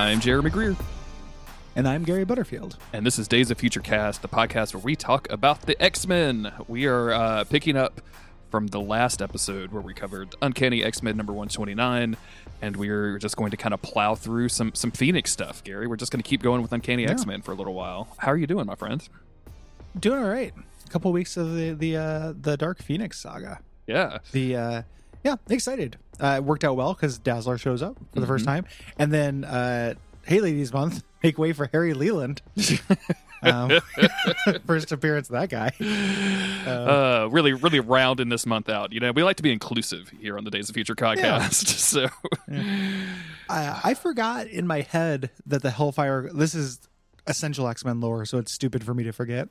I'm 0.00 0.18
Jeremy 0.18 0.48
Greer, 0.50 0.76
And 1.76 1.86
I'm 1.86 2.04
Gary 2.04 2.24
Butterfield. 2.24 2.78
and 2.94 3.04
this 3.04 3.18
is 3.18 3.28
Days 3.28 3.50
of 3.50 3.58
Future 3.58 3.80
Cast, 3.80 4.22
the 4.22 4.28
podcast 4.28 4.72
where 4.72 4.82
we 4.82 4.96
talk 4.96 5.30
about 5.30 5.60
the 5.62 5.80
X 5.82 6.06
Men. 6.06 6.50
We 6.68 6.86
are 6.86 7.12
uh, 7.12 7.44
picking 7.44 7.76
up 7.76 8.00
from 8.50 8.68
the 8.68 8.80
last 8.80 9.20
episode 9.20 9.72
where 9.72 9.82
we 9.82 9.92
covered 9.92 10.34
Uncanny 10.40 10.82
X 10.82 11.02
Men 11.02 11.16
number 11.18 11.32
129, 11.34 12.16
and 12.62 12.76
we're 12.76 13.18
just 13.18 13.36
going 13.36 13.50
to 13.50 13.58
kind 13.58 13.74
of 13.74 13.82
plow 13.82 14.14
through 14.14 14.48
some 14.48 14.74
some 14.74 14.90
Phoenix 14.90 15.30
stuff, 15.32 15.62
Gary. 15.64 15.86
We're 15.86 15.96
just 15.96 16.10
going 16.10 16.22
to 16.22 16.28
keep 16.28 16.42
going 16.42 16.62
with 16.62 16.72
Uncanny 16.72 17.02
Yeah. 17.02 17.10
X 17.12 17.26
Men 17.26 17.42
for 17.42 17.52
a 17.52 17.54
little 17.54 17.74
while. 17.74 18.08
How 18.18 18.32
are 18.32 18.38
you 18.38 18.46
doing, 18.46 18.64
my 18.66 18.74
friend? 18.76 19.06
Doing 19.98 20.22
all 20.22 20.30
right. 20.30 20.54
A 20.86 20.88
couple 20.90 21.12
weeks 21.12 21.36
of 21.36 21.54
the 21.54 21.72
the 21.72 21.96
uh, 21.98 22.32
the 22.40 22.56
Dark 22.56 22.82
Phoenix 22.82 23.20
saga. 23.20 23.60
Yeah. 23.86 24.18
The 24.32 24.56
uh, 24.56 24.82
yeah, 25.24 25.36
excited. 25.50 25.98
Uh, 26.20 26.36
it 26.36 26.44
worked 26.44 26.64
out 26.64 26.76
well 26.76 26.94
because 26.94 27.18
Dazzler 27.18 27.58
shows 27.58 27.82
up 27.82 27.96
for 28.12 28.20
the 28.20 28.26
first 28.26 28.44
time, 28.44 28.66
and 28.98 29.12
then 29.12 29.44
uh, 29.44 29.94
Hey 30.22 30.40
Ladies 30.40 30.72
Month 30.72 31.02
make 31.22 31.38
way 31.38 31.52
for 31.52 31.68
Harry 31.72 31.94
Leland. 31.94 32.42
um, 33.42 33.72
first 34.66 34.92
appearance 34.92 35.30
of 35.30 35.32
that 35.32 35.48
guy. 35.48 35.72
Uh, 36.70 37.28
really, 37.30 37.52
really 37.52 37.80
rounding 37.80 38.28
this 38.28 38.46
month 38.46 38.68
out. 38.68 38.92
You 38.92 39.00
know, 39.00 39.12
we 39.12 39.22
like 39.22 39.36
to 39.36 39.42
be 39.42 39.52
inclusive 39.52 40.10
here 40.20 40.36
on 40.36 40.44
the 40.44 40.50
Days 40.50 40.68
of 40.68 40.74
Future 40.74 40.94
podcast. 40.94 41.66
so, 41.66 42.08
I, 43.48 43.80
I 43.84 43.94
forgot 43.94 44.46
in 44.46 44.66
my 44.66 44.82
head 44.82 45.30
that 45.46 45.62
the 45.62 45.70
Hellfire. 45.70 46.30
This 46.32 46.54
is 46.54 46.80
essential 47.26 47.68
X 47.68 47.84
Men 47.84 48.00
lore, 48.00 48.24
so 48.24 48.38
it's 48.38 48.52
stupid 48.52 48.84
for 48.84 48.94
me 48.94 49.04
to 49.04 49.12
forget. 49.12 49.48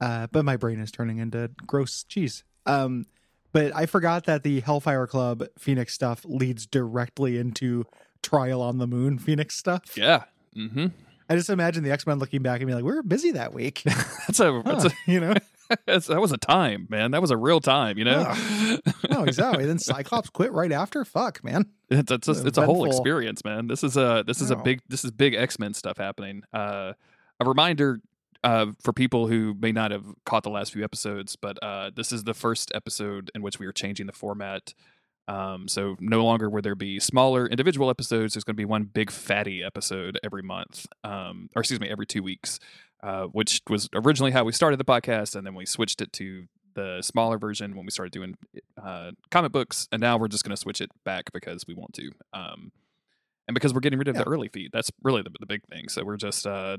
Uh, 0.00 0.26
but 0.32 0.44
my 0.44 0.56
brain 0.56 0.80
is 0.80 0.90
turning 0.90 1.18
into 1.18 1.50
gross 1.64 2.02
cheese. 2.04 2.42
Um, 2.66 3.06
but 3.52 3.74
I 3.74 3.86
forgot 3.86 4.24
that 4.24 4.42
the 4.42 4.60
Hellfire 4.60 5.06
Club 5.06 5.44
Phoenix 5.58 5.94
stuff 5.94 6.24
leads 6.24 6.66
directly 6.66 7.38
into 7.38 7.86
Trial 8.22 8.60
on 8.62 8.78
the 8.78 8.86
Moon 8.86 9.18
Phoenix 9.18 9.56
stuff. 9.56 9.96
yeah. 9.96 10.24
hmm 10.54 10.86
I 11.28 11.36
just 11.36 11.48
imagine 11.48 11.82
the 11.82 11.90
X 11.90 12.06
Men 12.06 12.18
looking 12.18 12.42
back 12.42 12.60
and 12.60 12.66
being 12.66 12.76
like, 12.76 12.84
"We 12.84 12.94
were 12.94 13.02
busy 13.02 13.30
that 13.30 13.54
week." 13.54 13.82
That's 13.86 14.38
a 14.40 14.62
that's 14.64 14.84
a 14.84 14.90
you 15.06 15.18
know. 15.18 15.34
that's, 15.86 16.08
that 16.08 16.20
was 16.20 16.30
a 16.30 16.36
time, 16.36 16.86
man. 16.90 17.12
That 17.12 17.22
was 17.22 17.30
a 17.30 17.36
real 17.36 17.60
time. 17.60 17.96
You 17.96 18.04
know. 18.04 18.34
No, 19.08 19.22
exactly. 19.24 19.64
then 19.64 19.78
Cyclops 19.78 20.28
quit 20.28 20.52
right 20.52 20.72
after. 20.72 21.06
Fuck, 21.06 21.42
man. 21.42 21.66
It's 21.88 22.12
it's 22.12 22.28
a, 22.28 22.46
it's 22.46 22.58
a 22.58 22.66
whole 22.66 22.84
experience, 22.84 23.44
man. 23.44 23.66
This 23.66 23.82
is 23.82 23.96
a 23.96 24.22
this 24.26 24.42
is 24.42 24.50
a 24.50 24.56
big 24.56 24.80
this 24.88 25.04
is 25.04 25.10
big 25.10 25.34
X 25.34 25.58
Men 25.58 25.72
stuff 25.72 25.96
happening. 25.96 26.42
Uh, 26.52 26.92
a 27.40 27.44
reminder 27.46 28.00
uh, 28.44 28.66
for 28.82 28.92
people 28.92 29.28
who 29.28 29.54
may 29.60 29.72
not 29.72 29.90
have 29.90 30.04
caught 30.26 30.42
the 30.42 30.50
last 30.50 30.72
few 30.72 30.84
episodes, 30.84 31.36
but 31.36 31.62
uh, 31.62 31.90
this 31.94 32.12
is 32.12 32.24
the 32.24 32.34
first 32.34 32.72
episode 32.74 33.30
in 33.34 33.42
which 33.42 33.58
we 33.58 33.66
are 33.66 33.72
changing 33.72 34.06
the 34.06 34.12
format. 34.12 34.74
Um, 35.28 35.68
so 35.68 35.96
no 36.00 36.24
longer 36.24 36.50
will 36.50 36.62
there 36.62 36.74
be 36.74 36.98
smaller 36.98 37.46
individual 37.46 37.88
episodes. 37.88 38.34
There's 38.34 38.44
going 38.44 38.56
to 38.56 38.60
be 38.60 38.64
one 38.64 38.84
big 38.84 39.10
fatty 39.10 39.62
episode 39.62 40.18
every 40.24 40.42
month, 40.42 40.86
um, 41.04 41.48
or 41.54 41.60
excuse 41.60 41.78
me, 41.78 41.88
every 41.88 42.06
two 42.06 42.22
weeks, 42.22 42.58
uh, 43.02 43.24
which 43.24 43.62
was 43.70 43.88
originally 43.94 44.32
how 44.32 44.44
we 44.44 44.52
started 44.52 44.80
the 44.80 44.84
podcast, 44.84 45.36
and 45.36 45.46
then 45.46 45.54
we 45.54 45.64
switched 45.64 46.00
it 46.00 46.12
to 46.14 46.46
the 46.74 47.02
smaller 47.02 47.38
version 47.38 47.76
when 47.76 47.84
we 47.84 47.90
started 47.90 48.12
doing 48.12 48.36
uh, 48.82 49.12
comic 49.30 49.52
books, 49.52 49.86
and 49.92 50.00
now 50.00 50.16
we're 50.16 50.28
just 50.28 50.42
going 50.42 50.54
to 50.54 50.60
switch 50.60 50.80
it 50.80 50.90
back 51.04 51.32
because 51.32 51.66
we 51.68 51.74
want 51.74 51.92
to, 51.94 52.10
um, 52.32 52.72
and 53.46 53.54
because 53.54 53.72
we're 53.72 53.80
getting 53.80 53.98
rid 53.98 54.08
of 54.08 54.16
the 54.16 54.26
early 54.26 54.48
feed. 54.48 54.70
That's 54.72 54.90
really 55.02 55.22
the, 55.22 55.30
the 55.38 55.46
big 55.46 55.62
thing. 55.70 55.88
So 55.88 56.02
we're 56.04 56.16
just 56.16 56.46
uh, 56.46 56.78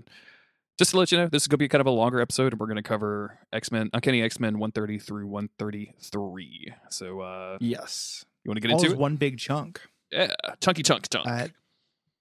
just 0.77 0.91
to 0.91 0.97
let 0.97 1.11
you 1.11 1.17
know, 1.17 1.27
this 1.27 1.43
is 1.43 1.47
going 1.47 1.55
to 1.55 1.63
be 1.63 1.67
kind 1.69 1.81
of 1.81 1.87
a 1.87 1.91
longer 1.91 2.19
episode, 2.19 2.53
and 2.53 2.59
we're 2.59 2.67
going 2.67 2.77
to 2.77 2.81
cover 2.83 3.39
X 3.51 3.71
Men, 3.71 3.89
Uncanny 3.93 4.21
X 4.21 4.39
Men 4.39 4.53
130 4.59 4.99
through 4.99 5.27
133. 5.27 6.73
So 6.89 7.19
uh, 7.21 7.57
Yes. 7.59 8.25
you 8.43 8.49
want 8.49 8.57
to 8.57 8.61
get 8.67 8.73
All 8.73 8.79
into 8.81 8.93
it? 8.93 8.97
one 8.97 9.15
big 9.15 9.37
chunk. 9.37 9.81
Yeah, 10.11 10.33
chunky 10.61 10.83
chunk 10.83 11.09
chunk. 11.09 11.27
Uh, 11.27 11.47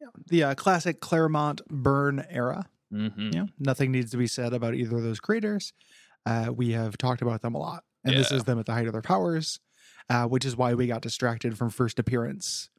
yeah, 0.00 0.06
the 0.28 0.42
uh, 0.44 0.54
classic 0.54 1.00
Claremont 1.00 1.60
Byrne 1.68 2.24
era. 2.30 2.66
mm-hmm. 2.92 3.30
Know, 3.30 3.48
nothing 3.58 3.92
needs 3.92 4.10
to 4.12 4.16
be 4.16 4.26
said 4.26 4.52
about 4.52 4.74
either 4.74 4.96
of 4.96 5.02
those 5.02 5.20
creators. 5.20 5.72
Uh, 6.26 6.50
we 6.54 6.72
have 6.72 6.96
talked 6.98 7.22
about 7.22 7.42
them 7.42 7.54
a 7.54 7.58
lot, 7.58 7.84
and 8.04 8.16
this 8.16 8.30
is 8.32 8.44
them 8.44 8.58
at 8.58 8.66
the 8.66 8.72
height 8.72 8.86
of 8.86 8.92
their 8.92 9.02
powers, 9.02 9.58
uh, 10.08 10.24
which 10.26 10.44
is 10.44 10.56
why 10.56 10.74
we 10.74 10.86
got 10.86 11.02
distracted 11.02 11.58
from 11.58 11.68
first 11.70 11.98
appearance 11.98 12.70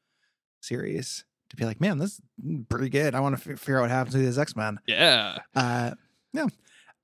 series 0.61 1.25
to 1.53 1.57
be 1.57 1.65
like, 1.65 1.79
man, 1.81 1.97
this 1.97 2.13
is 2.13 2.21
pretty 2.69 2.89
good. 2.89 3.15
I 3.15 3.19
want 3.21 3.41
to 3.41 3.51
f- 3.53 3.59
figure 3.59 3.77
out 3.77 3.81
what 3.81 3.89
happens 3.91 4.13
to 4.15 4.19
these 4.19 4.37
X 4.37 4.55
Men. 4.55 4.79
Yeah, 4.87 5.39
Uh, 5.55 5.91
yeah, 6.33 6.47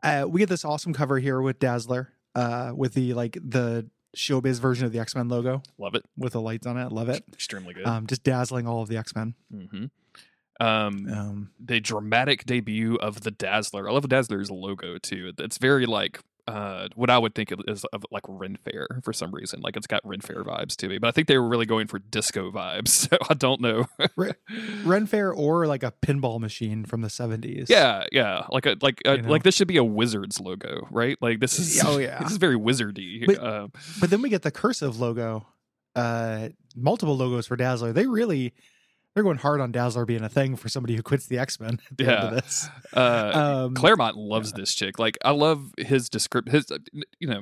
uh, 0.03 0.25
we 0.27 0.39
get 0.39 0.49
this 0.49 0.65
awesome 0.65 0.93
cover 0.93 1.17
here 1.19 1.41
with 1.41 1.59
Dazzler, 1.59 2.13
uh, 2.35 2.71
with 2.75 2.93
the 2.93 3.13
like 3.13 3.37
the 3.41 3.87
showbiz 4.15 4.59
version 4.59 4.85
of 4.85 4.91
the 4.91 4.99
X 4.99 5.15
Men 5.15 5.27
logo 5.29 5.61
love 5.77 5.93
it. 5.95 6.03
with 6.17 6.33
the 6.33 6.41
lights 6.41 6.65
on 6.67 6.77
it. 6.77 6.91
Love 6.91 7.09
it. 7.09 7.23
Extremely 7.31 7.73
good. 7.73 7.85
Um, 7.85 8.07
just 8.07 8.23
dazzling 8.23 8.67
all 8.67 8.81
of 8.81 8.89
the 8.89 8.97
X 8.97 9.15
Men. 9.15 9.35
hmm 9.51 9.85
Um, 10.59 11.07
Um, 11.09 11.49
the 11.59 11.79
dramatic 11.79 12.45
debut 12.45 12.95
of 12.95 13.21
the 13.21 13.31
Dazzler. 13.31 13.87
I 13.87 13.93
love 13.93 14.01
the 14.01 14.07
Dazzler's 14.07 14.49
logo 14.51 14.97
too. 14.97 15.31
It's 15.37 15.57
very 15.57 15.85
like 15.85 16.19
uh, 16.49 16.87
what 16.95 17.09
I 17.09 17.17
would 17.17 17.35
think 17.35 17.51
of 17.51 17.59
is 17.67 17.85
of 17.93 18.05
like 18.11 18.23
Ren 18.27 18.57
Fair 18.63 18.87
for 19.03 19.13
some 19.13 19.31
reason. 19.31 19.61
Like 19.61 19.77
it's 19.77 19.87
got 19.87 20.01
Ren 20.03 20.21
Fair 20.21 20.43
vibes 20.43 20.75
to 20.77 20.87
me, 20.89 20.97
but 20.97 21.07
I 21.07 21.11
think 21.11 21.27
they 21.27 21.37
were 21.37 21.47
really 21.47 21.65
going 21.65 21.87
for 21.87 21.99
disco 21.99 22.51
vibes. 22.51 22.89
So 23.09 23.17
I 23.29 23.33
don't 23.33 23.61
know. 23.61 23.85
Re- 24.15 24.33
Ren 24.83 25.05
Fair 25.05 25.31
or 25.33 25.67
like 25.67 25.83
a 25.83 25.93
pinball 26.05 26.39
machine 26.39 26.85
from 26.85 27.01
the 27.01 27.09
seventies. 27.09 27.67
yeah, 27.69 28.05
yeah, 28.11 28.45
like 28.49 28.65
a 28.65 28.75
like 28.81 29.01
a, 29.05 29.15
You 29.17 29.21
know? 29.21 29.29
like 29.29 29.43
this 29.43 29.55
should 29.55 29.67
be 29.67 29.77
a 29.77 29.83
Wizards 29.83 30.39
logo, 30.41 30.87
right? 30.91 31.17
Like 31.21 31.39
this 31.39 31.57
is 31.59 31.81
Oh, 31.85 31.97
yeah. 31.97 32.19
this 32.23 32.31
is 32.31 32.37
very 32.37 32.55
wizardy. 32.57 33.25
But- 33.25 33.39
uh, 33.39 33.67
But 33.99 34.09
then 34.09 34.21
we 34.21 34.29
get 34.29 34.41
the 34.41 34.51
cursive 34.51 34.99
logo, 34.99 35.45
uh, 35.95 36.49
multiple 36.75 37.15
logos 37.17 37.47
for 37.47 37.55
Dazzler. 37.55 37.93
They 37.93 38.05
really 38.07 38.53
they're 39.15 39.23
going 39.23 39.37
hard 39.37 39.59
on 39.59 39.71
Dazzler 39.71 40.05
being 40.05 40.23
a 40.23 40.29
thing 40.29 40.55
for 40.55 40.69
somebody 40.69 40.95
who 40.95 41.01
quits 41.03 41.25
the 41.27 41.37
X 41.39 41.59
Men 41.59 41.79
at 41.91 41.97
the 41.97 42.03
end 42.05 42.13
of 42.13 42.23
Yeah. 42.33 42.39
this. 42.39 42.69
uh, 42.95 43.65
Um, 43.65 43.73
Claremont 43.73 44.15
loves 44.15 44.53
this 44.53 44.73
chick. 44.73 44.99
Like 44.99 45.17
I 45.25 45.31
love 45.31 45.73
his 45.77 46.09
description. 46.09 46.53
His, 46.53 46.71
uh, 46.71 46.77
you 47.19 47.27
know, 47.27 47.41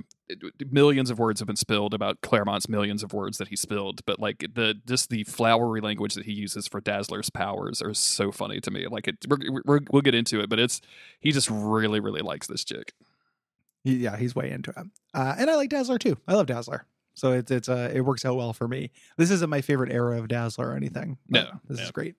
millions 0.71 1.09
of 1.09 1.19
words 1.19 1.39
have 1.39 1.47
been 1.47 1.55
spilled 1.55 1.93
about 1.93 2.21
Claremont's 2.21 2.67
millions 2.69 3.03
of 3.03 3.13
words 3.13 3.37
that 3.37 3.49
he 3.49 3.55
spilled. 3.55 4.01
But 4.05 4.19
like 4.19 4.45
the 4.55 4.75
just 4.87 5.09
the 5.09 5.23
flowery 5.25 5.81
language 5.81 6.15
that 6.15 6.25
he 6.25 6.33
uses 6.33 6.67
for 6.67 6.79
Dazzler's 6.81 7.29
powers 7.29 7.81
are 7.81 7.93
so 7.93 8.31
funny 8.31 8.59
to 8.61 8.71
me. 8.71 8.87
Like 8.87 9.07
it, 9.09 9.17
we're, 9.27 9.61
we're, 9.65 9.79
we'll 9.91 10.01
get 10.01 10.15
into 10.15 10.39
it, 10.39 10.49
but 10.49 10.59
it's 10.59 10.81
he 11.19 11.31
just 11.31 11.49
really 11.51 11.99
really 11.99 12.21
likes 12.21 12.47
this 12.47 12.63
chick. 12.63 12.93
yeah, 13.83 14.17
he's 14.17 14.35
way 14.35 14.51
into 14.51 14.71
it. 14.71 14.87
Uh, 15.13 15.35
and 15.37 15.49
I 15.49 15.55
like 15.55 15.69
Dazzler 15.69 15.97
too. 15.99 16.17
I 16.27 16.33
love 16.33 16.47
Dazzler. 16.47 16.85
So 17.17 17.31
it's 17.31 17.49
it's 17.49 17.67
uh 17.67 17.91
it 17.91 18.01
works 18.01 18.23
out 18.25 18.35
well 18.37 18.53
for 18.53 18.67
me. 18.67 18.91
This 19.17 19.31
isn't 19.31 19.49
my 19.49 19.61
favorite 19.61 19.91
era 19.91 20.19
of 20.19 20.27
Dazzler 20.27 20.69
or 20.69 20.75
anything. 20.75 21.17
No, 21.27 21.47
this 21.67 21.79
no. 21.79 21.83
is 21.83 21.91
great. 21.91 22.15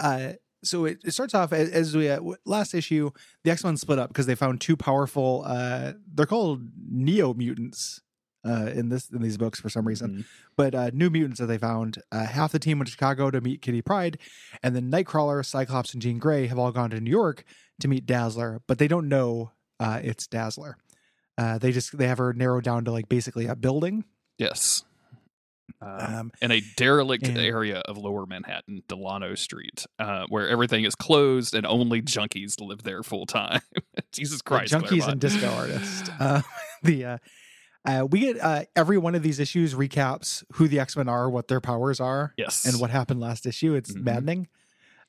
Uh, 0.00 0.32
so 0.64 0.86
it, 0.86 0.98
it 1.04 1.10
starts 1.10 1.34
off 1.34 1.52
as, 1.52 1.68
as 1.70 1.94
we 1.94 2.08
uh, 2.08 2.20
last 2.46 2.72
issue. 2.74 3.10
The 3.44 3.50
X 3.50 3.62
Men 3.62 3.76
split 3.76 3.98
up 3.98 4.08
because 4.08 4.24
they 4.24 4.34
found 4.34 4.62
two 4.62 4.76
powerful. 4.76 5.44
Uh, 5.46 5.92
they're 6.12 6.24
called 6.24 6.62
Neo 6.90 7.34
mutants 7.34 8.00
uh, 8.46 8.70
in 8.74 8.88
this 8.88 9.10
in 9.10 9.20
these 9.20 9.36
books 9.36 9.60
for 9.60 9.68
some 9.68 9.86
reason. 9.86 10.10
Mhm. 10.10 10.24
But 10.56 10.74
uh, 10.74 10.90
new 10.94 11.10
mutants 11.10 11.38
that 11.40 11.46
they 11.46 11.58
found. 11.58 11.98
Uh, 12.10 12.24
half 12.24 12.52
the 12.52 12.58
team 12.58 12.78
went 12.78 12.86
to 12.86 12.92
Chicago 12.92 13.30
to 13.30 13.42
meet 13.42 13.60
Kitty 13.60 13.82
Pryde, 13.82 14.16
and 14.62 14.74
then 14.74 14.90
Nightcrawler, 14.90 15.44
Cyclops, 15.44 15.92
and 15.92 16.00
Jean 16.00 16.18
Grey 16.18 16.46
have 16.46 16.58
all 16.58 16.72
gone 16.72 16.88
to 16.90 17.00
New 17.00 17.10
York 17.10 17.44
to 17.80 17.88
meet 17.88 18.06
Dazzler, 18.06 18.62
but 18.66 18.78
they 18.78 18.88
don't 18.88 19.08
know 19.08 19.50
uh, 19.78 20.00
it's 20.02 20.26
Dazzler. 20.26 20.78
Uh, 21.36 21.58
they 21.58 21.72
just 21.72 21.98
they 21.98 22.06
have 22.06 22.18
her 22.18 22.32
narrowed 22.32 22.64
down 22.64 22.86
to 22.86 22.90
like 22.92 23.08
basically 23.08 23.46
a 23.46 23.56
building. 23.56 24.04
Yes. 24.38 24.84
Um, 25.80 25.90
Um, 26.14 26.32
in 26.40 26.50
a 26.50 26.60
derelict 26.76 27.26
and- 27.26 27.36
area 27.38 27.78
of 27.80 27.98
Lower 27.98 28.26
Manhattan, 28.26 28.82
Delano 28.88 29.34
Street, 29.34 29.84
uh, 29.98 30.24
where 30.28 30.48
everything 30.48 30.84
is 30.84 30.94
closed 30.94 31.54
and 31.54 31.66
only 31.66 32.00
junkies 32.00 32.60
live 32.60 32.82
there 32.84 33.02
full 33.02 33.26
time. 33.26 33.60
Jesus 34.12 34.40
Christ, 34.40 34.72
junkies 34.72 34.88
Claremont. 34.88 35.12
and 35.12 35.20
disco 35.20 35.48
artists. 35.54 36.10
Uh, 36.20 36.42
the 36.82 37.04
uh, 37.04 37.18
uh, 37.86 38.06
we 38.10 38.20
get 38.20 38.40
uh, 38.40 38.64
every 38.74 38.96
one 38.96 39.14
of 39.14 39.22
these 39.22 39.38
issues 39.38 39.74
recaps 39.74 40.42
who 40.54 40.68
the 40.68 40.78
X 40.80 40.96
Men 40.96 41.08
are, 41.08 41.28
what 41.28 41.48
their 41.48 41.60
powers 41.60 42.00
are, 42.00 42.32
Yes, 42.38 42.64
and 42.64 42.80
what 42.80 42.88
happened 42.90 43.20
last 43.20 43.44
issue. 43.44 43.74
It's 43.74 43.92
Mhm. 43.92 44.04
maddening. 44.04 44.48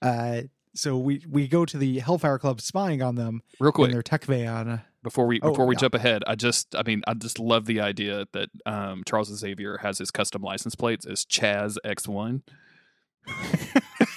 Uh, 0.01 0.41
so 0.73 0.97
we 0.97 1.23
we 1.29 1.47
go 1.47 1.63
to 1.65 1.77
the 1.77 1.99
Hellfire 1.99 2.37
Club 2.37 2.59
spying 2.59 3.01
on 3.01 3.15
them 3.15 3.43
real 3.61 3.69
in 3.69 3.73
quick 3.73 3.91
their 3.91 4.03
tech 4.03 4.25
van. 4.25 4.81
Before 5.05 5.25
we 5.27 5.39
Oh, 5.41 5.51
before 5.51 5.65
we 5.65 5.75
yeah. 5.75 5.79
jump 5.79 5.93
ahead. 5.95 6.23
I 6.27 6.35
just, 6.35 6.75
I 6.75 6.83
mean, 6.83 7.01
I 7.07 7.13
just 7.13 7.39
love 7.39 7.65
the 7.65 7.79
idea 7.79 8.25
that 8.33 8.49
um, 8.65 9.03
Charles 9.07 9.29
Xavier 9.33 9.77
has 9.77 9.97
his 9.99 10.11
custom 10.11 10.41
license 10.41 10.75
plates 10.75 11.05
as 11.05 11.23
Chaz 11.25 11.77
X 11.85 12.07
One. 12.07 12.43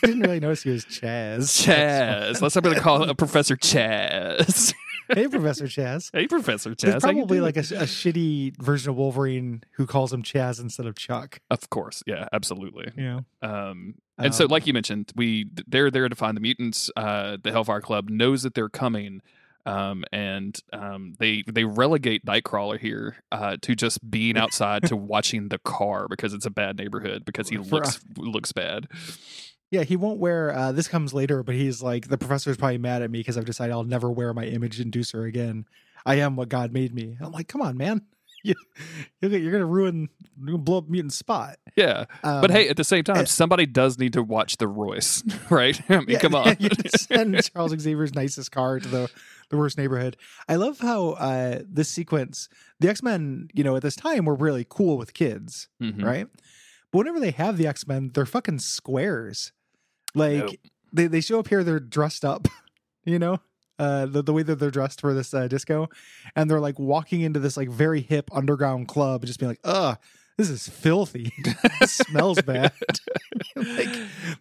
Didn't 0.02 0.20
really 0.20 0.40
notice 0.40 0.62
he 0.62 0.70
was 0.70 0.84
Chaz. 0.84 1.64
Chaz. 1.66 2.40
Let's 2.40 2.56
I'm 2.56 2.62
to 2.62 2.80
call 2.80 3.08
it 3.08 3.16
Professor 3.16 3.56
Chaz. 3.56 4.74
hey, 5.14 5.26
Professor 5.28 5.64
Chaz. 5.64 6.10
hey, 6.12 6.26
Professor 6.26 6.70
Chaz. 6.70 6.80
There's 6.80 7.02
probably 7.02 7.40
like 7.40 7.56
a, 7.56 7.60
a 7.60 7.84
shitty 7.86 8.60
version 8.62 8.90
of 8.90 8.96
Wolverine 8.96 9.62
who 9.72 9.86
calls 9.86 10.12
him 10.12 10.22
Chaz 10.22 10.60
instead 10.60 10.86
of 10.86 10.94
Chuck. 10.96 11.40
of 11.50 11.68
course, 11.70 12.02
yeah, 12.06 12.28
absolutely. 12.32 12.90
Yeah. 12.96 13.20
Um, 13.42 13.94
and 14.18 14.34
so, 14.34 14.44
Um, 14.44 14.50
like 14.50 14.66
you 14.66 14.72
mentioned, 14.72 15.12
we 15.16 15.48
they're 15.66 15.90
there 15.90 16.08
to 16.08 16.14
find 16.16 16.36
the 16.36 16.40
mutants. 16.40 16.90
Uh, 16.96 17.36
the 17.42 17.50
Hellfire 17.52 17.80
Club 17.80 18.08
knows 18.10 18.42
that 18.42 18.54
they're 18.54 18.68
coming, 18.68 19.22
um, 19.66 20.04
and 20.12 20.58
um, 20.72 21.14
they 21.18 21.42
they 21.46 21.64
relegate 21.64 22.24
Nightcrawler 22.24 22.78
here 22.78 23.16
uh, 23.32 23.56
to 23.62 23.74
just 23.74 24.10
being 24.10 24.36
outside 24.38 24.84
to 24.84 24.96
watching 24.96 25.48
the 25.48 25.58
car 25.58 26.06
because 26.08 26.32
it's 26.34 26.46
a 26.46 26.50
bad 26.50 26.76
neighborhood 26.78 27.24
because 27.24 27.48
he 27.48 27.58
looks 27.58 28.00
looks 28.16 28.52
bad. 28.52 28.88
Yeah, 29.70 29.82
he 29.82 29.96
won't 29.96 30.18
wear. 30.18 30.56
Uh, 30.56 30.72
this 30.72 30.88
comes 30.88 31.12
later, 31.12 31.42
but 31.42 31.54
he's 31.54 31.82
like 31.82 32.08
the 32.08 32.16
professor's 32.18 32.56
probably 32.56 32.78
mad 32.78 33.02
at 33.02 33.10
me 33.10 33.18
because 33.20 33.36
I've 33.36 33.44
decided 33.44 33.72
I'll 33.72 33.84
never 33.84 34.10
wear 34.10 34.32
my 34.32 34.44
image 34.44 34.78
inducer 34.82 35.28
again. 35.28 35.66
I 36.06 36.14
am 36.16 36.36
what 36.36 36.48
God 36.48 36.72
made 36.72 36.94
me. 36.94 37.18
I'm 37.20 37.32
like, 37.32 37.48
come 37.48 37.60
on, 37.62 37.76
man. 37.76 38.02
You, 38.44 38.54
you're 39.20 39.50
gonna- 39.50 39.66
ruin, 39.66 40.08
you're 40.38 40.46
gonna 40.46 40.58
blow 40.58 40.78
up 40.78 40.88
mutant 40.88 41.12
spot. 41.12 41.56
Yeah, 41.74 42.04
Um, 42.22 42.40
but 42.40 42.52
hey, 42.52 42.68
at 42.68 42.76
the 42.76 42.84
same 42.84 43.02
time, 43.02 43.16
eh. 43.18 43.24
somebody 43.24 43.66
does 43.66 43.98
need 43.98 44.12
to 44.12 44.22
watch 44.22 44.58
the 44.58 44.68
Royce, 44.68 45.24
right? 45.50 45.78
I 45.90 45.96
mean, 45.98 46.06
yeah, 46.10 46.18
come 46.20 46.36
on. 46.36 46.56
send 46.96 47.42
Charles 47.52 47.72
Xavier's 47.76 48.14
nicest 48.14 48.52
car 48.52 48.78
to 48.78 48.88
the 48.88 49.10
the 49.50 49.56
worst 49.56 49.78
neighborhood. 49.78 50.16
I 50.48 50.56
love 50.56 50.78
how 50.80 51.10
uh, 51.12 51.60
this 51.66 51.88
sequence, 51.88 52.48
the 52.80 52.88
X 52.88 53.02
Men, 53.02 53.48
you 53.54 53.64
know, 53.64 53.76
at 53.76 53.82
this 53.82 53.96
time 53.96 54.24
were 54.24 54.34
really 54.34 54.66
cool 54.68 54.96
with 54.98 55.14
kids, 55.14 55.68
Mhm. 55.82 56.02
right? 56.04 56.26
But 56.92 56.98
whenever 56.98 57.20
they 57.20 57.30
have 57.32 57.56
the 57.58 57.66
X 57.66 57.86
Men, 57.86 58.10
they're 58.14 58.26
fucking 58.26 58.58
squares. 58.60 59.52
Like 60.14 60.38
Nope. 60.44 60.54
they 60.92 61.06
they 61.06 61.20
show 61.20 61.38
up 61.38 61.48
here, 61.48 61.62
they're 61.64 61.80
dressed 61.80 62.24
up, 62.24 62.48
you 63.04 63.18
know, 63.18 63.40
uh, 63.78 64.06
the 64.06 64.22
the 64.22 64.32
way 64.32 64.42
that 64.42 64.56
they're 64.56 64.70
dressed 64.70 65.00
for 65.00 65.12
this 65.14 65.32
uh, 65.34 65.48
disco, 65.48 65.88
and 66.34 66.50
they're 66.50 66.60
like 66.60 66.78
walking 66.78 67.20
into 67.20 67.38
this 67.40 67.56
like 67.56 67.68
very 67.68 68.00
hip 68.00 68.28
underground 68.32 68.88
club, 68.88 69.24
just 69.26 69.38
being 69.38 69.50
like, 69.50 69.60
ugh. 69.64 69.98
This 70.38 70.50
is 70.50 70.68
filthy. 70.68 71.32
smells 71.84 72.40
bad. 72.42 72.72
like 73.56 73.88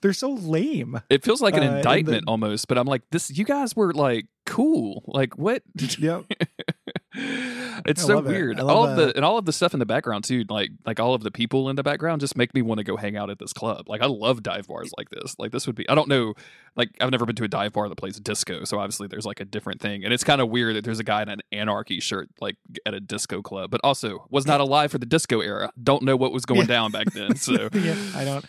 they're 0.01 0.13
so 0.13 0.29
lame. 0.31 1.01
It 1.09 1.23
feels 1.23 1.41
like 1.41 1.55
an 1.57 1.63
Uh, 1.63 1.77
indictment 1.77 2.25
the- 2.25 2.31
almost, 2.31 2.67
but 2.67 2.77
I'm 2.77 2.85
like, 2.85 3.01
this. 3.11 3.35
You 3.35 3.43
guys 3.43 3.75
were 3.75 3.91
like 3.93 4.27
cool. 4.45 5.03
Like 5.07 5.37
what? 5.39 5.63
Yep. 5.97 6.25
it's 7.85 8.03
I 8.03 8.07
so 8.07 8.17
it. 8.19 8.25
weird. 8.25 8.59
I 8.59 8.63
All 8.63 8.85
of 8.85 8.95
that. 8.95 9.07
the 9.07 9.15
and 9.15 9.25
all 9.25 9.37
of 9.37 9.45
the 9.45 9.53
stuff 9.53 9.73
in 9.73 9.79
the 9.79 9.85
background 9.85 10.23
too, 10.23 10.43
like 10.49 10.69
like 10.85 10.99
all 10.99 11.13
of 11.13 11.23
the 11.23 11.31
people 11.31 11.69
in 11.69 11.75
the 11.75 11.83
background, 11.83 12.21
just 12.21 12.37
make 12.37 12.53
me 12.53 12.61
want 12.61 12.77
to 12.79 12.83
go 12.83 12.97
hang 12.97 13.17
out 13.17 13.29
at 13.29 13.39
this 13.39 13.53
club. 13.53 13.87
Like 13.89 14.01
I 14.01 14.05
love 14.05 14.43
dive 14.43 14.67
bars 14.67 14.91
like 14.97 15.09
this. 15.09 15.35
Like 15.39 15.51
this 15.51 15.65
would 15.67 15.75
be. 15.75 15.87
I 15.89 15.95
don't 15.95 16.07
know. 16.07 16.33
Like 16.75 16.89
I've 17.01 17.11
never 17.11 17.25
been 17.25 17.35
to 17.37 17.43
a 17.43 17.47
dive 17.47 17.73
bar 17.73 17.89
that 17.89 17.95
plays 17.95 18.19
disco, 18.19 18.63
so 18.63 18.79
obviously 18.79 19.07
there's 19.07 19.25
like 19.25 19.39
a 19.39 19.45
different 19.45 19.81
thing, 19.81 20.03
and 20.03 20.13
it's 20.13 20.23
kind 20.23 20.41
of 20.41 20.49
weird 20.49 20.75
that 20.75 20.83
there's 20.83 20.99
a 20.99 21.03
guy 21.03 21.21
in 21.23 21.29
an 21.29 21.41
anarchy 21.51 21.99
shirt 21.99 22.29
like 22.39 22.57
at 22.85 22.93
a 22.93 22.99
disco 22.99 23.41
club, 23.41 23.71
but 23.71 23.81
also 23.83 24.25
was 24.29 24.45
not 24.45 24.59
alive 24.61 24.91
for 24.91 24.97
the 24.97 25.05
disco 25.05 25.41
era. 25.41 25.71
Don't 25.81 26.03
know 26.03 26.15
what 26.15 26.31
was 26.31 26.45
going 26.45 26.61
Yeah. 26.61 26.65
down 26.67 26.91
back 26.91 27.11
then. 27.13 27.35
So 27.35 27.69
yeah, 27.73 27.95
I 28.15 28.23
don't. 28.25 28.45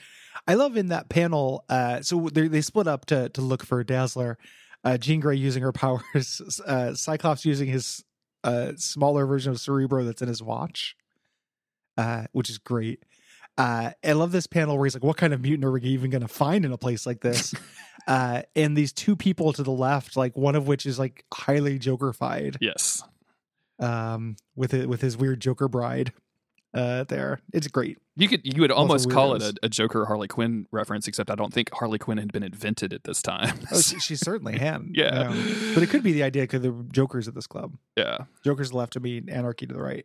I 0.47 0.55
love 0.55 0.77
in 0.77 0.89
that 0.89 1.09
panel. 1.09 1.65
Uh, 1.69 2.01
so 2.03 2.29
they 2.33 2.49
they 2.49 2.61
split 2.61 2.87
up 2.89 3.07
to 3.07 3.29
to 3.31 3.41
look 3.41 3.65
for 3.65 3.83
Dazzler. 3.85 4.39
Uh, 4.85 4.97
Jean 4.97 5.19
Grey 5.21 5.37
using 5.37 5.63
her 5.65 5.73
powers. 5.73 6.41
Uh, 6.65 6.95
Cyclops 6.95 7.45
using 7.45 7.69
his 7.69 8.05
uh, 8.49 8.73
smaller 8.77 9.27
version 9.27 9.53
of 9.53 9.61
Cerebro 9.61 10.05
that's 10.05 10.23
in 10.23 10.29
his 10.29 10.43
watch, 10.43 10.97
uh, 11.97 12.25
which 12.33 12.49
is 12.49 12.59
great. 12.59 13.05
Uh, 13.59 13.91
I 14.05 14.13
love 14.13 14.33
this 14.33 14.47
panel 14.47 14.77
where 14.77 14.87
he's 14.87 14.95
like, 14.95 15.05
"What 15.05 15.17
kind 15.17 15.35
of 15.35 15.43
mutant 15.43 15.65
are 15.65 15.73
we 15.73 15.83
even 15.83 16.11
going 16.11 16.23
to 16.23 16.29
find 16.29 16.65
in 16.65 16.73
a 16.73 16.79
place 16.79 17.07
like 17.07 17.21
this?" 17.21 17.55
uh, 18.07 18.43
and 18.57 18.77
these 18.77 18.93
two 18.93 19.17
people 19.17 19.53
to 19.53 19.63
the 19.63 19.73
left, 19.73 20.17
like 20.17 20.37
one 20.37 20.55
of 20.55 20.67
which 20.67 20.87
is 20.87 20.99
like 20.99 21.25
highly 21.35 21.79
Jokerfied, 21.79 22.57
yes, 22.61 23.03
um, 23.81 24.37
with 24.57 24.73
it 24.73 24.89
with 24.89 25.01
his 25.01 25.17
weird 25.17 25.41
Joker 25.41 25.69
bride. 25.69 26.13
Uh, 26.75 27.05
there, 27.05 27.41
it's 27.55 27.67
great. 27.69 27.99
You 28.17 28.29
could 28.29 28.43
you 28.45 28.61
would 28.61 28.71
almost 28.71 29.11
call 29.11 29.35
it 29.35 29.43
a, 29.43 29.55
a 29.63 29.69
Joker 29.69 30.05
Harley 30.05 30.29
Quinn 30.29 30.67
reference, 30.71 31.09
except 31.09 31.31
I 31.31 31.35
don't 31.35 31.53
think 31.53 31.71
Harley 31.73 31.99
Quinn 31.99 32.19
had 32.19 32.33
been 32.33 32.43
invented 32.43 32.93
at 32.93 33.05
this 33.05 33.23
time. 33.23 33.59
Oh, 33.73 33.81
she, 33.81 33.99
she 34.01 34.17
certainly 34.17 34.59
had. 34.59 34.85
Yeah. 34.93 35.29
Um, 35.31 35.73
but 35.75 35.83
it 35.83 35.89
could 35.89 36.03
be 36.03 36.13
the 36.13 36.23
idea 36.25 36.43
because 36.43 36.61
the 36.63 36.73
Joker's 36.93 37.27
at 37.29 37.35
this 37.35 37.47
club. 37.47 37.77
yeah. 37.97 38.19
Joker's 38.45 38.73
left 38.73 38.93
to 38.95 39.01
be 39.01 39.23
anarchy 39.29 39.67
to 39.67 39.75
the 39.75 39.81
right. 39.83 40.05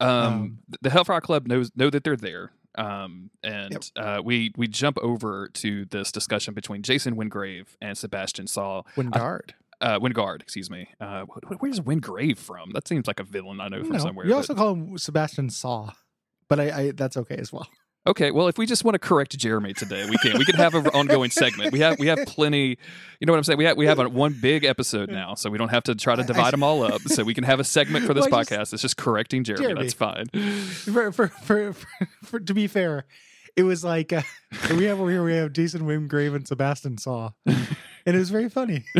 Um, 0.00 0.08
Um, 0.08 0.58
the 0.80 0.90
Hellfire 0.90 1.20
Club 1.20 1.46
knows 1.46 1.70
know 1.76 1.90
that 1.90 2.04
they're 2.04 2.16
there. 2.16 2.52
Um, 2.76 3.30
and 3.42 3.72
Yep. 3.72 3.82
uh, 3.96 4.22
we 4.24 4.52
we 4.56 4.66
jump 4.68 4.96
over 5.02 5.48
to 5.54 5.84
this 5.86 6.10
discussion 6.12 6.54
between 6.54 6.82
Jason 6.82 7.16
Wingrave 7.16 7.76
and 7.82 7.98
Sebastian 7.98 8.46
Saw. 8.46 8.82
Wyngarde. 8.96 9.50
Uh, 9.80 9.98
Wyngarde, 9.98 10.42
excuse 10.42 10.70
me. 10.70 10.88
Uh, 11.00 11.24
wh- 11.24 11.48
wh- 11.54 11.62
where's 11.62 11.80
Wingrave 11.80 12.38
from? 12.38 12.70
That 12.72 12.86
seems 12.86 13.06
like 13.06 13.18
a 13.20 13.24
villain 13.24 13.60
I 13.60 13.68
know 13.68 13.82
from 13.82 13.92
No, 13.92 13.98
somewhere. 13.98 14.26
you 14.26 14.32
but- 14.32 14.36
also 14.36 14.54
call 14.54 14.74
him 14.74 14.98
Sebastian 14.98 15.48
Saw, 15.50 15.92
but 16.48 16.60
I, 16.60 16.70
I 16.70 16.90
that's 16.92 17.16
okay 17.16 17.36
as 17.36 17.52
well. 17.52 17.68
Okay, 18.06 18.30
well, 18.30 18.48
if 18.48 18.56
we 18.56 18.64
just 18.64 18.82
want 18.82 18.94
to 18.94 18.98
correct 18.98 19.36
Jeremy 19.36 19.74
today, 19.74 20.06
we 20.08 20.16
can. 20.16 20.38
We 20.38 20.46
can 20.46 20.54
have 20.56 20.74
an 20.74 20.86
ongoing 20.88 21.30
segment. 21.30 21.70
We 21.70 21.80
have 21.80 21.98
we 21.98 22.06
have 22.06 22.18
plenty. 22.26 22.78
You 23.20 23.26
know 23.26 23.32
what 23.34 23.36
I'm 23.36 23.44
saying? 23.44 23.58
We 23.58 23.66
have 23.66 23.76
we 23.76 23.84
have 23.86 23.98
a, 23.98 24.08
one 24.08 24.32
big 24.40 24.64
episode 24.64 25.10
now, 25.10 25.34
so 25.34 25.50
we 25.50 25.58
don't 25.58 25.68
have 25.68 25.82
to 25.84 25.94
try 25.94 26.14
to 26.14 26.22
I- 26.22 26.24
I- 26.24 26.26
divide 26.26 26.52
them 26.54 26.62
all 26.62 26.82
up. 26.82 27.02
So 27.02 27.24
we 27.24 27.34
can 27.34 27.44
have 27.44 27.60
a 27.60 27.64
segment 27.64 28.06
for 28.06 28.14
this 28.14 28.26
Well, 28.30 28.40
I 28.40 28.42
just- 28.44 28.50
podcast. 28.52 28.72
It's 28.72 28.80
just 28.82 28.96
correcting 28.96 29.44
Jeremy. 29.44 29.64
Jeremy. 29.66 29.82
That's 29.82 29.92
fine. 29.94 30.26
For, 30.28 31.12
for, 31.12 31.28
for, 31.28 31.72
for, 31.74 32.08
for- 32.24 32.40
to 32.40 32.54
be 32.54 32.68
fair, 32.68 33.04
it 33.54 33.64
was 33.64 33.84
like 33.84 34.14
uh, 34.14 34.22
we 34.70 34.84
have 34.84 34.98
over 34.98 35.10
here 35.10 35.22
we 35.22 35.34
have 35.34 35.52
Jason 35.52 35.82
Wimgrave 35.82 36.34
and 36.34 36.48
Sebastian 36.48 36.96
Saw, 36.96 37.32
and 38.06 38.16
it 38.16 38.18
was 38.18 38.30
very 38.30 38.48
funny. 38.48 38.84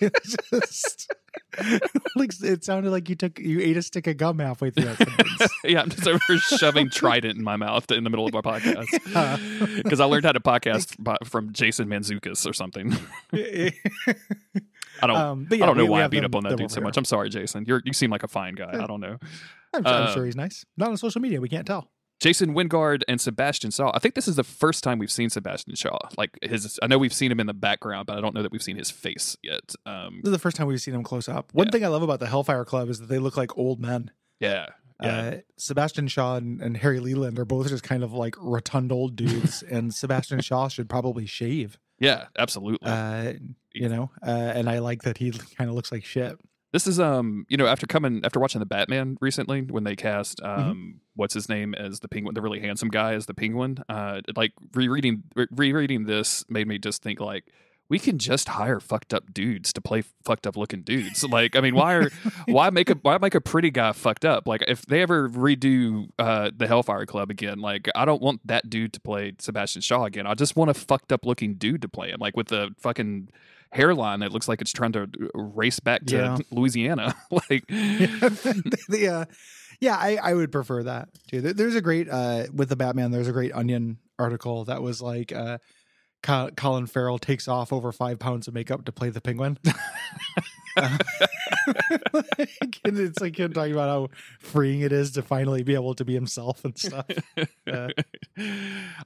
It's 0.00 0.36
just- 0.50 1.12
like 2.16 2.30
it 2.42 2.64
sounded 2.64 2.90
like 2.90 3.08
you 3.08 3.14
took 3.16 3.38
you 3.40 3.60
ate 3.60 3.76
a 3.76 3.82
stick 3.82 4.06
of 4.06 4.16
gum 4.16 4.38
halfway 4.38 4.70
through 4.70 4.84
that 4.84 4.96
sentence. 4.98 5.52
yeah, 5.64 5.82
I'm 5.82 5.90
just 5.90 6.06
over 6.06 6.20
shoving 6.38 6.90
Trident 6.90 7.36
in 7.36 7.42
my 7.44 7.56
mouth 7.56 7.90
in 7.90 8.04
the 8.04 8.10
middle 8.10 8.26
of 8.26 8.34
our 8.34 8.42
podcast 8.42 8.86
because 9.82 10.00
I 10.00 10.04
learned 10.04 10.24
how 10.24 10.32
to 10.32 10.40
podcast 10.40 10.94
from 11.26 11.52
Jason 11.52 11.88
Mantzoukas 11.88 12.48
or 12.48 12.52
something. 12.52 12.96
I 15.02 15.06
don't. 15.06 15.16
um, 15.16 15.46
but 15.48 15.60
I 15.60 15.66
don't 15.66 15.76
know 15.76 15.84
we- 15.84 15.88
we 15.88 15.92
why 15.92 16.04
I 16.04 16.08
beat 16.08 16.18
them- 16.18 16.26
up 16.26 16.34
on 16.36 16.44
that 16.44 16.56
dude 16.56 16.70
so 16.70 16.80
much. 16.80 16.96
I'm 16.96 17.04
sorry, 17.04 17.28
Jason. 17.30 17.64
You're 17.66 17.82
you 17.84 17.92
seem 17.92 18.10
like 18.10 18.22
a 18.22 18.28
fine 18.28 18.54
guy. 18.54 18.70
I 18.82 18.86
don't 18.86 19.00
know. 19.00 19.18
I'm, 19.74 19.84
I'm 19.86 20.02
Uh, 20.04 20.14
sure 20.14 20.24
he's 20.24 20.36
nice. 20.36 20.64
Not 20.76 20.90
on 20.90 20.96
social 20.96 21.20
media, 21.20 21.40
we 21.40 21.48
can't 21.48 21.66
tell. 21.66 21.90
Jason 22.20 22.54
Wyngarde 22.54 23.02
and 23.08 23.20
Sebastian 23.20 23.70
Shaw. 23.70 23.90
I 23.94 23.98
think 23.98 24.14
this 24.14 24.28
is 24.28 24.36
the 24.36 24.44
first 24.44 24.82
time 24.84 24.98
we've 24.98 25.10
seen 25.10 25.28
Sebastian 25.30 25.74
Shaw. 25.74 25.98
Like 26.16 26.38
his, 26.42 26.78
I 26.82 26.86
know 26.86 26.96
we've 26.98 27.12
seen 27.12 27.30
him 27.30 27.40
in 27.40 27.46
the 27.46 27.54
background, 27.54 28.06
but 28.06 28.16
I 28.16 28.20
don't 28.20 28.34
know 28.34 28.42
that 28.42 28.52
we've 28.52 28.62
seen 28.62 28.76
his 28.76 28.90
face 28.90 29.36
yet. 29.42 29.74
Um, 29.84 30.20
This 30.22 30.28
is 30.30 30.32
the 30.32 30.38
first 30.38 30.56
time 30.56 30.66
we've 30.66 30.80
seen 30.80 30.94
him 30.94 31.02
close 31.02 31.28
up. 31.28 31.52
One 31.52 31.66
Yeah. 31.66 31.70
thing 31.72 31.84
I 31.84 31.88
love 31.88 32.02
about 32.02 32.20
the 32.20 32.26
Hellfire 32.28 32.64
Club 32.64 32.88
is 32.88 33.00
that 33.00 33.06
they 33.08 33.18
look 33.18 33.36
like 33.36 33.56
old 33.58 33.80
men. 33.80 34.10
yeah, 34.40 34.66
yeah, 35.02 35.18
Uh, 35.18 35.36
Sebastian 35.58 36.08
Shaw 36.08 36.36
and, 36.36 36.60
and 36.62 36.76
Harry 36.78 37.00
Leland 37.00 37.38
are 37.38 37.44
both 37.44 37.68
just 37.68 37.82
kind 37.82 38.02
of 38.04 38.12
like 38.12 38.36
rotund 38.38 38.92
old 38.92 39.16
dudes, 39.16 39.62
and 39.70 39.92
Sebastian 39.94 40.40
Shaw 40.40 40.68
should 40.68 40.88
probably 40.88 41.26
shave. 41.26 41.78
yeah, 41.98 42.26
absolutely. 42.38 42.88
Uh, 42.88 43.34
you 43.72 43.88
know, 43.88 44.10
uh, 44.24 44.30
and 44.54 44.68
I 44.70 44.78
like 44.78 45.02
that 45.02 45.18
he 45.18 45.30
kind 45.32 45.68
of 45.68 45.74
looks 45.76 45.90
like 45.92 46.04
shit. 46.04 46.38
This 46.74 46.88
is, 46.88 46.98
um, 46.98 47.46
you 47.48 47.56
know, 47.56 47.66
after 47.66 47.86
coming 47.86 48.20
after 48.24 48.40
watching 48.40 48.58
the 48.58 48.66
Batman 48.66 49.16
recently, 49.20 49.62
when 49.62 49.84
they 49.84 49.94
cast, 49.96 50.40
Mm-hmm. 50.40 50.70
um, 50.70 51.00
what's 51.14 51.32
his 51.32 51.48
name 51.48 51.72
as 51.74 52.00
the 52.00 52.08
Penguin, 52.08 52.34
the 52.34 52.42
really 52.42 52.58
handsome 52.60 52.88
guy 52.88 53.14
as 53.14 53.26
the 53.26 53.34
Penguin. 53.34 53.78
Uh, 53.88 54.20
like 54.34 54.52
rereading 54.74 55.22
re- 55.36 55.46
rereading 55.52 56.04
this 56.06 56.44
made 56.50 56.66
me 56.68 56.76
just 56.78 57.02
think 57.02 57.20
like. 57.20 57.44
We 57.90 57.98
can 57.98 58.16
just 58.18 58.48
hire 58.48 58.80
fucked 58.80 59.12
up 59.12 59.34
dudes 59.34 59.70
to 59.74 59.80
play 59.82 60.02
fucked 60.24 60.46
up 60.46 60.56
looking 60.56 60.80
dudes. 60.84 61.22
Like, 61.22 61.54
I 61.54 61.60
mean, 61.60 61.74
why 61.74 61.92
are 61.96 62.10
why 62.46 62.70
make 62.70 62.88
a 62.88 62.94
why 63.02 63.18
make 63.18 63.34
a 63.34 63.42
pretty 63.42 63.70
guy 63.70 63.92
fucked 63.92 64.24
up? 64.24 64.48
Like 64.48 64.64
if 64.66 64.86
they 64.86 65.02
ever 65.02 65.28
redo 65.28 66.08
uh 66.18 66.50
the 66.56 66.66
Hellfire 66.66 67.04
Club 67.04 67.30
again, 67.30 67.58
like 67.58 67.86
I 67.94 68.06
don't 68.06 68.22
want 68.22 68.40
that 68.46 68.70
dude 68.70 68.94
to 68.94 69.00
play 69.00 69.34
Sebastian 69.38 69.82
Shaw 69.82 70.04
again. 70.06 70.26
I 70.26 70.32
just 70.32 70.56
want 70.56 70.70
a 70.70 70.74
fucked 70.74 71.12
up 71.12 71.26
looking 71.26 71.54
dude 71.56 71.82
to 71.82 71.88
play 71.88 72.08
him, 72.08 72.20
like 72.20 72.34
with 72.38 72.50
a 72.52 72.70
fucking 72.78 73.28
hairline 73.74 74.20
that 74.20 74.32
looks 74.32 74.48
like 74.48 74.60
it's 74.60 74.72
trying 74.72 74.92
to 74.92 75.08
race 75.34 75.80
back 75.80 76.06
to 76.06 76.14
Yeah. 76.16 76.38
Louisiana. 76.50 77.14
like 77.30 77.66
the, 77.68 79.08
uh, 79.12 79.24
yeah, 79.80 79.96
I, 79.96 80.16
I 80.22 80.34
would 80.34 80.52
prefer 80.52 80.84
that 80.84 81.08
too. 81.28 81.40
There's 81.40 81.74
a 81.74 81.80
great 81.80 82.08
uh, 82.08 82.44
with 82.52 82.68
the 82.68 82.76
Batman. 82.76 83.10
There's 83.10 83.28
a 83.28 83.32
great 83.32 83.52
Onion 83.54 83.98
article 84.18 84.64
that 84.66 84.82
was 84.82 85.02
like 85.02 85.32
uh, 85.32 85.58
Colin 86.22 86.86
Farrell 86.86 87.18
takes 87.18 87.48
off 87.48 87.72
over 87.72 87.90
five 87.92 88.18
pounds 88.18 88.48
of 88.48 88.54
makeup 88.54 88.84
to 88.86 88.92
play 88.92 89.10
the 89.10 89.20
Penguin. 89.20 89.58
Uh, 90.76 90.98
like, 92.12 92.80
it's 92.84 93.20
like 93.20 93.38
him 93.38 93.52
talking 93.52 93.72
about 93.72 93.88
how 93.88 94.08
freeing 94.40 94.80
it 94.80 94.92
is 94.92 95.12
to 95.12 95.22
finally 95.22 95.62
be 95.62 95.74
able 95.74 95.94
to 95.94 96.04
be 96.04 96.14
himself 96.14 96.64
and 96.64 96.76
stuff. 96.78 97.06
Uh, 97.70 97.88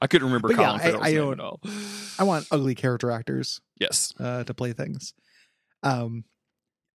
I 0.00 0.06
couldn't 0.06 0.26
remember 0.28 0.48
but 0.48 0.58
yeah, 0.58 0.72
I- 0.72 0.98
I 1.08 1.14
don't- 1.14 1.40
all. 1.40 1.60
I 2.18 2.24
want 2.24 2.46
ugly 2.50 2.74
character 2.74 3.10
actors 3.10 3.60
Yes. 3.78 4.12
uh, 4.18 4.44
to 4.44 4.54
play 4.54 4.72
things. 4.72 5.14
Um, 5.82 6.24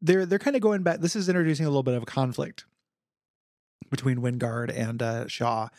they're 0.01 0.25
they're 0.25 0.39
kind 0.39 0.55
of 0.57 0.61
going 0.61 0.83
back. 0.83 0.99
This 0.99 1.15
is 1.15 1.29
introducing 1.29 1.65
a 1.65 1.69
little 1.69 1.83
bit 1.83 1.93
of 1.93 2.03
a 2.03 2.05
conflict 2.05 2.65
between 3.89 4.17
Wyngarde 4.17 4.77
and 4.77 5.01
uh, 5.01 5.27
Shaw. 5.27 5.69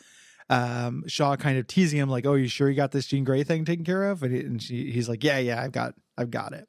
Um, 0.49 1.03
Shaw 1.07 1.35
kind 1.35 1.57
of 1.59 1.67
teasing 1.67 1.99
him 1.99 2.09
like, 2.09 2.25
"Oh, 2.25 2.33
you 2.33 2.47
sure 2.47 2.67
you 2.69 2.75
got 2.75 2.91
this 2.91 3.05
Jean 3.05 3.23
Grey 3.23 3.43
thing 3.43 3.65
taken 3.65 3.85
care 3.85 4.05
of?" 4.09 4.23
And, 4.23 4.33
he, 4.33 4.39
and 4.41 4.61
she, 4.61 4.91
he's 4.91 5.07
like, 5.07 5.23
"Yeah, 5.23 5.37
yeah, 5.37 5.61
I've 5.61 5.71
got, 5.71 5.93
I've 6.17 6.31
got 6.31 6.53
it." 6.53 6.67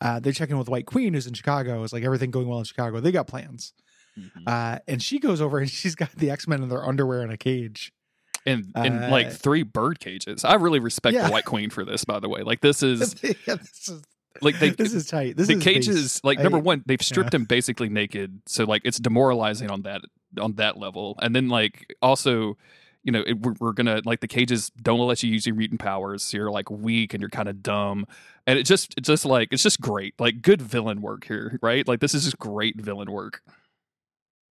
Uh, 0.00 0.18
they're 0.20 0.32
checking 0.32 0.56
with 0.58 0.68
White 0.68 0.86
Queen, 0.86 1.12
who's 1.14 1.26
in 1.26 1.34
Chicago. 1.34 1.82
Is 1.82 1.92
like 1.92 2.04
everything 2.04 2.30
going 2.30 2.48
well 2.48 2.58
in 2.58 2.64
Chicago? 2.64 3.00
They 3.00 3.12
got 3.12 3.26
plans. 3.26 3.72
Mhm. 4.18 4.30
Uh, 4.46 4.78
and 4.88 5.02
she 5.02 5.18
goes 5.18 5.40
over 5.40 5.58
and 5.58 5.70
she's 5.70 5.94
got 5.94 6.10
the 6.12 6.30
X 6.30 6.48
Men 6.48 6.62
in 6.62 6.68
their 6.68 6.84
underwear 6.86 7.22
in 7.22 7.30
a 7.30 7.36
cage. 7.36 7.92
And 8.46 8.72
in 8.76 9.02
uh, 9.02 9.08
like 9.10 9.30
three 9.30 9.62
bird 9.62 10.00
cages. 10.00 10.44
I 10.44 10.54
really 10.54 10.78
respect 10.80 11.14
Yeah. 11.14 11.26
the 11.26 11.32
White 11.32 11.44
Queen 11.44 11.68
for 11.68 11.84
this, 11.84 12.04
by 12.06 12.20
the 12.20 12.28
way. 12.28 12.40
Like 12.42 12.60
this 12.62 12.82
is 12.82 13.14
yeah, 13.22 13.56
this 13.56 13.88
is 13.88 14.02
like 14.40 14.58
they 14.58 14.70
this 14.70 14.94
is 14.94 15.06
tight. 15.06 15.36
This 15.36 15.48
the 15.48 15.54
is 15.58 15.62
cages 15.62 15.96
base. 16.14 16.24
like 16.24 16.38
I- 16.38 16.42
number 16.44 16.58
one 16.58 16.82
they've 16.86 17.02
stripped 17.02 17.34
him 17.34 17.44
basically 17.44 17.90
naked 17.90 18.40
so 18.46 18.64
like 18.64 18.80
it's 18.86 18.98
demoralizing 18.98 19.70
on 19.70 19.82
that 19.82 20.00
on 20.40 20.54
that 20.54 20.78
level 20.78 21.16
and 21.20 21.36
then 21.36 21.48
like 21.48 21.94
also 22.00 22.56
you 23.02 23.12
know, 23.12 23.22
it, 23.26 23.40
we're, 23.40 23.54
we're 23.60 23.72
gonna 23.72 24.02
like 24.04 24.20
the 24.20 24.28
cages 24.28 24.70
don't 24.82 24.98
let 25.00 25.22
you 25.22 25.30
use 25.30 25.46
your 25.46 25.54
mutant 25.54 25.80
powers. 25.80 26.22
So 26.22 26.36
you're 26.36 26.50
like 26.50 26.70
weak 26.70 27.14
and 27.14 27.20
you're 27.20 27.30
kind 27.30 27.48
of 27.48 27.62
dumb, 27.62 28.06
and 28.46 28.58
it 28.58 28.64
just 28.64 28.94
it's 28.96 29.06
just 29.06 29.24
like 29.24 29.48
it's 29.52 29.62
just 29.62 29.80
great, 29.80 30.14
like 30.18 30.42
good 30.42 30.60
villain 30.60 31.00
work 31.00 31.24
here, 31.24 31.58
right? 31.62 31.86
Like 31.86 32.00
this 32.00 32.14
is 32.14 32.24
just 32.24 32.38
great 32.38 32.80
villain 32.80 33.10
work. 33.10 33.42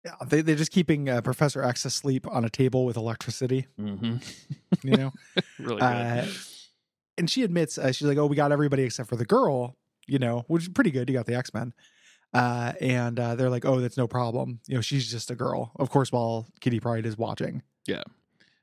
Yeah, 0.05 0.15
they 0.27 0.41
they're 0.41 0.57
just 0.57 0.73
keeping 0.73 1.09
uh, 1.09 1.21
Professor 1.21 1.63
X 1.63 1.85
asleep 1.85 2.27
on 2.31 2.45
a 2.45 2.51
table 2.51 2.85
with 2.85 2.97
electricity. 2.97 3.67
Mm-hmm. 3.79 4.17
You 4.83 4.97
know, 4.97 5.13
really 5.59 5.81
good. 5.81 5.83
uh, 5.83 6.27
and 7.19 7.29
she 7.29 7.43
admits 7.43 7.77
uh, 7.77 7.93
she's 7.93 8.07
like, 8.07 8.17
"Oh, 8.17 8.27
we 8.27 8.37
got 8.37 8.53
everybody 8.53 8.85
except 8.85 9.09
for 9.09 9.17
the 9.17 9.27
girl." 9.27 9.77
You 10.07 10.19
know, 10.19 10.45
which 10.47 10.63
is 10.63 10.69
pretty 10.71 10.91
good. 10.91 11.11
You 11.11 11.15
got 11.15 11.27
the 11.27 11.35
X 11.35 11.53
Men, 11.53 11.75
uh, 12.33 12.73
and 12.81 13.21
uh, 13.21 13.35
they're 13.35 13.51
like, 13.51 13.67
"Oh, 13.67 13.81
that's 13.81 13.99
no 13.99 14.07
problem." 14.07 14.61
You 14.67 14.77
know, 14.77 14.81
she's 14.81 15.11
just 15.11 15.31
a 15.31 15.35
girl. 15.35 15.73
Of 15.77 15.91
course, 15.91 16.11
while 16.11 16.47
Kitty 16.61 16.81
Pryde 16.81 17.05
is 17.05 17.19
watching. 17.19 17.63
Yeah. 17.87 18.05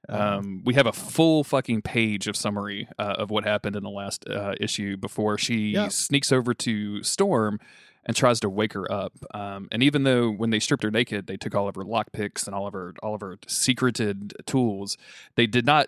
Um, 0.09 0.21
Um, 0.21 0.61
we 0.65 0.73
have 0.75 0.85
a 0.87 0.93
full 0.93 1.43
fucking 1.43 1.81
page 1.81 2.27
of 2.27 2.35
summary 2.35 2.87
uh, 2.99 3.15
of 3.17 3.29
what 3.31 3.43
happened 3.43 3.75
in 3.75 3.83
the 3.83 3.89
last 3.89 4.27
uh, 4.29 4.53
issue 4.59 4.97
before 4.97 5.37
she 5.37 5.71
Yeah. 5.71 5.87
sneaks 5.89 6.31
over 6.31 6.53
to 6.53 7.01
Storm 7.03 7.59
and 8.05 8.15
tries 8.15 8.39
to 8.41 8.49
wake 8.49 8.73
her 8.73 8.91
up. 8.91 9.13
Um, 9.33 9.67
and 9.71 9.81
even 9.81 10.03
though 10.03 10.29
when 10.29 10.49
they 10.51 10.59
stripped 10.59 10.83
her 10.83 10.91
naked, 10.91 11.25
they 11.27 11.37
took 11.37 11.55
all 11.55 11.67
of 11.67 11.75
her 11.75 11.83
lockpicks 11.83 12.45
and 12.45 12.53
all 12.55 12.67
of 12.67 12.73
her 12.73 12.93
all 13.01 13.15
of 13.15 13.21
her 13.21 13.37
secreted 13.47 14.33
tools, 14.45 14.97
they 15.35 15.47
did 15.47 15.65
not 15.65 15.87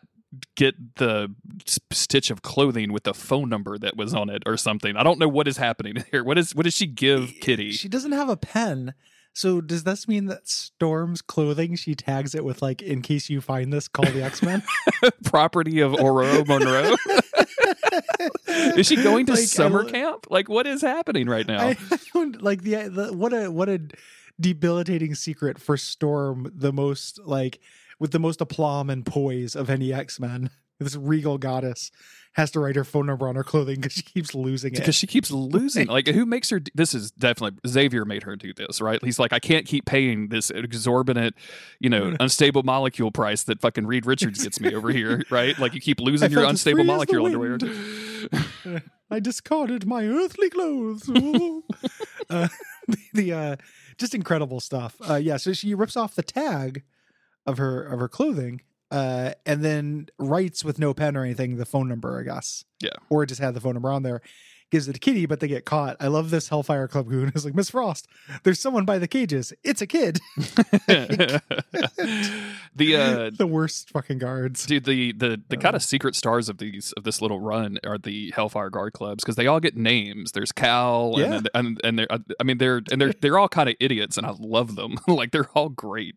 get 0.56 0.96
the 0.96 1.34
stitch 1.92 2.30
of 2.30 2.42
clothing 2.42 2.92
with 2.92 3.04
the 3.04 3.14
phone 3.14 3.48
number 3.50 3.78
that 3.78 3.96
was 3.96 4.14
on 4.14 4.30
it 4.30 4.44
or 4.46 4.58
something. 4.58 4.98
I 4.98 5.04
don't 5.04 5.20
know 5.20 5.28
what 5.30 5.48
is 5.48 5.58
happening 5.58 5.96
here. 6.12 6.24
What 6.24 6.38
is 6.38 6.54
what 6.56 6.64
does 6.64 6.76
she 6.76 6.86
give 6.88 7.34
Kitty? 7.40 7.72
She 7.72 7.88
doesn't 7.88 8.12
have 8.14 8.30
a 8.30 8.38
pen. 8.38 8.94
So 9.38 9.62
does 9.62 9.84
this 9.84 10.08
mean 10.08 10.26
that 10.26 10.48
Storm's 10.48 11.22
clothing 11.22 11.76
she 11.76 11.94
tags 11.94 12.34
it 12.34 12.44
with 12.44 12.64
like 12.64 12.82
in 12.82 13.04
case 13.04 13.30
you 13.30 13.40
find 13.40 13.72
this 13.72 13.88
call 13.88 14.12
the 14.12 14.24
X 14.24 14.42
Men? 14.42 14.64
Property 15.26 15.80
of 15.80 15.92
Ororo 15.92 16.44
Munroe. 16.48 16.96
is 18.80 18.88
she 18.88 18.96
going 18.96 19.28
to 19.28 19.34
Like, 19.34 19.42
summer 19.42 19.84
lo- 19.84 19.90
camp? 19.92 20.26
Like 20.32 20.50
what 20.50 20.66
is 20.66 20.82
happening 20.82 21.30
right 21.30 21.46
now? 21.46 21.68
I 21.68 21.78
don't 22.16 22.42
like 22.42 22.64
the, 22.64 22.90
the 22.90 23.14
what 23.14 23.32
a 23.32 23.52
what 23.52 23.70
a 23.70 23.80
debilitating 24.42 25.14
secret 25.14 25.60
for 25.62 25.78
Storm, 25.78 26.52
the 26.56 26.74
most 26.74 27.20
like 27.24 27.60
with 28.00 28.14
the 28.14 28.20
most 28.20 28.42
aplomb 28.42 28.90
and 28.90 29.06
poise 29.06 29.56
of 29.56 29.70
any 29.70 29.94
X 29.94 30.20
Men. 30.20 30.50
This 30.80 30.96
regal 30.96 31.38
goddess 31.38 31.92
has 32.34 32.52
to 32.52 32.60
write 32.60 32.76
her 32.76 32.84
phone 32.84 33.08
number 33.08 33.28
on 33.28 33.36
her 33.36 33.44
clothing 33.44 33.76
because 33.78 33.94
she 33.94 34.04
keeps 34.04 34.36
losing 34.36 34.74
it. 34.74 34.78
because 34.78 34.94
she 34.94 35.08
keeps 35.08 35.32
losing. 35.32 35.88
Like, 35.88 36.08
who 36.08 36.24
makes 36.24 36.52
her? 36.52 36.62
This 36.76 36.94
is 36.94 37.10
definitely 37.10 37.60
Xavier 37.68 38.06
made 38.06 38.24
her 38.24 38.36
do 38.36 38.54
this, 38.54 38.80
right? 38.80 39.04
He's 39.04 39.18
like, 39.18 39.34
I 39.34 39.40
can't 39.40 39.66
keep 39.66 39.86
paying 39.86 40.28
this 40.30 40.52
exorbitant, 40.52 41.36
you 41.80 41.90
know, 41.90 42.16
unstable 42.20 42.62
molecule 42.62 43.12
price 43.12 43.42
that 43.44 43.60
fucking 43.60 43.88
Reed 43.88 44.06
Richards 44.06 44.44
gets 44.44 44.60
me 44.60 44.76
over 44.76 44.92
here, 44.92 45.24
right? 45.32 45.58
Like, 45.58 45.74
you 45.74 45.82
keep 45.82 46.00
losing 46.00 46.32
your 46.32 46.44
unstable 46.44 46.76
free 46.76 46.82
as 46.82 46.88
the 46.88 46.94
molecule 46.94 47.26
underwear. 47.26 48.84
I 49.10 49.20
discarded 49.20 49.88
my 49.88 50.06
earthly 50.06 50.50
clothes. 50.52 51.10
Uh, 52.30 52.50
the, 52.88 52.98
the 53.14 53.34
uh, 53.34 53.56
just 53.98 54.14
incredible 54.14 54.60
stuff. 54.60 54.96
Uh, 55.10 55.16
yeah, 55.16 55.38
so 55.38 55.54
she 55.54 55.74
rips 55.74 55.96
off 55.98 56.14
the 56.14 56.24
tag 56.24 56.84
of 57.46 57.58
her 57.58 57.82
of 57.82 58.00
her 58.00 58.10
clothing, 58.10 58.62
uh, 58.92 59.32
and 59.46 59.64
then 59.64 60.08
writes 60.18 60.64
with 60.64 60.80
no 60.80 60.94
pen 60.94 61.16
or 61.18 61.24
anything 61.24 61.58
the 61.58 61.66
phone 61.66 61.88
number, 61.88 62.20
I 62.20 62.24
guess. 62.24 62.64
Yeah. 62.82 62.92
or 63.10 63.26
just 63.26 63.42
had 63.42 63.54
the 63.54 63.62
phone 63.62 63.74
number 63.74 63.92
on 63.92 64.04
there. 64.04 64.22
Gives 64.70 64.90
it 64.90 64.94
to 64.94 65.00
Kitty, 65.00 65.26
but 65.28 65.40
they 65.40 65.48
get 65.48 65.64
caught. 65.64 65.96
I 66.02 66.08
love 66.08 66.30
this 66.30 66.50
Hellfire 66.50 66.90
Club 66.90 67.08
goon. 67.08 67.32
It's 67.36 67.46
like 67.46 67.56
Miss 67.56 67.70
Frost. 67.70 68.06
There's 68.44 68.60
someone 68.60 68.84
by 68.84 69.00
the 69.00 69.08
cages. 69.08 69.54
It's 69.64 69.82
a 69.82 69.88
kid. 69.88 70.20
the 72.76 72.96
uh, 72.96 73.32
the 73.36 73.48
worst 73.48 73.90
fucking 73.92 74.18
guards. 74.18 74.66
dude 74.66 74.84
the 74.86 75.12
the 75.14 75.42
the 75.50 75.58
Uh. 75.58 75.62
kind 75.62 75.76
of 75.76 75.84
secret 75.84 76.16
stars 76.16 76.50
of 76.50 76.58
these 76.58 76.92
of 76.94 77.04
this 77.04 77.22
little 77.22 77.40
run 77.40 77.80
are 77.86 77.98
the 77.98 78.32
hellfire 78.36 78.70
guard 78.70 78.94
clubs 78.94 79.24
because 79.24 79.36
they 79.38 79.48
all 79.48 79.60
get 79.60 79.76
names 79.78 80.32
there's 80.34 80.52
cal 80.52 81.14
Yeah. 81.18 81.36
and 81.38 81.50
and 81.54 81.82
and 81.84 82.00
they're 82.00 82.08
i 82.40 82.44
mean 82.44 82.58
they're 82.58 82.82
and 82.92 83.00
they're 83.02 83.14
they're 83.22 83.40
all 83.40 83.50
kind 83.50 83.70
of 83.70 83.76
idiots 83.80 84.18
and 84.18 84.26
i 84.28 84.34
love 84.38 84.76
them 84.76 84.98
like 85.08 85.32
they're 85.32 85.50
all 85.56 85.70
great 85.70 86.16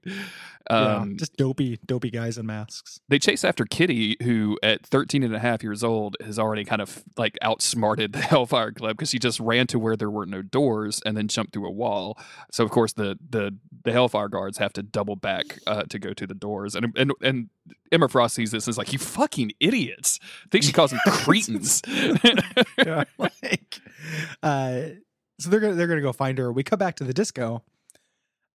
um 0.68 1.10
yeah, 1.12 1.16
just 1.16 1.36
dopey, 1.36 1.78
dopey 1.86 2.10
guys 2.10 2.36
in 2.36 2.44
masks. 2.46 3.00
they 3.08 3.18
chase 3.18 3.44
after 3.44 3.64
kitty 3.64 4.16
who 4.22 4.58
at 4.62 4.84
13 4.84 5.22
and 5.22 5.34
a 5.34 5.38
half 5.38 5.62
years 5.62 5.82
old 5.82 6.16
has 6.24 6.38
already 6.38 6.64
kind 6.64 6.82
of 6.82 7.02
like 7.16 7.38
outsmarted 7.42 8.12
the 8.14 8.20
hellfire 8.20 8.70
club 8.72 8.96
because 8.96 9.10
she 9.10 9.18
just 9.18 9.40
ran 9.40 9.66
to 9.68 9.78
where 9.78 9.96
there 9.96 10.10
were 10.10 10.26
no 10.26 10.42
doors 10.42 11.00
and 11.06 11.16
then 11.16 11.28
jumped 11.28 11.52
through 11.54 11.66
a 11.66 11.70
wall. 11.70 12.18
So 12.52 12.62
of 12.64 12.70
course 12.70 12.92
the 12.92 13.18
the 13.30 13.56
the 13.84 13.92
hellfire 13.92 14.28
guards 14.28 14.58
have 14.58 14.72
to 14.74 14.82
double 14.82 15.16
back 15.16 15.58
uh, 15.66 15.84
to 15.84 15.98
go 15.98 16.12
to 16.12 16.26
the 16.26 16.34
doors. 16.34 16.74
And 16.74 16.92
and 16.96 17.12
and 17.22 17.48
emma 17.90 18.08
frost 18.08 18.34
sees 18.34 18.50
this 18.50 18.66
and 18.66 18.72
is 18.72 18.78
like 18.78 18.92
you 18.92 18.98
fucking 18.98 19.52
idiots. 19.60 20.18
I 20.44 20.48
think 20.50 20.64
she 20.64 20.72
calls 20.72 20.90
them 20.90 21.00
cretins. 21.06 21.80
Yeah, 22.78 23.04
like 23.18 23.80
uh 24.42 24.80
so 25.38 25.48
they're 25.50 25.60
gonna 25.60 25.74
they're 25.74 25.86
gonna 25.86 26.00
go 26.02 26.12
find 26.12 26.36
her. 26.38 26.52
We 26.52 26.62
come 26.62 26.78
back 26.78 26.96
to 26.96 27.04
the 27.04 27.14
disco 27.14 27.62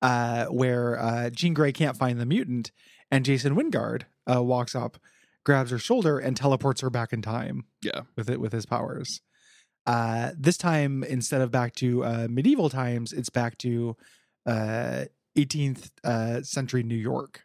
uh 0.05 0.45
where 0.61 0.99
uh 0.99 1.29
jean 1.29 1.53
grey 1.53 1.71
can't 1.71 1.97
find 1.97 2.19
the 2.19 2.25
mutant 2.25 2.71
and 3.11 3.25
jason 3.25 3.55
wyngarde 3.55 4.03
uh 4.31 4.41
walks 4.43 4.75
up 4.75 4.97
grabs 5.43 5.71
her 5.71 5.77
shoulder 5.79 6.17
and 6.19 6.35
teleports 6.37 6.81
her 6.81 6.89
back 6.89 7.11
in 7.13 7.21
time 7.21 7.65
Yeah. 7.81 8.01
with 8.17 8.29
it 8.29 8.39
with 8.39 8.51
his 8.53 8.65
powers. 8.65 9.21
Uh 9.85 10.31
this 10.37 10.57
time 10.57 11.03
instead 11.03 11.41
of 11.41 11.51
back 11.51 11.71
to 11.75 12.03
uh 12.03 12.27
medieval 12.29 12.69
times 12.69 13.13
it's 13.13 13.29
back 13.29 13.57
to 13.59 13.95
uh 14.47 15.05
18th 15.37 15.89
uh 16.03 16.41
century 16.41 16.81
new 16.83 16.95
york. 17.11 17.43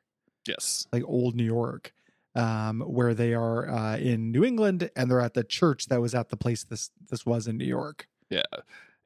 Yes. 0.48 0.86
Like 0.92 1.04
old 1.06 1.36
New 1.36 1.44
York, 1.44 1.92
um, 2.34 2.80
where 2.80 3.12
they 3.12 3.34
are 3.34 3.68
uh, 3.68 3.96
in 3.98 4.32
New 4.32 4.42
England, 4.42 4.90
and 4.96 5.10
they're 5.10 5.20
at 5.20 5.34
the 5.34 5.44
church 5.44 5.86
that 5.88 6.00
was 6.00 6.14
at 6.14 6.30
the 6.30 6.36
place 6.36 6.64
this 6.64 6.90
this 7.10 7.26
was 7.26 7.46
in 7.46 7.58
New 7.58 7.66
York. 7.66 8.08
yeah. 8.30 8.42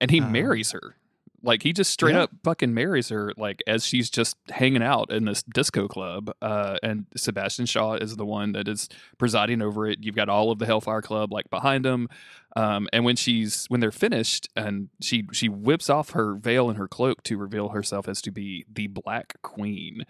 And 0.00 0.10
he 0.12 0.20
Um, 0.20 0.30
marries 0.30 0.70
her 0.70 0.96
like 1.44 1.62
he 1.62 1.72
just 1.72 1.90
straight 1.90 2.14
yeah. 2.14 2.22
up 2.22 2.30
fucking 2.42 2.72
marries 2.72 3.10
her 3.10 3.32
like 3.36 3.62
as 3.66 3.84
she's 3.84 4.10
just 4.10 4.36
hanging 4.48 4.82
out 4.82 5.12
in 5.12 5.24
this 5.24 5.42
disco 5.42 5.86
club 5.86 6.34
uh 6.42 6.76
and 6.82 7.06
sebastian 7.16 7.66
shaw 7.66 7.94
is 7.94 8.16
the 8.16 8.24
one 8.24 8.52
that 8.52 8.66
is 8.66 8.88
presiding 9.18 9.62
over 9.62 9.86
it 9.86 9.98
you've 10.02 10.16
got 10.16 10.28
all 10.28 10.50
of 10.50 10.58
the 10.58 10.66
hellfire 10.66 11.02
club 11.02 11.32
like 11.32 11.48
behind 11.50 11.84
him 11.84 12.08
um 12.56 12.88
and 12.92 13.04
when 13.04 13.16
she's 13.16 13.66
when 13.66 13.80
they're 13.80 13.92
finished 13.92 14.48
and 14.56 14.88
she 15.00 15.26
she 15.32 15.48
whips 15.48 15.90
off 15.90 16.10
her 16.10 16.34
veil 16.34 16.68
and 16.68 16.78
her 16.78 16.88
cloak 16.88 17.22
to 17.22 17.36
reveal 17.36 17.68
herself 17.68 18.08
as 18.08 18.22
to 18.22 18.30
be 18.32 18.64
the 18.72 18.86
black 18.86 19.34
queen 19.42 20.04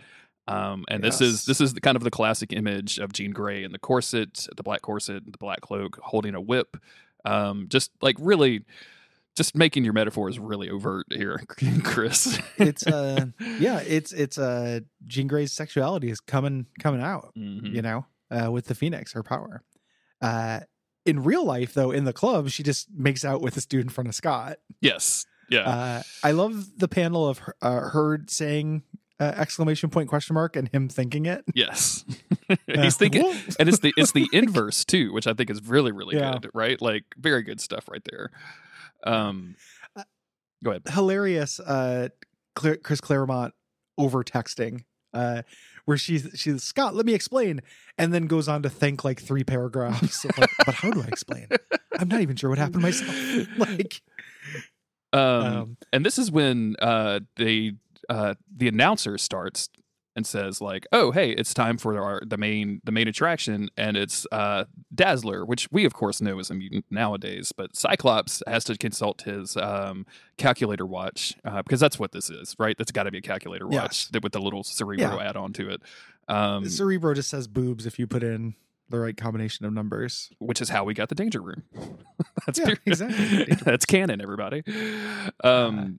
um, 0.47 0.85
and 0.89 1.03
this 1.03 1.23
is 1.23 1.47
this 1.47 1.61
is 1.61 1.73
the 1.73 1.81
kind 1.81 1.97
of 1.97 2.05
the 2.05 2.11
classic 2.11 2.53
image 2.53 2.99
of 2.99 3.15
Jean 3.15 3.31
Grey 3.31 3.65
in 3.65 3.73
the 3.73 3.79
corset, 3.79 4.47
the 4.55 4.63
black 4.63 4.83
corset, 4.83 5.23
the 5.25 5.39
black 5.39 5.63
cloak, 5.63 5.99
holding 6.03 6.35
a 6.35 6.41
whip. 6.41 6.77
Um, 7.25 7.67
just 7.71 7.91
like 8.03 8.17
really, 8.19 8.65
just 9.37 9.57
making 9.57 9.85
your 9.85 9.93
metaphors 9.93 10.39
really 10.39 10.71
overt 10.71 11.07
here, 11.11 11.41
Chris. 11.85 12.39
It's 12.57 12.87
uh, 12.87 13.27
yeah, 13.59 13.81
it's 13.81 14.13
it's 14.13 14.39
uh, 14.39 14.81
Jean 15.07 15.27
Grey's 15.27 15.53
sexuality 15.53 16.11
is 16.11 16.21
coming 16.21 16.67
coming 16.79 17.01
out. 17.03 17.33
Mhm. 17.37 17.75
You 17.75 17.83
know, 17.83 18.07
uh, 18.31 18.51
with 18.51 18.67
the 18.67 18.75
Phoenix, 18.75 19.13
her 19.13 19.23
power. 19.23 19.63
Uh, 20.21 20.61
in 21.05 21.23
real 21.23 21.45
life, 21.45 21.75
though, 21.75 21.91
in 21.91 22.05
the 22.05 22.13
club, 22.15 22.49
she 22.49 22.63
just 22.63 22.89
makes 22.91 23.25
out 23.25 23.43
with 23.43 23.55
this 23.55 23.67
dude 23.67 23.83
in 23.83 23.91
front 23.91 24.09
of 24.09 24.15
Scott. 24.15 24.57
Yes, 24.81 25.27
yeah, 25.51 25.69
Uh, 25.69 26.03
I 26.23 26.31
love 26.31 26.79
the 26.79 26.89
panel 26.89 27.29
of 27.29 27.39
her, 27.41 27.55
uh, 27.61 27.91
her 27.91 28.21
saying 28.29 28.83
uh, 29.21 29.33
exclamation 29.37 29.91
point 29.91 30.09
question 30.09 30.33
mark 30.35 30.57
and 30.57 30.67
him 30.69 30.89
thinking 30.89 31.27
it. 31.27 31.45
yes. 31.55 32.05
Uh, 32.51 32.57
He's 32.83 32.97
thinking, 32.97 33.25
and 33.59 33.71
it's 33.71 33.79
the 33.79 33.95
it's 33.97 34.13
the 34.13 34.29
inverse 34.31 34.85
too, 34.85 35.15
which 35.15 35.27
I 35.27 35.33
think 35.33 35.49
is 35.49 35.67
really 35.67 35.93
really 35.93 36.17
Yeah. 36.17 36.33
good, 36.39 36.51
right? 36.53 36.81
Like 36.81 37.05
very 37.17 37.43
good 37.43 37.59
stuff 37.59 37.89
right 37.91 38.03
there. 38.11 38.31
Um, 39.05 39.57
Uh, 39.97 40.03
go 40.63 40.71
ahead. 40.71 40.83
hilarious 40.89 41.61
uh 41.61 42.09
Cla- 42.57 42.79
chris 42.79 43.01
claremont 43.01 43.53
over 43.99 44.23
texting 44.25 44.85
uh 45.13 45.43
where 45.85 45.97
she's 45.99 46.29
she's 46.35 46.63
scott 46.63 46.95
let 46.95 47.05
me 47.07 47.15
explain 47.15 47.61
and 47.99 48.13
then 48.15 48.27
goes 48.27 48.49
on 48.49 48.63
to 48.63 48.71
think 48.71 49.05
like 49.05 49.21
three 49.21 49.45
paragraphs 49.45 50.25
of 50.25 50.37
like, 50.39 50.51
but 50.65 50.75
how 50.75 50.91
do 50.91 51.03
i 51.03 51.07
explain 51.07 51.47
i'm 51.99 52.09
not 52.09 52.21
even 52.21 52.35
sure 52.37 52.49
what 52.51 52.59
happened 52.59 52.83
myself 52.83 53.15
like 53.59 54.03
Um, 55.13 55.23
um 55.23 55.77
and 55.93 56.05
this 56.05 56.19
is 56.19 56.31
when 56.31 56.75
uh 56.81 57.21
they 57.37 57.73
uh 58.09 58.35
the 58.57 58.69
announcer 58.69 59.17
starts 59.19 59.69
and 60.17 60.27
says 60.27 60.61
like 60.61 60.87
oh 60.93 61.11
hey 61.11 61.31
it's 61.31 61.53
time 61.53 61.77
for 61.77 62.01
our 62.01 62.21
the 62.27 62.37
main 62.37 62.81
the 62.85 62.93
main 62.93 63.09
attraction 63.09 63.69
and 63.77 63.97
it's 63.97 64.27
uh 64.33 64.65
dazzler 64.95 65.45
which 65.45 65.69
we 65.73 65.85
of 65.85 65.93
course 65.95 66.21
know 66.21 66.39
is 66.39 66.51
a 66.51 66.55
mutant 66.55 66.85
nowadays 66.91 67.53
but 67.57 67.75
cyclops 67.75 68.43
has 68.47 68.63
to 68.65 68.77
consult 68.79 69.23
his 69.23 69.57
um 69.57 70.07
calculator 70.37 70.87
watch 70.87 71.35
uh, 71.45 71.63
because 71.63 71.81
that's 71.81 71.99
what 71.99 72.13
this 72.13 72.31
is 72.31 72.55
right 72.59 72.77
that's 72.79 72.93
got 72.93 73.05
to 73.05 73.11
be 73.11 73.19
a 73.19 73.23
calculator 73.23 73.67
watch 73.67 73.75
Yes. 73.75 74.09
that 74.13 74.23
with 74.23 74.33
the 74.33 74.41
little 74.41 74.63
cerebro 74.63 75.17
Yeah. 75.19 75.29
add-on 75.29 75.53
to 75.55 75.69
it 75.71 75.83
um 76.29 76.69
cerebro 76.69 77.13
just 77.15 77.29
says 77.31 77.47
boobs 77.49 77.85
if 77.87 77.99
you 77.99 78.07
put 78.07 78.23
in 78.23 78.55
the 78.91 78.99
right 78.99 79.17
combination 79.17 79.67
of 79.67 79.73
numbers 79.73 80.31
which 80.39 80.61
is 80.61 80.69
how 80.69 80.85
we 80.85 80.95
got 80.95 81.09
the 81.09 81.15
danger 81.15 81.41
room 81.41 81.63
that's 82.47 82.59
Yeah, 82.59 82.75
exactly. 82.87 83.45
That's 83.65 83.85
canon 83.85 84.21
everybody 84.21 84.63
um 85.43 85.99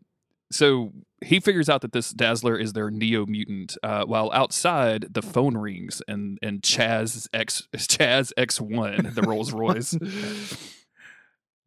so 0.52 0.94
he 1.24 1.40
figures 1.40 1.70
out 1.70 1.82
that 1.82 1.92
this 1.92 2.12
Dazzler 2.12 2.58
is 2.58 2.74
their 2.74 2.92
neo 2.92 3.26
mutant. 3.26 3.78
Uh, 3.84 4.04
while 4.06 4.30
outside, 4.34 5.14
the 5.14 5.22
phone 5.22 5.58
rings 5.58 6.02
and 6.08 6.38
and 6.42 6.62
Chaz 6.62 7.28
X 7.34 7.68
Chaz 7.76 8.32
X 8.38 8.62
one, 8.62 9.12
the 9.16 9.22
Rolls 9.24 9.52
Royce. 9.54 9.98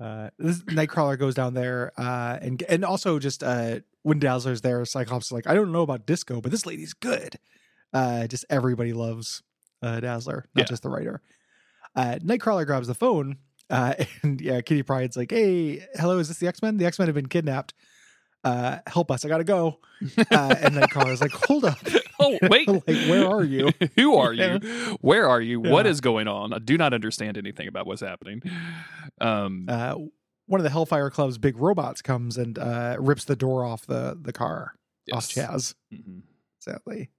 Uh, 0.00 0.30
this 0.38 0.60
Nightcrawler 0.62 1.18
goes 1.18 1.34
down 1.34 1.54
there, 1.54 1.90
uh, 1.98 2.38
and 2.40 2.62
and 2.68 2.84
also 2.84 3.18
just 3.18 3.42
uh, 3.42 3.80
when 4.02 4.20
Dazzler's 4.20 4.60
there, 4.60 4.84
Cyclops 4.84 5.26
is 5.26 5.32
like, 5.32 5.48
I 5.48 5.54
don't 5.54 5.72
know 5.72 5.82
about 5.82 6.06
disco, 6.06 6.40
but 6.40 6.52
this 6.52 6.66
lady's 6.66 6.92
good. 6.94 7.34
Uh, 7.92 8.28
just 8.28 8.44
everybody 8.48 8.92
loves 8.92 9.42
uh, 9.82 9.98
Dazzler, 9.98 10.46
not 10.54 10.62
Yeah. 10.62 10.68
just 10.68 10.84
the 10.84 10.88
writer. 10.88 11.20
Uh, 11.96 12.16
Nightcrawler 12.22 12.64
grabs 12.64 12.86
the 12.86 12.94
phone, 12.94 13.38
uh, 13.70 13.94
and 14.22 14.40
yeah, 14.40 14.60
Kitty 14.60 14.84
Pryde's 14.84 15.16
like, 15.16 15.32
"Hey, 15.32 15.84
hello, 15.96 16.20
is 16.20 16.28
this 16.28 16.38
the 16.38 16.46
X 16.46 16.62
Men? 16.62 16.76
The 16.76 16.86
X 16.86 17.00
Men 17.00 17.08
have 17.08 17.16
been 17.16 17.26
kidnapped. 17.26 17.74
Uh, 18.44 18.78
help 18.86 19.10
us! 19.10 19.24
I 19.24 19.28
gotta 19.28 19.44
go." 19.44 19.78
Uh, 20.16 20.54
and 20.60 20.74
then 20.76 20.82
Nightcrawler's 20.84 21.20
like, 21.20 21.32
"Hold 21.32 21.64
up, 21.64 21.78
oh 22.20 22.38
wait, 22.42 22.68
like 22.68 22.86
where 22.86 23.26
are 23.28 23.44
you?" 23.44 23.70
Who 23.96 24.14
are 24.16 24.32
you? 24.32 24.96
Where 25.00 25.28
are 25.28 25.40
you? 25.40 25.60
What 25.60 25.84
Yeah. 25.86 25.90
is 25.90 26.00
going 26.00 26.28
on? 26.28 26.52
I 26.52 26.58
do 26.58 26.78
not 26.78 26.94
understand 26.94 27.36
anything 27.36 27.66
about 27.68 27.86
what's 27.86 28.00
happening. 28.00 28.42
Um, 29.20 29.66
Uh, 29.68 29.96
one 30.46 30.60
of 30.60 30.64
the 30.64 30.70
Hellfire 30.70 31.10
Club's 31.10 31.36
big 31.36 31.58
robots 31.58 32.00
comes 32.00 32.38
and 32.38 32.58
uh, 32.58 32.96
rips 32.98 33.24
the 33.24 33.36
door 33.36 33.64
off 33.64 33.86
the 33.86 34.16
the 34.20 34.32
car 34.32 34.74
off 35.12 35.34
yes. 35.36 35.46
Chaz. 35.50 35.74
Mhm. 35.92 36.22
sadly. 36.60 37.10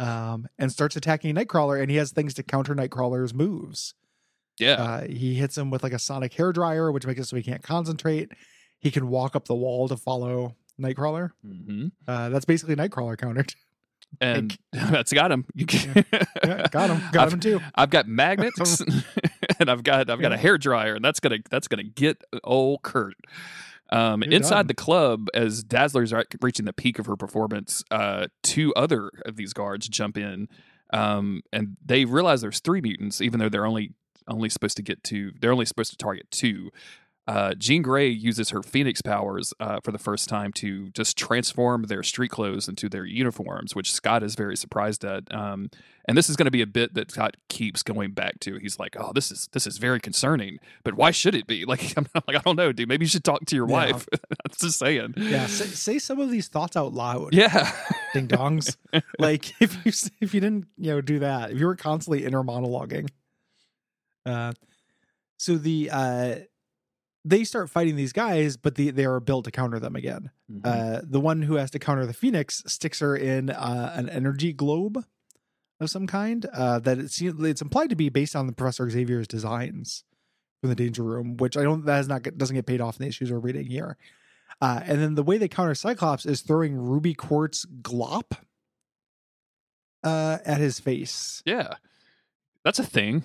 Um, 0.00 0.48
and 0.58 0.72
starts 0.72 0.96
attacking 0.96 1.36
Nightcrawler, 1.36 1.80
and 1.80 1.90
he 1.90 1.96
has 1.98 2.10
things 2.10 2.34
to 2.34 2.42
counter 2.42 2.74
Nightcrawler's 2.74 3.32
moves. 3.32 3.94
Yeah. 4.58 4.72
Uh, 4.74 5.04
he 5.06 5.34
hits 5.34 5.56
him 5.56 5.70
with 5.70 5.82
like 5.84 5.92
a 5.92 5.98
sonic 5.98 6.34
hair 6.34 6.52
dryer, 6.52 6.90
which 6.90 7.06
makes 7.06 7.20
it 7.20 7.24
so 7.26 7.36
he 7.36 7.42
can't 7.42 7.62
concentrate. 7.62 8.32
He 8.84 8.90
can 8.92 9.08
walk 9.08 9.34
up 9.34 9.46
the 9.46 9.54
wall 9.56 9.88
to 9.88 9.96
follow 9.96 10.54
Nightcrawler. 10.80 11.30
hmm 11.42 11.88
Uh, 12.06 12.28
that's 12.28 12.44
basically 12.44 12.76
Nightcrawler 12.76 13.18
countered. 13.18 13.52
And 14.20 14.56
that's 14.72 15.12
got 15.12 15.32
him. 15.32 15.44
Yeah, 15.56 16.68
got 16.70 16.88
him, 16.90 17.02
got 17.10 17.16
I've, 17.26 17.32
him 17.32 17.40
too. 17.40 17.60
I've 17.74 17.90
got 17.90 18.06
magnets, 18.06 18.80
and 19.58 19.68
I've 19.68 19.82
got 19.82 20.08
I've 20.08 20.20
got 20.20 20.30
a 20.30 20.36
hair 20.36 20.56
dryer, 20.56 20.94
and 20.94 21.04
that's 21.04 21.18
gonna 21.18 21.38
that's 21.50 21.66
gonna 21.66 21.82
get 21.82 22.22
old 22.44 22.82
Kurt. 22.82 23.16
Um, 23.90 24.22
inside 24.22 24.54
done. 24.54 24.66
the 24.68 24.74
club, 24.74 25.26
as 25.34 25.64
Dazzler's 25.64 26.12
re- 26.12 26.22
reaching 26.40 26.64
the 26.64 26.72
peak 26.72 27.00
of 27.00 27.06
her 27.06 27.16
performance, 27.16 27.82
uh, 27.90 28.28
two 28.44 28.72
other 28.74 29.10
of 29.26 29.34
these 29.34 29.52
guards 29.52 29.88
jump 29.88 30.16
in, 30.16 30.48
um, 30.92 31.42
and 31.52 31.76
they 31.84 32.04
realize 32.04 32.40
there's 32.40 32.60
three 32.60 32.80
mutants, 32.80 33.20
even 33.20 33.40
though 33.40 33.48
they're 33.48 33.66
only 33.66 33.94
only 34.28 34.48
supposed 34.48 34.76
to 34.76 34.82
get 34.82 35.02
two. 35.02 35.32
They're 35.40 35.52
only 35.52 35.64
supposed 35.66 35.90
to 35.90 35.96
target 35.96 36.30
two. 36.30 36.70
Uh, 37.26 37.54
Jean 37.54 37.80
Grey 37.80 38.08
uses 38.08 38.50
her 38.50 38.62
Phoenix 38.62 39.00
powers 39.00 39.54
uh, 39.58 39.80
for 39.82 39.92
the 39.92 39.98
first 39.98 40.28
time 40.28 40.52
to 40.54 40.90
just 40.90 41.16
transform 41.16 41.84
their 41.84 42.02
street 42.02 42.30
clothes 42.30 42.68
into 42.68 42.86
their 42.88 43.06
uniforms, 43.06 43.74
which 43.74 43.90
Scott 43.92 44.22
is 44.22 44.34
very 44.34 44.56
surprised 44.56 45.04
at. 45.06 45.34
Um, 45.34 45.70
and 46.06 46.18
this 46.18 46.28
is 46.28 46.36
going 46.36 46.44
to 46.44 46.50
be 46.50 46.60
a 46.60 46.66
bit 46.66 46.92
that 46.92 47.10
Scott 47.10 47.38
keeps 47.48 47.82
going 47.82 48.10
back 48.12 48.38
to. 48.40 48.58
He's 48.58 48.78
like, 48.78 48.94
"Oh, 49.00 49.12
this 49.14 49.30
is 49.32 49.48
this 49.52 49.66
is 49.66 49.78
very 49.78 50.00
concerning, 50.00 50.58
but 50.82 50.94
why 50.94 51.12
should 51.12 51.34
it 51.34 51.46
be?" 51.46 51.64
Like, 51.74 51.96
I'm 51.96 52.06
like, 52.28 52.36
I 52.36 52.40
don't 52.44 52.56
know, 52.56 52.72
dude. 52.72 52.88
Maybe 52.90 53.06
you 53.06 53.08
should 53.08 53.24
talk 53.24 53.46
to 53.46 53.56
your 53.56 53.66
Yeah. 53.70 53.72
wife. 53.92 54.06
I'm 54.12 54.52
just 54.60 54.78
saying. 54.78 55.14
Yeah, 55.16 55.46
say, 55.46 55.64
say 55.64 55.98
some 55.98 56.20
of 56.20 56.30
these 56.30 56.48
thoughts 56.48 56.76
out 56.76 56.92
loud, 56.92 57.32
Yeah. 57.32 57.72
ding 58.12 58.28
dongs. 58.28 58.76
like 59.18 59.54
if 59.62 59.74
you 59.86 59.92
if 60.20 60.34
you 60.34 60.40
didn't 60.40 60.66
you 60.76 60.90
know 60.90 61.00
do 61.00 61.20
that, 61.20 61.52
if 61.52 61.58
you 61.58 61.64
were 61.64 61.74
constantly 61.76 62.26
inner 62.26 62.42
monologuing. 62.42 63.08
Uh, 64.26 64.52
so 65.38 65.56
the 65.56 65.88
uh, 65.90 66.34
they 67.24 67.44
start 67.44 67.70
fighting 67.70 67.96
these 67.96 68.12
guys, 68.12 68.56
but 68.56 68.74
the, 68.74 68.90
they 68.90 69.04
are 69.06 69.18
built 69.20 69.44
to 69.46 69.50
counter 69.50 69.78
them 69.78 69.96
again. 69.96 70.30
Mhm. 70.52 70.60
Uh, 70.64 71.00
the 71.02 71.20
one 71.20 71.42
who 71.42 71.54
has 71.54 71.70
to 71.70 71.78
counter 71.78 72.04
the 72.06 72.12
Phoenix 72.12 72.62
sticks 72.66 73.00
her 73.00 73.16
in 73.16 73.50
uh, 73.50 73.92
an 73.94 74.08
energy 74.10 74.52
globe 74.52 75.04
of 75.80 75.88
some 75.90 76.06
kind. 76.06 76.46
Uh, 76.52 76.78
that 76.80 76.98
it 76.98 77.10
seems 77.10 77.42
it's 77.44 77.62
implied 77.62 77.90
to 77.90 77.96
be 77.96 78.08
based 78.10 78.36
on 78.36 78.46
the 78.46 78.52
Professor 78.52 78.88
Xavier's 78.90 79.26
designs 79.26 80.04
from 80.60 80.68
the 80.70 80.76
Danger 80.76 81.02
Room, 81.02 81.36
which 81.38 81.56
I 81.56 81.62
don't 81.62 81.84
that 81.86 82.00
is 82.00 82.08
not 82.08 82.22
doesn't 82.36 82.54
get 82.56 82.66
paid 82.66 82.80
off 82.80 82.98
in 82.98 83.04
the 83.04 83.08
issues 83.08 83.32
we're 83.32 83.38
reading 83.38 83.66
here. 83.66 83.96
Uh, 84.60 84.80
and 84.84 85.00
then 85.00 85.14
the 85.14 85.22
way 85.22 85.36
they 85.38 85.48
counter 85.48 85.74
Cyclops 85.74 86.24
is 86.26 86.40
throwing 86.42 86.76
ruby 86.76 87.12
quartz 87.14 87.66
glop 87.82 88.36
uh, 90.02 90.38
at 90.44 90.58
his 90.58 90.78
face. 90.78 91.42
yeah. 91.46 91.74
That's 92.64 92.78
a 92.78 92.84
thing. 92.84 93.24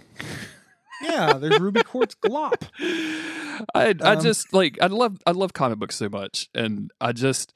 Yeah, 1.02 1.34
there's 1.34 1.60
ruby 1.62 1.82
quartz 1.84 2.14
glop. 2.16 2.64
I 3.76 3.96
I 4.02 4.14
Um, 4.14 4.22
just 4.22 4.54
like 4.54 4.78
I 4.82 4.88
love 4.88 5.20
I 5.26 5.32
love 5.32 5.54
comic 5.54 5.80
books 5.80 5.96
so 5.96 6.10
much, 6.10 6.50
and 6.54 6.92
I 7.02 7.12
just 7.12 7.54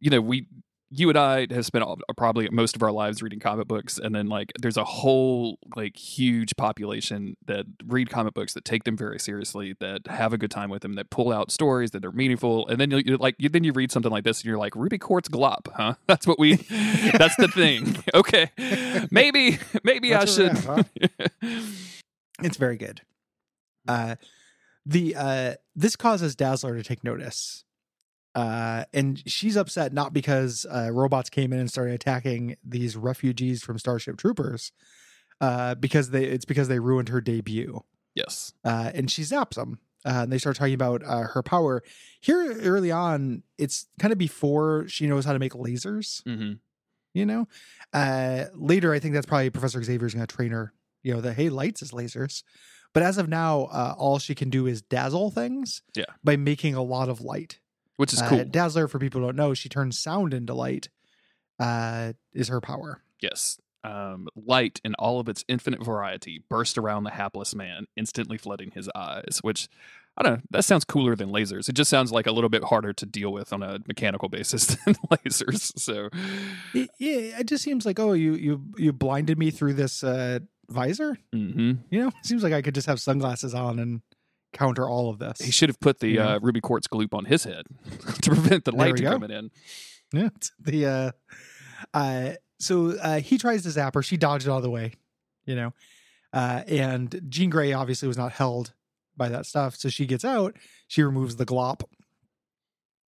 you 0.00 0.10
know 0.10 0.20
we 0.20 0.46
you 0.94 1.08
and 1.08 1.16
I 1.18 1.46
have 1.50 1.64
spent 1.64 1.82
all, 1.82 1.98
probably 2.18 2.50
most 2.50 2.76
of 2.76 2.82
our 2.82 2.92
lives 2.92 3.22
reading 3.22 3.40
comic 3.40 3.66
books, 3.66 3.96
and 3.98 4.14
then 4.14 4.26
like 4.26 4.52
there's 4.60 4.76
a 4.76 4.84
whole 4.84 5.58
like 5.74 5.96
huge 5.96 6.54
population 6.56 7.34
that 7.46 7.64
read 7.86 8.10
comic 8.10 8.34
books 8.34 8.52
that 8.52 8.66
take 8.66 8.84
them 8.84 8.94
very 8.94 9.18
seriously, 9.18 9.74
that 9.80 10.06
have 10.06 10.34
a 10.34 10.38
good 10.38 10.50
time 10.50 10.68
with 10.68 10.82
them, 10.82 10.92
that 10.96 11.08
pull 11.08 11.32
out 11.32 11.50
stories 11.50 11.92
that 11.92 12.04
are 12.04 12.12
meaningful, 12.12 12.68
and 12.68 12.78
then 12.78 12.90
you 12.90 12.98
you 13.06 13.16
like 13.16 13.36
you, 13.38 13.48
then 13.48 13.64
you 13.64 13.72
read 13.72 13.90
something 13.90 14.12
like 14.12 14.24
this, 14.24 14.40
and 14.40 14.44
you're 14.44 14.58
like 14.58 14.76
Ruby 14.76 14.98
Quartz 14.98 15.30
Glop, 15.30 15.68
huh? 15.74 15.94
That's 16.06 16.26
what 16.26 16.38
we 16.38 16.56
that's 17.18 17.36
the 17.36 17.48
thing. 17.48 17.96
Okay, 18.14 18.50
maybe 19.10 19.58
maybe 19.84 20.10
That's 20.10 20.38
I 20.38 20.48
should. 20.48 20.68
at, 20.68 21.22
It's 22.42 22.58
very 22.58 22.76
good. 22.76 23.00
Uh 23.88 24.16
the 24.84 25.14
uh 25.16 25.54
this 25.76 25.96
causes 25.96 26.34
Dazzler 26.34 26.76
to 26.76 26.82
take 26.82 27.04
notice. 27.04 27.64
Uh 28.34 28.84
and 28.94 29.22
she's 29.30 29.56
upset 29.56 29.92
not 29.92 30.12
because 30.12 30.64
uh 30.72 30.90
robots 30.90 31.28
came 31.30 31.52
in 31.52 31.58
and 31.60 31.70
started 31.70 31.94
attacking 31.94 32.56
these 32.64 32.96
refugees 32.96 33.62
from 33.62 33.78
Starship 33.78 34.16
Troopers. 34.16 34.72
Uh 35.40 35.74
because 35.74 36.10
they 36.10 36.24
it's 36.24 36.44
because 36.44 36.68
they 36.68 36.78
ruined 36.78 37.08
her 37.10 37.20
debut. 37.20 37.82
yes. 38.14 38.52
Uh 38.64 38.90
and 38.94 39.10
she 39.10 39.22
zaps 39.22 39.54
them. 39.54 39.78
Uh, 40.04 40.22
and 40.24 40.32
they 40.32 40.38
start 40.38 40.56
talking 40.56 40.74
about 40.74 41.00
uh, 41.04 41.28
her 41.28 41.44
power. 41.44 41.80
Here 42.20 42.54
early 42.62 42.90
on, 42.90 43.44
it's 43.56 43.86
kind 44.00 44.10
of 44.10 44.18
before 44.18 44.84
she 44.88 45.06
knows 45.06 45.24
how 45.24 45.32
to 45.32 45.38
make 45.38 45.52
lasers 45.52 46.22
hmm 46.24 46.54
you 47.14 47.26
know 47.26 47.46
uh 47.92 48.46
later 48.54 48.94
i 48.94 48.98
think 48.98 49.12
that's 49.12 49.26
probably 49.26 49.50
professor 49.50 49.82
xavier's 49.82 50.14
gonna 50.14 50.26
train 50.26 50.50
her 50.50 50.72
you 51.02 51.12
know 51.12 51.20
that 51.20 51.34
hey 51.34 51.50
lights 51.50 51.82
is 51.82 51.90
lasers 51.92 52.42
but 52.92 53.02
as 53.02 53.18
of 53.18 53.28
now 53.28 53.62
uh, 53.72 53.94
all 53.98 54.18
she 54.18 54.34
can 54.34 54.50
do 54.50 54.66
is 54.66 54.82
dazzle 54.82 55.30
things 55.30 55.82
Yeah. 55.94 56.04
by 56.24 56.36
making 56.36 56.74
a 56.74 56.82
lot 56.82 57.08
of 57.08 57.20
light 57.20 57.58
Which 57.96 58.12
is 58.12 58.20
Uh, 58.22 58.28
cool. 58.28 58.44
dazzler 58.44 58.88
for 58.88 58.98
people 58.98 59.20
who 59.20 59.26
don't 59.28 59.36
know 59.36 59.54
she 59.54 59.68
turns 59.68 59.98
sound 59.98 60.34
into 60.34 60.54
light 60.54 60.88
uh 61.58 62.12
is 62.32 62.48
her 62.48 62.60
power 62.60 63.02
Yes. 63.20 63.58
Um, 63.84 64.28
light 64.36 64.80
in 64.84 64.94
all 64.94 65.18
of 65.20 65.28
its 65.28 65.44
infinite 65.48 65.84
variety 65.84 66.42
burst 66.48 66.76
around 66.78 67.02
the 67.04 67.10
hapless 67.10 67.52
man, 67.54 67.86
instantly 67.96 68.36
flooding 68.38 68.70
his 68.72 68.88
eyes, 68.94 69.38
which 69.42 69.68
I 70.16 70.22
don't 70.22 70.32
know, 70.34 70.40
that 70.50 70.64
sounds 70.64 70.84
cooler 70.84 71.16
than 71.16 71.30
lasers. 71.30 71.68
It 71.68 71.72
just 71.74 71.88
sounds 71.90 72.12
like 72.12 72.26
a 72.28 72.32
little 72.32 72.50
bit 72.50 72.62
harder 72.64 72.92
to 72.92 73.06
deal 73.06 73.32
with 73.32 73.52
on 73.52 73.62
a 73.62 73.78
mechanical 73.88 74.28
basis 74.28 74.66
than 74.84 74.94
lasers. 75.10 75.78
So 75.80 76.10
yeah 76.74 77.38
it 77.40 77.46
just 77.46 77.62
seems 77.64 77.84
like 77.86 77.98
oh 78.00 78.12
you 78.12 78.34
you 78.34 78.64
you 78.76 78.92
blinded 78.92 79.38
me 79.38 79.50
through 79.50 79.74
this 79.74 80.02
uh 80.04 80.38
visor 80.68 81.18
mhm. 81.34 81.78
you 81.90 82.00
know 82.00 82.08
it 82.08 82.14
seems 82.24 82.42
like 82.42 82.52
i 82.52 82.62
could 82.62 82.74
just 82.74 82.86
have 82.86 83.00
sunglasses 83.00 83.54
on 83.54 83.78
and 83.78 84.00
counter 84.52 84.88
all 84.88 85.10
of 85.10 85.18
this 85.18 85.40
he 85.40 85.50
should 85.50 85.68
have 85.68 85.80
put 85.80 86.00
the 86.00 86.18
uh, 86.18 86.38
ruby 86.40 86.60
quartz 86.60 86.86
gloop 86.86 87.14
on 87.14 87.24
his 87.24 87.44
head 87.44 87.64
to 88.22 88.30
prevent 88.30 88.64
the 88.64 88.72
light 88.72 88.96
from 88.96 89.06
coming 89.06 89.30
in. 89.30 89.50
Yeah. 90.12 90.28
The 90.60 90.86
uh 90.86 91.10
uh 91.94 92.32
so 92.58 92.96
uh 92.98 93.20
he 93.20 93.38
tries 93.38 93.62
to 93.62 93.70
zap 93.70 93.94
her, 93.94 94.02
she 94.02 94.16
dodged 94.16 94.48
out 94.48 94.58
of 94.58 94.62
the 94.62 94.70
way, 94.70 94.92
you 95.44 95.56
know. 95.56 95.72
Uh 96.32 96.62
and 96.66 97.20
Jean 97.28 97.50
Grey 97.50 97.72
obviously 97.72 98.08
was 98.08 98.18
not 98.18 98.32
held 98.32 98.74
by 99.16 99.28
that 99.28 99.46
stuff. 99.46 99.76
So 99.76 99.88
she 99.88 100.06
gets 100.06 100.24
out, 100.24 100.56
she 100.86 101.02
removes 101.02 101.36
the 101.36 101.46
glop, 101.46 101.82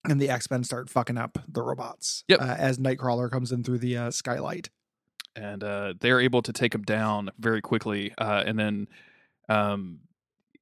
and 0.05 0.21
the 0.21 0.29
X-Men 0.29 0.65
start 0.65 0.91
fucking 0.91 1.19
up 1.19 1.39
the 1.49 1.63
robots. 1.63 2.25
Yep. 2.29 2.41
Uh, 2.41 2.57
as 2.59 2.79
Nightcrawler 2.79 3.31
comes 3.31 3.53
in 3.53 3.65
through 3.65 3.79
the 3.79 3.97
uh, 3.97 4.11
skylight. 4.11 4.71
And 5.37 5.65
uh, 5.65 5.95
they're 6.01 6.21
able 6.21 6.43
to 6.43 6.53
take 6.53 6.75
him 6.75 6.83
down 6.83 7.31
very 7.39 7.61
quickly. 7.61 8.13
Uh, 8.17 8.43
and 8.47 8.59
then 8.59 8.89
um, 9.49 10.01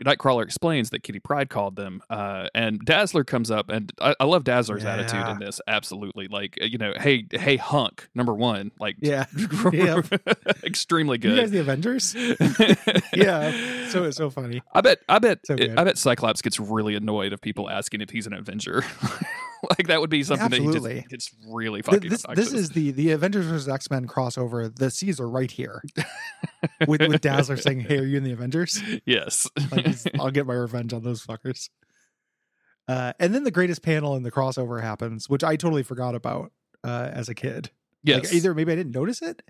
Nightcrawler 0.05 0.43
explains 0.43 0.91
that 0.91 1.03
Kitty 1.03 1.21
Pryde 1.21 1.49
called 1.49 1.77
them, 1.77 2.03
uh, 2.11 2.49
and 2.55 2.81
Dazzler 2.85 3.25
comes 3.25 3.51
up, 3.51 3.69
and 3.69 3.93
I, 4.01 4.15
I 4.19 4.25
love 4.25 4.45
Dazzler's 4.45 4.85
attitude 4.85 5.27
in 5.29 5.39
this. 5.39 5.61
Absolutely, 5.67 6.29
like 6.29 6.59
you 6.61 6.79
know, 6.79 6.93
hey, 6.97 7.27
hey, 7.31 7.57
hunk, 7.57 8.09
number 8.15 8.35
one, 8.35 8.73
like 8.79 8.97
Yeah. 9.01 9.27
Yep. 9.73 10.07
extremely 10.65 11.19
good. 11.19 11.37
You 11.37 11.41
guys 11.41 11.51
the 11.51 11.61
Avengers? 11.61 12.15
yeah. 13.15 13.89
So 13.89 14.05
it's 14.05 14.17
so 14.17 14.31
funny. 14.31 14.63
I 14.75 14.81
bet, 14.81 15.01
I 15.09 15.19
bet, 15.19 15.47
So. 15.47 15.55
I 15.55 15.85
bet 15.85 15.99
Cyclops 15.99 16.43
gets 16.43 16.59
really 16.59 16.95
annoyed 16.95 17.33
of 17.33 17.41
people 17.41 17.71
asking 17.71 18.01
if 18.01 18.11
he's 18.11 18.27
an 18.27 18.33
Avenger. 18.33 18.85
like 19.71 19.87
that 19.87 20.01
would 20.01 20.11
be 20.11 20.23
something 20.23 20.51
that 20.51 20.57
Absolutely. 20.57 20.97
just 20.97 21.09
gets 21.09 21.31
really 21.49 21.83
fucking. 21.83 22.11
this 22.11 22.25
this 22.35 22.53
is 22.53 22.71
the 22.71 22.91
the 22.91 23.13
Avengers 23.13 23.47
vs 23.47 23.69
X 23.69 23.91
Men 23.91 24.07
crossover. 24.07 24.75
The 24.75 24.91
C's 24.91 25.21
are 25.21 25.29
right 25.29 25.51
here, 25.51 25.83
with 26.89 27.01
with 27.03 27.21
Dazzler 27.21 27.57
saying, 27.57 27.81
"Hey, 27.81 27.99
are 27.99 28.05
you 28.05 28.17
in 28.17 28.25
the 28.25 28.33
Avengers?" 28.33 28.83
yes. 29.05 29.49
Like, 29.71 29.97
I'll 30.21 30.31
get 30.31 30.47
my 30.47 30.55
revenge 30.55 30.93
on 30.93 31.03
those 31.03 31.25
fuckers. 31.25 31.69
Uh, 32.89 33.13
and 33.21 33.35
then 33.35 33.45
the 33.45 33.51
greatest 33.51 33.83
panel 33.83 34.17
in 34.17 34.25
the 34.25 34.33
crossover 34.33 34.83
happens, 34.83 35.29
which 35.29 35.45
I 35.45 35.55
totally 35.55 35.85
forgot 35.85 36.15
about 36.17 36.51
uh, 36.83 37.11
as 37.13 37.29
a 37.29 37.35
kid. 37.35 37.71
Yes. 38.03 38.25
Like, 38.25 38.33
either 38.35 38.55
maybe 38.55 38.73
I 38.73 38.77
didn't 38.77 38.95
notice 38.95 39.23
it, 39.23 39.43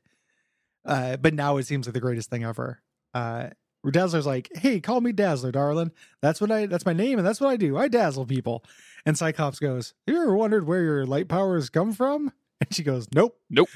uh, 0.85 1.17
but 1.17 1.33
now 1.33 1.57
it 1.57 1.67
seems 1.67 1.87
like 1.87 1.95
the 1.95 2.01
greatest 2.01 2.29
thing 2.29 2.45
ever. 2.45 2.83
Uh, 3.15 3.49
where 3.83 3.91
Dazzler's 3.93 4.27
like, 4.27 4.49
"Hey, 4.55 4.81
call 4.81 5.01
me 5.01 5.13
Dazzler, 5.13 5.53
darling. 5.53 5.93
That's 6.21 6.41
what 6.41 6.51
I. 6.51 6.67
That's 6.67 6.87
my 6.87 6.93
name, 6.93 7.19
and 7.19 7.27
that's 7.27 7.41
what 7.41 7.51
I 7.51 7.57
do. 7.57 7.77
I 7.77 7.89
dazzle 7.89 8.27
people." 8.27 8.65
And 9.05 9.17
Cyclops 9.19 9.59
goes, 9.59 9.95
"You 10.07 10.17
ever 10.23 10.35
wondered 10.37 10.67
where 10.67 10.83
your 10.83 11.05
light 11.07 11.29
powers 11.29 11.69
come 11.71 11.93
from?" 11.93 12.33
And 12.63 12.73
she 12.73 12.85
goes, 12.85 13.09
"Nope, 13.13 13.37
nope, 13.51 13.69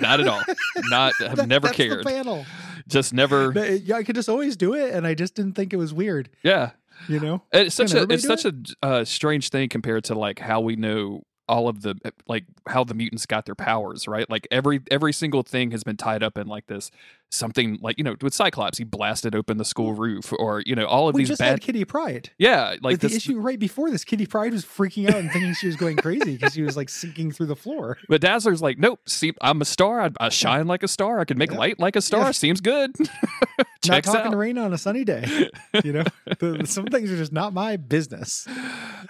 Not 0.00 0.18
at 0.18 0.26
all. 0.26 0.42
Not 0.90 1.12
have 1.20 1.36
That- 1.36 1.46
never 1.48 1.68
cared. 1.68 2.04
panel. 2.04 2.44
Just 2.88 3.14
never. 3.14 3.52
Yeah, 3.84 3.96
I 3.96 4.02
could 4.02 4.16
just 4.16 4.28
always 4.28 4.56
do 4.56 4.74
it, 4.74 4.92
and 4.92 5.06
I 5.06 5.14
just 5.14 5.36
didn't 5.36 5.52
think 5.52 5.72
it 5.72 5.76
was 5.76 5.94
weird. 5.94 6.28
Yeah. 6.42 6.70
You 7.08 7.20
know? 7.20 7.42
It's 7.52 7.76
such 7.76 7.92
Can 7.92 8.10
a 8.10 8.14
it's 8.14 8.24
such 8.26 8.44
a 8.44 8.52
uh, 8.82 9.04
strange 9.04 9.50
thing 9.50 9.68
compared 9.68 10.02
to 10.04 10.16
like 10.16 10.40
how 10.40 10.60
we 10.60 10.74
know 10.74 11.22
all 11.48 11.68
of 11.68 11.82
the 11.82 11.94
eh, 12.04 12.10
like 12.26 12.44
how 12.66 12.82
the 12.84 12.94
mutants 12.94 13.26
got 13.26 13.46
their 13.46 13.54
powers, 13.54 14.08
right? 14.08 14.28
Like 14.28 14.46
every 14.50 14.80
every 14.90 15.12
single 15.12 15.42
thing 15.42 15.70
has 15.70 15.84
been 15.84 15.96
tied 15.96 16.22
up 16.22 16.36
in 16.38 16.46
like 16.46 16.66
this 16.66 16.90
something 17.28 17.76
like 17.82 17.98
you 17.98 18.04
know 18.04 18.14
with 18.22 18.32
Cyclops 18.32 18.78
he 18.78 18.84
blasted 18.84 19.34
open 19.34 19.56
the 19.58 19.64
school 19.64 19.94
roof 19.94 20.32
or 20.38 20.62
you 20.64 20.76
know 20.76 20.86
all 20.86 21.08
of 21.08 21.14
we 21.16 21.22
these 21.22 21.28
just 21.30 21.40
bad 21.40 21.50
had 21.50 21.60
Kitty 21.60 21.84
Pryde. 21.84 22.30
yeah 22.38 22.76
like 22.82 23.00
this 23.00 23.10
the 23.10 23.16
issue 23.16 23.40
right 23.40 23.58
before 23.58 23.90
this, 23.90 24.04
Kitty 24.04 24.26
Pryde 24.26 24.52
was 24.52 24.64
freaking 24.64 25.08
out 25.08 25.16
and 25.16 25.30
thinking 25.32 25.52
she 25.54 25.66
was 25.66 25.74
going 25.74 25.96
crazy 25.96 26.36
because 26.36 26.54
she 26.54 26.62
was 26.62 26.76
like 26.76 26.88
sinking 26.88 27.32
through 27.32 27.46
the 27.46 27.56
floor. 27.56 27.98
but 28.08 28.20
Dazzler's 28.20 28.62
like 28.62 28.78
nope 28.78 29.00
see 29.08 29.32
I'm 29.40 29.60
a 29.60 29.64
star 29.64 30.02
I, 30.02 30.10
I 30.20 30.28
shine 30.28 30.68
like 30.68 30.84
a 30.84 30.88
star 30.88 31.18
I 31.18 31.24
can 31.24 31.36
make 31.36 31.50
Yeah. 31.50 31.58
light 31.58 31.80
like 31.80 31.96
a 31.96 32.00
star 32.00 32.26
Yeah. 32.26 32.30
seems 32.30 32.60
good 32.60 32.92
not 33.88 34.04
talking 34.04 34.32
out 34.32 34.36
rain 34.36 34.56
on 34.58 34.72
a 34.72 34.78
sunny 34.78 35.04
day. 35.04 35.48
You 35.84 35.92
know, 35.94 36.04
The- 36.38 36.64
some 36.66 36.86
things 36.86 37.10
are 37.10 37.16
just 37.16 37.32
not 37.32 37.52
my 37.52 37.76
business. 37.76 38.46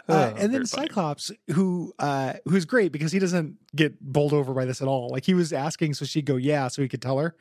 Oh, 0.09 0.15
Uh, 0.15 0.27
and 0.29 0.37
very 0.37 0.49
then 0.49 0.67
funny. 0.67 0.87
Cyclops, 0.89 1.31
who 1.53 1.93
uh, 1.99 2.35
who's 2.45 2.65
great 2.65 2.93
because 2.93 3.13
he 3.13 3.19
doesn't 3.19 3.57
get 3.75 4.01
bowled 4.01 4.33
over 4.33 4.53
by 4.55 4.65
this 4.65 4.81
at 4.83 4.89
all. 4.89 5.09
Like 5.11 5.25
he 5.25 5.35
was 5.35 5.53
asking, 5.53 5.95
so 5.95 6.05
she'd 6.05 6.27
go, 6.27 6.37
"Yeah," 6.37 6.69
so 6.69 6.83
he 6.83 6.89
could 6.89 7.03
tell 7.03 7.19
her. 7.19 7.35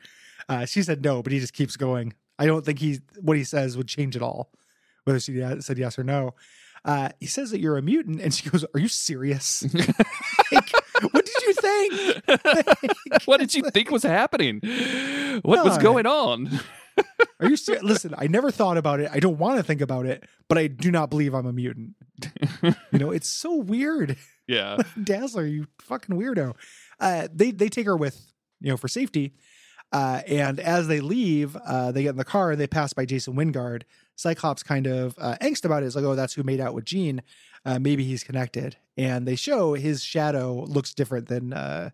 Uh, 0.48 0.64
she 0.66 0.82
said 0.82 1.02
no, 1.04 1.22
but 1.22 1.32
he 1.32 1.40
just 1.40 1.52
keeps 1.52 1.76
going. 1.76 2.14
I 2.38 2.46
don't 2.46 2.64
think 2.64 2.78
he 2.78 3.00
what 3.20 3.36
he 3.36 3.44
says 3.44 3.76
would 3.76 3.88
change 3.88 4.14
at 4.16 4.22
all, 4.22 4.50
whether 5.04 5.18
she 5.20 5.40
said 5.60 5.78
yes 5.78 5.98
or 5.98 6.04
no. 6.04 6.34
Uh, 6.84 7.08
he 7.18 7.26
says 7.26 7.50
that 7.50 7.58
you're 7.58 7.76
a 7.78 7.82
mutant, 7.82 8.20
and 8.20 8.32
she 8.32 8.48
goes, 8.48 8.64
"Are 8.74 8.80
you 8.80 8.88
serious? 8.88 9.64
Like, 10.52 10.70
what 11.12 11.24
did 11.26 11.42
you 11.46 11.52
think? 11.54 13.24
what 13.26 13.40
did 13.40 13.52
you 13.54 13.62
think 13.70 13.90
was 13.90 14.04
happening 14.04 14.60
what 15.42 15.64
was 15.64 15.76
going 15.78 16.06
on 16.06 16.60
Are 17.40 17.48
you 17.48 17.56
serious? 17.56 17.82
Listen, 17.82 18.14
I 18.16 18.28
never 18.28 18.50
thought 18.50 18.76
about 18.78 19.00
it. 19.00 19.10
I 19.12 19.18
don't 19.18 19.36
want 19.38 19.58
to 19.58 19.62
think 19.62 19.80
about 19.80 20.06
it, 20.06 20.24
but 20.48 20.56
I 20.56 20.68
do 20.68 20.90
not 20.90 21.10
believe 21.10 21.34
I'm 21.34 21.44
a 21.46 21.52
mutant. 21.52 21.94
You 22.92 22.98
know, 22.98 23.10
it's 23.10 23.28
so 23.28 23.54
weird. 23.56 24.16
yeah 24.46 24.76
Dazzler, 25.02 25.46
you 25.46 25.66
fucking 25.80 26.16
weirdo. 26.16 26.54
Uh, 27.00 27.28
they 27.32 27.50
they 27.50 27.68
take 27.68 27.86
her 27.86 27.96
with 27.96 28.32
you 28.60 28.70
know 28.70 28.76
for 28.76 28.88
safety, 28.88 29.34
uh, 29.92 30.22
and 30.26 30.58
as 30.60 30.88
they 30.88 31.00
leave, 31.00 31.56
uh, 31.56 31.92
they 31.92 32.02
get 32.02 32.10
in 32.10 32.16
the 32.16 32.24
car 32.24 32.52
and 32.52 32.60
they 32.60 32.66
pass 32.66 32.92
by 32.92 33.04
Jason 33.04 33.34
Wyngarde. 33.34 33.82
Cyclops 34.16 34.62
kind 34.62 34.86
of 34.86 35.14
uh, 35.18 35.36
angst 35.42 35.64
about 35.64 35.82
it. 35.82 35.86
Is 35.86 35.94
like, 35.96 36.04
oh, 36.04 36.14
that's 36.14 36.32
who 36.34 36.42
made 36.42 36.60
out 36.60 36.74
with 36.74 36.84
Jean. 36.86 37.22
Uh, 37.66 37.78
maybe 37.78 38.04
he's 38.04 38.24
connected, 38.24 38.76
and 38.96 39.26
they 39.26 39.36
show 39.36 39.74
his 39.74 40.02
shadow 40.02 40.64
looks 40.66 40.94
different 40.94 41.28
than 41.28 41.52
uh, 41.52 41.90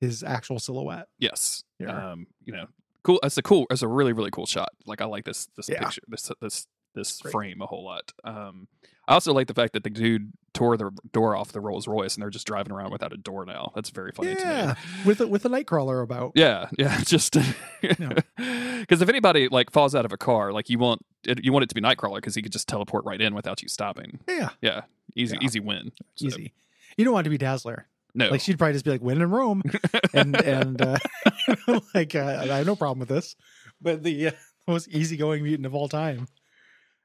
his 0.00 0.22
actual 0.22 0.58
silhouette. 0.60 1.08
Yes. 1.18 1.64
Yeah. 1.80 2.12
Um, 2.12 2.26
you 2.44 2.52
know, 2.52 2.66
cool. 3.02 3.18
That's 3.22 3.38
a 3.38 3.42
cool. 3.42 3.66
That's 3.70 3.82
a 3.82 3.88
really 3.88 4.12
really 4.12 4.30
cool 4.30 4.46
shot. 4.46 4.70
Like 4.86 5.00
I 5.00 5.06
like 5.06 5.24
this 5.24 5.48
this 5.56 5.68
Yeah. 5.68 5.80
picture 5.80 6.02
this 6.06 6.30
this 6.40 6.66
this 6.94 7.20
Great. 7.22 7.32
frame 7.32 7.62
a 7.62 7.66
whole 7.66 7.84
lot. 7.84 8.12
Um, 8.24 8.68
I 9.08 9.14
also 9.14 9.32
like 9.32 9.46
the 9.46 9.54
fact 9.54 9.72
that 9.72 9.84
the 9.84 9.90
dude 9.90 10.32
tore 10.52 10.76
the 10.76 10.90
door 11.12 11.34
off 11.34 11.50
the 11.52 11.60
Rolls 11.60 11.88
Royce 11.88 12.14
and 12.14 12.22
they're 12.22 12.28
just 12.30 12.46
driving 12.46 12.72
around 12.72 12.92
without 12.92 13.12
a 13.12 13.16
door 13.16 13.46
now. 13.46 13.72
That's 13.74 13.88
very 13.88 14.12
funny 14.12 14.34
to 14.34 14.40
yeah, 14.40 14.74
with 15.06 15.20
a, 15.22 15.26
with 15.26 15.44
a 15.46 15.48
nightcrawler 15.48 16.02
about. 16.02 16.32
Yeah, 16.34 16.68
yeah, 16.78 17.00
just 17.04 17.36
because 17.80 19.02
if 19.02 19.08
anybody 19.08 19.48
like 19.48 19.70
falls 19.72 19.94
out 19.94 20.04
of 20.04 20.12
a 20.12 20.18
car, 20.18 20.52
like 20.52 20.68
you 20.68 20.78
want 20.78 21.04
it, 21.24 21.42
you 21.42 21.52
want 21.52 21.62
it 21.62 21.68
to 21.70 21.74
be 21.74 21.80
Nightcrawler 21.80 22.16
because 22.16 22.34
he 22.34 22.42
could 22.42 22.52
just 22.52 22.68
teleport 22.68 23.04
right 23.06 23.20
in 23.20 23.34
without 23.34 23.62
you 23.62 23.68
stopping. 23.68 24.20
Yeah, 24.28 24.50
Yeah, 24.60 24.82
easy, 25.16 25.36
Yeah. 25.40 25.46
easy 25.46 25.60
win. 25.60 25.92
So, 26.16 26.26
easy. 26.26 26.52
You 26.96 27.04
don't 27.04 27.14
want 27.14 27.24
to 27.24 27.30
be 27.30 27.38
Dazzler. 27.38 27.86
No, 28.14 28.28
Like 28.28 28.40
she'd 28.40 28.58
probably 28.58 28.72
just 28.74 28.84
be 28.84 28.90
like, 28.90 29.02
"Win 29.02 29.22
in 29.22 29.30
Rome," 29.30 29.62
and 30.12 30.34
and 30.42 30.80
uh, 30.82 30.98
like 31.94 32.14
uh, 32.14 32.40
I 32.42 32.46
have 32.58 32.66
no 32.66 32.74
problem 32.76 32.98
with 32.98 33.08
this, 33.08 33.36
but 33.80 34.02
the 34.02 34.28
uh, 34.28 34.30
most 34.66 34.88
easygoing 34.88 35.42
mutant 35.44 35.66
of 35.66 35.74
all 35.74 35.88
time. 35.88 36.26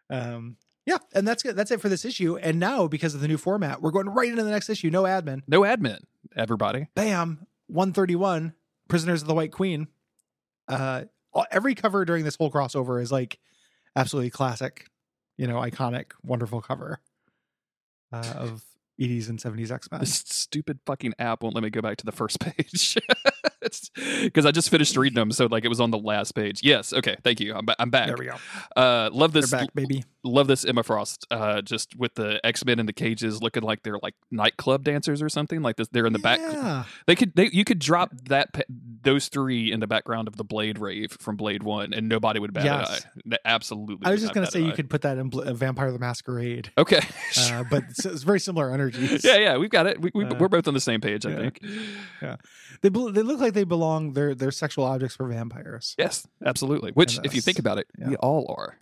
Um, 0.09 0.57
yeah, 0.86 0.98
and 1.13 1.28
that's 1.28 1.43
good. 1.43 1.56
That's 1.56 1.72
it 1.72 1.82
for 1.82 1.89
this 1.89 2.06
issue. 2.06 2.38
And 2.38 2.60
now, 2.60 2.88
because 2.88 3.15
of 3.15 3.22
the 3.22 3.28
new 3.28 3.38
format, 3.38 3.82
we're 3.82 3.91
going 3.91 4.10
right 4.10 4.30
into 4.30 4.43
the 4.43 4.52
next 4.52 4.69
issue. 4.69 4.89
No 4.89 5.04
admin. 5.04 5.41
no 5.48 5.62
admin. 5.62 6.00
Everybody. 6.36 6.88
Bam. 6.96 7.46
One 7.67 7.93
thirty 7.93 8.15
one. 8.15 8.54
Prisoners 8.89 9.22
of 9.22 9.28
the 9.28 9.34
White 9.34 9.52
Queen. 9.52 9.88
Uh, 10.67 11.04
every 11.52 11.74
cover 11.76 12.06
during 12.06 12.24
this 12.26 12.36
whole 12.36 12.52
crossover 12.52 13.02
is 13.02 13.12
like 13.12 13.39
absolutely 13.96 14.30
classic. 14.30 14.88
You 15.38 15.48
know, 15.48 15.56
iconic, 15.56 16.12
wonderful 16.22 16.62
cover 16.62 17.00
uh, 18.12 18.34
of 18.38 18.63
80s 19.02 19.30
and 19.30 19.39
70s 19.39 19.72
X 19.72 19.89
Men. 19.91 20.00
This 20.02 20.24
stupid 20.28 20.80
fucking 20.86 21.13
app 21.17 21.41
won't 21.41 21.56
let 21.56 21.63
me 21.63 21.72
go 21.72 21.82
back 21.82 21.98
to 21.98 22.06
the 22.06 22.12
first 22.12 22.39
page. 22.41 22.98
Because 24.22 24.46
I 24.46 24.52
just 24.52 24.69
finished 24.69 24.96
reading 24.96 25.15
them, 25.15 25.32
so 25.32 25.48
like 25.48 25.65
it 25.65 25.69
was 25.69 25.80
on 25.80 25.89
the 25.91 25.98
last 25.98 26.34
page. 26.34 26.62
Yes, 26.63 26.93
okay, 26.93 27.15
thank 27.24 27.39
you. 27.39 27.56
I'm, 27.56 27.65
ba- 27.65 27.76
I'm 27.80 27.89
back. 27.89 28.08
There 28.08 28.17
we 28.17 28.26
go. 28.26 28.36
Uh, 28.76 29.10
love 29.12 29.34
They're 29.34 29.41
this. 29.41 29.52
back, 29.52 29.74
baby. 29.74 30.04
Love 30.25 30.47
this 30.47 30.63
Emma 30.63 30.83
Frost. 30.83 31.27
Uh, 31.29 31.62
just 31.62 31.97
with 31.97 32.15
the 32.15 32.39
X 32.45 32.63
Men 32.63 32.79
in 32.79 32.86
the 32.86 32.93
cages, 32.93 33.41
looking 33.41 33.62
like 33.63 33.83
they're 33.83 33.99
like 34.01 34.15
nightclub 34.31 34.83
dancers 34.86 35.21
or 35.21 35.27
something. 35.27 35.62
Like 35.62 35.75
this, 35.75 35.89
they're 35.89 36.05
in 36.05 36.13
the 36.13 36.19
back. 36.19 36.39
They 37.07 37.15
could. 37.15 37.33
They, 37.36 37.49
you 37.51 37.65
could 37.65 37.79
drop 37.79 38.12
that 38.29 38.63
those 39.01 39.27
three 39.27 39.69
in 39.71 39.81
the 39.81 39.88
background 39.88 40.29
of 40.29 40.38
the 40.38 40.45
Blade 40.45 40.79
rave 40.79 41.12
from 41.19 41.36
Blade 41.36 41.62
One, 41.63 41.93
and 41.93 42.07
nobody 42.07 42.39
would 42.39 42.53
bat 42.53 42.63
Yes. 42.63 43.05
an 43.25 43.33
eye. 43.33 43.38
Absolutely. 43.43 44.05
I 44.07 44.12
was 44.12 44.21
just 44.21 44.33
gonna 44.33 44.49
say 44.49 44.62
you 44.62 44.71
eye. 44.71 44.75
could 44.75 44.89
put 44.89 45.01
that 45.01 45.17
in 45.17 45.27
Bl- 45.29 45.41
uh, 45.41 45.53
Vampire 45.53 45.91
the 45.91 45.99
Masquerade, 45.99 46.71
Okay. 46.77 47.01
uh, 47.39 47.63
but 47.69 47.83
it's, 47.89 48.05
it's 48.05 48.23
very 48.23 48.39
similar 48.39 48.71
energies. 48.71 49.23
yeah, 49.25 49.38
yeah, 49.38 49.57
we've 49.57 49.69
got 49.69 49.88
it. 49.88 49.99
We, 50.01 50.12
we, 50.15 50.23
Uh, 50.23 50.36
we're 50.39 50.47
both 50.47 50.69
on 50.69 50.73
the 50.73 50.79
same 50.79 51.01
page, 51.01 51.25
I 51.25 51.31
yeah. 51.31 51.36
think. 51.38 51.59
they 52.81 52.89
bel- 52.89 53.12
they 53.12 53.21
look 53.23 53.41
like 53.41 53.53
they 53.53 53.65
belong. 53.65 54.13
They're 54.13 54.33
they're 54.36 54.51
sexual 54.51 54.86
objects 54.86 55.15
for 55.17 55.27
vampires. 55.27 55.95
Yes, 55.97 56.25
absolutely. 56.45 56.91
Which, 56.91 57.19
if 57.25 57.36
you 57.36 57.41
think 57.41 57.59
about 57.59 57.77
it, 57.77 57.88
we 57.97 58.15
all 58.15 58.45
are. 58.57 58.77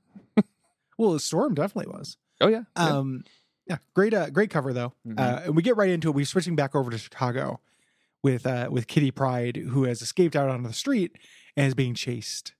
Well, 1.01 1.13
the 1.13 1.19
Storm 1.19 1.55
definitely 1.55 1.91
was. 1.91 2.17
Oh 2.39 2.47
yeah. 2.47 2.63
yeah. 2.77 2.87
Um, 2.97 3.23
yeah, 3.67 3.77
great, 3.95 4.13
uh, 4.13 4.29
great 4.29 4.49
cover 4.49 4.71
though. 4.73 4.93
Mhm. 5.07 5.19
Uh, 5.19 5.41
and 5.45 5.55
we 5.55 5.61
get 5.63 5.75
right 5.77 5.89
into 5.89 6.09
it. 6.09 6.15
We're 6.15 6.25
switching 6.25 6.55
back 6.55 6.75
over 6.75 6.91
to 6.91 6.97
Chicago 6.97 7.59
with 8.23 8.45
uh, 8.45 8.67
with 8.71 8.87
Kitty 8.87 9.11
Pryde, 9.11 9.57
who 9.57 9.85
has 9.85 10.01
escaped 10.01 10.35
out 10.35 10.49
onto 10.49 10.67
the 10.67 10.73
street 10.73 11.17
and 11.57 11.67
is 11.67 11.73
being 11.73 11.93
chased. 11.95 12.53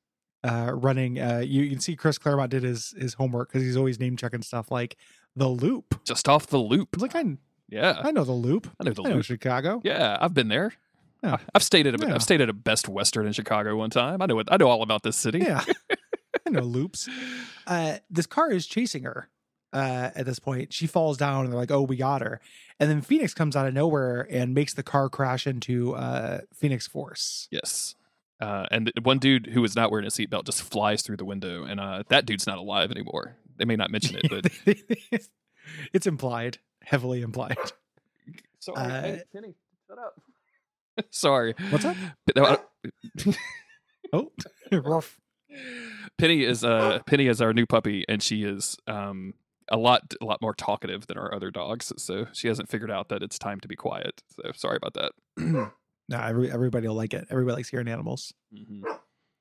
Uh, 0.44 0.72
running, 0.74 1.20
uh, 1.20 1.38
you, 1.46 1.62
you 1.62 1.70
can 1.70 1.80
see 1.80 1.96
Chris 1.96 2.18
Claremont 2.18 2.50
did 2.50 2.64
his 2.64 2.96
his 2.98 3.14
homework 3.14 3.50
because 3.50 3.62
he's 3.62 3.78
always 3.78 4.00
name 4.00 4.18
checking 4.18 4.42
stuff 4.42 4.72
like 4.72 4.98
the 5.36 5.48
Loop. 5.48 6.04
Just 6.04 6.28
off 6.28 6.48
the 6.48 6.58
loop. 6.58 7.00
Like, 7.00 7.16
I, 7.16 7.38
Yeah, 7.70 8.02
I 8.04 8.10
know 8.12 8.24
the 8.24 8.32
Loop. 8.32 8.68
I 8.80 8.86
know 8.86 8.94
the 8.94 9.04
I 9.04 9.10
know 9.10 9.16
loop. 9.18 9.26
Chicago. 9.26 9.82
Yeah, 9.84 10.18
I've 10.20 10.34
been 10.34 10.48
there. 10.48 10.74
Yeah. 11.24 11.38
I've 11.54 11.62
stayed 11.62 11.86
at 11.86 11.94
a 11.94 12.04
Yeah. 12.04 12.14
have 12.14 12.24
stayed 12.24 12.42
at 12.42 12.50
a 12.50 12.54
Best 12.54 12.90
Western 12.90 13.28
in 13.28 13.34
Chicago 13.34 13.76
one 13.76 13.92
time. 13.92 14.22
I 14.24 14.26
know 14.26 14.40
it. 14.40 14.48
I 14.52 14.58
know 14.58 14.68
all 14.70 14.82
about 14.82 15.04
this 15.04 15.16
city. 15.16 15.40
Yeah, 15.40 15.64
I 16.48 16.50
know 16.52 16.62
loops. 16.62 17.08
Uh, 17.68 17.98
this 18.10 18.26
car 18.26 18.52
is 18.52 18.66
chasing 18.68 19.04
her. 19.04 19.30
Uh, 19.74 20.10
at 20.16 20.26
this 20.26 20.40
point, 20.40 20.74
she 20.74 20.86
falls 20.86 21.18
down, 21.18 21.46
and 21.46 21.54
they're 21.54 21.60
like, 21.60 21.72
"Oh, 21.72 21.82
we 21.82 21.96
got 21.96 22.22
her." 22.22 22.42
And 22.80 22.90
then 22.90 23.02
Phoenix 23.02 23.34
comes 23.34 23.56
out 23.56 23.68
of 23.68 23.74
nowhere 23.74 24.28
and 24.30 24.54
makes 24.54 24.74
the 24.74 24.84
car 24.84 25.08
crash 25.08 25.48
into 25.48 25.94
uh, 25.96 26.42
Phoenix 26.54 26.88
Force. 26.88 27.48
Yes. 27.52 27.96
Uh, 28.42 28.66
and 28.72 28.92
one 29.04 29.20
dude 29.20 29.46
who 29.48 29.62
was 29.62 29.76
not 29.76 29.92
wearing 29.92 30.06
a 30.06 30.10
seatbelt 30.10 30.46
just 30.46 30.64
flies 30.64 31.04
through 31.04 31.18
the 31.18 31.24
window, 31.26 31.64
and 31.64 31.80
uh, 31.80 32.04
that 32.10 32.26
dude's 32.26 32.48
not 32.48 32.58
alive 32.58 32.92
anymore. 32.92 33.36
They 33.58 33.66
may 33.66 33.76
not 33.76 33.92
mention 33.92 34.18
it, 34.22 34.30
but 34.30 34.52
it's 35.94 36.08
implied, 36.08 36.58
heavily 36.84 37.22
implied. 37.22 37.56
sorry, 38.60 38.78
Uh, 38.78 39.02
hey, 39.02 39.22
Penny, 39.34 39.54
shut 39.88 40.00
up. 40.00 40.20
sorry. 41.12 41.54
What's 41.70 41.86
up? 41.86 41.96
But, 42.26 42.66
Oh, 44.14 44.32
rough. 44.72 45.20
Penny 46.18 46.44
is 46.44 46.64
uh 46.64 47.00
Penny 47.06 47.28
is 47.28 47.42
our 47.42 47.54
new 47.54 47.66
puppy, 47.66 48.06
and 48.08 48.22
she 48.22 48.44
is 48.44 48.78
um 48.88 49.34
a 49.70 49.78
lot 49.78 50.14
a 50.22 50.26
lot 50.26 50.42
more 50.42 50.54
talkative 50.54 51.08
than 51.08 51.18
our 51.18 51.34
other 51.34 51.52
dogs. 51.52 51.92
So 51.98 52.28
she 52.34 52.48
hasn't 52.48 52.70
figured 52.70 52.92
out 52.92 53.10
that 53.10 53.24
it's 53.24 53.40
time 53.40 53.60
to 53.62 53.68
be 53.68 53.76
quiet. 53.76 54.22
So 54.36 54.52
sorry 54.56 54.78
about 54.78 54.94
that. 54.96 55.72
No, 56.10 56.20
every, 56.20 56.52
everybody 56.52 56.88
will 56.88 56.96
like 56.96 57.14
it. 57.14 57.28
Everybody 57.30 57.56
likes 57.56 57.70
hearing 57.70 57.88
animals. 57.88 58.34
Mhm. 58.54 58.82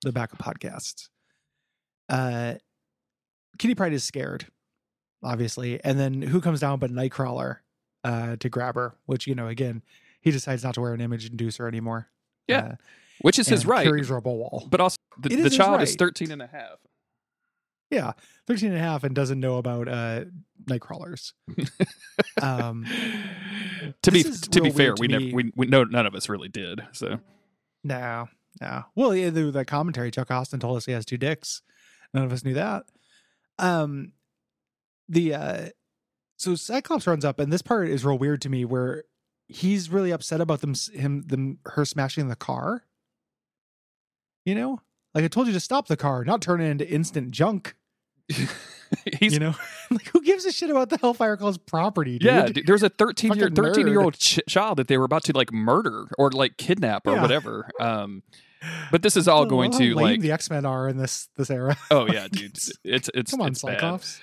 The 0.03 0.13
back 0.13 0.33
of 0.33 0.39
podcasts. 0.39 1.09
Uh, 2.09 2.55
Kitty 3.59 3.75
Pryde 3.75 3.93
is 3.93 4.05
scared, 4.05 4.47
obviously, 5.23 5.83
and 5.85 5.99
then 5.99 6.23
who 6.23 6.41
comes 6.41 6.61
down 6.61 6.79
but 6.79 6.91
Nightcrawler 6.91 7.59
uh, 8.05 8.37
to 8.37 8.49
grab 8.49 8.77
her? 8.77 8.95
Which 9.07 9.27
you 9.27 9.35
know, 9.35 9.49
again, 9.49 9.83
he 10.21 10.31
decides 10.31 10.63
not 10.63 10.75
to 10.75 10.81
wear 10.81 10.95
an 10.95 11.01
image 11.01 11.29
inducer 11.31 11.67
anymore. 11.67 12.09
Yeah, 12.47 12.59
uh, 12.61 12.75
Which 13.21 13.39
is 13.39 13.49
his 13.49 13.67
right. 13.67 13.85
Carries 13.85 14.09
her 14.09 14.17
up 14.17 14.27
a 14.27 14.33
wall. 14.33 14.67
But 14.71 14.81
also, 14.81 14.97
the, 15.19 15.29
the 15.29 15.47
is 15.47 15.57
child 15.57 15.83
is 15.83 15.91
right. 15.91 15.99
13 15.99 16.31
and 16.31 16.43
a 16.43 16.47
half. 16.47 16.79
Yeah, 17.91 18.13
13 18.47 18.69
and 18.69 18.79
a 18.79 18.81
half 18.81 19.03
and 19.03 19.15
doesn't 19.15 19.41
know 19.41 19.59
about 19.59 19.89
uh 19.89 20.25
night 20.69 20.81
crawlers. 20.81 21.35
um 22.43 22.87
to 24.03 24.13
be 24.13 24.23
to 24.23 24.61
be 24.61 24.71
fair, 24.71 24.95
to 24.95 25.01
we 25.01 25.09
never 25.09 25.25
we, 25.25 25.53
we 25.57 25.67
no 25.67 25.85
none 25.85 26.07
of 26.07 26.15
us 26.15 26.29
really 26.29 26.49
did. 26.49 26.83
So 26.93 27.19
no, 27.83 28.29
no. 28.61 28.85
Well, 28.95 29.15
yeah, 29.15 29.31
the, 29.31 29.51
the 29.51 29.65
commentary 29.65 30.11
Chuck 30.11 30.31
Austin 30.31 30.61
told 30.61 30.77
us 30.77 30.87
he 30.87 30.93
has 30.93 31.05
two 31.05 31.19
dicks. 31.19 31.63
None 32.15 32.25
of 32.25 32.33
us 32.33 32.45
knew 32.45 32.55
that. 32.55 32.85
Um 33.59 34.13
the 35.09 35.35
uh 35.35 35.69
so 36.37 36.55
Cyclops 36.55 37.09
runs 37.09 37.25
up 37.25 37.41
and 37.41 37.53
this 37.53 37.63
part 37.63 37.89
is 37.89 38.05
real 38.05 38.19
weird 38.19 38.41
to 38.43 38.49
me 38.49 38.65
where 38.65 39.05
he's 39.49 39.91
really 39.91 40.13
upset 40.13 40.41
about 40.41 40.61
them 40.61 40.75
him 40.95 41.23
them 41.27 41.59
her 41.67 41.85
smashing 41.85 42.29
the 42.29 42.37
car. 42.37 42.85
You 44.51 44.57
know? 44.57 44.81
Like 45.15 45.25
I 45.25 45.29
told 45.29 45.47
you 45.47 45.53
to 45.53 45.61
stop 45.61 45.87
the 45.87 45.97
car, 45.97 46.25
not 46.25 46.43
turn 46.43 46.61
it 46.61 46.69
into 46.69 46.89
instant 46.89 47.31
junk. 47.31 47.75
he's 49.19 49.33
you 49.33 49.39
know, 49.39 49.55
like 49.91 50.07
who 50.09 50.23
gives 50.23 50.45
a 50.45 50.53
shit 50.53 50.71
about 50.71 50.89
the 50.91 50.99
Hellfire 50.99 51.37
Club's 51.37 51.59
property? 51.59 52.19
Dude? 52.19 52.27
yeah. 52.27 52.47
dude, 52.47 52.67
There's 52.67 52.83
a 52.83 52.89
13 52.89 53.35
year 53.35 53.49
13 53.49 53.87
year 53.87 54.01
old 54.01 54.15
ch- 54.15 54.41
child 54.49 54.79
that 54.79 54.89
they 54.89 54.99
were 54.99 55.05
about 55.05 55.25
to 55.25 55.33
like 55.37 55.53
murder 55.53 56.07
or 56.19 56.31
like 56.31 56.57
kidnap 56.57 57.07
or 57.07 57.15
Yeah. 57.15 57.23
whatever. 57.23 57.69
Um, 57.81 58.23
but 58.91 59.03
this 59.03 59.17
is 59.17 59.27
all 59.27 59.47
going 59.47 59.71
to 59.73 59.95
like 59.95 60.21
the 60.21 60.33
X 60.33 60.51
Men 60.51 60.67
are 60.67 60.89
in 60.89 60.97
this 60.99 61.29
this 61.37 61.51
era. 61.51 61.77
oh 61.91 62.07
yeah, 62.07 62.29
dude. 62.31 62.59
It's 62.85 63.11
it's 63.15 63.31
Come 63.31 63.41
on, 63.43 63.49
it's 63.53 63.63
bad. 63.63 63.75
Cyclops. 63.75 64.21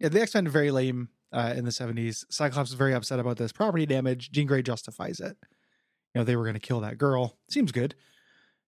Yeah, 0.00 0.08
the 0.08 0.20
X 0.22 0.34
Men 0.34 0.46
are 0.46 0.50
very 0.50 0.70
lame 0.70 1.08
uh, 1.32 1.54
in 1.56 1.64
the 1.64 1.72
seventies. 1.72 2.24
Cyclops 2.30 2.70
is 2.70 2.74
very 2.76 2.94
upset 2.94 3.20
about 3.20 3.36
this 3.36 3.52
property 3.52 3.86
damage. 3.86 4.32
Jean 4.32 4.46
Grey 4.46 4.62
justifies 4.62 5.20
it. 5.20 5.36
You 6.14 6.20
know, 6.20 6.24
they 6.24 6.34
were 6.36 6.44
going 6.44 6.54
to 6.54 6.60
kill 6.60 6.80
that 6.80 6.98
girl. 6.98 7.38
Seems 7.48 7.70
good. 7.70 7.94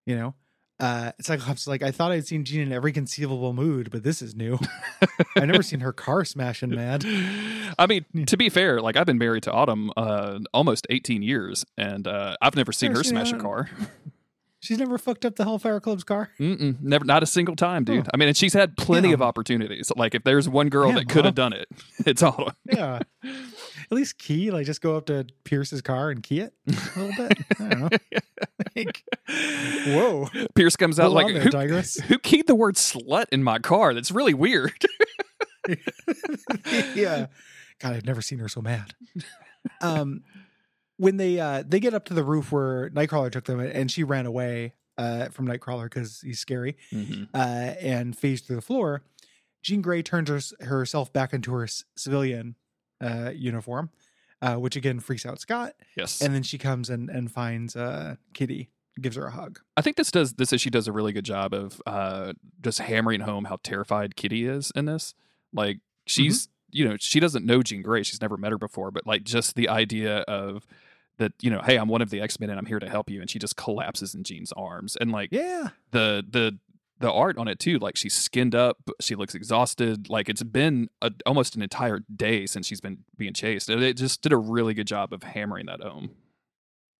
You 0.05 0.15
know, 0.15 0.35
uh, 0.81 1.11
Cyclops 1.21 1.61
is 1.61 1.67
like, 1.67 1.83
I 1.83 1.91
thought 1.91 2.11
I'd 2.11 2.25
seen 2.25 2.43
Jean 2.43 2.61
in 2.61 2.71
every 2.71 2.91
conceivable 2.91 3.53
mood, 3.53 3.91
but 3.91 4.03
this 4.03 4.21
is 4.21 4.35
new. 4.35 4.59
I've 5.37 5.47
never 5.47 5.61
seen 5.61 5.79
her 5.81 5.93
car 5.93 6.25
smashing 6.25 6.71
mad. 6.71 7.05
I 7.77 7.85
mean, 7.87 8.05
to 8.25 8.35
be 8.35 8.49
fair, 8.49 8.81
like 8.81 8.97
I've 8.97 9.05
been 9.05 9.19
married 9.19 9.43
to 9.43 9.51
Autumn 9.51 9.91
uh, 9.95 10.39
almost 10.53 10.87
18 10.89 11.21
years, 11.21 11.63
and 11.77 12.07
uh, 12.07 12.35
I've 12.41 12.55
never 12.55 12.71
seen 12.71 12.89
Never 12.89 12.99
her 12.99 13.03
seen 13.03 13.11
smash 13.11 13.31
a 13.31 13.37
car. 13.37 13.69
She's 14.61 14.77
never 14.77 14.97
fucked 14.99 15.25
up 15.25 15.35
the 15.35 15.43
Hellfire 15.43 15.79
Club's 15.79 16.03
car. 16.03 16.29
Mm-mm, 16.39 16.79
never, 16.81 17.03
not 17.03 17.23
a 17.23 17.25
single 17.25 17.55
time, 17.55 17.83
dude. 17.83 18.05
Huh. 18.05 18.11
I 18.13 18.17
mean, 18.17 18.27
and 18.27 18.37
she's 18.37 18.53
had 18.53 18.77
plenty 18.77 19.07
Yeah. 19.09 19.15
of 19.15 19.21
opportunities. 19.23 19.91
Like, 19.95 20.13
if 20.13 20.23
there's 20.23 20.47
one 20.47 20.69
girl 20.69 20.89
Yeah, 20.89 20.95
that 20.99 21.09
could 21.09 21.25
have 21.25 21.33
done 21.33 21.51
it, 21.51 21.67
it's 22.05 22.21
Autumn. 22.21 22.53
Yeah. 22.71 22.99
At 23.23 23.91
least 23.91 24.19
key, 24.19 24.51
like 24.51 24.67
just 24.67 24.81
go 24.81 24.95
up 24.95 25.07
to 25.07 25.25
Pierce's 25.45 25.81
car 25.81 26.11
and 26.11 26.21
key 26.21 26.41
it 26.41 26.53
a 26.67 26.99
little 26.99 27.27
bit. 27.27 27.37
I 27.59 27.63
don't 27.69 27.79
know. 27.79 27.89
Like, 28.75 29.03
whoa. 29.87 30.27
Pierce 30.55 30.75
comes 30.77 30.99
out 30.99 31.11
Hold 31.11 31.15
like, 31.15 31.33
there, 31.33 31.43
who, 31.43 31.49
Tigress. 31.49 31.99
who 32.03 32.17
keyed 32.19 32.47
the 32.47 32.55
word 32.55 32.75
slut 32.75 33.25
in 33.31 33.43
my 33.43 33.59
car? 33.59 33.93
That's 33.93 34.11
really 34.11 34.33
weird. 34.33 34.71
yeah. 36.95 37.27
God, 37.79 37.93
I've 37.95 38.05
never 38.05 38.21
seen 38.21 38.39
her 38.39 38.47
so 38.47 38.61
mad. 38.61 38.93
Um, 39.81 40.23
when 41.01 41.17
they 41.17 41.39
uh 41.39 41.63
they 41.67 41.79
get 41.79 41.93
up 41.95 42.05
to 42.05 42.13
the 42.13 42.23
roof 42.23 42.51
where 42.51 42.89
Nightcrawler 42.91 43.31
took 43.31 43.45
them, 43.45 43.59
and 43.59 43.89
she 43.91 44.03
ran 44.03 44.25
away 44.25 44.73
uh 44.97 45.29
from 45.29 45.47
Nightcrawler 45.47 45.85
because 45.85 46.21
he's 46.21 46.39
scary, 46.39 46.77
Mhm. 46.91 47.27
uh, 47.33 47.37
and 47.81 48.15
phased 48.17 48.45
through 48.45 48.57
the 48.57 48.61
floor. 48.61 49.01
Jean 49.63 49.81
Grey 49.81 50.01
turns 50.03 50.29
her, 50.29 50.65
herself 50.65 51.11
back 51.11 51.33
into 51.33 51.51
her 51.53 51.65
c- 51.67 51.83
civilian 51.95 52.55
uh 53.01 53.31
uniform, 53.35 53.89
uh, 54.41 54.55
which 54.55 54.75
again 54.75 54.99
freaks 54.99 55.25
out 55.25 55.39
Scott. 55.39 55.73
Yes. 55.97 56.21
And 56.21 56.33
then 56.35 56.43
she 56.43 56.57
comes 56.57 56.89
and 56.89 57.09
and 57.09 57.31
finds 57.31 57.75
uh 57.75 58.15
Kitty, 58.33 58.69
gives 58.99 59.15
her 59.15 59.25
a 59.25 59.31
hug. 59.31 59.59
I 59.75 59.81
think 59.81 59.97
this 59.97 60.11
does 60.11 60.33
this 60.33 60.53
issue 60.53 60.69
does 60.69 60.87
a 60.87 60.91
really 60.91 61.13
good 61.13 61.25
job 61.25 61.53
of 61.53 61.81
uh 61.87 62.33
just 62.61 62.79
hammering 62.79 63.21
home 63.21 63.45
how 63.45 63.57
terrified 63.63 64.15
Kitty 64.15 64.45
is 64.45 64.71
in 64.75 64.85
this. 64.85 65.13
Like 65.51 65.79
she's 66.05 66.47
you 66.73 66.87
know, 66.87 66.95
she 66.97 67.19
doesn't 67.19 67.45
know 67.45 67.61
Jean 67.61 67.81
Grey. 67.81 68.01
She's 68.01 68.21
never 68.21 68.37
met 68.37 68.51
her 68.51 68.57
before, 68.57 68.91
but 68.91 69.05
like 69.05 69.23
just 69.25 69.55
the 69.55 69.67
idea 69.67 70.19
of 70.19 70.65
that, 71.17 71.33
you 71.41 71.49
know, 71.51 71.61
hey, 71.61 71.77
I'm 71.77 71.87
one 71.87 72.01
of 72.01 72.09
the 72.09 72.21
X-Men 72.21 72.49
and 72.49 72.57
I'm 72.57 72.65
here 72.65 72.79
to 72.79 72.89
help 72.89 73.09
you 73.09 73.21
and 73.21 73.29
she 73.29 73.37
just 73.39 73.55
collapses 73.55 74.15
in 74.15 74.23
Jean's 74.23 74.51
arms. 74.53 74.95
And 74.99 75.11
like 75.11 75.29
Yeah. 75.31 75.69
the 75.91 76.23
the 76.27 76.57
the 76.99 77.11
art 77.11 77.37
on 77.39 77.47
it 77.47 77.57
too, 77.57 77.79
like 77.79 77.95
she's 77.95 78.13
skinned 78.13 78.53
up, 78.53 78.77
she 78.99 79.15
looks 79.15 79.33
exhausted. 79.33 80.07
Like 80.09 80.29
it's 80.29 80.43
been 80.43 80.87
a, 81.01 81.11
almost 81.25 81.55
an 81.55 81.63
entire 81.63 82.01
day 82.15 82.45
since 82.45 82.67
she's 82.67 82.79
been 82.81 82.99
being 83.17 83.33
chased. 83.33 83.69
And 83.69 83.81
it 83.83 83.97
just 83.97 84.21
did 84.21 84.31
a 84.31 84.37
really 84.37 84.73
good 84.75 84.85
job 84.87 85.11
of 85.11 85.23
hammering 85.23 85.65
that 85.65 85.81
home. 85.81 86.11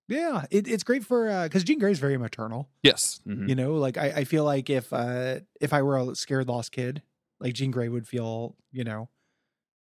Yeah. 0.07 0.45
It, 0.51 0.67
it's 0.67 0.83
great 0.83 1.03
for 1.05 1.29
uh 1.29 1.43
because 1.43 1.63
Jean 1.63 1.77
Grey's 1.79 1.99
very 1.99 2.17
maternal. 2.17 2.69
Yes. 2.83 3.21
Mhm. 3.27 3.47
You 3.47 3.55
know, 3.55 3.75
like 3.75 3.97
I, 3.97 4.07
I 4.07 4.23
feel 4.23 4.43
like 4.43 4.69
if 4.69 4.91
uh 4.91 5.39
if 5.61 5.71
I 5.71 5.81
were 5.83 5.97
a 5.97 6.15
scared 6.15 6.47
lost 6.47 6.71
kid, 6.71 7.01
like 7.39 7.53
Jean 7.53 7.69
Grey 7.71 7.87
would 7.87 8.07
feel, 8.07 8.55
you 8.71 8.83
know, 8.83 9.09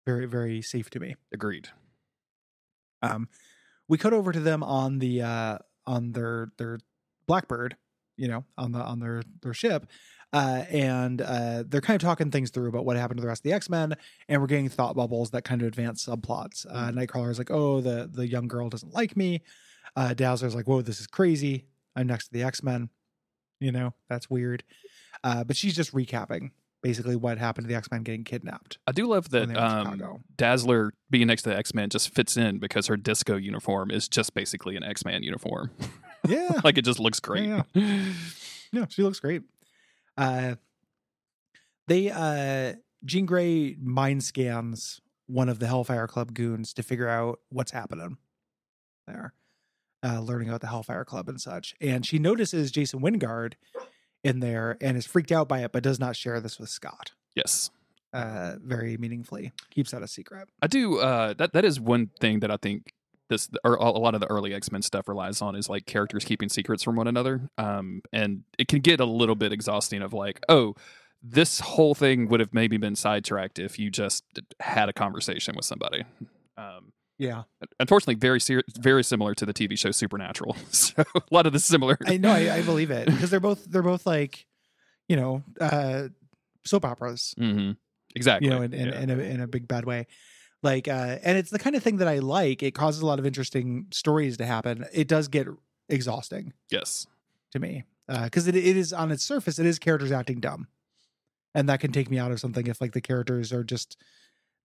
very, 0.06 0.26
very 0.26 0.60
safe 0.62 0.88
to 0.90 1.00
me. 1.00 1.16
Agreed. 1.32 1.68
Um 3.02 3.28
we 3.90 3.98
cut 3.98 4.12
over 4.12 4.31
to 4.31 4.40
them 4.40 4.62
on 4.62 5.00
the 5.00 5.20
uh 5.20 5.59
on 5.87 6.12
their 6.12 6.53
their 6.57 6.79
Blackbird, 7.26 7.76
you 8.16 8.29
know, 8.29 8.44
on 8.57 8.72
the 8.72 8.79
on 8.79 9.00
their 9.00 9.22
their 9.42 9.53
ship. 9.53 9.87
Uh, 10.33 10.64
and 10.70 11.20
uh, 11.22 11.64
they're 11.66 11.81
kind 11.81 12.00
of 12.00 12.00
talking 12.00 12.31
things 12.31 12.50
through 12.50 12.68
about 12.68 12.85
what 12.85 12.96
happened 12.96 13.18
to 13.18 13.20
the 13.20 13.26
rest 13.26 13.40
of 13.40 13.44
the 13.44 13.53
X 13.53 13.68
Men, 13.68 13.96
and 14.29 14.40
we're 14.40 14.46
getting 14.46 14.68
thought 14.68 14.94
bubbles 14.94 15.31
that 15.31 15.42
kind 15.42 15.61
of 15.61 15.66
advance 15.66 16.07
subplots. 16.07 16.64
Uh, 16.70 16.92
Nightcrawler 16.92 17.31
is 17.31 17.38
like, 17.38 17.50
"Oh, 17.50 17.81
the 17.81 18.09
the 18.11 18.29
young 18.29 18.46
girl 18.46 18.68
doesn't 18.68 18.94
like 18.94 19.16
me." 19.16 19.42
Uh, 19.96 20.14
Dazzler's 20.14 20.55
like, 20.55 20.68
"Whoa, 20.68 20.83
this 20.83 21.00
is 21.00 21.09
crazy. 21.09 21.66
I'm 21.96 22.07
next 22.07 22.26
to 22.29 22.33
the 22.33 22.44
X 22.44 22.62
Men." 22.62 22.90
You 23.59 23.72
know, 23.72 23.92
that's 24.09 24.31
weird. 24.31 24.62
Uh, 25.24 25.42
but 25.42 25.57
she's 25.57 25.74
just 25.74 25.92
recapping 25.92 26.50
basically 26.82 27.16
what 27.16 27.38
happened 27.38 27.66
to 27.66 27.68
the 27.68 27.76
X 27.76 27.90
Men 27.90 28.02
getting 28.02 28.24
kidnapped. 28.24 28.78
I 28.86 28.92
do 28.92 29.06
love 29.06 29.30
that 29.30 29.48
they 29.48 29.54
were 29.54 29.60
in 29.60 30.02
um, 30.02 30.24
Dazzler 30.36 30.92
being 31.10 31.26
next 31.26 31.42
to 31.42 31.50
the 31.50 31.56
X 31.56 31.74
Men 31.74 31.90
just 31.90 32.14
fits 32.14 32.36
in 32.36 32.58
because 32.58 32.86
her 32.86 32.96
disco 32.96 33.36
uniform 33.36 33.90
is 33.90 34.08
just 34.08 34.34
basically 34.34 34.76
an 34.76 34.82
X 34.82 35.04
Man 35.04 35.22
uniform. 35.22 35.70
Yeah, 36.28 36.60
like 36.62 36.76
it 36.76 36.84
just 36.84 37.00
looks 37.00 37.18
great. 37.18 37.48
Yeah, 37.48 37.62
yeah, 38.72 38.84
she 38.90 39.02
looks 39.02 39.20
great. 39.20 39.40
Uh, 40.18 40.56
they 41.88 42.10
uh, 42.10 42.74
Jean 43.06 43.24
Grey 43.24 43.74
mind 43.80 44.22
scans 44.22 45.00
one 45.26 45.48
of 45.48 45.60
the 45.60 45.66
Hellfire 45.66 46.06
Club 46.06 46.34
goons 46.34 46.74
to 46.74 46.82
figure 46.82 47.08
out 47.08 47.40
what's 47.48 47.70
happening 47.70 48.18
there, 49.06 49.32
uh, 50.04 50.20
learning 50.20 50.48
about 50.48 50.60
the 50.60 50.66
Hellfire 50.66 51.06
Club 51.06 51.26
and 51.30 51.40
such. 51.40 51.74
And 51.80 52.04
she 52.04 52.18
notices 52.18 52.70
Jason 52.70 53.00
Wyngarde 53.00 53.54
in 54.24 54.40
there 54.40 54.76
and 54.80 54.96
is 54.96 55.06
freaked 55.06 55.33
out 55.33 55.48
by 55.48 55.61
it, 55.64 55.72
but 55.72 55.83
does 55.83 55.98
not 55.98 56.16
share 56.16 56.40
this 56.40 56.59
with 56.59 56.68
Scott. 56.68 57.12
yes. 57.35 57.70
Uh, 58.12 58.56
very 58.61 58.96
meaningfully 58.96 59.52
keeps 59.70 59.92
that 59.92 60.02
a 60.02 60.09
secret. 60.09 60.48
I 60.61 60.66
do. 60.66 60.98
Uh, 60.98 61.33
that 61.35 61.52
that 61.52 61.64
is 61.64 61.78
one 61.78 62.11
thing 62.18 62.40
that 62.40 62.50
I 62.50 62.56
think 62.56 62.92
this 63.28 63.48
or 63.62 63.76
a 63.76 63.88
lot 63.90 64.16
of 64.16 64.20
the 64.20 64.26
early 64.26 64.52
X 64.52 64.72
Men 64.72 64.83
stuff 64.83 65.06
relies 65.06 65.40
on 65.40 65.54
is 65.54 65.68
like 65.68 65.87
characters 65.87 66.24
keeping 66.24 66.48
secrets 66.48 66.83
from 66.83 66.96
one 66.96 67.06
another. 67.06 67.48
Um, 67.56 68.02
and 68.12 68.42
it 68.59 68.66
can 68.66 68.80
get 68.80 68.98
a 68.98 69.04
little 69.04 69.37
bit 69.37 69.52
exhausting 69.52 70.02
of 70.02 70.12
like, 70.12 70.40
oh, 70.48 70.74
this 71.22 71.61
whole 71.61 71.94
thing 71.94 72.26
would 72.28 72.40
have 72.40 72.52
maybe 72.52 72.78
been 72.78 72.96
sidetracked 72.96 73.61
if 73.61 73.78
you 73.78 73.90
just 73.90 74.24
had 74.59 74.88
a 74.88 74.92
conversation 74.92 75.54
with 75.54 75.64
somebody. 75.64 76.02
Um, 76.59 76.92
Yeah, 77.20 77.42
unfortunately, 77.78 78.14
very 78.14 78.40
ser- 78.40 78.64
very 78.78 79.04
similar 79.04 79.35
to 79.35 79.44
the 79.44 79.52
TV 79.52 79.78
show 79.78 79.90
Supernatural. 79.90 80.56
So 80.70 81.04
a 81.14 81.20
lot 81.30 81.44
of 81.46 81.52
the 81.52 81.59
similar. 81.59 81.98
I 82.06 82.16
know. 82.16 82.30
I, 82.30 82.54
I 82.56 82.62
believe 82.62 82.90
it 82.90 83.04
because 83.04 83.28
they're 83.28 83.40
both 83.40 83.62
they're 83.66 83.83
both 83.83 84.06
like, 84.06 84.46
you 85.06 85.16
know, 85.16 85.42
uh, 85.61 86.09
soap 86.64 86.87
operas. 86.87 87.35
hmm 87.37 87.72
Exactly. 88.16 88.48
you 88.48 88.54
know, 88.54 88.62
in, 88.62 88.72
in, 88.72 88.88
Yeah. 88.88 89.00
in, 89.00 89.11
a, 89.11 89.18
in 89.18 89.40
a 89.40 89.46
big 89.46 89.68
bad 89.68 89.85
way. 89.85 90.06
Like, 90.62 90.88
uh, 90.88 91.18
and 91.22 91.37
it's 91.37 91.50
the 91.50 91.59
kind 91.59 91.76
of 91.76 91.83
thing 91.83 91.98
that 91.98 92.09
I 92.09 92.20
like. 92.20 92.62
It 92.62 92.72
causes 92.72 93.02
a 93.02 93.06
lot 93.06 93.18
of 93.18 93.26
interesting 93.26 93.87
stories 93.92 94.38
to 94.38 94.46
happen. 94.46 94.87
It 94.92 95.06
does 95.06 95.28
get 95.28 95.46
exhausting 95.90 96.54
yes. 96.70 97.06
to 97.52 97.59
me 97.59 97.85
because 98.09 98.48
it, 98.48 98.56
it 98.56 98.76
is 98.78 98.94
on 98.94 99.12
its 99.12 99.22
surface, 99.22 99.59
it 99.59 99.66
is 99.66 99.78
characters 99.78 100.11
acting 100.11 100.40
dumb, 100.40 100.68
and 101.54 101.68
that 101.68 101.80
can 101.80 101.92
take 101.92 102.11
me 102.11 102.18
out 102.18 102.33
of 102.33 102.40
something 102.40 102.66
if 102.66 102.80
like 102.80 102.92
the 102.92 103.00
characters 103.02 103.52
are 103.52 103.62
just 103.62 103.96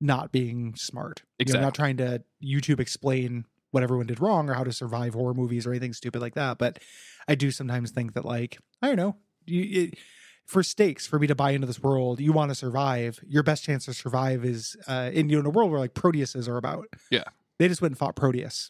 not 0.05 0.31
being 0.31 0.75
smart. 0.75 1.23
You 1.39 1.53
know, 1.53 1.61
not 1.61 1.75
trying 1.75 1.97
to 1.97 2.23
YouTube 2.43 2.79
explain 2.79 3.45
what 3.71 3.83
everyone 3.83 4.05
did 4.07 4.21
wrong 4.21 4.49
or 4.49 4.53
how 4.53 4.63
to 4.63 4.71
survive 4.71 5.13
horror 5.13 5.33
movies 5.33 5.65
or 5.67 5.71
anything 5.71 5.91
stupid 5.93 6.21
like 6.21 6.35
that. 6.35 6.57
But 6.57 6.79
I 7.27 7.35
do 7.35 7.51
sometimes 7.51 7.91
think 7.91 8.13
that 8.13 8.23
like 8.25 8.57
I 8.81 8.87
don't 8.87 8.95
know, 8.97 9.15
you. 9.45 9.83
It, 9.83 9.99
for 10.45 10.61
stakes 10.61 11.07
for 11.07 11.17
me 11.17 11.25
to 11.25 11.33
buy 11.33 11.49
into 11.51 11.65
this 11.65 11.81
world 11.81 12.19
you 12.19 12.31
want 12.31 12.51
to 12.51 12.55
survive 12.55 13.19
your 13.27 13.41
best 13.41 13.63
chance 13.63 13.85
to 13.85 13.93
survive 13.95 14.45
is 14.45 14.77
uh 14.87 15.09
in 15.11 15.27
you 15.27 15.37
know 15.37 15.39
in 15.39 15.45
a 15.47 15.49
world 15.49 15.71
where 15.71 15.79
like 15.79 15.95
proteuses 15.95 16.47
are 16.47 16.57
about 16.57 16.85
Yeah. 17.09 17.23
they 17.57 17.67
just 17.67 17.81
went 17.81 17.93
and 17.93 17.97
fought 17.97 18.15
proteus 18.15 18.69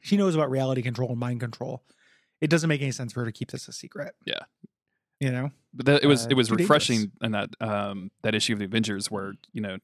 she 0.00 0.16
knows 0.16 0.34
about 0.34 0.50
reality 0.50 0.82
control 0.82 1.10
and 1.10 1.20
mind 1.20 1.38
control 1.38 1.84
it 2.40 2.50
doesn't 2.50 2.68
make 2.68 2.80
any 2.82 2.90
sense 2.90 3.12
for 3.12 3.20
her 3.20 3.26
to 3.26 3.32
keep 3.32 3.52
this 3.52 3.68
a 3.68 3.72
secret 3.72 4.16
Yeah. 4.26 4.40
you 5.20 5.30
know 5.30 5.50
But 5.72 5.86
that, 5.86 6.02
it 6.02 6.08
was 6.08 6.26
Uh, 6.26 6.30
it 6.30 6.34
was 6.34 6.48
too 6.48 6.56
dangerous. 6.56 6.68
refreshing 6.68 7.12
in 7.22 7.30
that 7.30 7.50
um 7.60 8.10
that 8.22 8.34
issue 8.34 8.52
of 8.54 8.58
the 8.58 8.64
Avengers 8.64 9.08
where 9.08 9.34
you 9.52 9.60
know 9.60 9.78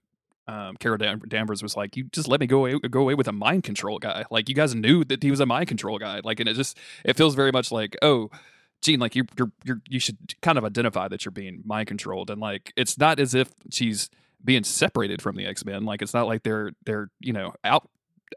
um 0.49 0.77
Carol 0.77 0.99
Dan- 0.99 1.23
Danvers 1.29 1.63
was 1.63 1.77
like, 1.77 1.97
"You 1.97 2.05
just 2.13 2.29
let 2.29 2.41
me 2.41 2.47
go 2.47 2.59
away 2.67 2.79
go 2.91 3.01
away 3.01 3.15
with 3.15 3.29
a 3.29 3.33
mind 3.33 3.65
control 3.65 3.99
guy." 3.99 4.25
Like 4.31 4.49
you 4.49 4.55
guys 4.55 4.75
knew 4.75 5.05
that 5.05 5.23
he 5.23 5.31
was 5.31 5.41
a 5.41 5.47
mind 5.47 5.69
control 5.69 5.99
guy. 5.99 6.21
Like, 6.23 6.41
and 6.41 6.49
it 6.49 6.55
just 6.55 6.79
it 7.05 7.17
feels 7.17 7.35
very 7.35 7.51
much 7.53 7.73
like, 7.73 7.97
oh, 8.03 8.31
Jean, 8.83 9.01
like 9.01 9.17
you're, 9.17 9.27
you're, 9.39 9.51
you're, 9.65 9.83
you 9.89 9.99
should 9.99 10.19
kind 10.43 10.59
of 10.59 10.65
identify 10.65 11.09
that 11.09 11.25
you're 11.25 11.33
being 11.33 11.63
mind 11.65 11.89
controlled, 11.89 12.31
and 12.31 12.41
like 12.41 12.73
it's 12.77 12.99
not 12.99 13.19
as 13.19 13.35
if 13.35 13.51
she's 13.71 14.11
being 14.45 14.63
separated 14.65 15.21
from 15.23 15.35
the 15.37 15.47
X 15.47 15.65
Men. 15.65 15.85
Like 15.85 16.03
it's 16.03 16.15
not 16.15 16.27
like 16.27 16.43
they're 16.45 16.73
they're 16.85 17.11
you 17.21 17.33
know 17.33 17.55
out 17.65 17.89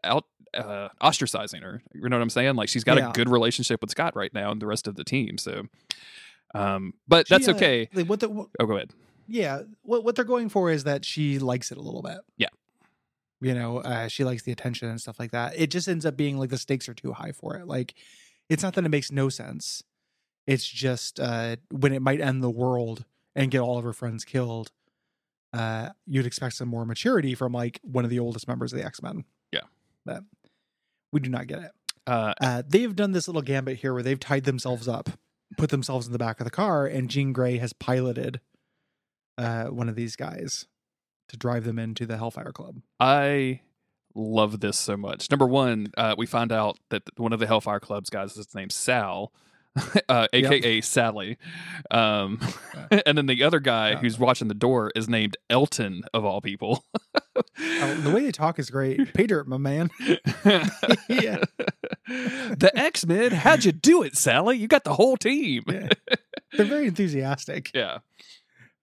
out 0.03 0.25
uh, 0.57 0.89
ostracizing 1.03 1.61
her. 1.61 1.83
You 1.93 2.09
know 2.09 2.15
what 2.17 2.23
I'm 2.23 2.29
saying? 2.31 2.55
Like 2.55 2.69
she's 2.69 2.83
got 2.83 2.97
Yeah. 2.97 3.09
a 3.09 3.13
good 3.13 3.29
relationship 3.29 3.81
with 3.81 3.91
Scott 3.91 4.15
right 4.15 4.33
now 4.33 4.49
and 4.51 4.59
the 4.59 4.65
rest 4.65 4.87
of 4.87 4.95
the 4.95 5.03
team. 5.03 5.37
So, 5.37 5.63
um, 6.55 6.93
but 7.07 7.27
She, 7.27 7.33
that's 7.35 7.47
uh, 7.47 7.51
okay. 7.51 7.89
like, 7.93 8.07
what 8.07 8.19
the 8.19 8.29
what, 8.29 8.47
Oh, 8.59 8.65
go 8.65 8.75
ahead. 8.77 8.91
Yeah, 9.29 9.61
what 9.83 10.03
what 10.03 10.15
they're 10.15 10.25
going 10.25 10.49
for 10.49 10.69
is 10.71 10.83
that 10.85 11.05
she 11.05 11.39
likes 11.39 11.71
it 11.71 11.77
a 11.77 11.81
little 11.81 12.01
bit. 12.01 12.19
Yeah. 12.37 12.49
You 13.41 13.53
know, 13.53 13.77
uh, 13.77 14.07
she 14.09 14.23
likes 14.25 14.43
the 14.43 14.51
attention 14.51 14.89
and 14.89 14.99
stuff 14.99 15.19
like 15.19 15.31
that. 15.31 15.53
It 15.57 15.71
just 15.71 15.87
ends 15.87 16.05
up 16.05 16.17
being 16.17 16.37
like 16.37 16.49
the 16.49 16.57
stakes 16.57 16.89
are 16.89 16.93
too 16.93 17.13
high 17.13 17.31
for 17.31 17.55
it. 17.55 17.67
Like, 17.67 17.93
it's 18.49 18.63
not 18.63 18.73
that 18.73 18.83
it 18.83 18.89
makes 18.89 19.11
no 19.11 19.29
sense. 19.29 19.81
It's 20.45 20.67
just 20.67 21.19
uh, 21.19 21.55
when 21.71 21.93
it 21.93 22.01
might 22.01 22.19
end 22.19 22.43
the 22.43 22.49
world 22.49 23.05
and 23.35 23.49
get 23.49 23.59
all 23.61 23.77
of 23.77 23.85
her 23.85 23.93
friends 23.93 24.25
killed, 24.25 24.71
uh, 25.53 25.89
you'd 26.05 26.25
expect 26.25 26.55
some 26.55 26.67
more 26.67 26.85
maturity 26.85 27.33
from 27.33 27.53
like 27.53 27.79
one 27.83 28.03
of 28.03 28.09
the 28.09 28.19
oldest 28.19 28.47
members 28.47 28.73
of 28.73 28.79
the 28.79 28.85
X 28.85 29.01
Men. 29.01 29.23
Yeah. 29.53 29.61
But 30.05 30.23
we 31.13 31.19
do 31.21 31.29
not 31.29 31.47
get 31.47 31.59
it. 31.59 31.71
Uh, 32.05 32.33
Uh, 32.41 32.63
they've 32.67 32.95
done 32.95 33.11
this 33.11 33.27
little 33.27 33.41
gambit 33.41 33.77
here 33.77 33.93
where 33.93 34.03
they've 34.03 34.19
tied 34.19 34.43
themselves 34.43 34.87
up, 34.87 35.11
put 35.57 35.69
themselves 35.69 36.07
in 36.07 36.13
the 36.13 36.19
back 36.19 36.39
of 36.41 36.45
the 36.45 36.51
car, 36.51 36.85
and 36.87 37.09
Jean 37.09 37.31
Grey 37.31 37.57
has 37.57 37.71
piloted 37.71 38.41
uh, 39.39 39.65
one 39.65 39.89
of 39.89 39.95
these 39.95 40.15
guys 40.15 40.65
to 41.29 41.37
drive 41.37 41.63
them 41.63 41.79
into 41.79 42.05
the 42.05 42.17
Hellfire 42.17 42.51
Club. 42.51 42.81
I 42.99 43.61
love 44.13 44.59
this 44.59 44.77
so 44.77 44.97
much. 44.97 45.31
Number 45.31 45.47
one, 45.47 45.87
uh, 45.97 46.15
we 46.17 46.25
find 46.25 46.51
out 46.51 46.77
that 46.89 47.03
one 47.17 47.33
of 47.33 47.39
the 47.39 47.47
Hellfire 47.47 47.79
Club's 47.79 48.09
guys 48.09 48.35
is 48.37 48.53
named 48.53 48.71
Sal, 48.71 49.31
uh, 50.09 50.27
aka 50.33 50.81
Sally. 50.81 51.37
Um, 51.91 52.39
and 53.05 53.17
then 53.17 53.27
the 53.27 53.43
other 53.43 53.59
guy 53.59 53.91
Yeah. 53.91 53.97
who's 53.99 54.17
watching 54.19 54.47
the 54.49 54.53
door 54.55 54.91
is 54.95 55.07
named 55.07 55.37
Elton, 55.49 56.03
of 56.13 56.25
all 56.25 56.41
people. 56.41 56.83
Oh, 57.35 57.93
the 58.01 58.11
way 58.11 58.23
they 58.23 58.31
talk 58.31 58.59
is 58.59 58.69
great. 58.69 59.13
Dirt, 59.27 59.47
my 59.47 59.57
man. 59.57 59.89
Yeah. 61.07 61.43
The 62.07 62.71
X 62.73 63.05
Men, 63.05 63.31
how'd 63.31 63.63
you 63.63 63.71
do 63.71 64.01
it, 64.03 64.17
Sally? 64.17 64.57
You 64.57 64.67
got 64.67 64.83
the 64.83 64.93
whole 64.95 65.15
team. 65.17 65.63
Yeah. 65.67 65.89
They're 66.53 66.65
very 66.65 66.87
enthusiastic. 66.87 67.69
Yeah. 67.73 67.99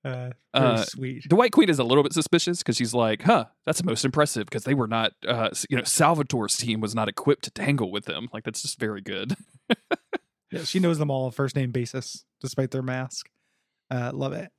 Uh, 0.07 0.31
Uh, 0.55 0.77
sweet. 0.85 1.29
The 1.29 1.37
White 1.37 1.53
Queen 1.53 1.69
is 1.69 1.79
a 1.79 1.85
little 1.85 2.03
bit 2.03 2.12
suspicious 2.12 2.59
because 2.59 2.77
she's 2.77 2.95
like, 2.95 3.23
huh, 3.23 3.47
that's 3.64 3.83
most 3.85 4.05
impressive 4.05 4.47
because 4.47 4.64
they 4.64 4.75
were 4.75 4.87
not, 4.87 5.12
uh, 5.27 5.51
you 5.69 5.77
know, 5.77 5.83
Salvatore's 5.83 6.57
team 6.57 6.81
was 6.81 6.95
not 6.95 7.09
equipped 7.09 7.45
to 7.45 7.51
tangle 7.51 7.90
with 7.90 8.05
them. 8.05 8.29
Like, 8.33 8.45
that's 8.45 8.62
just 8.62 8.79
very 8.79 9.01
good. 9.01 9.37
Yeah, 10.53 10.62
she 10.62 10.79
knows 10.79 10.99
them 10.99 11.11
all 11.11 11.25
on 11.27 11.33
first 11.33 11.57
name 11.57 11.73
basis, 11.73 12.25
despite 12.40 12.71
their 12.71 12.81
mask. 12.81 13.29
Uh, 13.90 14.12
love 14.14 14.33
it. 14.33 14.53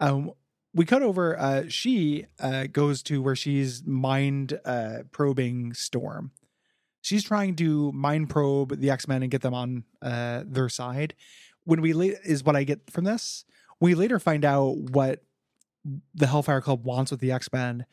Um, 0.00 0.32
we 0.72 0.86
cut 0.86 1.02
over. 1.02 1.38
Uh, 1.38 1.64
she 1.68 2.24
uh, 2.40 2.64
goes 2.72 3.02
to 3.04 3.20
where 3.20 3.36
she's 3.36 3.84
mind 3.84 4.58
uh, 4.64 5.00
probing 5.12 5.74
Storm. 5.74 6.30
She's 7.02 7.22
trying 7.22 7.54
to 7.56 7.92
mind 7.92 8.30
probe 8.30 8.80
the 8.80 8.88
X 8.90 9.06
Men 9.06 9.22
and 9.22 9.30
get 9.30 9.42
them 9.42 9.52
on 9.52 9.84
uh, 10.00 10.42
their 10.46 10.70
side. 10.70 11.14
When 11.64 11.82
we 11.82 11.92
la- 11.92 12.16
is 12.24 12.42
what 12.42 12.56
I 12.56 12.64
get 12.64 12.90
from 12.90 13.04
this. 13.04 13.44
We 13.80 13.94
later 13.94 14.18
find 14.18 14.44
out 14.44 14.76
what 14.76 15.22
the 16.14 16.26
Hellfire 16.26 16.60
Club 16.60 16.84
wants 16.84 17.10
with 17.10 17.20
the 17.20 17.30
X 17.32 17.52
Men. 17.52 17.86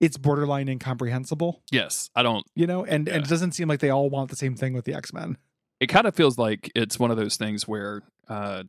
It's 0.00 0.16
borderline 0.16 0.68
incomprehensible, 0.68 1.62
Yes, 1.70 2.10
I 2.16 2.22
don't. 2.24 2.44
you 2.56 2.66
know, 2.66 2.84
and, 2.84 3.08
and 3.08 3.24
it 3.24 3.28
doesn't 3.28 3.52
seem 3.52 3.68
like 3.68 3.78
they 3.78 3.90
all 3.90 4.10
want 4.10 4.30
the 4.30 4.36
same 4.36 4.56
thing 4.56 4.72
with 4.74 4.84
the 4.84 4.94
X 4.94 5.12
Men. 5.12 5.38
It 5.78 5.86
kind 5.86 6.06
of 6.06 6.14
feels 6.16 6.38
like 6.38 6.70
it's 6.74 6.98
one 6.98 7.10
of 7.12 7.16
those 7.16 7.36
things 7.36 7.68
where, 7.68 8.02
uh, 8.28 8.64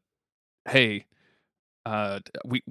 hey, 0.70 1.06
uh, 1.86 2.20
we 2.46 2.62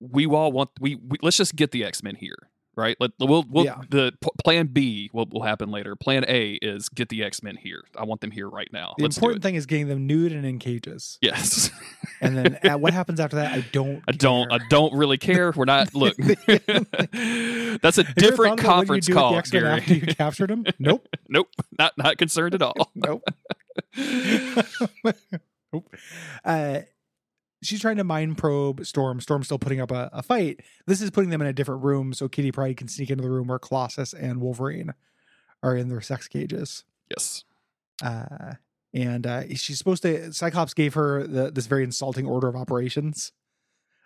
we 0.00 0.26
all 0.26 0.50
want 0.50 0.70
we, 0.80 0.94
we 0.96 1.18
let's 1.22 1.36
just 1.36 1.56
get 1.56 1.70
the 1.72 1.84
X 1.84 2.02
Men 2.02 2.14
here, 2.16 2.36
right? 2.76 2.96
Let 3.00 3.12
we'll 3.18 3.44
we'll 3.48 3.64
Yeah. 3.64 3.80
the 3.88 4.12
p- 4.20 4.28
plan 4.44 4.66
B 4.66 5.10
will 5.12 5.26
will 5.30 5.42
happen 5.42 5.70
later. 5.70 5.96
Plan 5.96 6.24
A 6.28 6.52
is 6.62 6.88
get 6.88 7.08
the 7.08 7.22
X 7.24 7.42
Men 7.42 7.56
here. 7.56 7.82
I 7.98 8.04
want 8.04 8.20
them 8.20 8.30
here 8.30 8.48
right 8.48 8.68
now. 8.72 8.94
The 8.98 9.04
Let's 9.04 9.16
important 9.16 9.42
thing 9.42 9.54
is 9.54 9.66
getting 9.66 9.88
them 9.88 10.06
nude 10.06 10.32
and 10.32 10.44
in 10.44 10.58
cages. 10.58 11.18
Yes, 11.22 11.70
And 12.20 12.36
then 12.36 12.58
uh, 12.64 12.78
what 12.78 12.92
happens 13.00 13.18
after 13.20 13.36
that, 13.36 13.52
I 13.52 13.60
don't. 13.72 14.02
I 14.08 14.12
don't. 14.12 14.52
I 14.52 14.58
don't 14.68 14.92
really 14.94 15.18
care. 15.18 15.52
We're 15.52 15.64
not. 15.64 15.94
Look, 15.94 16.16
that's 16.16 16.38
a 16.46 16.54
Have 16.54 17.80
you 17.82 17.82
ever 17.98 18.12
different 18.14 18.60
thought 18.60 18.84
about 18.86 18.88
what 18.88 18.98
you 18.98 19.04
conference 19.04 19.06
do 19.06 19.12
with 19.12 19.16
the 19.16 19.20
call, 19.20 19.42
Gary. 19.42 19.68
after 19.80 19.94
you 19.94 20.00
captured 20.02 20.50
them? 20.50 20.64
Nope. 20.78 21.08
nope, 21.28 21.48
not 21.78 21.92
not 21.98 22.18
concerned 22.18 22.54
at 22.54 22.62
all. 22.62 22.90
nope. 22.94 23.22
nope. 25.72 25.94
Uh, 26.44 26.80
she's 27.66 27.80
trying 27.80 27.96
to 27.96 28.04
mind 28.04 28.38
probe 28.38 28.86
Storm. 28.86 29.20
Storm's 29.20 29.46
still 29.46 29.58
putting 29.58 29.80
up 29.80 29.90
a, 29.90 30.10
a 30.12 30.22
fight. 30.22 30.60
This 30.86 31.00
is 31.00 31.10
putting 31.10 31.30
them 31.30 31.40
in 31.40 31.46
a 31.46 31.52
different 31.52 31.84
room 31.84 32.12
so 32.12 32.28
Kitty 32.28 32.52
Pryde 32.52 32.76
can 32.76 32.88
sneak 32.88 33.10
into 33.10 33.22
the 33.22 33.30
room 33.30 33.48
where 33.48 33.58
Colossus 33.58 34.12
and 34.12 34.40
Wolverine 34.40 34.94
are 35.62 35.76
in 35.76 35.88
their 35.88 36.00
sex 36.00 36.28
cages. 36.28 36.84
yes. 37.10 37.44
Uh, 38.02 38.54
and 38.92 39.26
uh, 39.26 39.42
she's 39.54 39.78
supposed 39.78 40.02
to. 40.02 40.32
Cyclops 40.32 40.74
gave 40.74 40.94
her 40.94 41.26
the, 41.26 41.50
this 41.50 41.66
very 41.66 41.84
insulting 41.84 42.26
order 42.26 42.48
of 42.48 42.56
operations 42.56 43.32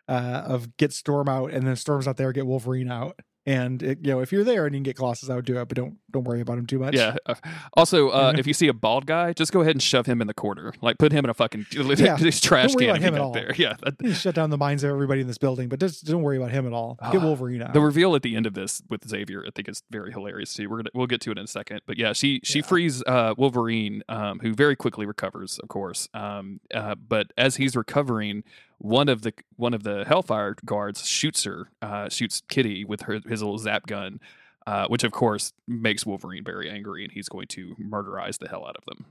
uh, 0.08 0.42
of 0.46 0.76
get 0.76 0.92
Storm 0.92 1.28
out, 1.28 1.52
and 1.52 1.66
then 1.66 1.76
Storm's 1.76 2.06
not 2.06 2.16
there, 2.16 2.32
get 2.32 2.46
Wolverine 2.46 2.90
out. 2.90 3.20
And 3.46 3.82
it, 3.82 3.98
you 4.02 4.12
know, 4.12 4.20
if 4.20 4.32
you're 4.32 4.44
there 4.44 4.66
and 4.66 4.74
you 4.74 4.78
can 4.80 4.82
get 4.82 4.96
Colossus 4.96 5.28
would 5.30 5.46
do 5.46 5.58
it, 5.58 5.66
but 5.66 5.74
don't 5.76 5.96
don't 6.12 6.24
worry 6.24 6.42
about 6.42 6.58
him 6.58 6.66
too 6.66 6.78
much. 6.78 6.94
Yeah. 6.94 7.16
Uh, 7.24 7.34
Also, 7.74 8.10
uh, 8.10 8.34
if 8.36 8.46
you 8.46 8.52
see 8.52 8.68
a 8.68 8.74
bald 8.74 9.06
guy, 9.06 9.32
just 9.32 9.50
go 9.50 9.62
ahead 9.62 9.74
and 9.74 9.82
shove 9.82 10.04
him 10.04 10.20
in 10.20 10.26
the 10.26 10.34
corner. 10.34 10.74
Like 10.82 10.98
put 10.98 11.10
him 11.10 11.24
in 11.24 11.30
a 11.30 11.34
fucking 11.34 11.66
Yeah. 11.72 12.16
this 12.20 12.38
trash 12.40 12.72
Don't 12.74 12.86
worry 12.86 12.86
can 12.86 12.90
about 12.96 13.02
him 13.08 13.14
at 13.14 13.20
all. 13.22 13.32
there. 13.32 13.54
Yeah. 13.56 13.76
You 14.02 14.12
shut 14.12 14.34
down 14.34 14.50
the 14.50 14.58
minds 14.58 14.84
of 14.84 14.90
everybody 14.90 15.22
in 15.22 15.26
this 15.26 15.38
building, 15.38 15.68
but 15.70 15.80
just 15.80 16.04
don't 16.04 16.20
worry 16.22 16.36
about 16.36 16.50
him 16.50 16.66
at 16.66 16.72
all. 16.74 16.98
Get 17.12 17.22
Ah, 17.22 17.24
Wolverine 17.24 17.62
out. 17.62 17.72
the 17.72 17.80
reveal 17.80 18.14
at 18.14 18.22
the 18.22 18.36
end 18.36 18.44
of 18.46 18.52
this 18.52 18.82
with 18.90 19.08
Xavier, 19.08 19.42
I 19.46 19.50
think, 19.54 19.68
is 19.70 19.82
very 19.90 20.12
hilarious 20.12 20.52
too. 20.52 20.68
We're 20.68 20.78
gonna 20.78 20.90
we'll 20.92 21.06
get 21.06 21.22
to 21.22 21.30
it 21.30 21.38
in 21.38 21.44
a 21.44 21.48
second, 21.48 21.80
but 21.86 21.96
yeah, 21.96 22.12
she 22.12 22.40
she 22.44 22.58
Yeah. 22.58 22.66
frees 22.66 23.02
uh, 23.06 23.34
Wolverine, 23.38 24.02
um, 24.10 24.40
who 24.40 24.52
very 24.52 24.76
quickly 24.76 25.06
recovers, 25.06 25.58
of 25.60 25.68
course. 25.70 26.08
Um, 26.12 26.60
uh, 26.74 26.94
but 26.94 27.32
as 27.38 27.56
he's 27.56 27.74
recovering, 27.74 28.44
one 28.80 29.10
of 29.10 29.20
the 29.20 29.34
one 29.56 29.74
of 29.74 29.82
the 29.82 30.04
Hellfire 30.06 30.56
guards 30.64 31.06
shoots 31.06 31.44
her, 31.44 31.68
uh, 31.82 32.08
shoots 32.08 32.42
Kitty 32.48 32.84
with 32.84 33.02
her 33.02 33.20
his 33.28 33.42
little 33.42 33.58
zap 33.58 33.86
gun, 33.86 34.20
uh, 34.66 34.86
which 34.88 35.04
of 35.04 35.12
course 35.12 35.52
makes 35.68 36.06
Wolverine 36.06 36.42
very 36.42 36.70
angry, 36.70 37.04
and 37.04 37.12
he's 37.12 37.28
going 37.28 37.46
to 37.48 37.76
murderize 37.78 38.38
the 38.38 38.48
hell 38.48 38.66
out 38.66 38.76
of 38.76 38.84
them. 38.86 39.04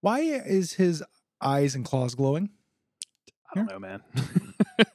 Why 0.00 0.20
is 0.20 0.74
his 0.74 1.02
eyes 1.40 1.74
and 1.74 1.84
claws 1.84 2.14
glowing? 2.14 2.50
I 3.50 3.54
don't 3.54 3.66
know, 3.70 3.78
man. 3.78 4.02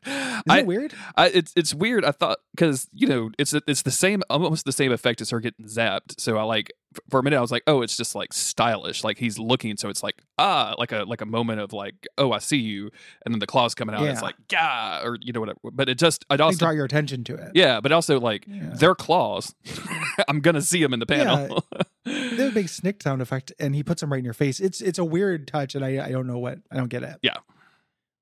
Isn't 0.05 0.43
I, 0.49 0.59
it 0.59 0.65
weird? 0.67 0.93
I, 1.15 1.27
it's 1.29 1.51
it's 1.55 1.73
weird. 1.73 2.05
I 2.05 2.11
thought 2.11 2.37
because 2.55 2.87
you 2.93 3.07
know 3.07 3.31
it's 3.37 3.53
it's 3.67 3.81
the 3.81 3.91
same 3.91 4.21
almost 4.29 4.65
the 4.65 4.71
same 4.71 4.91
effect 4.91 5.21
as 5.21 5.29
her 5.31 5.39
getting 5.39 5.65
zapped. 5.65 6.19
So 6.19 6.37
I 6.37 6.43
like 6.43 6.71
for 7.09 7.19
a 7.19 7.23
minute 7.23 7.37
I 7.37 7.41
was 7.41 7.51
like, 7.51 7.63
oh, 7.67 7.81
it's 7.81 7.97
just 7.97 8.13
like 8.15 8.31
stylish. 8.33 9.03
Like 9.03 9.17
he's 9.17 9.39
looking, 9.39 9.75
so 9.77 9.89
it's 9.89 10.03
like 10.03 10.21
ah, 10.37 10.75
like 10.77 10.91
a 10.91 11.03
like 11.03 11.21
a 11.21 11.25
moment 11.25 11.59
of 11.61 11.73
like, 11.73 11.95
oh, 12.17 12.31
I 12.31 12.37
see 12.39 12.57
you, 12.57 12.91
and 13.25 13.33
then 13.33 13.39
the 13.39 13.47
claws 13.47 13.73
coming 13.75 13.95
out. 13.95 14.01
and 14.01 14.11
It's 14.11 14.21
like 14.21 14.35
gah, 14.49 15.01
or 15.03 15.17
you 15.21 15.33
know 15.33 15.39
whatever. 15.41 15.59
But 15.71 15.89
it 15.89 15.97
just 15.97 16.23
I 16.29 16.37
They 16.37 16.43
also 16.43 16.59
draw 16.59 16.69
your 16.71 16.85
attention 16.85 17.23
to 17.25 17.35
it. 17.35 17.51
yeah, 17.55 17.81
but 17.81 17.91
also 17.91 18.19
like 18.19 18.45
Yeah. 18.47 18.69
their 18.75 18.95
claws. 18.95 19.53
I'm 20.27 20.39
gonna 20.41 20.61
see 20.61 20.81
them 20.81 20.93
in 20.93 20.99
the 20.99 21.05
panel. 21.07 21.65
They 22.05 22.11
have 22.35 22.51
a 22.51 22.51
big 22.51 22.69
snick 22.69 23.01
sound 23.01 23.21
effect, 23.21 23.51
and 23.59 23.73
he 23.75 23.83
puts 23.83 24.01
them 24.01 24.11
right 24.11 24.19
in 24.19 24.25
your 24.25 24.33
face. 24.35 24.59
It's 24.59 24.79
it's 24.79 24.99
a 24.99 25.05
weird 25.05 25.47
touch, 25.47 25.73
and 25.75 25.83
I 25.83 26.05
I 26.05 26.11
don't 26.11 26.27
know 26.27 26.37
what 26.37 26.59
I 26.71 26.77
don't 26.77 26.89
get 26.89 27.03
it. 27.03 27.17
Yeah. 27.21 27.37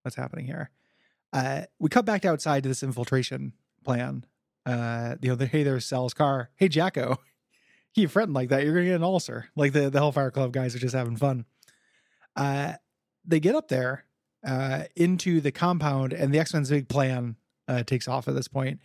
What's 0.04 0.16
happening 0.16 0.46
here? 0.46 0.70
Uh, 1.34 1.64
we 1.80 1.90
cut 1.90 2.06
back 2.06 2.26
outside 2.26 2.64
to 2.64 2.70
this 2.70 2.84
infiltration 2.84 3.54
plan. 3.84 4.26
Uh, 4.66 5.16
you 5.22 5.30
know, 5.30 5.36
the, 5.36 5.46
hey, 5.48 5.64
there's 5.64 5.86
Sal's 5.86 6.14
car. 6.14 6.50
Hey, 6.56 6.68
Jacko, 6.68 7.18
keep 7.96 8.10
fretting 8.10 8.34
like 8.34 8.50
that, 8.50 8.64
you're 8.64 8.74
gonna 8.74 8.86
get 8.86 8.96
an 8.96 9.04
ulcer. 9.04 9.50
Like 9.56 9.74
the 9.74 9.90
the 9.90 10.00
Hellfire 10.00 10.32
Club 10.32 10.52
guys 10.52 10.76
are 10.76 10.80
just 10.80 10.96
having 10.96 11.18
fun. 11.18 11.46
Uh, 12.36 12.74
they 13.26 13.40
get 13.40 13.56
up 13.56 13.68
there 13.68 14.06
uh, 14.46 14.84
into 14.96 15.42
the 15.42 15.52
compound, 15.52 16.14
and 16.14 16.34
the 16.34 16.40
X 16.40 16.54
Men's 16.54 16.70
big 16.70 16.88
plan 16.90 17.36
uh, 17.68 17.84
takes 17.84 18.08
off 18.08 18.28
at 18.28 18.36
this 18.36 18.48
point, 18.48 18.80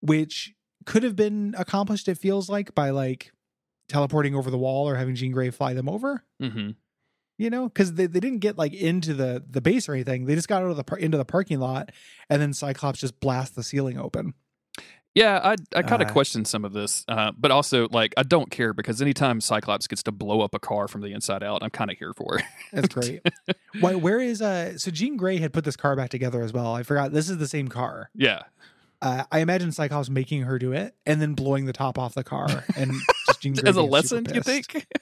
which 0.00 0.54
could 0.84 1.02
have 1.02 1.16
been 1.16 1.54
accomplished. 1.56 2.08
It 2.08 2.18
feels 2.18 2.48
like 2.48 2.74
by 2.74 2.90
like 2.90 3.32
teleporting 3.88 4.34
over 4.34 4.50
the 4.50 4.58
wall 4.58 4.88
or 4.88 4.96
having 4.96 5.14
Jean 5.14 5.32
Grey 5.32 5.50
fly 5.50 5.72
them 5.74 5.88
over. 5.88 6.24
hmm 6.40 6.70
You 7.38 7.50
know, 7.50 7.68
because 7.68 7.94
they, 7.94 8.06
they 8.06 8.20
didn't 8.20 8.38
get 8.38 8.56
like 8.56 8.72
into 8.72 9.12
the 9.14 9.42
the 9.48 9.60
base 9.60 9.88
or 9.88 9.94
anything. 9.94 10.24
They 10.24 10.34
just 10.34 10.48
got 10.48 10.62
out 10.62 10.70
of 10.70 10.76
the 10.76 10.84
par- 10.84 10.98
into 10.98 11.18
the 11.18 11.24
parking 11.24 11.58
lot, 11.60 11.90
and 12.30 12.40
then 12.40 12.52
Cyclops 12.54 12.98
just 13.00 13.20
blasts 13.20 13.54
the 13.54 13.62
ceiling 13.62 13.98
open. 13.98 14.32
Yeah, 15.14 15.40
I 15.42 15.56
I 15.74 15.82
kind 15.82 16.02
of 16.02 16.08
Uh, 16.08 16.12
question 16.12 16.44
some 16.44 16.64
of 16.64 16.72
this, 16.74 17.04
uh, 17.08 17.32
but 17.38 17.50
also 17.50 17.88
like 17.90 18.12
I 18.18 18.22
don't 18.22 18.50
care 18.50 18.72
because 18.74 19.00
anytime 19.00 19.40
Cyclops 19.40 19.86
gets 19.86 20.02
to 20.04 20.12
blow 20.12 20.40
up 20.42 20.54
a 20.54 20.58
car 20.58 20.88
from 20.88 21.00
the 21.02 21.12
inside 21.12 21.42
out, 21.42 21.62
I'm 21.62 21.70
kind 21.70 21.90
of 21.90 21.96
here 21.98 22.12
for 22.14 22.38
it. 22.38 22.44
That's 22.72 22.88
great. 22.88 23.20
Why, 23.80 23.94
where 23.94 24.20
is 24.20 24.40
uh? 24.42 24.76
So 24.78 24.90
Jean 24.90 25.16
Grey 25.16 25.38
had 25.38 25.52
put 25.54 25.64
this 25.64 25.76
car 25.76 25.96
back 25.96 26.10
together 26.10 26.42
as 26.42 26.52
well. 26.52 26.74
I 26.74 26.82
forgot 26.82 27.12
this 27.12 27.28
is 27.30 27.38
the 27.38 27.48
same 27.48 27.68
car. 27.68 28.10
yeah, 28.14 28.42
Uh, 29.00 29.24
I 29.32 29.38
imagine 29.40 29.72
Cyclops 29.72 30.10
making 30.10 30.42
her 30.42 30.58
do 30.58 30.72
it 30.72 30.94
and 31.06 31.20
then 31.20 31.32
blowing 31.34 31.64
the 31.66 31.72
top 31.74 31.98
off 31.98 32.14
the 32.14 32.24
car 32.24 32.64
and 32.76 32.92
just 33.26 33.40
Jean 33.42 33.54
Grey 33.54 33.68
as 33.70 33.76
a 33.76 33.80
being 33.80 33.86
super 33.86 33.92
lesson, 33.92 34.26
you 34.34 34.42
think? 34.42 34.86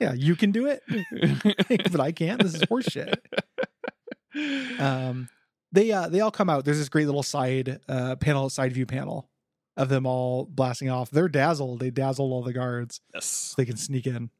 yeah, 0.00 0.12
you 0.14 0.36
can 0.36 0.50
do 0.52 0.66
it, 0.66 0.82
but 1.92 2.00
I 2.00 2.12
can't. 2.12 2.42
This 2.42 2.54
is 2.54 2.62
horseshit. 2.62 3.16
Um, 4.78 5.28
they 5.72 5.90
uh 5.92 6.08
they 6.08 6.20
all 6.20 6.30
come 6.30 6.50
out. 6.50 6.64
There's 6.64 6.78
this 6.78 6.88
great 6.88 7.06
little 7.06 7.22
side 7.22 7.80
uh 7.88 8.16
panel, 8.16 8.48
side 8.50 8.72
view 8.72 8.86
panel 8.86 9.28
of 9.76 9.88
them 9.88 10.06
all 10.06 10.44
blasting 10.46 10.90
off. 10.90 11.10
They're 11.10 11.28
dazzled. 11.28 11.80
They 11.80 11.90
dazzle 11.90 12.32
all 12.32 12.42
the 12.42 12.52
guards 12.52 13.00
yes, 13.14 13.26
so 13.26 13.54
they 13.58 13.66
can 13.66 13.76
sneak 13.76 14.06
in. 14.06 14.30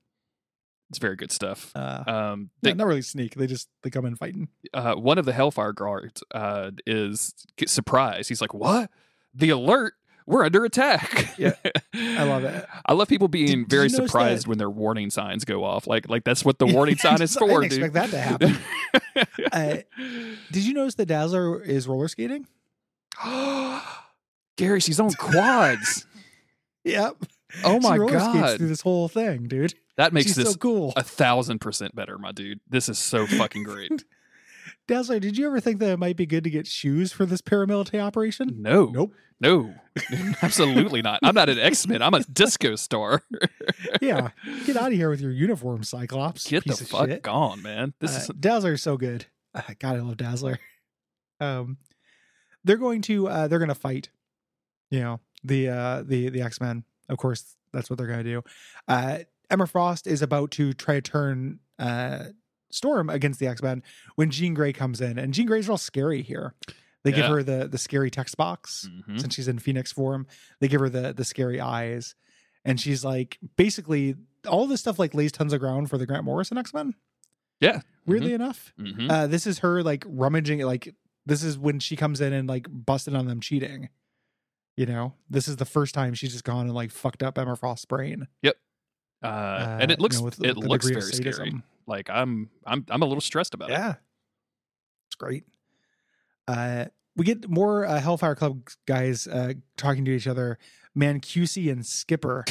it's 0.91 0.99
very 0.99 1.17
good 1.17 1.31
stuff. 1.33 1.73
Uh, 1.75 2.03
Um, 2.07 2.51
they, 2.63 2.73
not 2.75 2.87
really 2.87 3.03
sneak. 3.03 3.35
They 3.35 3.47
just 3.47 3.69
they 3.83 3.91
come 3.91 4.07
in 4.07 4.17
fighting. 4.17 4.49
uh, 4.75 4.95
one 4.95 5.19
of 5.19 5.25
the 5.25 5.33
Hellfire 5.33 5.73
guards 5.73 6.23
uh, 6.35 6.71
is 6.87 7.35
surprised. 7.67 8.29
He's 8.29 8.41
like, 8.41 8.55
"What? 8.55 8.91
The 9.35 9.51
alert! 9.51 9.95
We're 10.27 10.45
under 10.45 10.65
attack!" 10.65 11.35
Yeah, 11.39 11.53
I 11.95 12.25
love 12.25 12.45
it. 12.45 12.67
I 12.87 12.93
love 12.95 13.09
people 13.09 13.29
being 13.29 13.47
Did- 13.47 13.69
did 13.69 13.71
very 13.71 13.89
notice 13.89 13.97
surprised 14.11 14.45
that- 14.45 14.49
when 14.49 14.59
their 14.59 14.71
warning 14.71 15.11
signs 15.11 15.45
go 15.45 15.65
off. 15.65 15.87
Like, 15.87 16.09
like 16.09 16.25
that's 16.25 16.45
what 16.45 16.59
the 16.59 16.67
warning 16.73 16.97
sign 16.97 17.23
is 17.23 17.37
I 17.37 17.41
didn't 17.41 17.55
for, 17.55 17.65
expect 17.65 17.95
dude. 17.95 17.95
that 17.95 18.11
to 18.11 18.19
happen. 18.21 18.59
Uh, 19.53 19.77
Did 20.53 20.65
you 20.65 20.75
notice 20.75 20.95
that 20.97 21.07
Dazzler 21.07 21.63
is 21.63 21.89
roller 21.89 22.09
skating? 22.09 22.47
Gary, 24.57 24.81
she's 24.81 25.01
on 25.01 25.13
quads. 25.13 26.07
Yep. 26.85 27.17
Oh 27.65 27.81
my 27.81 27.97
god, 27.99 28.59
through 28.59 28.69
this 28.69 28.81
whole 28.83 29.09
thing, 29.09 29.49
dude. 29.49 29.75
that 29.97 30.13
makes 30.13 30.27
She's 30.29 30.37
this 30.37 30.51
so 30.53 30.57
cool. 30.59 30.93
a 30.97 31.03
thousand 31.03 31.61
percent 31.61 31.95
better, 31.95 32.19
my 32.19 32.33
dude. 32.33 32.61
This 32.69 32.89
is 32.89 32.99
so 32.99 33.27
fucking 33.27 33.63
great. 33.63 34.05
Dazzler, 34.89 35.19
did 35.21 35.37
you 35.37 35.47
ever 35.47 35.61
think 35.61 35.81
that 35.81 35.91
it 35.91 35.99
might 35.99 36.17
be 36.17 36.27
good 36.27 36.45
to 36.45 36.51
get 36.51 36.67
shoes 36.67 37.13
for 37.13 37.27
this 37.27 37.41
paramilitary 37.43 38.01
operation? 38.01 38.57
No, 38.63 38.87
Nope. 38.87 39.13
no, 39.41 39.75
absolutely 40.43 41.03
not. 41.03 41.21
I'm 41.23 41.35
not 41.35 41.49
an 41.49 41.59
X 41.59 41.87
Men. 41.89 42.03
I'm 42.03 42.15
a 42.15 42.23
disco 42.25 42.77
star. 42.77 43.23
Yeah. 44.01 44.31
Get 44.65 44.77
out 44.77 44.89
of 44.89 44.93
here 44.93 45.09
with 45.11 45.21
your 45.21 45.31
uniform, 45.33 45.83
Cyclops. 45.83 46.47
Get 46.49 46.65
the 46.65 46.75
fuck 46.77 47.09
shit. 47.09 47.23
gone, 47.23 47.63
man. 47.63 47.95
This 48.01 48.15
Uh, 48.15 48.19
is 48.21 48.27
Dazzler 48.39 48.73
is 48.75 48.83
so 48.83 48.97
good. 48.97 49.27
Uh, 49.55 49.63
God, 49.79 49.97
I 49.97 50.01
love 50.01 50.17
Dazzler. 50.17 50.59
Um, 51.41 51.77
they're 52.65 52.79
going 52.79 53.03
to 53.03 53.29
uh, 53.29 53.47
they're 53.49 53.59
going 53.59 53.69
to 53.69 53.75
fight. 53.75 54.09
You 54.91 55.01
know 55.01 55.21
the 55.45 55.69
uh, 55.69 56.03
the 56.03 56.31
the 56.31 56.41
X 56.41 56.61
Men. 56.63 56.85
Of 57.11 57.19
course, 57.19 57.57
that's 57.75 57.91
what 57.91 57.99
they're 57.99 58.07
going 58.07 58.25
to 58.25 58.31
do. 58.31 58.43
Uh, 58.89 59.19
Emma 59.51 59.67
Frost 59.67 60.07
is 60.07 60.23
about 60.23 60.51
to 60.53 60.73
try 60.73 60.95
to 60.95 61.03
turn 61.03 61.59
uh, 61.79 62.25
Storm 62.71 63.09
against 63.11 63.39
the 63.41 63.47
X 63.47 63.63
Men 63.63 63.83
when 64.17 64.31
Jean 64.31 64.55
Grey 64.55 64.73
comes 64.73 65.01
in, 65.01 65.19
and 65.19 65.33
Jean 65.35 65.47
Grey's 65.47 65.69
real 65.69 65.79
scary 65.79 66.23
here. 66.23 66.55
They 67.05 67.13
give 67.13 67.27
her 67.27 67.43
the 67.43 67.69
the 67.69 67.79
scary 67.79 68.11
text 68.11 68.37
box 68.37 68.89
Mhm. 69.09 69.21
since 69.21 69.35
she's 69.35 69.47
in 69.49 69.59
Phoenix 69.61 69.93
form. 69.93 70.27
They 70.61 70.67
give 70.69 70.81
her 70.81 70.89
the 70.89 71.13
the 71.15 71.25
scary 71.25 71.61
eyes, 71.61 72.15
and 72.65 72.81
she's 72.81 73.05
like 73.05 73.39
basically 73.57 74.17
all 74.49 74.67
this 74.67 74.81
stuff 74.81 74.99
like 74.99 75.15
lays 75.15 75.31
tons 75.33 75.53
of 75.53 75.61
ground 75.61 75.89
for 75.89 75.99
the 75.99 76.07
Grant 76.07 76.25
Morrison 76.25 76.59
X 76.59 76.75
Men. 76.75 76.95
Yeah. 77.61 77.83
Weirdly 78.07 78.33
enough, 78.35 78.73
Mhm. 78.79 79.11
uh, 79.11 79.27
this 79.29 79.47
is 79.47 79.61
her 79.61 79.83
like 79.85 80.05
rummaging. 80.07 80.61
Like 80.61 80.95
this 81.25 81.43
is 81.45 81.57
when 81.59 81.79
she 81.81 81.95
comes 81.97 82.21
in 82.21 82.33
and 82.33 82.49
like 82.49 82.67
busted 82.71 83.15
on 83.15 83.27
them 83.27 83.41
cheating. 83.41 83.89
You 84.77 84.87
know, 84.87 85.15
this 85.31 85.49
is 85.49 85.57
the 85.57 85.65
first 85.65 85.95
time 85.95 86.13
she's 86.15 86.33
just 86.33 86.45
gone 86.45 86.67
and 86.67 86.75
like 86.75 86.91
fucked 86.91 87.23
up 87.23 87.39
Emma 87.39 87.57
Frost's 87.57 87.85
brain. 87.87 88.27
uh, 88.45 88.51
Uh, 89.23 89.79
and 89.81 89.91
it 89.91 89.99
you 89.99 90.03
looks 90.03 90.19
know, 90.19 90.25
with- 90.25 90.45
it 90.45 90.57
with 90.57 90.67
looks 90.67 90.87
very 90.89 90.99
of 90.99 91.05
scary. 91.05 91.63
Like 91.87 92.11
I'm 92.11 92.51
I'm 92.67 92.85
I'm 92.91 93.03
a 93.03 93.07
little 93.07 93.21
stressed 93.21 93.55
about 93.55 93.71
it. 93.71 93.75
Yeah, 93.75 93.95
it's 95.09 95.17
great. 95.17 95.45
Uh, 96.49 96.87
we 97.17 97.25
get 97.25 97.49
more 97.49 97.85
uh, 97.87 98.01
Hellfire 98.01 98.35
Club 98.35 98.69
guys 98.87 99.27
uh, 99.27 99.55
talking 99.77 100.05
to 100.05 100.11
each 100.11 100.27
other. 100.27 100.59
Mancusi 100.99 101.71
and 101.71 101.85
Skipper 101.85 102.45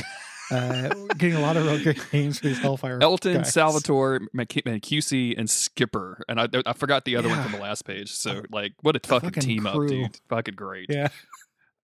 uh, 0.52 0.90
getting 1.18 1.34
a 1.36 1.40
lot 1.40 1.58
of 1.58 1.66
real 1.66 1.84
good 1.84 2.00
names 2.14 2.40
for 2.40 2.48
these 2.48 2.60
Hellfire. 2.60 3.00
Elton, 3.02 3.38
guys. 3.38 3.52
Salvatore, 3.54 4.20
Manc- 4.36 4.64
Mancusi, 4.66 5.34
and 5.38 5.50
Skipper, 5.50 6.24
and 6.30 6.40
I 6.40 6.48
I 6.66 6.74
forgot 6.74 7.06
the 7.06 7.16
other 7.16 7.28
one 7.30 7.42
from 7.42 7.54
the 7.54 7.58
last 7.60 7.86
page. 7.86 8.12
So 8.12 8.44
like, 8.52 8.74
what 8.82 8.96
a 8.96 9.00
fucking, 9.00 9.30
fucking 9.30 9.42
team 9.44 9.64
crew. 9.64 9.84
up, 9.86 9.90
dude! 9.90 10.20
Fucking 10.30 10.56
great. 10.56 10.88
Yeah, 10.90 11.08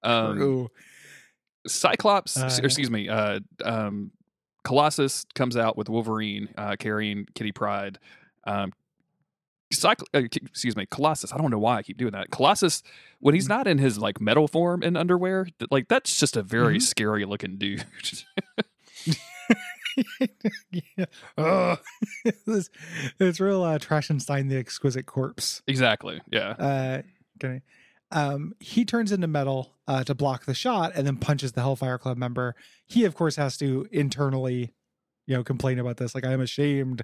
Um, 0.03 0.39
Ooh. 0.41 0.69
Cyclops, 1.67 2.37
Uh, 2.37 2.49
or 2.61 2.65
excuse 2.65 2.89
me, 2.89 3.07
uh, 3.09 3.39
um, 3.63 4.11
Colossus 4.63 5.25
comes 5.35 5.57
out 5.57 5.77
with 5.77 5.89
Wolverine 5.89 6.49
uh, 6.57 6.75
carrying 6.77 7.25
Kitty 7.35 7.51
Pryde. 7.51 7.97
Um, 8.45 8.73
Cycl- 9.73 10.03
uh, 10.13 10.19
excuse 10.19 10.75
me, 10.75 10.85
Colossus. 10.85 11.31
I 11.31 11.37
don't 11.37 11.49
know 11.49 11.57
why 11.59 11.77
I 11.77 11.81
keep 11.83 11.97
doing 11.97 12.11
that. 12.11 12.29
Colossus, 12.29 12.83
when 13.19 13.31
Mm. 13.33 13.37
he's 13.37 13.47
not 13.49 13.67
in 13.67 13.77
his 13.77 13.97
like 13.97 14.19
metal 14.19 14.47
form 14.49 14.83
and 14.83 14.97
underwear, 14.97 15.45
th- 15.45 15.71
like 15.71 15.87
that's 15.87 16.19
just 16.19 16.35
a 16.35 16.43
very 16.43 16.77
Mhm. 16.77 16.81
scary 16.81 17.23
looking 17.25 17.57
dude. 17.57 17.85
yeah. 20.71 21.75
It's, 22.25 22.69
it's 23.19 23.39
real 23.39 23.63
uh, 23.63 23.77
Trashenstein 23.79 24.49
the 24.49 24.57
Exquisite 24.57 25.05
Corpse. 25.05 25.61
exactly. 25.67 26.21
Yeah. 26.31 26.49
Uh, 26.49 27.01
okay. 27.43 27.61
Um, 28.11 28.53
he 28.59 28.85
turns 28.85 29.11
into 29.11 29.27
metal 29.27 29.75
uh, 29.87 30.03
to 30.03 30.13
block 30.13 30.45
the 30.45 30.53
shot 30.53 30.91
and 30.95 31.07
then 31.07 31.17
punches 31.17 31.53
the 31.53 31.61
Hellfire 31.61 31.97
Club 31.97 32.17
member. 32.17 32.55
He, 32.85 33.05
of 33.05 33.15
course, 33.15 33.35
has 33.37 33.57
to 33.57 33.87
internally, 33.91 34.73
you 35.27 35.35
know, 35.35 35.43
complain 35.43 35.79
about 35.79 35.97
this. 35.97 36.13
Like, 36.13 36.25
I'm 36.25 36.41
ashamed 36.41 37.03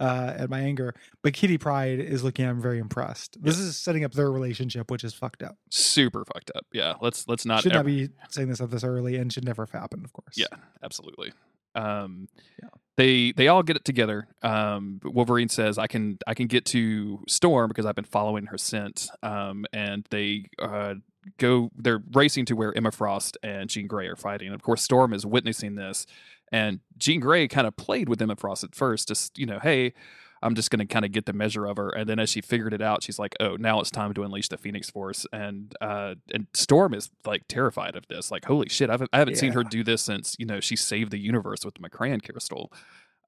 uh, 0.00 0.34
at 0.36 0.50
my 0.50 0.60
anger. 0.60 0.94
But 1.22 1.34
Kitty 1.34 1.58
Pryde 1.58 2.00
is 2.00 2.24
looking 2.24 2.44
at 2.44 2.50
him 2.50 2.60
very 2.60 2.78
impressed. 2.78 3.42
This 3.42 3.58
is 3.58 3.76
setting 3.76 4.04
up 4.04 4.12
their 4.12 4.32
relationship, 4.32 4.90
which 4.90 5.04
is 5.04 5.14
fucked 5.14 5.42
up. 5.42 5.56
Super 5.70 6.24
fucked 6.24 6.50
up. 6.54 6.66
Yeah. 6.72 6.94
Let's 7.00 7.28
let's 7.28 7.44
not 7.44 7.62
should 7.62 7.72
ever, 7.72 7.78
not 7.78 7.86
be 7.86 8.08
saying 8.30 8.48
this 8.48 8.60
up 8.60 8.70
this 8.70 8.82
early 8.82 9.16
and 9.16 9.32
should 9.32 9.44
never 9.44 9.62
have 9.62 9.70
happened, 9.70 10.04
of 10.04 10.12
course. 10.12 10.36
Yeah, 10.36 10.46
absolutely. 10.82 11.32
Um, 11.74 12.28
Yeah. 12.62 12.68
they 12.96 13.32
they 13.32 13.48
all 13.48 13.62
get 13.62 13.76
it 13.76 13.84
together. 13.84 14.28
Um, 14.42 15.00
Wolverine 15.04 15.48
says, 15.48 15.78
"I 15.78 15.86
can 15.86 16.18
I 16.26 16.34
can 16.34 16.46
get 16.46 16.64
to 16.66 17.22
Storm 17.28 17.68
because 17.68 17.86
I've 17.86 17.94
been 17.94 18.04
following 18.04 18.46
her 18.46 18.58
scent." 18.58 19.08
Um, 19.22 19.64
and 19.72 20.06
they 20.10 20.46
uh, 20.58 20.94
go. 21.38 21.70
They're 21.76 22.02
racing 22.12 22.46
to 22.46 22.54
where 22.56 22.76
Emma 22.76 22.90
Frost 22.90 23.38
and 23.42 23.70
Jean 23.70 23.86
Grey 23.86 24.06
are 24.08 24.16
fighting. 24.16 24.52
Of 24.52 24.62
course, 24.62 24.82
Storm 24.82 25.12
is 25.12 25.24
witnessing 25.24 25.76
this, 25.76 26.06
and 26.52 26.80
Jean 26.98 27.20
Grey 27.20 27.48
kind 27.48 27.66
of 27.66 27.76
played 27.76 28.08
with 28.08 28.20
Emma 28.20 28.36
Frost 28.36 28.64
at 28.64 28.74
first, 28.74 29.08
just 29.08 29.38
you 29.38 29.46
know, 29.46 29.58
hey. 29.60 29.94
I'm 30.42 30.54
just 30.54 30.70
going 30.70 30.78
to 30.80 30.86
kind 30.86 31.04
of 31.04 31.12
get 31.12 31.26
the 31.26 31.32
measure 31.32 31.66
of 31.66 31.76
her, 31.76 31.90
and 31.90 32.08
then 32.08 32.18
as 32.18 32.30
she 32.30 32.40
figured 32.40 32.72
it 32.72 32.80
out, 32.80 33.02
she's 33.02 33.18
like, 33.18 33.36
"Oh, 33.40 33.56
now 33.56 33.80
it's 33.80 33.90
time 33.90 34.14
to 34.14 34.22
unleash 34.22 34.48
the 34.48 34.56
Phoenix 34.56 34.88
Force." 34.88 35.26
And 35.32 35.74
uh, 35.80 36.14
and 36.32 36.46
Storm 36.54 36.94
is 36.94 37.10
like 37.26 37.46
terrified 37.48 37.94
of 37.96 38.06
this. 38.08 38.30
Like, 38.30 38.46
holy 38.46 38.68
shit! 38.68 38.88
I 38.88 38.94
haven't, 38.94 39.10
I 39.12 39.18
haven't 39.18 39.36
seen 39.36 39.52
her 39.52 39.62
do 39.62 39.84
this 39.84 40.02
since 40.02 40.36
you 40.38 40.46
know 40.46 40.60
she 40.60 40.76
saved 40.76 41.10
the 41.10 41.18
universe 41.18 41.64
with 41.64 41.74
the 41.74 41.80
M'Kraan 41.80 42.22
crystal. 42.26 42.72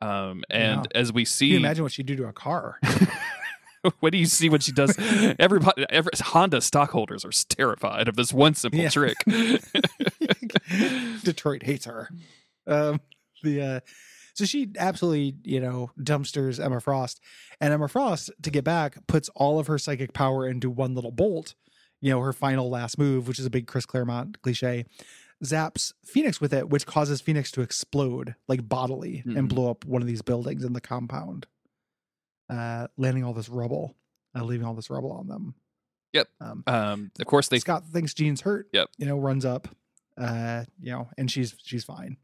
Um, 0.01 0.43
and 0.51 0.89
as 0.95 1.13
we 1.13 1.23
Can 1.25 1.31
see, 1.31 1.47
you 1.47 1.57
imagine 1.59 1.85
what 1.85 1.93
she'd 1.93 2.07
do 2.07 2.17
to 2.17 2.27
a 2.27 2.33
car? 2.33 2.81
what 4.01 4.11
do 4.11 4.19
you 4.19 4.27
see 4.27 4.49
when 4.49 4.61
she 4.61 4.73
does? 4.73 4.97
Everybody, 5.39 5.87
every, 5.91 6.11
Honda 6.21 6.61
stockholders 6.61 7.25
are 7.25 7.31
terrified 7.49 8.09
of 8.09 8.17
this 8.17 8.33
one 8.33 8.55
simple 8.55 8.81
Yeah. 8.81 8.89
trick. 8.89 9.17
Detroit 11.23 11.63
hates 11.63 11.85
her. 11.87 12.09
Um, 12.67 13.01
the 13.43 13.61
uh, 13.61 13.81
so 14.35 14.45
she 14.45 14.71
absolutely 14.79 15.37
you 15.45 15.61
know 15.61 15.91
dumpsters 15.99 16.63
Emma 16.65 16.81
Frost, 16.81 17.21
and 17.61 17.73
Emma 17.73 17.89
Frost 17.89 18.31
to 18.43 18.51
get 18.51 18.65
back 18.65 19.07
puts 19.07 19.29
all 19.35 19.59
of 19.59 19.67
her 19.67 19.79
psychic 19.79 20.13
power 20.13 20.47
into 20.49 20.71
one 20.71 20.95
little 20.95 21.13
bolt. 21.13 21.55
You 22.01 22.11
know 22.11 22.21
her 22.21 22.33
final 22.33 22.69
last 22.71 22.99
move, 22.99 23.29
which 23.29 23.39
is 23.39 23.47
a 23.47 23.51
big 23.51 23.67
Chris 23.67 23.87
Claremont 23.87 24.43
cliche, 24.43 24.85
zaps 25.45 25.93
Phoenix 26.05 26.41
with 26.41 26.53
it, 26.53 26.69
which 26.69 26.87
causes 26.87 27.21
Phoenix 27.21 27.51
to 27.53 27.61
explode 27.63 28.35
like 28.49 28.69
bodily 28.69 29.23
Mhm. 29.27 29.39
and 29.39 29.49
blow 29.49 29.71
up 29.71 29.85
one 29.85 30.03
of 30.03 30.09
these 30.09 30.23
buildings 30.23 30.65
in 30.65 30.73
the 30.73 30.81
compound, 30.81 31.47
uh, 32.49 32.89
landing 32.97 33.25
all 33.25 33.33
this 33.33 33.49
rubble, 33.49 33.95
uh, 34.35 34.43
leaving 34.45 34.67
all 34.67 34.75
this 34.75 34.91
rubble 34.91 35.13
on 35.13 35.29
them. 35.29 35.55
Yep. 36.13 36.29
Um, 36.41 36.65
um, 36.67 37.11
of 37.21 37.27
course, 37.27 37.49
they 37.49 37.59
Scott 37.59 37.85
thinks 37.87 38.13
Jean's 38.15 38.43
hurt. 38.43 38.69
Yep. 38.73 38.91
You 38.99 39.07
know, 39.07 39.19
runs 39.19 39.45
up. 39.45 39.69
Uh, 40.19 40.65
you 40.79 40.91
know, 40.93 41.09
and 41.17 41.31
she's 41.31 41.55
she's 41.65 41.85
fine, 41.85 42.19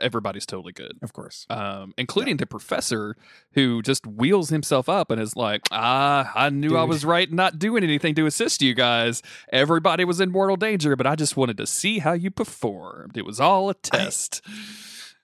everybody's 0.00 0.46
totally 0.46 0.72
good. 0.72 0.98
of 1.02 1.12
course. 1.12 1.46
um, 1.50 1.94
including 1.98 2.36
the 2.38 2.46
professor 2.46 3.16
who 3.52 3.82
just 3.82 4.06
wheels 4.06 4.48
himself 4.50 4.88
up 4.88 5.10
and 5.10 5.20
is 5.20 5.36
like, 5.36 5.62
ah, 5.70 6.30
I 6.34 6.50
knew 6.50 6.76
I 6.76 6.84
was 6.84 7.04
right 7.04 7.30
not 7.30 7.58
doing 7.58 7.82
anything 7.84 8.14
to 8.16 8.26
assist 8.26 8.62
you 8.62 8.74
guys. 8.74 9.22
Everybody 9.52 10.04
was 10.04 10.20
in 10.20 10.30
mortal 10.30 10.56
danger, 10.56 10.96
but 10.96 11.06
I 11.06 11.14
just 11.14 11.36
wanted 11.36 11.56
to 11.58 11.66
see 11.66 11.98
how 11.98 12.12
you 12.12 12.30
performed. 12.30 13.16
It 13.16 13.24
was 13.24 13.40
all 13.40 13.70
a 13.70 13.74
test. 13.74 14.42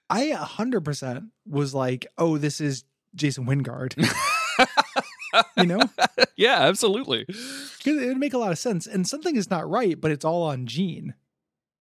I 0.08 0.24
a 0.24 0.36
hundred 0.36 0.84
percent 0.84 1.24
was 1.46 1.74
like, 1.74 2.06
oh, 2.18 2.38
this 2.38 2.60
is 2.60 2.84
Jason 3.14 3.46
Wyngarde. 3.46 3.96
you 5.56 5.66
know, 5.66 5.80
yeah, 6.36 6.60
absolutely. 6.60 7.24
because 7.24 8.02
it 8.02 8.06
would 8.06 8.18
make 8.18 8.34
a 8.34 8.38
lot 8.38 8.52
of 8.52 8.58
sense. 8.58 8.86
And 8.86 9.06
something 9.06 9.36
is 9.36 9.50
not 9.50 9.68
right, 9.68 10.00
but 10.00 10.10
it's 10.10 10.24
all 10.24 10.44
on 10.44 10.66
Jean. 10.66 11.14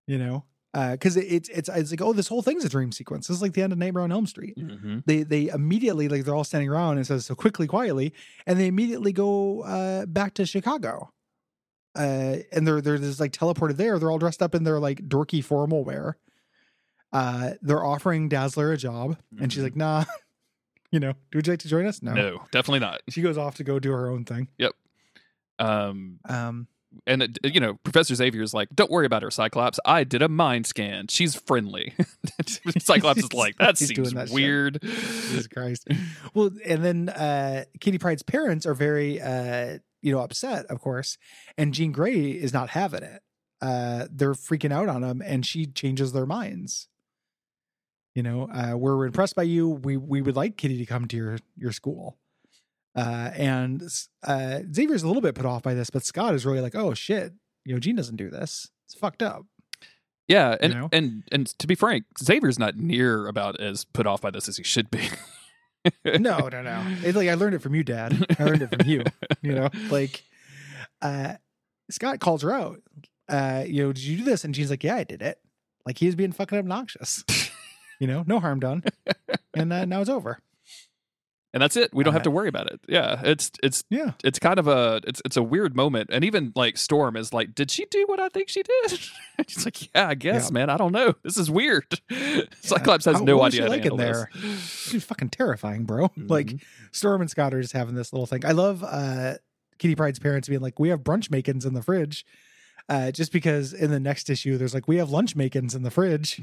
You 0.07 0.17
know, 0.17 0.43
because 0.91 1.15
it, 1.15 1.21
it's 1.25 1.49
it's 1.49 1.69
it's 1.69 1.91
like, 1.91 2.01
oh, 2.01 2.11
this 2.11 2.27
whole 2.27 2.41
thing's 2.41 2.65
a 2.65 2.69
dream 2.69 2.91
sequence. 2.91 3.27
This 3.27 3.35
is 3.37 3.41
like 3.41 3.53
the 3.53 3.61
end 3.61 3.71
of 3.71 3.79
Nightmare 3.79 4.03
on 4.03 4.11
Elm 4.11 4.25
Street. 4.27 4.57
Mm-hmm. 4.57 4.99
They 5.05 5.23
they 5.23 5.47
immediately 5.47 6.09
like 6.09 6.25
they're 6.25 6.35
all 6.35 6.43
standing 6.43 6.69
around 6.69 6.91
and 6.93 6.99
it 7.01 7.05
says 7.05 7.25
so 7.25 7.33
quickly, 7.35 7.65
quietly, 7.67 8.13
and 8.45 8.59
they 8.59 8.67
immediately 8.67 9.13
go 9.13 9.61
uh, 9.61 10.05
back 10.05 10.33
to 10.35 10.45
Chicago. 10.45 11.11
Uh, 11.97 12.39
and 12.51 12.67
they're 12.67 12.81
they're 12.81 12.97
just 12.97 13.21
like 13.21 13.31
teleported 13.31 13.77
there. 13.77 13.97
They're 13.99 14.11
all 14.11 14.19
dressed 14.19 14.41
up 14.41 14.53
in 14.53 14.63
their 14.65 14.79
like 14.79 14.99
dorky 15.07 15.41
formal 15.43 15.85
wear. 15.85 16.17
Uh, 17.13 17.51
they're 17.61 17.85
offering 17.85 18.27
Dazzler 18.27 18.73
a 18.73 18.77
job, 18.77 19.17
and 19.39 19.53
she's 19.53 19.61
Mhm. 19.61 19.65
like, 19.65 19.75
"Nah, 19.77 20.03
You 20.91 20.99
know, 20.99 21.13
would 21.33 21.47
you 21.47 21.53
like 21.53 21.59
to 21.61 21.67
join 21.67 21.85
us? 21.87 22.01
No. 22.01 22.13
No, 22.13 22.41
definitely 22.51 22.79
not. 22.79 23.01
She 23.09 23.21
goes 23.21 23.37
off 23.37 23.55
to 23.55 23.63
go 23.63 23.79
do 23.79 23.91
her 23.91 24.09
own 24.09 24.23
thing. 24.25 24.47
Yep. 24.57 24.73
Um, 25.59 26.19
Um, 26.27 26.67
and 27.07 27.23
it, 27.23 27.37
you 27.43 27.59
know, 27.59 27.75
Professor 27.83 28.15
Xavier's 28.15 28.53
like, 28.53 28.69
"Don't 28.73 28.91
worry 28.91 29.05
about 29.05 29.21
her, 29.23 29.31
Cyclops. 29.31 29.79
I 29.85 30.03
did 30.03 30.21
a 30.21 30.29
mind 30.29 30.65
scan. 30.65 31.07
She's 31.07 31.35
friendly." 31.35 31.93
Cyclops 32.79 33.23
is 33.23 33.33
like, 33.33 33.57
"That 33.59 33.77
seems 33.77 34.13
that 34.13 34.27
shit. 34.27 34.33
weird." 34.35 34.79
Jesus 34.81 35.47
Christ. 35.47 35.87
Well, 36.33 36.51
and 36.65 36.83
then 36.83 37.09
uh 37.09 37.65
Kitty 37.79 37.97
Pryde's 37.97 38.23
parents 38.23 38.65
are 38.65 38.73
very 38.73 39.21
uh 39.21 39.79
you 40.01 40.11
know 40.11 40.19
upset, 40.19 40.65
of 40.67 40.79
course, 40.79 41.17
and 41.57 41.73
Jean 41.73 41.91
Grey 41.91 42.29
is 42.31 42.53
not 42.53 42.69
having 42.69 43.03
it. 43.03 43.21
Uh 43.61 44.07
they're 44.11 44.33
freaking 44.33 44.71
out 44.73 44.89
on 44.89 45.03
him 45.03 45.21
and 45.23 45.45
she 45.45 45.65
changes 45.65 46.11
their 46.13 46.25
minds. 46.25 46.87
You 48.13 48.23
know, 48.23 48.49
uh 48.53 48.77
we're 48.77 49.05
impressed 49.05 49.35
by 49.35 49.43
you. 49.43 49.69
We 49.69 49.97
we 49.97 50.21
would 50.21 50.35
like 50.35 50.57
Kitty 50.57 50.77
to 50.77 50.85
come 50.85 51.07
to 51.07 51.15
your 51.17 51.37
your 51.57 51.71
school. 51.71 52.17
Uh 52.95 53.31
and 53.35 53.83
uh 54.23 54.59
Xavier's 54.73 55.03
a 55.03 55.07
little 55.07 55.21
bit 55.21 55.35
put 55.35 55.45
off 55.45 55.63
by 55.63 55.73
this, 55.73 55.89
but 55.89 56.03
Scott 56.03 56.33
is 56.33 56.45
really 56.45 56.61
like, 56.61 56.75
"Oh 56.75 56.93
shit, 56.93 57.33
you 57.65 57.73
know, 57.73 57.79
Jean 57.79 57.95
doesn't 57.95 58.15
do 58.15 58.29
this. 58.29 58.69
It's 58.85 58.95
fucked 58.95 59.21
up." 59.21 59.45
Yeah, 60.27 60.55
and 60.59 60.73
know? 60.73 60.89
and 60.91 61.23
and 61.31 61.47
to 61.59 61.67
be 61.67 61.75
frank, 61.75 62.05
Xavier's 62.19 62.57
not 62.57 62.77
near 62.77 63.27
about 63.27 63.59
as 63.59 63.85
put 63.85 64.07
off 64.07 64.21
by 64.21 64.31
this 64.31 64.47
as 64.47 64.57
he 64.57 64.63
should 64.63 64.89
be. 64.89 65.09
no, 66.05 66.17
no, 66.49 66.61
no. 66.61 66.83
It's 67.03 67.15
like 67.15 67.29
I 67.29 67.35
learned 67.35 67.55
it 67.55 67.61
from 67.61 67.75
you, 67.75 67.83
Dad. 67.83 68.25
I 68.39 68.43
learned 68.43 68.63
it 68.63 68.69
from 68.69 68.87
you. 68.89 69.03
You 69.41 69.53
know, 69.53 69.69
like 69.89 70.23
uh 71.01 71.35
Scott 71.91 72.19
calls 72.19 72.41
her 72.41 72.51
out. 72.51 72.81
Uh, 73.27 73.63
you 73.65 73.83
know, 73.83 73.93
did 73.93 74.03
you 74.03 74.17
do 74.17 74.23
this? 74.23 74.43
And 74.43 74.55
she's 74.55 74.69
like, 74.69 74.83
Yeah, 74.83 74.95
I 74.95 75.03
did 75.03 75.21
it. 75.21 75.39
Like 75.85 75.97
he 75.97 76.05
was 76.07 76.15
being 76.15 76.31
fucking 76.31 76.57
obnoxious. 76.57 77.23
you 77.99 78.07
know, 78.07 78.23
no 78.25 78.39
harm 78.39 78.59
done. 78.59 78.83
And 79.53 79.71
uh, 79.71 79.85
now 79.85 80.01
it's 80.01 80.09
over. 80.09 80.39
And 81.55 81.61
that's 81.61 81.75
it. 81.77 81.89
We 81.93 82.03
don't 82.03 82.11
have 82.13 82.23
to 82.23 82.29
worry 82.31 82.49
about 82.49 82.69
it. 82.69 82.81
Yeah, 82.87 83.21
it's 83.23 83.49
it's 83.63 83.83
Yeah. 83.89 84.11
it's 84.25 84.39
kind 84.39 84.59
of 84.59 84.67
a 84.67 84.99
it's 85.07 85.21
it's 85.23 85.37
a 85.37 85.41
weird 85.41 85.73
moment, 85.73 86.09
and 86.11 86.23
even 86.25 86.51
like 86.53 86.75
Storm 86.77 87.15
is 87.15 87.31
like, 87.31 87.55
"Did 87.55 87.71
she 87.71 87.85
do 87.89 88.03
what 88.07 88.19
I 88.19 88.27
think 88.29 88.49
she 88.49 88.61
did?" 88.61 88.99
She's 89.47 89.63
like, 89.63 89.81
"Yeah, 89.95 90.09
I 90.09 90.15
guess, 90.15 90.49
Yeah. 90.49 90.53
man. 90.53 90.69
I 90.69 90.75
don't 90.75 90.91
know. 90.91 91.13
This 91.23 91.37
is 91.37 91.49
weird." 91.49 91.85
Cyclops 92.61 93.05
has 93.05 93.15
How- 93.19 93.23
no 93.23 93.41
idea 93.41 93.63
she 93.63 93.69
like 93.69 93.85
in 93.85 93.95
there? 93.97 94.29
She's 94.59 95.03
fucking 95.05 95.29
terrifying, 95.29 95.85
bro. 95.85 96.11
Like 96.17 96.47
Mhm. 96.47 96.61
Storm 96.91 97.21
and 97.21 97.29
Scott 97.29 97.53
are 97.53 97.61
just 97.61 97.73
having 97.73 97.95
this 97.95 98.11
little 98.11 98.25
thing. 98.27 98.45
I 98.45 98.51
love 98.51 98.83
uh 98.83 99.35
Kitty 99.79 99.95
Pryde's 99.95 100.19
parents 100.19 100.47
being 100.49 100.61
like, 100.61 100.77
We 100.79 100.89
have 100.89 101.01
brunch 101.01 101.31
makings 101.31 101.65
in 101.65 101.73
the 101.73 101.81
fridge. 101.81 102.25
Uh, 102.87 103.09
just 103.09 103.31
because 103.31 103.73
in 103.73 103.89
the 103.89 103.99
next 103.99 104.29
issue 104.29 104.57
there's 104.59 104.75
like 104.75 104.87
we 104.87 104.97
have 104.97 105.09
lunch 105.09 105.35
makings 105.35 105.73
in 105.73 105.81
the 105.81 105.89
fridge. 105.89 106.39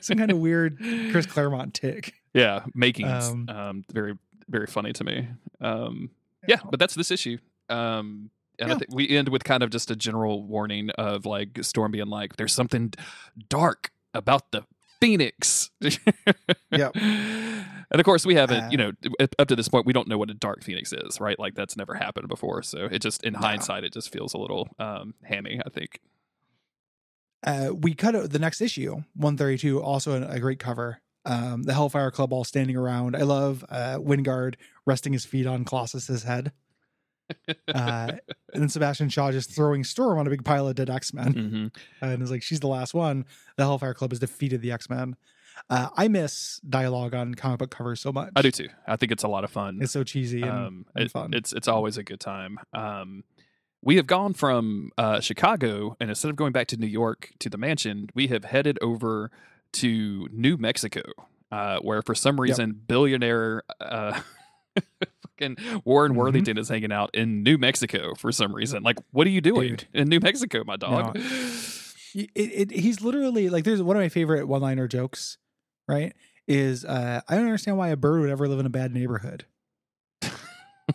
Some 0.00 0.18
kind 0.18 0.32
of 0.32 0.38
weird 0.38 0.76
Chris 1.12 1.24
Claremont 1.26 1.72
tick. 1.72 2.14
yeah, 2.34 2.64
makings. 2.74 3.28
Um, 3.28 3.48
Um, 3.48 3.84
very 3.92 4.14
very 4.48 4.66
funny 4.66 4.92
to 4.94 5.04
me. 5.04 5.28
Um, 5.60 6.10
yeah, 6.46 6.58
but 6.70 6.78
that's 6.80 6.94
this 6.94 7.10
issue. 7.10 7.38
Um, 7.68 8.30
and 8.58 8.72
I 8.72 8.74
think 8.76 8.92
we 8.94 9.08
end 9.08 9.28
with 9.28 9.44
kind 9.44 9.62
of 9.62 9.70
just 9.70 9.90
a 9.90 9.96
general 9.96 10.42
warning 10.42 10.90
of 10.90 11.26
like 11.26 11.58
Storm 11.62 11.92
being 11.92 12.06
like, 12.08 12.36
"There's 12.36 12.52
something 12.54 12.92
dark 13.48 13.90
about 14.14 14.50
the 14.52 14.64
Phoenix." 15.00 15.70
Yep. 16.70 16.96
And 17.90 18.00
of 18.00 18.04
course, 18.04 18.26
we 18.26 18.34
haven't, 18.34 18.64
Uh, 18.64 18.68
you 18.70 18.76
know, 18.76 18.92
up- 19.38 19.48
to 19.48 19.56
this 19.56 19.66
point, 19.66 19.86
we 19.86 19.94
don't 19.94 20.08
know 20.08 20.18
what 20.18 20.28
a 20.28 20.34
dark 20.34 20.62
phoenix 20.62 20.92
is, 20.92 21.22
right? 21.22 21.38
Like 21.38 21.54
that's 21.54 21.74
never 21.74 21.94
happened 21.94 22.28
before. 22.28 22.62
So 22.62 22.84
it 22.84 22.98
just, 23.00 23.24
in 23.24 23.32
No. 23.32 23.38
hindsight, 23.38 23.82
it 23.82 23.94
just 23.94 24.12
feels 24.12 24.34
a 24.34 24.36
little 24.38 24.68
um, 24.78 25.14
hammy. 25.24 25.58
I 25.64 25.70
think. 25.70 25.98
uh, 27.46 27.70
we 27.74 27.94
cut 27.94 28.14
out 28.14 28.28
the 28.28 28.38
next 28.38 28.60
issue, 28.60 28.96
132, 29.14 29.80
also 29.80 30.20
a, 30.22 30.28
a 30.32 30.38
great 30.38 30.58
cover. 30.58 31.00
Um, 31.24 31.64
the 31.64 31.74
Hellfire 31.74 32.10
Club 32.10 32.32
all 32.32 32.44
standing 32.44 32.76
around. 32.76 33.14
I 33.16 33.22
love 33.22 33.64
uh, 33.68 33.98
Wyngarde 34.00 34.54
resting 34.86 35.12
his 35.12 35.24
feet 35.24 35.46
on 35.46 35.64
Colossus's 35.64 36.22
head. 36.24 36.52
Uh, 37.74 38.12
and 38.54 38.62
then 38.62 38.68
Sebastian 38.70 39.10
Shaw 39.10 39.30
just 39.32 39.54
throwing 39.54 39.84
Storm 39.84 40.18
on 40.18 40.26
a 40.26 40.30
big 40.30 40.46
pile 40.46 40.66
of 40.66 40.74
dead 40.76 40.88
X 40.88 41.12
Men. 41.12 41.32
hmm 41.32 41.66
and 42.06 42.22
is 42.22 42.30
like, 42.30 42.42
she's 42.42 42.60
the 42.60 42.68
last 42.68 42.94
one. 42.94 43.26
The 43.56 43.64
Hellfire 43.64 43.92
Club 43.92 44.12
has 44.12 44.18
defeated 44.18 44.62
the 44.62 44.72
X 44.72 44.88
Men. 44.88 45.14
Uh, 45.68 45.88
I 45.94 46.08
miss 46.08 46.58
dialogue 46.66 47.14
on 47.14 47.34
comic 47.34 47.58
book 47.58 47.70
covers 47.70 48.00
so 48.00 48.12
much. 48.12 48.30
I 48.34 48.40
do 48.40 48.50
too. 48.50 48.68
I 48.86 48.96
think 48.96 49.12
it's 49.12 49.24
a 49.24 49.28
lot 49.28 49.44
of 49.44 49.50
fun. 49.50 49.78
It's 49.82 49.92
so 49.92 50.04
cheesy 50.04 50.40
and, 50.40 50.50
um, 50.50 50.86
and 50.94 51.04
it- 51.04 51.10
fun. 51.10 51.34
It's 51.34 51.52
it's 51.52 51.68
always 51.68 51.98
a 51.98 52.02
good 52.02 52.20
time. 52.20 52.58
Um, 52.72 53.24
we 53.82 53.96
have 53.96 54.06
gone 54.06 54.32
from 54.32 54.90
uh, 54.96 55.20
Chicago, 55.20 55.96
and 56.00 56.08
instead 56.08 56.30
of 56.30 56.36
going 56.36 56.52
back 56.52 56.66
to 56.68 56.78
New 56.78 56.86
York 56.86 57.30
to 57.40 57.50
the 57.50 57.58
mansion, 57.58 58.08
we 58.14 58.28
have 58.28 58.46
headed 58.46 58.78
over 58.80 59.30
to 59.74 60.28
New 60.32 60.56
Mexico, 60.56 61.02
uh, 61.52 61.78
where 61.80 62.02
for 62.02 62.14
some 62.14 62.40
reason 62.40 62.72
billionaire 62.86 63.62
uh, 63.80 64.20
fucking 65.38 65.56
Warren 65.84 66.12
Mhm. 66.12 66.16
Worthington 66.16 66.58
is 66.58 66.68
hanging 66.68 66.92
out 66.92 67.10
in 67.14 67.42
New 67.42 67.58
Mexico 67.58 68.14
for 68.14 68.32
some 68.32 68.54
reason. 68.54 68.82
Like, 68.82 68.98
what 69.10 69.26
are 69.26 69.30
you 69.30 69.40
doing 69.40 69.76
Dude. 69.76 69.88
in 69.94 70.08
New 70.08 70.20
Mexico, 70.20 70.62
my 70.64 70.76
dog? 70.76 71.16
it, 71.16 72.30
it, 72.34 72.70
he's 72.70 73.00
literally 73.02 73.48
like 73.48 73.64
there's 73.64 73.82
one 73.82 73.96
of 73.96 74.00
my 74.02 74.08
favorite 74.08 74.48
one 74.48 74.62
liner 74.62 74.88
jokes 74.88 75.36
right 75.86 76.14
is 76.48 76.82
uh 76.86 77.20
i 77.28 77.34
don't 77.36 77.44
understand 77.44 77.76
why 77.76 77.88
a 77.88 77.96
bird 77.96 78.20
would 78.22 78.30
ever 78.30 78.48
live 78.48 78.58
in 78.58 78.64
a 78.66 78.70
bad 78.70 78.94
neighborhood 78.94 79.44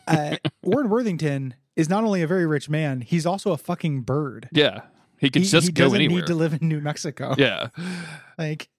uh 0.08 0.38
warren 0.64 0.90
worthington 0.90 1.54
is 1.76 1.88
not 1.88 2.04
only 2.04 2.24
a 2.24 2.28
very 2.28 2.48
rich 2.48 2.68
man 2.68 3.02
he's 3.02 3.28
also 3.28 3.52
a 3.52 3.58
fucking 3.58 4.02
bird 4.02 4.50
yeah, 4.52 4.82
he 5.24 5.30
could 5.30 5.42
he, 5.44 5.48
just 5.48 5.68
he 5.68 5.74
go 5.74 5.86
doesn't 5.86 5.96
anywhere. 5.96 6.22
need 6.22 6.28
to 6.28 6.36
live 6.36 6.54
in 6.54 6.68
new 6.68 6.82
mexico. 6.82 7.34
Yeah, 7.38 7.70
like 8.38 8.70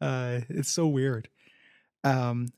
uh 0.00 0.40
it's 0.48 0.70
so 0.70 0.86
weird. 0.86 1.28
Um 2.04 2.48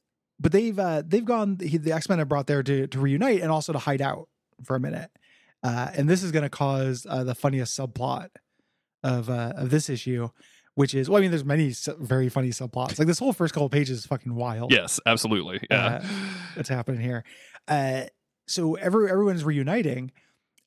but 0.41 0.53
they've 0.53 0.79
uh 0.79 1.03
they've 1.07 1.25
gone 1.25 1.59
he, 1.61 1.77
the 1.77 1.93
x-men 1.93 2.19
have 2.21 2.29
brought 2.29 2.47
there 2.47 2.63
to 2.63 2.87
to 2.87 2.99
reunite 3.01 3.41
and 3.43 3.51
also 3.51 3.73
to 3.73 3.79
hide 3.79 4.01
out 4.01 4.29
for 4.65 4.77
a 4.77 4.81
minute. 4.81 5.11
Uh 5.63 5.91
and 5.95 6.09
this 6.09 6.23
is 6.23 6.31
going 6.31 6.45
to 6.45 6.49
cause 6.51 7.07
uh, 7.09 7.25
the 7.25 7.35
funniest 7.35 7.77
subplot 7.79 8.29
of 9.03 9.29
uh 9.29 9.53
of 9.57 9.71
this 9.71 9.89
issue 9.89 10.29
which 10.75 10.95
is 10.95 11.09
well 11.11 11.19
i 11.19 11.21
mean 11.21 11.31
there's 11.31 11.45
many 11.45 11.73
very 11.99 12.29
funny 12.29 12.51
subplots. 12.51 12.99
Like 12.99 13.09
this 13.09 13.19
whole 13.19 13.33
first 13.33 13.55
couple 13.55 13.67
of 13.67 13.73
pages 13.73 13.99
is 13.99 14.07
fucking 14.07 14.35
wild. 14.35 14.71
Yes, 14.73 15.01
absolutely. 15.05 15.61
Yeah, 15.69 16.05
that's 16.55 16.69
happening 16.69 17.01
here? 17.01 17.25
Uh 17.67 18.05
so 18.47 18.77
every 18.77 19.11
everyone's 19.11 19.45
reuniting 19.45 20.13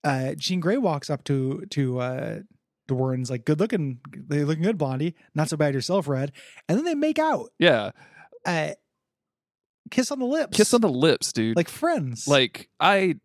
uh 0.04 0.34
jean 0.38 0.60
grey 0.60 0.78
walks 0.78 1.10
up 1.10 1.24
to 1.24 1.64
to 1.70 2.00
uh 2.00 2.40
to 2.88 2.96
warren's 2.96 3.30
like 3.30 3.46
good 3.46 3.60
looking 3.60 4.00
they 4.12 4.44
looking 4.44 4.64
good 4.64 4.78
blondie. 4.78 5.16
Not 5.36 5.50
so 5.50 5.58
bad 5.58 5.74
yourself 5.74 6.08
red. 6.08 6.32
And 6.68 6.78
then 6.78 6.86
they 6.86 6.96
make 6.96 7.20
out. 7.20 7.52
Yeah. 7.60 7.92
uh 8.46 8.72
kiss 9.90 10.12
on 10.12 10.20
the 10.20 10.26
lips. 10.26 10.58
Kiss 10.58 10.74
on 10.74 10.82
the 10.82 10.90
lips, 10.90 11.32
dude. 11.32 11.56
like 11.56 11.70
friends. 11.70 12.28
Like 12.28 12.70
I 12.80 13.16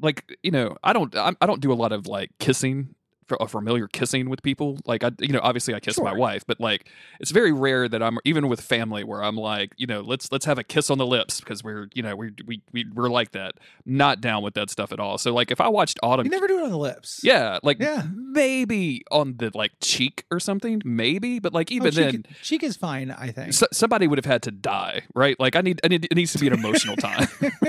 like 0.00 0.24
you 0.42 0.50
know 0.50 0.76
I 0.82 0.92
don't 0.92 1.16
I'm, 1.16 1.36
I 1.40 1.46
don't 1.46 1.60
do 1.60 1.72
a 1.72 1.74
lot 1.74 1.92
of 1.92 2.06
like 2.06 2.30
kissing 2.38 2.94
a 3.40 3.48
familiar 3.48 3.88
kissing 3.88 4.28
with 4.30 4.42
people. 4.42 4.78
Like 4.86 5.02
I 5.04 5.10
you 5.20 5.28
know 5.32 5.40
obviously 5.42 5.74
I 5.74 5.80
kiss 5.80 5.98
my 6.00 6.12
wife 6.12 6.44
but 6.46 6.60
like 6.60 6.88
it's 7.20 7.30
very 7.30 7.52
rare 7.52 7.88
that 7.88 8.02
I'm 8.02 8.18
even 8.24 8.48
with 8.48 8.60
family 8.60 9.04
where 9.04 9.22
I'm 9.22 9.36
like 9.36 9.72
you 9.76 9.86
know 9.86 10.00
let's 10.00 10.30
let's 10.32 10.44
have 10.44 10.58
a 10.58 10.64
kiss 10.64 10.90
on 10.90 10.98
the 10.98 11.06
lips 11.06 11.40
because 11.40 11.62
we're 11.64 11.88
you 11.94 12.02
know 12.02 12.14
we 12.16 12.32
we 12.46 12.62
we 12.72 12.84
we're 12.94 13.08
like 13.08 13.32
that. 13.32 13.54
Not 13.86 14.20
down 14.20 14.42
with 14.42 14.54
that 14.54 14.70
stuff 14.70 14.92
at 14.92 15.00
all. 15.00 15.18
So 15.18 15.32
like 15.32 15.50
if 15.50 15.60
I 15.60 15.68
watched 15.68 15.98
Autumn 16.02 16.26
you 16.26 16.30
never 16.30 16.46
do 16.48 16.58
it 16.58 16.64
on 16.64 16.70
the 16.70 16.78
lips. 16.78 17.20
Yeah 17.22 17.58
like 17.62 17.78
Yeah. 17.80 18.04
maybe 18.14 19.02
on 19.10 19.36
the 19.38 19.50
like 19.54 19.72
cheek 19.80 20.24
or 20.30 20.40
something 20.40 20.80
maybe 20.84 21.38
but 21.38 21.52
like 21.52 21.70
Oh, 21.70 21.74
even 21.76 21.92
cheek, 21.92 22.10
then 22.12 22.24
cheek 22.42 22.62
is 22.62 22.76
fine 22.76 23.10
i 23.10 23.30
think. 23.30 23.52
So, 23.54 23.66
somebody 23.72 24.06
would 24.06 24.18
have 24.18 24.24
had 24.26 24.42
to 24.42 24.50
die 24.50 25.02
right? 25.14 25.38
Like 25.40 25.56
I 25.56 25.60
need 25.60 25.80
I 25.84 25.88
need 25.88 26.04
it 26.10 26.14
needs 26.14 26.32
to 26.32 26.38
be 26.38 26.46
an 26.46 26.52
emotional 26.52 26.96
time. 26.96 27.26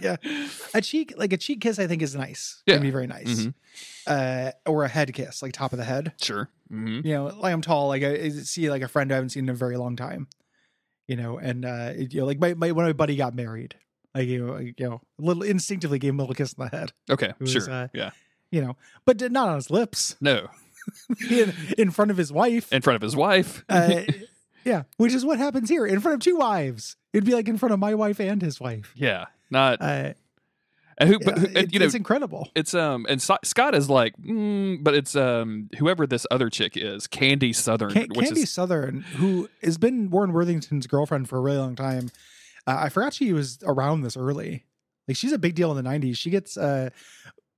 Yeah. 0.00 0.16
A 0.74 0.80
cheek 0.80 1.14
like 1.16 1.32
a 1.32 1.36
cheek 1.36 1.60
kiss 1.60 1.78
i 1.78 1.86
think 1.86 2.00
is 2.02 2.14
nice. 2.14 2.62
Yeah. 2.66 2.74
can 2.76 2.82
be 2.82 2.90
very 2.90 3.06
nice. 3.06 3.26
Mhm. 3.26 3.54
Uh 4.06 4.50
or 4.66 4.84
a 4.84 4.88
head 4.88 5.12
kiss 5.14 5.42
like 5.42 5.52
top 5.52 5.72
of 5.72 5.78
the 5.78 5.84
head. 5.84 6.12
Sure. 6.20 6.48
Hmm 6.68 7.00
you 7.04 7.14
know, 7.14 7.26
like 7.26 7.52
I'm 7.52 7.60
tall, 7.60 7.88
like 7.88 8.02
I 8.02 8.14
I 8.14 8.28
see 8.30 8.70
like 8.70 8.82
a 8.82 8.88
friend 8.88 9.12
I 9.12 9.16
haven't 9.16 9.30
seen 9.30 9.44
in 9.44 9.50
a 9.50 9.54
very 9.54 9.76
long 9.76 9.94
time, 9.96 10.26
you 11.06 11.16
know, 11.16 11.38
and 11.38 11.64
uh, 11.64 11.92
you 11.96 12.20
know, 12.20 12.26
like 12.26 12.38
my, 12.38 12.54
my 12.54 12.72
when 12.72 12.86
my 12.86 12.92
buddy 12.92 13.16
got 13.16 13.34
married, 13.34 13.74
like 14.14 14.26
you 14.28 14.44
know, 14.46 14.56
you 14.58 14.74
know, 14.80 15.00
a 15.18 15.22
little 15.22 15.42
instinctively 15.42 15.98
gave 15.98 16.10
him 16.10 16.20
a 16.20 16.22
little 16.22 16.34
kiss 16.34 16.54
on 16.58 16.68
the 16.70 16.76
head, 16.76 16.92
okay 17.10 17.32
was, 17.38 17.50
sure. 17.52 17.70
uh, 17.70 17.88
yeah. 17.92 18.10
you 18.50 18.60
know, 18.62 18.76
but 19.04 19.20
not 19.30 19.48
on 19.48 19.56
his 19.56 19.70
lips, 19.70 20.16
no. 20.20 20.48
In, 21.30 21.54
in 21.78 21.90
front 21.92 22.10
of 22.10 22.16
his 22.16 22.32
wife. 22.32 22.72
in 22.72 22.82
front 22.82 22.96
of 22.96 23.02
his 23.02 23.14
wife. 23.14 23.64
Uh, 23.68 24.02
yeah, 24.64 24.82
which 24.96 25.12
is 25.12 25.24
what 25.24 25.38
happens 25.38 25.68
here. 25.68 25.86
In 25.86 26.00
front 26.00 26.14
of 26.16 26.20
two 26.20 26.36
wives. 26.36 26.96
It'd 27.12 27.24
be 27.24 27.34
like 27.34 27.46
in 27.48 27.56
front 27.56 27.72
of 27.72 27.78
my 27.78 27.94
wife 27.94 28.18
and 28.18 28.42
his 28.42 28.58
wife. 28.58 28.92
yeah, 28.96 29.26
not 29.48 29.80
Uh, 29.80 30.14
and 30.98 31.08
who, 31.08 31.18
but 31.18 31.38
who, 31.38 31.46
it- 31.46 31.72
you 31.72 31.78
know, 31.78 31.86
it's 31.86 31.94
incredible. 31.94 32.48
it's 32.54 32.74
um, 32.74 33.06
and 33.08 33.20
So- 33.20 33.38
Scott 33.44 33.74
is 33.74 33.88
like, 33.90 34.16
mm, 34.18 34.82
but 34.82 34.94
it's 34.94 35.14
um, 35.16 35.68
whoever 35.78 36.06
this 36.06 36.26
other 36.30 36.48
chick 36.50 36.72
is, 36.76 37.06
Candy 37.06 37.52
Southern, 37.52 37.90
Can- 37.92 38.08
Candy 38.10 38.42
is 38.42 38.50
Southern, 38.50 39.00
who 39.02 39.48
has 39.62 39.78
been 39.78 40.10
Warren 40.10 40.32
Worthington's 40.32 40.86
girlfriend 40.86 41.28
for 41.28 41.38
a 41.38 41.40
really 41.40 41.58
long 41.58 41.74
time, 41.76 42.10
uh, 42.66 42.76
I 42.78 42.88
forgot 42.88 43.14
she 43.14 43.32
was 43.32 43.58
around 43.64 44.02
this 44.02 44.16
early. 44.16 44.64
Like 45.08 45.16
she's 45.16 45.32
a 45.32 45.38
big 45.38 45.54
deal 45.54 45.76
in 45.76 45.82
the 45.82 45.88
'90s. 45.90 46.16
She 46.16 46.30
gets 46.30 46.56
uh, 46.56 46.90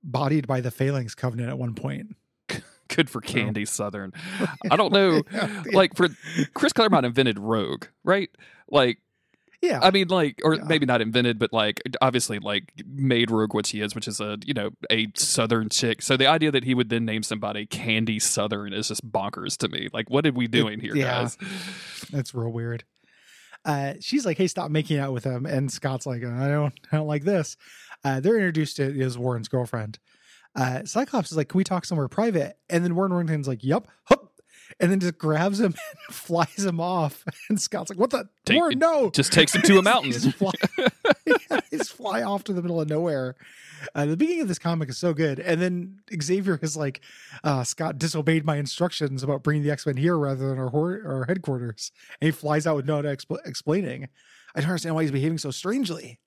bodied 0.03 0.47
by 0.47 0.61
the 0.61 0.71
Phalanx 0.71 1.13
Covenant 1.15 1.49
at 1.49 1.57
one 1.57 1.75
point. 1.75 2.15
good 2.87 3.09
for 3.09 3.21
Candy 3.21 3.65
Southern. 3.65 4.13
I 4.71 4.75
don't 4.75 4.91
know, 4.93 5.21
Yeah, 5.31 5.63
like 5.73 5.95
for 5.95 6.07
Chris 6.53 6.73
Claremont 6.73 7.05
invented 7.05 7.37
Rogue, 7.39 7.85
right? 8.03 8.29
Like 8.69 8.99
Yeah. 9.65 9.79
I 9.81 9.91
mean, 9.91 10.07
like, 10.07 10.41
or 10.43 10.55
Yeah. 10.55 10.63
maybe 10.65 10.85
not 10.85 11.01
invented, 11.01 11.39
but 11.39 11.51
like, 11.53 11.81
obviously, 12.01 12.39
like, 12.39 12.71
made 12.85 13.31
Rogue 13.31 13.53
what 13.53 13.65
she 13.65 13.81
is, 13.81 13.95
which 13.95 14.07
is 14.07 14.19
a 14.19 14.37
you 14.45 14.53
know 14.53 14.71
a 14.89 15.07
Southern 15.15 15.69
chick. 15.69 16.01
So 16.01 16.17
the 16.17 16.27
idea 16.27 16.51
that 16.51 16.63
he 16.63 16.73
would 16.73 16.89
then 16.89 17.05
name 17.05 17.23
somebody 17.23 17.65
Candy 17.65 18.19
Southern 18.19 18.73
is 18.73 18.87
just 18.89 19.09
bonkers 19.09 19.57
to 19.57 19.67
me. 19.67 19.89
Like, 19.93 20.09
what 20.09 20.25
are 20.25 20.31
we 20.31 20.47
doing 20.47 20.79
here, 20.79 20.95
yeah. 20.95 21.05
guys? 21.23 21.37
That's 22.11 22.33
real 22.33 22.51
weird. 22.51 22.83
Uh, 23.63 23.95
she's 23.99 24.25
like, 24.25 24.37
"Hey, 24.37 24.47
stop 24.47 24.69
making 24.69 24.99
out 24.99 25.11
with 25.11 25.23
him," 25.23 25.45
and 25.47 25.71
Scott's 25.71 26.05
like, 26.05 26.23
"I 26.23 26.47
don't, 26.47 26.73
I 26.91 26.97
don't 26.97 27.07
like 27.07 27.23
this." 27.23 27.57
Uh, 28.03 28.19
they're 28.19 28.37
introduced 28.37 28.77
to 28.77 28.83
is 28.83 29.17
Warren's 29.17 29.47
girlfriend. 29.47 29.97
Uh, 30.55 30.85
Cyclops 30.85 31.31
is 31.31 31.37
like, 31.37 31.49
"Can 31.49 31.57
we 31.57 31.63
talk 31.63 31.83
somewhere 31.83 32.07
private?" 32.07 32.57
And 32.69 32.83
then 32.83 32.95
Warren 32.95 33.11
Worthington's 33.11 33.47
like, 33.47 33.63
"Yup, 33.63 33.87
hup," 34.03 34.24
and 34.79 34.91
then 34.91 34.99
just 34.99 35.17
grabs 35.17 35.59
him 35.59 35.75
and 36.07 36.15
flies 36.15 36.65
him 36.65 36.79
off. 36.79 37.23
And 37.49 37.61
Scott's 37.61 37.89
like, 37.89 37.99
"What 37.99 38.09
the? 38.09 38.27
Take- 38.45 38.77
no!" 38.77 39.09
Just 39.11 39.31
takes 39.31 39.53
him 39.53 39.61
to 39.63 39.77
a 39.77 39.81
mountain. 39.91 40.11
He 40.11 40.17
just 40.19 40.37
fly, 40.37 40.51
yeah, 41.25 41.59
he 41.69 41.77
just 41.77 41.93
fly 41.93 42.23
off 42.23 42.43
to 42.45 42.53
the 42.53 42.61
middle 42.61 42.81
of 42.81 42.89
nowhere. 42.89 43.35
Uh, 43.93 44.05
the 44.07 44.17
beginning 44.17 44.41
of 44.41 44.47
this 44.47 44.57
comic 44.57 44.89
is 44.89 44.97
so 44.97 45.13
good, 45.13 45.39
and 45.39 45.61
then 45.61 45.99
Xavier 46.21 46.57
is 46.61 46.75
like, 46.75 47.01
uh, 47.43 47.63
"Scott 47.63 47.99
disobeyed 47.99 48.45
my 48.45 48.57
instructions 48.57 49.21
about 49.21 49.43
bringing 49.43 49.61
the 49.63 49.69
X 49.71 49.85
Men 49.85 49.97
here 49.97 50.17
rather 50.17 50.49
than 50.49 50.57
our 50.57 50.69
hor- 50.69 51.01
our 51.05 51.25
headquarters," 51.27 51.91
and 52.19 52.27
he 52.27 52.31
flies 52.31 52.65
out 52.65 52.75
with 52.77 52.87
no 52.87 53.01
expl- 53.03 53.45
explaining. 53.45 54.09
I 54.55 54.61
don't 54.61 54.69
understand 54.69 54.95
why 54.95 55.03
he's 55.03 55.11
behaving 55.11 55.37
so 55.37 55.51
strangely. 55.51 56.19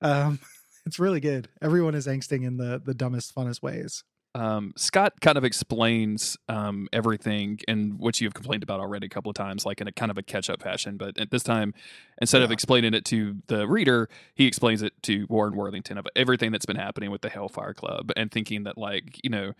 Um, 0.00 0.40
it's 0.86 0.98
really 0.98 1.20
good. 1.20 1.48
Everyone 1.62 1.94
is 1.94 2.06
angsting 2.08 2.44
in 2.44 2.56
the 2.56 2.82
the 2.84 2.94
dumbest, 2.94 3.34
funnest 3.34 3.62
ways. 3.62 4.02
Um, 4.34 4.72
Scott 4.76 5.20
kind 5.20 5.36
of 5.36 5.44
explains 5.44 6.36
um, 6.48 6.88
everything 6.92 7.58
and 7.66 7.98
what 7.98 8.20
you've 8.20 8.34
complained 8.34 8.62
about 8.62 8.80
already 8.80 9.06
a 9.06 9.08
couple 9.08 9.30
of 9.30 9.34
times, 9.34 9.66
like 9.66 9.80
in 9.80 9.88
a 9.88 9.92
kind 9.92 10.10
of 10.10 10.18
a 10.18 10.22
catch 10.22 10.48
up 10.48 10.62
fashion. 10.62 10.96
But 10.96 11.18
at 11.18 11.30
this 11.30 11.42
time, 11.42 11.74
instead 12.20 12.42
of 12.42 12.50
explaining 12.50 12.94
it 12.94 13.04
to 13.06 13.36
the 13.48 13.66
reader, 13.66 14.08
he 14.34 14.46
explains 14.46 14.82
it 14.82 14.92
to 15.04 15.26
Warren 15.28 15.56
Worthington 15.56 15.98
of 15.98 16.06
everything 16.14 16.52
that's 16.52 16.66
been 16.66 16.76
happening 16.76 17.10
with 17.10 17.22
the 17.22 17.28
Hellfire 17.28 17.74
Club 17.74 18.12
and 18.16 18.30
thinking 18.30 18.64
that, 18.64 18.78
like, 18.78 19.20
you 19.24 19.30
know, 19.30 19.52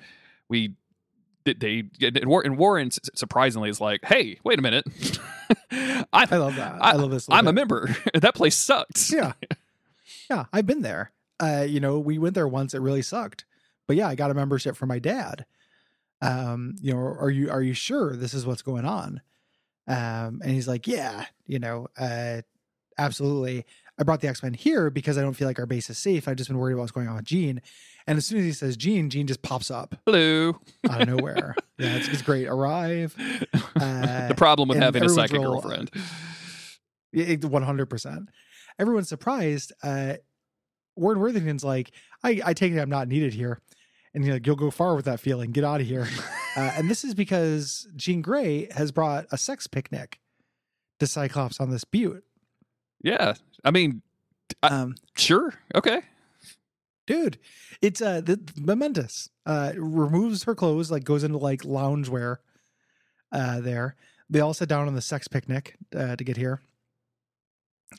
we. 0.49 0.75
They 1.47 1.85
and 2.05 2.59
Warren 2.59 2.91
surprisingly 2.91 3.71
is 3.71 3.81
like, 3.81 4.05
"Hey, 4.05 4.39
wait 4.45 4.59
a 4.59 4.63
minute! 4.63 4.85
I 5.73 6.05
I, 6.13 6.37
love 6.37 6.55
that. 6.57 6.77
I, 6.81 6.93
love 6.93 7.11
this. 7.11 7.27
I'm 7.31 7.49
a 7.49 7.53
member. 7.53 7.97
that 8.15 8.35
place 8.35 8.55
sucks." 8.55 9.11
yeah 9.11 9.33
yeah 10.31 10.45
i've 10.53 10.67
been 10.67 10.83
there 10.83 11.13
uh 11.41 11.67
you 11.69 11.81
know 11.81 11.99
we 11.99 12.19
went 12.19 12.35
there 12.35 12.49
once 12.49 12.73
it 12.73 12.79
really 12.79 13.03
sucked 13.03 13.45
but 13.91 13.97
yeah 13.97 14.07
i 14.07 14.15
got 14.15 14.31
a 14.31 14.35
membership 14.35 14.77
from 14.77 14.89
my 14.89 15.01
dad. 15.01 15.45
Um 16.23 16.77
you 16.81 16.93
know 16.95 17.01
are 17.01 17.29
you 17.29 17.51
are 17.51 17.61
you 17.61 17.75
sure 17.75 18.15
this 18.15 18.35
is 18.35 18.47
what's 18.47 18.63
going 18.63 18.85
on? 18.85 19.21
Um 19.89 20.41
and 20.45 20.53
he's 20.53 20.69
like 20.69 20.87
yeah 20.87 21.27
you 21.45 21.59
know 21.59 21.89
uh 21.99 22.43
absolutely. 22.97 23.67
I 23.99 24.05
brought 24.05 24.21
the 24.21 24.29
x-men 24.29 24.55
here 24.55 24.91
because 24.91 25.19
i 25.19 25.23
don't 25.23 25.35
feel 25.35 25.49
like 25.49 25.59
our 25.59 25.67
base 25.67 25.91
is 25.91 25.99
safe. 25.99 26.29
I've 26.29 26.37
just 26.37 26.49
been 26.49 26.59
worried 26.59 26.75
about 26.75 26.83
what's 26.83 26.93
going 26.93 27.09
on 27.09 27.17
with 27.17 27.25
jean. 27.25 27.61
And 28.07 28.17
as 28.17 28.27
soon 28.27 28.39
as 28.39 28.45
he 28.45 28.53
says 28.53 28.77
jean 28.77 29.11
jean 29.11 29.27
just 29.27 29.43
pops 29.43 29.73
up. 29.73 29.97
Hello. 30.07 30.61
out 30.89 31.03
of 31.03 31.09
nowhere. 31.09 31.57
Yeah 31.79 31.97
it's, 31.97 32.07
it's 32.07 32.23
great. 32.23 32.47
Arrive. 32.47 33.17
Uh, 33.81 34.29
the 34.29 34.35
problem 34.35 34.69
with 34.69 34.77
having 34.77 35.03
a 35.03 35.09
psychic 35.09 35.41
girlfriend. 35.41 35.91
One 37.43 37.63
hundred 37.63 37.87
percent. 37.87 38.29
Everyone's 38.79 39.09
surprised. 39.09 39.73
Uh, 39.83 40.17
Warren 40.97 41.19
Worthington's 41.19 41.65
like, 41.65 41.93
I, 42.23 42.41
I 42.45 42.53
take 42.53 42.73
it 42.73 42.79
I'm 42.79 42.91
not 42.91 43.09
needed 43.09 43.33
here, 43.33 43.61
and 44.15 44.25
you're 44.25 44.35
like, 44.35 44.47
you'll 44.47 44.57
go 44.57 44.71
far 44.71 44.95
with 44.97 45.05
that 45.05 45.21
feeling. 45.21 45.51
Get 45.53 45.65
out 45.65 45.81
of 45.81 45.87
here. 45.87 46.09
uh, 46.57 46.73
and 46.77 46.91
this 46.91 47.05
is 47.05 47.15
because 47.15 47.89
Jean 47.97 48.23
Grey 48.23 48.69
has 48.73 48.91
brought 48.93 49.27
a 49.31 49.39
sex 49.39 49.67
picnic 49.67 50.19
to 50.99 51.07
Cyclops 51.07 51.61
on 51.61 51.71
this 51.71 51.85
butte. 51.85 52.25
Yeah, 53.03 53.35
I 53.65 53.71
mean, 53.71 54.03
I- 54.63 54.69
Um, 54.69 54.95
sure, 55.17 55.55
okay. 55.75 56.03
dude, 57.07 57.39
it's 57.81 58.03
uh 58.03 58.21
the, 58.21 58.39
momentous. 58.57 59.31
Uh, 59.47 59.73
removes 59.77 60.45
her 60.45 60.55
clothes, 60.55 60.91
like 60.91 61.05
goes 61.05 61.25
into 61.25 61.39
like 61.39 61.63
loungewear. 61.63 62.37
Uh, 63.33 63.61
there 63.61 63.97
they 64.29 64.41
all 64.41 64.53
sit 64.55 64.69
down 64.69 64.87
on 64.87 64.95
the 64.95 65.01
sex 65.01 65.27
picnic 65.29 65.77
uh, 65.97 66.15
to 66.17 66.23
get 66.25 66.37
here, 66.37 66.61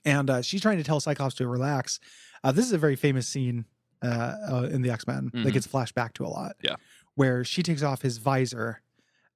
and 0.05 0.29
uh, 0.29 0.41
she's 0.41 0.61
trying 0.61 0.77
to 0.77 0.83
tell 0.83 0.99
Cyclops 0.99 1.35
to 1.35 1.47
relax. 1.47 1.99
Uh, 2.43 2.51
this 2.51 2.65
is 2.65 2.71
a 2.73 2.77
very 2.77 2.95
famous 2.95 3.27
scene 3.27 3.65
uh, 4.01 4.35
uh 4.51 4.69
in 4.71 4.81
the 4.81 4.89
X 4.89 5.05
Men 5.07 5.29
that 5.33 5.47
Mhm. 5.47 5.53
gets 5.53 5.67
flashed 5.67 5.95
back 5.95 6.13
to 6.15 6.25
a 6.25 6.27
lot. 6.29 6.55
Yeah. 6.61 6.75
where 7.15 7.43
she 7.43 7.61
takes 7.61 7.83
off 7.83 8.01
his 8.03 8.17
visor. 8.19 8.81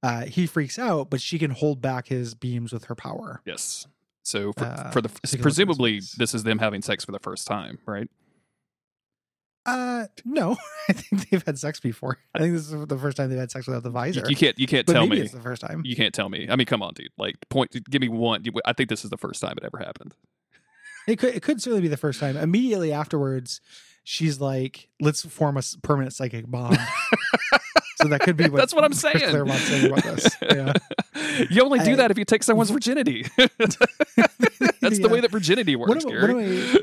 Uh, 0.02 0.26
he 0.26 0.48
freaks 0.48 0.80
out, 0.80 1.10
but 1.10 1.20
she 1.20 1.38
can 1.38 1.52
hold 1.52 1.82
back 1.82 2.08
his 2.08 2.34
beams 2.34 2.72
with 2.72 2.86
her 2.86 2.96
power. 2.96 3.42
Yes. 3.46 3.86
So 4.24 4.54
for, 4.54 4.64
Uh, 4.64 4.92
for 4.92 5.02
the 5.02 5.10
take 5.10 5.18
a 5.18 5.28
look 5.28 5.34
at 5.36 5.42
presumably 5.42 6.00
this. 6.18 6.34
is 6.34 6.44
them 6.44 6.60
having 6.60 6.82
sex 6.82 7.04
for 7.04 7.12
the 7.12 7.20
first 7.20 7.46
time, 7.46 7.80
right? 7.86 8.10
Uh, 9.66 10.06
no, 10.24 10.56
I 10.90 10.94
think 10.94 11.30
they've 11.30 11.44
had 11.46 11.58
sex 11.58 11.80
before. 11.80 12.20
I 12.36 12.40
think 12.40 12.54
this 12.54 12.72
is 12.72 12.86
the 12.88 12.98
first 12.98 13.18
time 13.18 13.30
they've 13.30 13.40
had 13.40 13.50
sex 13.50 13.66
without 13.66 13.82
the 13.84 13.90
You, 13.90 13.94
visor. 13.94 14.24
you 14.30 14.36
can't 14.36 14.58
you 14.60 14.68
can't 14.68 14.86
but 14.86 14.94
tell 14.94 15.08
me. 15.08 15.20
it's 15.22 15.34
the 15.34 15.42
first 15.42 15.62
time. 15.62 15.82
You 15.84 15.96
can't 15.96 16.14
tell 16.14 16.30
me. 16.30 16.48
I 16.50 16.56
mean, 16.56 16.66
come 16.68 16.84
on, 16.84 16.94
dude. 16.94 17.10
Like, 17.18 17.36
point. 17.50 17.72
Give 17.90 18.00
me 18.02 18.08
one. 18.10 18.44
I 18.66 18.74
think 18.74 18.90
this 18.90 19.04
is 19.04 19.10
the 19.10 19.18
first 19.18 19.42
time 19.42 19.56
it 19.58 19.64
ever 19.66 19.80
happened. 19.84 20.14
It 21.08 21.18
could 21.18 21.34
it 21.36 21.42
could 21.42 21.62
certainly 21.62 21.82
be 21.82 21.88
the 21.88 21.98
first 21.98 22.20
time. 22.20 22.38
Immediately 22.38 22.92
afterwards, 22.94 23.60
she's 24.06 24.40
like, 24.40 24.88
"Let's 25.02 25.26
form 25.26 25.58
a 25.58 25.62
permanent 25.84 26.14
psychic 26.14 26.50
bond." 26.50 26.78
so 27.98 28.08
that 28.08 28.22
could 28.22 28.38
be 28.38 28.48
what 28.48 28.58
That's 28.60 28.74
what 28.74 28.86
I'm 28.86 28.94
saying. 28.94 29.18
Claremont's 29.20 29.64
saying 29.64 29.92
about 29.92 30.04
this. 30.06 30.36
Yeah. 30.42 30.74
you 31.50 31.62
only 31.64 31.80
do 31.80 31.92
I- 31.92 31.96
that 31.96 32.12
if 32.12 32.18
you 32.18 32.24
take 32.24 32.44
someone's 32.44 32.70
virginity. 32.70 33.26
That's 34.82 35.00
the 35.00 35.10
way 35.10 35.20
that 35.20 35.32
virginity 35.32 35.76
One 35.76 35.90
works, 35.90 36.04
of, 36.06 36.12
one 36.12 36.20
Gary. 36.20 36.60
of 36.62 36.74
my 36.74 36.80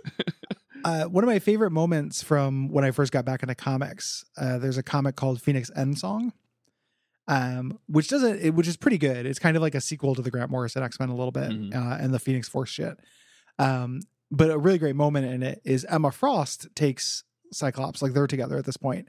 uh, 0.85 1.05
one 1.05 1.23
of 1.23 1.29
my 1.29 1.39
favorite 1.39 1.71
moments 1.71 2.23
from 2.23 2.69
when 2.69 2.85
I 2.85 2.91
first 2.91 3.13
got 3.13 3.25
back 3.25 3.43
into 3.45 3.55
comics. 3.55 4.25
Uh, 4.37 4.59
there's 4.59 4.77
a 4.79 4.83
comic 4.83 5.15
called 5.15 5.41
Phoenix 5.41 5.71
Endsong, 5.77 6.33
um, 7.29 7.79
which 7.87 8.09
doesn't, 8.09 8.41
it, 8.41 8.55
which 8.55 8.67
is 8.67 8.77
pretty 8.77 8.99
good. 8.99 9.25
It's 9.25 9.39
kind 9.39 9.57
of 9.57 9.63
like 9.63 9.77
a 9.77 9.81
sequel 9.81 10.17
to 10.17 10.23
the 10.23 10.31
Grant 10.33 10.51
Morrison 10.51 10.83
X 10.83 10.99
Men 10.99 11.09
a 11.09 11.15
little 11.15 11.31
bit, 11.31 11.51
Mhm. 11.51 11.75
uh, 11.77 11.99
and 12.03 12.13
the 12.13 12.19
Phoenix 12.19 12.49
Force 12.49 12.71
shit. 12.71 12.99
Um, 13.61 14.01
but 14.33 14.51
a 14.51 14.59
really 14.59 14.79
great 14.79 14.97
moment 14.97 15.27
in 15.27 15.43
it 15.43 15.61
is 15.63 15.85
Emma 15.85 16.11
Frost 16.11 16.75
takes 16.75 17.23
Cyclops, 17.53 18.01
like 18.01 18.15
they're 18.15 18.27
together 18.27 18.57
at 18.57 18.65
this 18.65 18.79
point, 18.79 19.09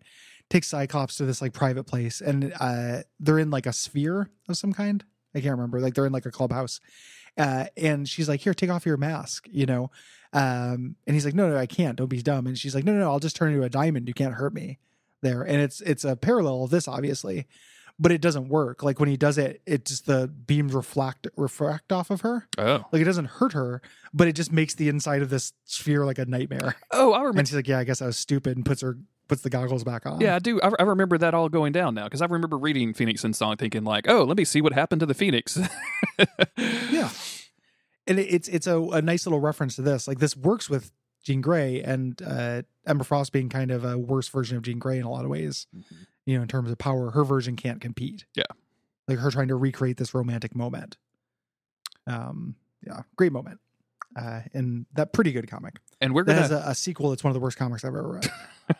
takes 0.50 0.68
Cyclops 0.68 1.16
to 1.16 1.26
this 1.26 1.42
like 1.42 1.54
private 1.54 1.86
place, 1.86 2.20
and 2.20 2.54
uh, 2.60 3.00
they're 3.22 3.40
in 3.40 3.50
like 3.50 3.66
a 3.66 3.74
sphere 3.74 4.30
of 4.50 4.58
some 4.58 4.74
kind. 4.74 5.04
I 5.34 5.40
can't 5.40 5.54
remember. 5.54 5.80
Like 5.80 5.94
they're 5.96 6.06
in 6.06 6.12
like 6.12 6.26
a 6.26 6.32
clubhouse, 6.32 6.82
uh, 7.38 7.66
and 7.78 8.08
she's 8.08 8.28
like, 8.28 8.42
"Here, 8.42 8.54
take 8.54 8.70
off 8.70 8.86
your 8.86 8.98
mask," 8.98 9.48
you 9.50 9.66
know. 9.66 9.90
Um, 10.34 10.98
and 11.08 11.14
he's 11.16 11.26
like, 11.26 11.36
"No, 11.36 11.50
no, 11.50 11.58
I 11.58 11.68
can't. 11.68 11.98
Don't 11.98 12.08
be 12.08 12.22
dumb." 12.22 12.46
And 12.46 12.58
she's 12.58 12.76
like, 12.76 12.84
"No, 12.84 12.92
no, 12.92 13.00
no 13.00 13.10
I'll 13.10 13.20
just 13.20 13.38
turn 13.38 13.54
into 13.54 13.64
a 13.64 13.70
diamond. 13.70 14.10
You 14.10 14.14
can't 14.14 14.36
hurt 14.36 14.54
me." 14.54 14.78
There, 15.22 15.42
and 15.42 15.62
it's 15.62 15.80
it's 15.80 16.04
a 16.04 16.18
parallel 16.18 16.66
of 16.66 16.70
this, 16.70 16.86
obviously, 16.86 17.48
but 18.00 18.12
it 18.12 18.22
doesn't 18.22 18.50
work. 18.50 18.84
Like 18.84 19.00
when 19.00 19.10
he 19.10 19.18
does 19.18 19.38
it, 19.38 19.62
it 19.66 19.86
just 19.86 20.06
the 20.06 20.28
beams 20.28 20.74
reflect 20.74 21.28
refract 21.38 21.92
off 21.92 22.10
of 22.12 22.22
her. 22.22 22.48
Oh, 22.58 22.84
Like 22.92 23.02
it 23.02 23.06
doesn't 23.06 23.26
hurt 23.26 23.54
her, 23.54 23.82
but 24.14 24.28
it 24.28 24.34
just 24.34 24.52
makes 24.52 24.76
the 24.76 24.90
inside 24.90 25.22
of 25.22 25.30
this 25.30 25.54
sphere 25.66 26.06
like 26.06 26.18
a 26.20 26.26
nightmare. 26.26 26.76
oh, 26.92 27.14
I 27.14 27.20
remember. 27.20 27.40
And 27.40 27.48
she's 27.48 27.56
like, 27.56 27.68
"Yeah, 27.68 27.80
I 27.80 27.84
guess 27.84 28.02
I 28.02 28.06
was 28.08 28.18
stupid," 28.18 28.58
and 28.58 28.66
puts 28.66 28.82
her 28.82 28.98
puts 29.30 29.42
the 29.42 29.50
goggles 29.50 29.84
back 29.86 30.06
on. 30.06 30.20
Yeah, 30.20 30.36
I 30.36 30.40
do. 30.40 30.60
I, 30.62 30.72
I 30.80 30.84
remember 30.84 31.18
that 31.18 31.34
all 31.34 31.48
going 31.50 31.72
down 31.72 31.96
now 31.96 32.04
because 32.06 32.22
I 32.22 32.26
remember 32.26 32.58
reading 32.58 32.94
Phoenix 32.94 33.24
Endsong, 33.24 33.58
thinking 33.58 33.84
like, 33.84 34.10
"Oh, 34.10 34.24
let 34.24 34.38
me 34.38 34.44
see 34.46 34.60
what 34.62 34.74
happened 34.74 35.00
to 35.02 35.06
the 35.06 35.14
Phoenix." 35.14 35.58
yeah 36.92 37.10
and 38.08 38.20
it, 38.20 38.24
it's 38.24 38.48
it's 38.50 38.68
a, 38.68 38.80
a 38.80 39.02
nice 39.02 39.26
little 39.26 39.40
reference 39.40 39.76
to 39.78 39.82
this 39.82 40.08
like 40.08 40.20
this 40.20 40.36
works 40.36 40.70
with 40.70 40.92
jean 41.24 41.42
grey 41.42 41.82
and 41.82 42.22
uh 42.22 42.62
emma 42.86 43.04
frost 43.04 43.32
being 43.32 43.48
kind 43.50 43.72
of 43.72 43.86
a 43.86 43.98
worse 43.98 44.28
version 44.28 44.58
of 44.58 44.64
jean 44.64 44.78
grey 44.78 44.98
in 44.98 45.06
a 45.06 45.10
lot 45.10 45.24
of 45.24 45.32
ways 45.32 45.68
Mhm. 45.76 45.84
You 46.26 46.38
know 46.38 46.42
in 46.44 46.48
terms 46.48 46.72
of 46.72 46.78
power 46.78 47.12
her 47.12 47.24
version 47.24 47.56
can't 47.56 47.82
compete 47.82 48.26
Yeah. 48.36 48.44
like 49.08 49.20
her 49.20 49.30
trying 49.32 49.50
to 49.50 49.56
recreate 49.56 49.98
this 49.98 50.14
romantic 50.14 50.56
moment 50.56 50.98
um 52.08 52.56
yeah 52.86 53.02
great 53.16 53.32
moment 53.32 53.60
uh 54.16 54.42
and 54.54 54.86
that 54.94 55.14
pretty 55.14 55.32
good 55.32 55.50
comic 55.50 55.76
and 56.02 56.14
we're 56.14 56.24
that 56.24 56.34
gonna. 56.34 56.42
has 56.42 56.52
a, 56.52 56.70
a 56.72 56.76
sequel 56.76 57.10
that's 57.10 57.24
one 57.24 57.30
of 57.32 57.34
the 57.34 57.40
worst 57.40 57.58
comics 57.58 57.84
i've 57.84 57.90
ever 57.96 58.20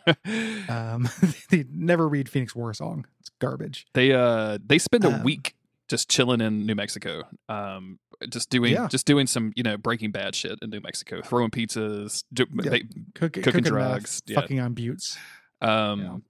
read 0.08 0.70
um 0.70 1.08
they 1.50 1.66
never 1.72 2.08
read 2.08 2.30
phoenix 2.30 2.54
warsong 2.54 3.04
it's 3.20 3.30
garbage 3.40 3.86
they 3.94 4.12
uh 4.14 4.58
they 4.66 4.78
spend 4.78 5.04
a 5.06 5.14
Um, 5.16 5.24
week 5.24 5.56
just 5.90 6.10
chilling 6.10 6.40
in 6.40 6.66
New 6.66 6.76
Mexico, 6.76 7.24
um, 7.50 8.00
just 8.30 8.50
doing 8.50 8.72
Yeah. 8.72 8.88
just 8.88 9.06
doing 9.06 9.28
some 9.28 9.52
you 9.56 9.64
know 9.64 9.76
Breaking 9.78 10.12
Bad 10.12 10.34
shit 10.34 10.58
in 10.62 10.70
New 10.70 10.80
Mexico, 10.80 11.22
throwing 11.22 11.52
pizzas, 11.52 12.24
do, 12.34 12.46
Yeah. 12.64 12.70
they, 12.70 12.80
Cook, 12.80 13.34
Cooking 13.34 13.44
cooking 13.44 13.64
drugs, 13.64 14.22
meth, 14.26 14.32
yeah. 14.34 14.42
fucking 14.42 14.60
on 14.62 14.74
buttes 14.74 15.18
um, 15.62 16.24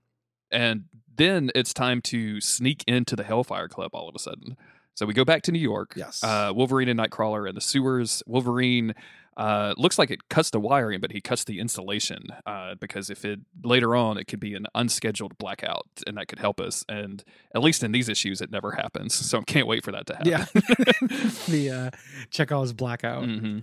and 0.52 0.86
then 1.16 1.52
it's 1.56 1.74
time 1.74 2.02
to 2.04 2.40
sneak 2.42 2.84
into 2.88 3.16
the 3.16 3.24
Hellfire 3.24 3.68
Club 3.68 3.92
all 3.94 4.08
of 4.10 4.16
a 4.16 4.20
sudden. 4.20 4.58
So 4.96 5.06
we 5.06 5.14
go 5.14 5.26
back 5.26 5.42
to 5.44 5.52
New 5.52 5.60
York. 5.60 5.94
yes 5.96 6.24
Uh, 6.24 6.52
Wolverine 6.56 6.88
and 6.90 7.00
Nightcrawler 7.00 7.48
in 7.50 7.56
the 7.56 7.62
sewers. 7.62 8.22
Wolverine 8.28 8.94
uh, 9.36 9.74
looks 9.78 9.98
like 9.98 10.12
it 10.12 10.30
cuts 10.30 10.52
the 10.52 10.60
wiring, 10.60 11.00
but 11.02 11.12
he 11.12 11.20
cuts 11.20 11.44
the 11.46 11.60
installation 11.60 12.28
uh, 12.46 12.76
because 12.80 13.10
if 13.10 13.26
it 13.26 13.40
later 13.64 13.96
on 13.96 14.18
it 14.20 14.26
could 14.26 14.40
be 14.40 14.54
an 14.54 14.68
unscheduled 14.76 15.36
blackout, 15.40 15.88
and 16.06 16.16
that 16.18 16.28
could 16.28 16.38
help 16.38 16.60
us. 16.60 16.86
And 16.88 17.24
at 17.56 17.64
least 17.64 17.84
in 17.84 17.92
these 17.92 18.08
issues, 18.10 18.42
it 18.42 18.52
never 18.52 18.74
happens. 18.74 19.16
So 19.16 19.40
I 19.40 19.42
can't 19.42 19.66
wait 19.66 19.84
for 19.84 19.92
that 19.92 20.06
to 20.08 20.14
happen. 20.16 20.30
Yeah. 20.30 20.46
the 21.48 21.72
uh 21.72 21.98
Chekhov's 22.30 22.74
blackout. 22.74 23.26
hmm 23.26 23.60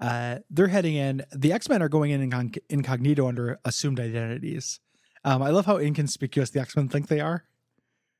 Uh, 0.00 0.40
they're 0.50 0.68
heading 0.68 0.96
in. 0.96 1.22
The 1.32 1.52
X 1.52 1.68
Men 1.70 1.80
are 1.80 1.88
going 1.88 2.10
in 2.10 2.28
incog- 2.28 2.58
incognito 2.68 3.26
under 3.26 3.58
assumed 3.64 4.00
identities. 4.00 4.80
Um, 5.24 5.42
I 5.42 5.50
love 5.50 5.66
how 5.66 5.78
inconspicuous 5.78 6.50
the 6.50 6.60
X 6.60 6.76
Men 6.76 6.88
think 6.88 7.08
they 7.08 7.20
are 7.20 7.44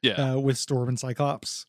Yeah. 0.03 0.13
uh, 0.35 0.39
with 0.39 0.57
Storm 0.59 0.89
and 0.89 0.99
Cyclops. 0.99 1.67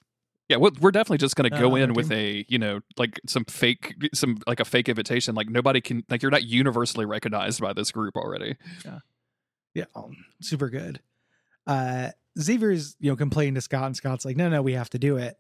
Yeah, 0.48 0.58
we're, 0.58 0.70
we're 0.80 0.92
definitely 0.92 1.18
just 1.18 1.36
going 1.36 1.50
to 1.50 1.58
go 1.58 1.72
Uh, 1.74 1.76
in 1.78 1.94
with 1.94 2.12
a, 2.12 2.46
you 2.48 2.60
know, 2.60 2.82
like 2.98 3.20
some 3.28 3.46
fake, 3.46 3.96
some 4.14 4.38
like 4.46 4.60
a 4.60 4.66
fake 4.66 4.88
invitation. 4.88 5.34
Like 5.34 5.50
nobody 5.50 5.82
can, 5.82 6.04
like 6.08 6.22
you're 6.22 6.30
not 6.32 6.44
universally 6.44 7.06
recognized 7.06 7.60
by 7.62 7.74
this 7.74 7.92
group 7.92 8.16
already. 8.16 8.56
Yeah, 9.74 9.86
um, 9.96 10.16
super 10.42 10.70
good. 10.70 11.02
Uh, 11.68 12.12
Xavier's 12.40 12.96
you 13.00 13.10
know 13.12 13.16
complaining 13.16 13.56
to 13.56 13.62
Scott, 13.62 13.86
and 13.88 13.96
Scott's 13.98 14.24
like, 14.24 14.38
no, 14.38 14.48
no, 14.48 14.62
we 14.62 14.74
have 14.74 14.90
to 14.92 15.00
do 15.00 15.18
it. 15.18 15.36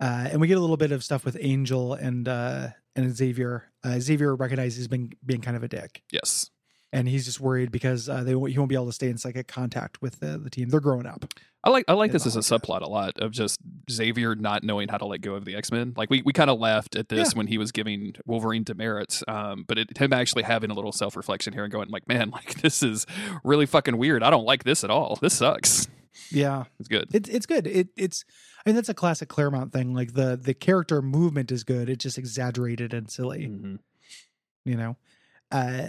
Uh, 0.00 0.28
and 0.32 0.40
we 0.40 0.48
get 0.48 0.58
a 0.58 0.60
little 0.60 0.76
bit 0.76 0.90
of 0.92 1.04
stuff 1.04 1.24
with 1.24 1.36
Angel 1.40 1.94
and 1.94 2.26
uh, 2.28 2.68
and 2.96 3.16
Xavier. 3.16 3.70
Uh, 3.84 4.00
Xavier 4.00 4.34
recognizes 4.34 4.76
he's 4.76 4.88
been 4.88 5.12
being 5.24 5.40
kind 5.40 5.56
of 5.56 5.62
a 5.62 5.68
dick, 5.68 6.02
Yes. 6.10 6.50
And 6.92 7.08
he's 7.08 7.24
just 7.24 7.40
worried 7.40 7.70
because 7.72 8.08
uh, 8.08 8.22
they 8.22 8.34
won't, 8.34 8.52
he 8.52 8.58
won't 8.58 8.68
be 8.68 8.74
able 8.74 8.86
to 8.86 8.92
stay 8.92 9.08
in 9.08 9.16
psychic 9.18 9.48
contact 9.48 10.02
with 10.02 10.20
the, 10.20 10.38
the 10.38 10.50
team. 10.50 10.68
They're 10.68 10.80
growing 10.80 11.06
up. 11.06 11.24
I 11.64 11.70
like 11.70 11.84
I 11.86 11.92
like 11.92 12.10
this 12.12 12.26
as 12.26 12.34
a 12.34 12.38
like 12.40 12.46
that. 12.48 12.62
subplot 12.66 12.82
a 12.82 12.88
lot 12.88 13.18
of 13.20 13.30
just 13.30 13.60
Xavier 13.90 14.34
not 14.34 14.64
knowing 14.64 14.88
how 14.88 14.98
to 14.98 15.04
let 15.06 15.20
go 15.20 15.34
of 15.34 15.44
the 15.44 15.54
X 15.54 15.70
Men. 15.70 15.94
Like 15.96 16.10
we, 16.10 16.20
we 16.22 16.32
kind 16.32 16.50
of 16.50 16.58
laughed 16.58 16.96
at 16.96 17.08
this 17.08 17.34
when 17.36 17.46
he 17.46 17.56
was 17.56 17.70
giving 17.70 18.14
Wolverine 18.26 18.64
demerits, 18.64 19.22
um, 19.28 19.64
but 19.68 19.78
it, 19.78 19.96
him 19.96 20.12
actually 20.12 20.42
having 20.42 20.70
a 20.70 20.74
little 20.74 20.90
self 20.90 21.16
reflection 21.16 21.52
here 21.52 21.62
and 21.62 21.72
going 21.72 21.88
like, 21.88 22.08
man, 22.08 22.30
like 22.32 22.60
this 22.62 22.82
is 22.82 23.06
really 23.44 23.66
fucking 23.66 23.96
weird. 23.96 24.22
I 24.24 24.30
don't 24.30 24.44
like 24.44 24.64
this 24.64 24.82
at 24.82 24.90
all. 24.90 25.16
This 25.22 25.34
sucks. 25.34 25.86
Yeah, 26.30 26.64
It's 26.80 26.88
good. 26.88 27.08
it's 27.14 27.28
it's 27.28 27.46
good. 27.46 27.66
It 27.68 27.88
it's 27.96 28.24
I 28.66 28.68
mean 28.68 28.74
that's 28.76 28.88
a 28.88 28.94
classic 28.94 29.28
Claremont 29.28 29.72
thing. 29.72 29.94
Like 29.94 30.14
the 30.14 30.36
the 30.36 30.54
character 30.54 31.00
movement 31.00 31.52
is 31.52 31.62
good. 31.64 31.88
It's 31.88 32.02
just 32.02 32.18
exaggerated 32.18 32.92
and 32.92 33.08
silly. 33.10 33.46
Mhm. 33.46 33.78
you 34.64 34.76
know 34.76 34.96
uh 35.52 35.88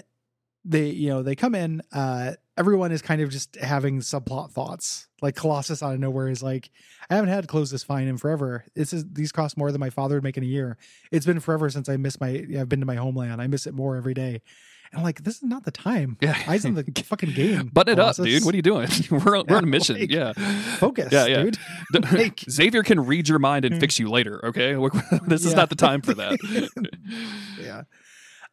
they 0.66 0.88
you 0.88 1.09
know 1.09 1.24
they 1.24 1.36
come 1.36 1.55
in 1.55 1.82
uh 1.91 2.32
everyone 2.57 2.91
is 2.91 3.01
kind 3.01 3.22
of 3.22 3.30
just 3.30 3.55
having 3.55 3.99
subplot 3.99 4.51
thoughts 4.51 5.07
like 5.22 5.36
colossus 5.36 5.84
out 5.84 5.93
of 5.93 5.99
nowhere 5.99 6.30
is 6.30 6.41
like 6.41 6.70
i 7.09 7.16
haven't 7.16 7.30
had 7.30 7.47
clothes 7.47 7.70
this 7.72 7.84
fine 7.84 8.07
in 8.07 8.18
forever 8.18 8.64
this 8.76 8.93
is 8.93 9.03
these 9.11 9.32
cost 9.32 9.57
more 9.57 9.72
than 9.72 9.80
my 9.82 9.89
father 9.89 10.16
would 10.16 10.24
make 10.24 10.38
in 10.38 10.43
a 10.43 10.47
year 10.47 10.78
it's 11.11 11.26
been 11.26 11.39
forever 11.41 11.70
since 11.70 11.89
i 11.89 11.97
miss 11.97 12.20
my 12.22 12.45
i've 12.57 12.70
been 12.70 12.80
to 12.80 12.86
my 12.86 12.95
homeland 12.95 13.41
i 13.41 13.47
miss 13.47 13.68
it 13.68 13.74
more 13.74 13.97
every 13.97 14.14
day 14.14 14.41
and 14.91 14.99
i'm 14.99 15.03
like 15.03 15.22
this 15.24 15.36
is 15.38 15.43
not 15.43 15.64
the 15.66 15.72
time 15.72 16.16
Yeah. 16.22 16.38
eyes 16.47 16.64
in 16.64 16.76
the 16.76 16.84
fucking 17.05 17.32
game 17.34 17.68
Button 17.74 17.93
it 17.93 17.99
up, 17.99 18.16
dude. 18.16 18.45
What 18.45 18.53
are 18.53 18.57
you 18.57 18.61
doing? 18.61 18.88
we're 19.11 19.38
on, 19.38 19.45
we're 19.49 19.57
on 19.57 19.64
a 19.66 19.68
mission. 19.78 19.99
like- 19.99 20.11
yeah. 20.11 20.32
focus 20.78 21.11
Yeah, 21.11 21.26
yeah. 21.26 21.43
dude 21.43 21.57
Like- 22.14 22.39
Xavier 22.49 22.84
can 22.84 23.05
read 23.05 23.28
your 23.28 23.39
mind 23.39 23.66
and 23.66 23.80
fix 23.82 23.99
you 23.99 24.09
later. 24.09 24.45
Okay, 24.45 24.76
this 25.28 25.43
is 25.43 25.51
Yeah. 25.51 25.57
not 25.57 25.70
the 25.70 25.76
time 25.76 26.01
for 26.01 26.14
that. 26.14 26.38
yeah. 27.61 27.82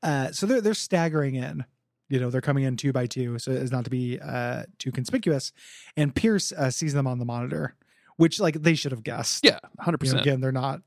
Uh, 0.03 0.33
so 0.33 0.47
they're 0.47 0.61
they're 0.63 0.75
staggering 0.75 1.35
in. 1.35 1.65
You 2.11 2.21
know, 2.21 2.29
they're 2.29 2.41
coming 2.43 2.65
in 2.65 2.77
two 2.77 2.93
by 2.93 3.07
two, 3.07 3.39
so 3.39 3.53
as 3.53 3.73
not 3.73 3.85
to 3.85 3.91
be 3.91 4.19
uh, 4.21 4.65
too 4.79 4.93
conspicuous. 4.93 5.53
And 5.97 6.15
Pierce 6.15 6.53
uh, 6.53 6.71
sees 6.71 6.93
them 6.93 7.07
on 7.07 7.19
the 7.19 7.25
monitor, 7.25 7.77
which 8.17 8.39
like 8.41 8.61
they 8.63 8.75
should 8.75 8.93
have 8.93 9.03
guessed. 9.05 9.45
yeah, 9.45 9.59
hundred 9.79 10.03
You 10.03 10.09
know, 10.09 10.13
percent. 10.19 10.21
again, 10.27 10.41
they're 10.41 10.53
not 10.53 10.83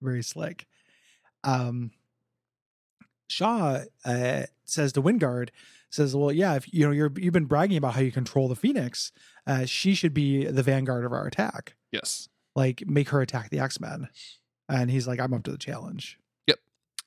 very 0.00 0.22
slick. 0.22 0.66
Um, 1.42 1.90
Shaw 3.28 3.80
uh, 4.04 4.42
says 4.64 4.92
to 4.92 5.02
Wyngarde, 5.02 5.48
says, 5.90 6.14
"Well, 6.14 6.30
yeah, 6.32 6.54
if 6.54 6.72
you 6.72 6.86
know 6.86 6.92
you're 6.92 7.12
you've 7.16 7.32
been 7.34 7.46
bragging 7.46 7.76
about 7.76 7.94
how 7.94 8.00
you 8.00 8.12
control 8.12 8.48
the 8.48 8.54
Phoenix, 8.56 9.12
uh, 9.46 9.64
she 9.64 9.94
should 9.94 10.14
be 10.14 10.44
the 10.46 10.62
vanguard 10.62 11.04
of 11.04 11.12
our 11.12 11.26
attack. 11.26 11.74
Yes. 11.90 12.28
Like, 12.54 12.84
make 12.86 13.08
her 13.10 13.20
attack 13.20 13.50
the 13.50 13.58
X 13.60 13.80
Men." 13.80 14.08
And 14.68 14.90
he's 14.90 15.06
like, 15.08 15.20
"I'm 15.20 15.34
up 15.34 15.42
to 15.44 15.50
the 15.50 15.58
challenge." 15.58 16.18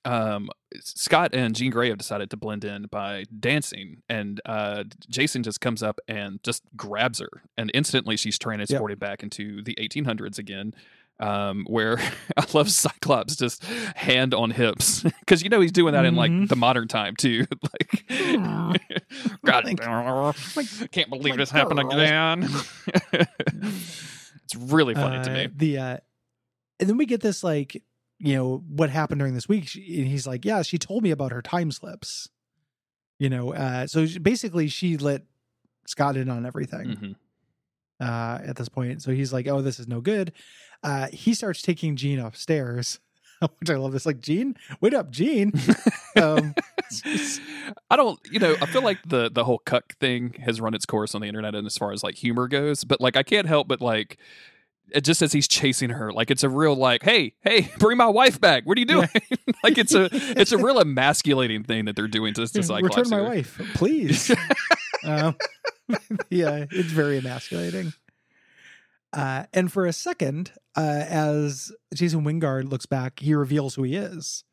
Um, 0.08 0.50
Scott 0.82 1.32
and 1.34 1.56
Jean 1.56 1.72
Grey 1.72 1.90
have 1.90 1.98
decided 1.98 2.30
to 2.32 2.38
blend 2.38 2.64
in 2.66 2.86
by 2.92 3.26
dancing, 3.40 4.02
and 4.10 4.40
uh, 4.46 4.84
Jason 5.10 5.44
just 5.44 5.60
comes 5.62 5.84
up 5.84 6.00
and 6.08 6.42
just 6.44 6.64
grabs 6.76 7.20
her, 7.20 7.44
and 7.58 7.70
instantly 7.74 8.16
she's 8.18 8.38
transported 8.40 9.00
back 9.00 9.24
into 9.24 9.62
the 9.64 9.76
1800s 9.80 10.38
again. 10.40 10.74
Um, 11.20 11.66
where 11.68 11.98
I 12.38 12.46
love 12.54 12.70
Cyclops 12.70 13.36
just 13.36 13.64
hand 13.64 14.36
on 14.36 14.52
hips 14.52 15.02
because 15.22 15.42
you 15.42 15.50
know 15.50 15.60
he's 15.62 15.72
doing 15.72 15.94
that 15.94 16.06
in 16.06 16.16
like 16.16 16.30
Mhm. 16.30 16.48
the 16.48 16.56
modern 16.56 16.88
time 16.88 17.16
too. 17.16 17.48
like, 17.64 18.06
God, 19.44 19.66
Like- 19.66 20.92
can't 20.92 21.10
believe 21.10 21.32
like 21.32 21.38
this 21.38 21.50
happened 21.50 21.80
again. 21.80 22.48
it's 24.44 24.56
really 24.56 24.94
funny 24.94 25.24
to 25.24 25.32
Uh, 25.32 25.34
me. 25.34 25.48
The 25.56 25.78
uh, 25.78 25.98
and 26.80 26.90
then 26.90 26.98
we 26.98 27.06
get 27.08 27.22
this 27.22 27.44
like 27.44 27.82
you 28.20 28.36
know 28.36 28.64
what 28.68 28.90
happened 28.90 29.20
during 29.20 29.34
this 29.34 29.48
week. 29.50 29.68
She, 29.68 30.00
and 30.00 30.08
he's 30.08 30.26
like, 30.28 30.44
yeah, 30.46 30.62
she 30.62 30.78
told 30.78 31.04
me 31.04 31.12
about 31.12 31.32
her 31.32 31.42
time 31.42 31.72
slips. 31.72 32.30
You 33.20 33.30
know, 33.30 33.54
uh, 33.54 33.88
so 33.88 34.06
she- 34.06 34.20
basically 34.20 34.68
she 34.68 34.98
let 34.98 35.24
Scott 35.88 36.18
in 36.18 36.30
on 36.30 36.46
everything 36.46 36.88
Mhm. 36.88 37.16
uh, 38.00 38.40
at 38.46 38.56
this 38.56 38.70
point. 38.70 39.02
So 39.02 39.12
he's 39.12 39.34
like, 39.34 39.48
oh, 39.48 39.62
this 39.62 39.80
is 39.80 39.88
no 39.88 40.02
good. 40.02 40.34
Uh, 40.84 41.08
he 41.08 41.34
starts 41.34 41.62
taking 41.62 41.96
Jean 41.96 42.20
upstairs, 42.20 43.00
which 43.60 43.70
I 43.70 43.76
love. 43.76 43.92
This 43.94 44.06
like 44.06 44.20
Jean, 44.22 44.56
wait 44.82 44.94
up, 44.94 45.10
Jean. 45.10 45.52
um, 46.22 46.54
I 47.90 47.96
don't, 47.96 48.20
you 48.32 48.40
know, 48.40 48.56
I 48.62 48.66
feel 48.68 48.82
like 48.84 49.00
the 49.06 49.30
the 49.32 49.44
whole 49.44 49.60
cuck 49.60 49.96
thing 50.00 50.34
has 50.44 50.62
run 50.62 50.74
its 50.74 50.86
course 50.86 51.16
on 51.16 51.22
the 51.22 51.28
internet, 51.28 51.56
and 51.56 51.66
as 51.68 51.78
far 51.78 51.92
as 51.92 52.04
like 52.04 52.16
humor 52.16 52.48
goes, 52.48 52.84
but 52.84 53.02
like 53.02 53.16
I 53.18 53.24
can't 53.24 53.48
help 53.48 53.68
but 53.68 53.82
like. 53.82 54.18
It 54.94 55.02
just 55.02 55.22
as 55.22 55.34
he's 55.34 55.48
chasing 55.48 55.90
her, 55.90 56.12
like 56.14 56.32
it's 56.32 56.44
a 56.44 56.50
real 56.50 56.76
like, 56.76 57.04
hey, 57.04 57.34
hey, 57.42 57.70
bring 57.80 57.98
my 57.98 58.08
wife 58.08 58.40
back. 58.40 58.66
What 58.66 58.78
are 58.78 58.80
you 58.80 58.86
doing? 58.86 59.10
like 59.64 59.78
it's 59.78 59.94
a 59.94 60.08
it's 60.40 60.52
a 60.52 60.58
real 60.58 60.80
emasculating 60.80 61.64
thing 61.64 61.86
that 61.86 61.96
they're 61.96 62.08
doing 62.08 62.34
to, 62.36 62.48
to 62.48 62.64
Cyclops. 62.64 62.96
return 62.98 63.10
my 63.10 63.22
wife, 63.22 63.60
please. 63.74 64.32
um, 65.06 65.36
yeah, 66.30 66.66
it's 66.72 66.92
very 66.92 67.18
emasculating. 67.18 67.94
Uh, 69.14 69.44
and 69.54 69.72
for 69.72 69.86
a 69.86 69.94
second, 69.94 70.52
uh, 70.76 71.04
as 71.08 71.72
Jason 71.94 72.24
Wyngarde 72.24 72.70
looks 72.70 72.86
back, 72.86 73.20
he 73.20 73.34
reveals 73.34 73.76
who 73.76 73.84
he 73.84 73.96
is. 73.96 74.44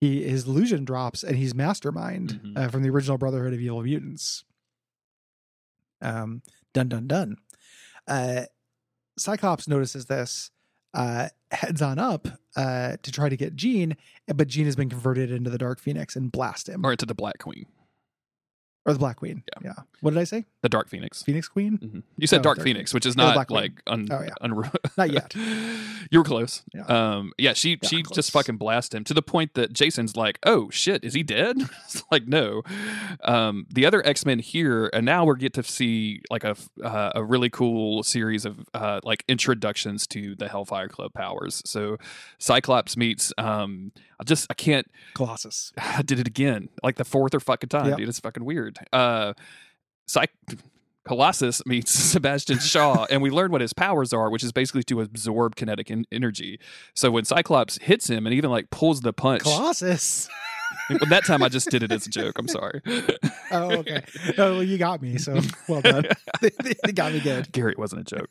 He 0.00 0.22
his 0.28 0.44
illusion 0.46 0.84
drops, 0.84 1.22
and 1.22 1.36
he's 1.36 1.54
Mastermind 1.54 2.40
Mhm. 2.44 2.58
uh, 2.58 2.68
from 2.68 2.82
the 2.82 2.90
original 2.90 3.16
Brotherhood 3.18 3.54
of 3.54 3.60
Evil 3.60 3.82
Mutants. 3.82 4.44
Um, 6.02 6.42
dun 6.72 6.88
dun 6.88 7.06
dun. 7.06 7.36
Uh, 8.06 8.42
Cyclops 9.16 9.68
notices 9.68 10.06
this, 10.06 10.50
uh, 10.94 11.28
heads 11.50 11.82
on 11.82 11.98
up 11.98 12.28
uh, 12.56 12.96
to 13.02 13.12
try 13.12 13.28
to 13.28 13.36
get 13.36 13.56
Jean, 13.56 13.96
but 14.32 14.48
Jean 14.48 14.64
has 14.64 14.76
been 14.76 14.88
converted 14.88 15.30
into 15.30 15.50
the 15.50 15.58
Dark 15.58 15.80
Phoenix 15.80 16.16
and 16.16 16.30
blast 16.30 16.68
him. 16.68 16.84
Or 16.84 16.92
into 16.92 17.06
the 17.06 17.14
Black 17.14 17.38
Queen, 17.38 17.66
or 18.86 18.92
the 18.92 18.98
Black 18.98 19.16
Queen. 19.16 19.42
Yeah. 19.62 19.70
yeah. 19.76 19.82
What 20.00 20.12
did 20.12 20.20
I 20.20 20.24
say? 20.24 20.44
the 20.62 20.68
Dark 20.68 20.88
Phoenix. 20.88 21.22
Phoenix 21.22 21.46
Queen? 21.48 21.78
Mhm. 21.78 22.02
You 22.16 22.26
said 22.26 22.40
Oh, 22.40 22.42
Dark 22.42 22.58
Dark 22.58 22.64
Phoenix, 22.64 22.92
which 22.94 23.04
is 23.06 23.16
not 23.16 23.50
like 23.50 23.82
un, 23.86 24.08
Oh, 24.10 24.22
yeah. 24.22 24.34
Not 24.96 25.10
yet. 25.10 25.34
you 26.10 26.18
were 26.18 26.24
close. 26.24 26.62
Yeah. 26.74 26.84
Um, 26.86 27.32
yeah, 27.38 27.52
she 27.54 27.78
Yeah, 27.82 27.88
she 27.88 28.02
close. 28.02 28.14
just 28.14 28.30
fucking 28.30 28.56
blast 28.56 28.94
him 28.94 29.04
to 29.04 29.14
the 29.14 29.22
point 29.22 29.54
that 29.54 29.72
Jason's 29.72 30.16
like, 30.16 30.38
"Oh 30.44 30.70
shit, 30.70 31.04
is 31.04 31.14
he 31.14 31.22
dead?" 31.22 31.56
it's 31.84 32.02
like, 32.10 32.26
no. 32.26 32.62
Um, 33.24 33.66
the 33.70 33.84
other 33.86 34.06
X 34.06 34.24
Men 34.26 34.38
here, 34.38 34.90
and 34.92 35.04
now 35.04 35.24
we 35.24 35.36
get 35.36 35.52
to 35.54 35.62
see 35.62 36.20
like 36.30 36.44
a 36.44 36.56
uh, 36.82 37.12
a 37.14 37.24
really 37.24 37.50
cool 37.50 38.02
series 38.02 38.44
of 38.44 38.60
uh, 38.74 39.00
like 39.02 39.24
introductions 39.28 40.06
to 40.08 40.34
the 40.36 40.48
Hellfire 40.48 40.88
Club 40.88 41.12
powers. 41.14 41.62
So 41.66 41.96
Cyclops 42.38 42.96
meets. 42.96 43.32
Um, 43.38 43.92
I 44.24 44.26
just 44.26 44.46
I 44.50 44.54
can't. 44.54 44.90
Colossus. 45.14 45.72
I 45.78 46.00
did 46.02 46.18
it 46.18 46.26
again, 46.26 46.70
like 46.82 46.96
the 46.96 47.04
fourth 47.04 47.34
or 47.34 47.40
fucking 47.40 47.68
time, 47.68 47.88
Yep. 47.90 47.98
dude. 47.98 48.08
It's 48.08 48.20
fucking 48.20 48.44
weird. 48.44 48.78
Uh, 48.92 49.34
Cy- 50.06 50.28
Colossus 51.06 51.64
meets 51.66 51.90
Sebastian 52.12 52.58
Shaw, 52.58 53.06
and 53.10 53.20
we 53.20 53.28
learn 53.30 53.52
what 53.52 53.60
his 53.60 53.74
powers 53.74 54.12
are, 54.14 54.30
which 54.30 54.42
is 54.42 54.52
basically 54.52 54.82
to 54.84 55.02
absorb 55.02 55.56
kinetic 55.56 55.90
en- 55.90 56.06
energy. 56.10 56.58
So 56.94 57.10
when 57.10 57.24
Cyclops 57.26 57.78
hits 57.82 58.08
him 58.08 58.26
and 58.26 58.34
even 58.34 58.50
like 58.50 58.70
pulls 58.70 59.02
the 59.02 59.12
punch, 59.12 59.42
Colossus. 59.42 60.28
well, 60.88 60.98
that 61.10 61.26
time 61.26 61.42
I 61.42 61.48
just 61.50 61.68
did 61.70 61.82
it 61.82 61.92
as 61.92 62.06
a 62.06 62.10
joke. 62.10 62.38
I'm 62.38 62.48
sorry. 62.48 62.80
Oh, 63.50 63.70
okay. 63.78 64.02
Oh, 64.38 64.54
well, 64.54 64.62
you 64.62 64.78
got 64.78 65.02
me. 65.02 65.18
So 65.18 65.38
well 65.68 65.82
done. 65.82 66.06
they 66.40 66.92
got 66.92 67.12
me 67.12 67.20
good. 67.20 67.52
Gary, 67.52 67.72
it 67.72 67.78
wasn't 67.78 68.10
a 68.10 68.16
joke. 68.16 68.30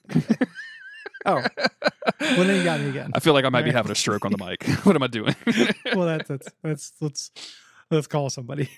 Oh, 1.26 1.42
well, 2.20 2.44
then 2.46 2.58
you 2.58 2.64
got 2.64 2.80
me 2.80 2.90
again. 2.90 3.12
I 3.14 3.20
feel 3.20 3.34
like 3.34 3.46
I 3.46 3.50
might 3.50 3.62
be 3.62 3.70
Alright. 3.70 3.76
having 3.76 3.92
a 3.92 3.96
stroke 3.96 4.26
on 4.26 4.32
the 4.32 4.38
mic. 4.44 4.64
what 4.86 4.96
am 4.96 5.04
I 5.04 5.08
doing? 5.08 5.36
Well, 5.96 6.08
that's 6.08 6.28
that's 6.28 6.48
that's 6.64 6.94
let's 7.02 7.32
let's 7.92 8.08
call 8.08 8.30
somebody. 8.30 8.70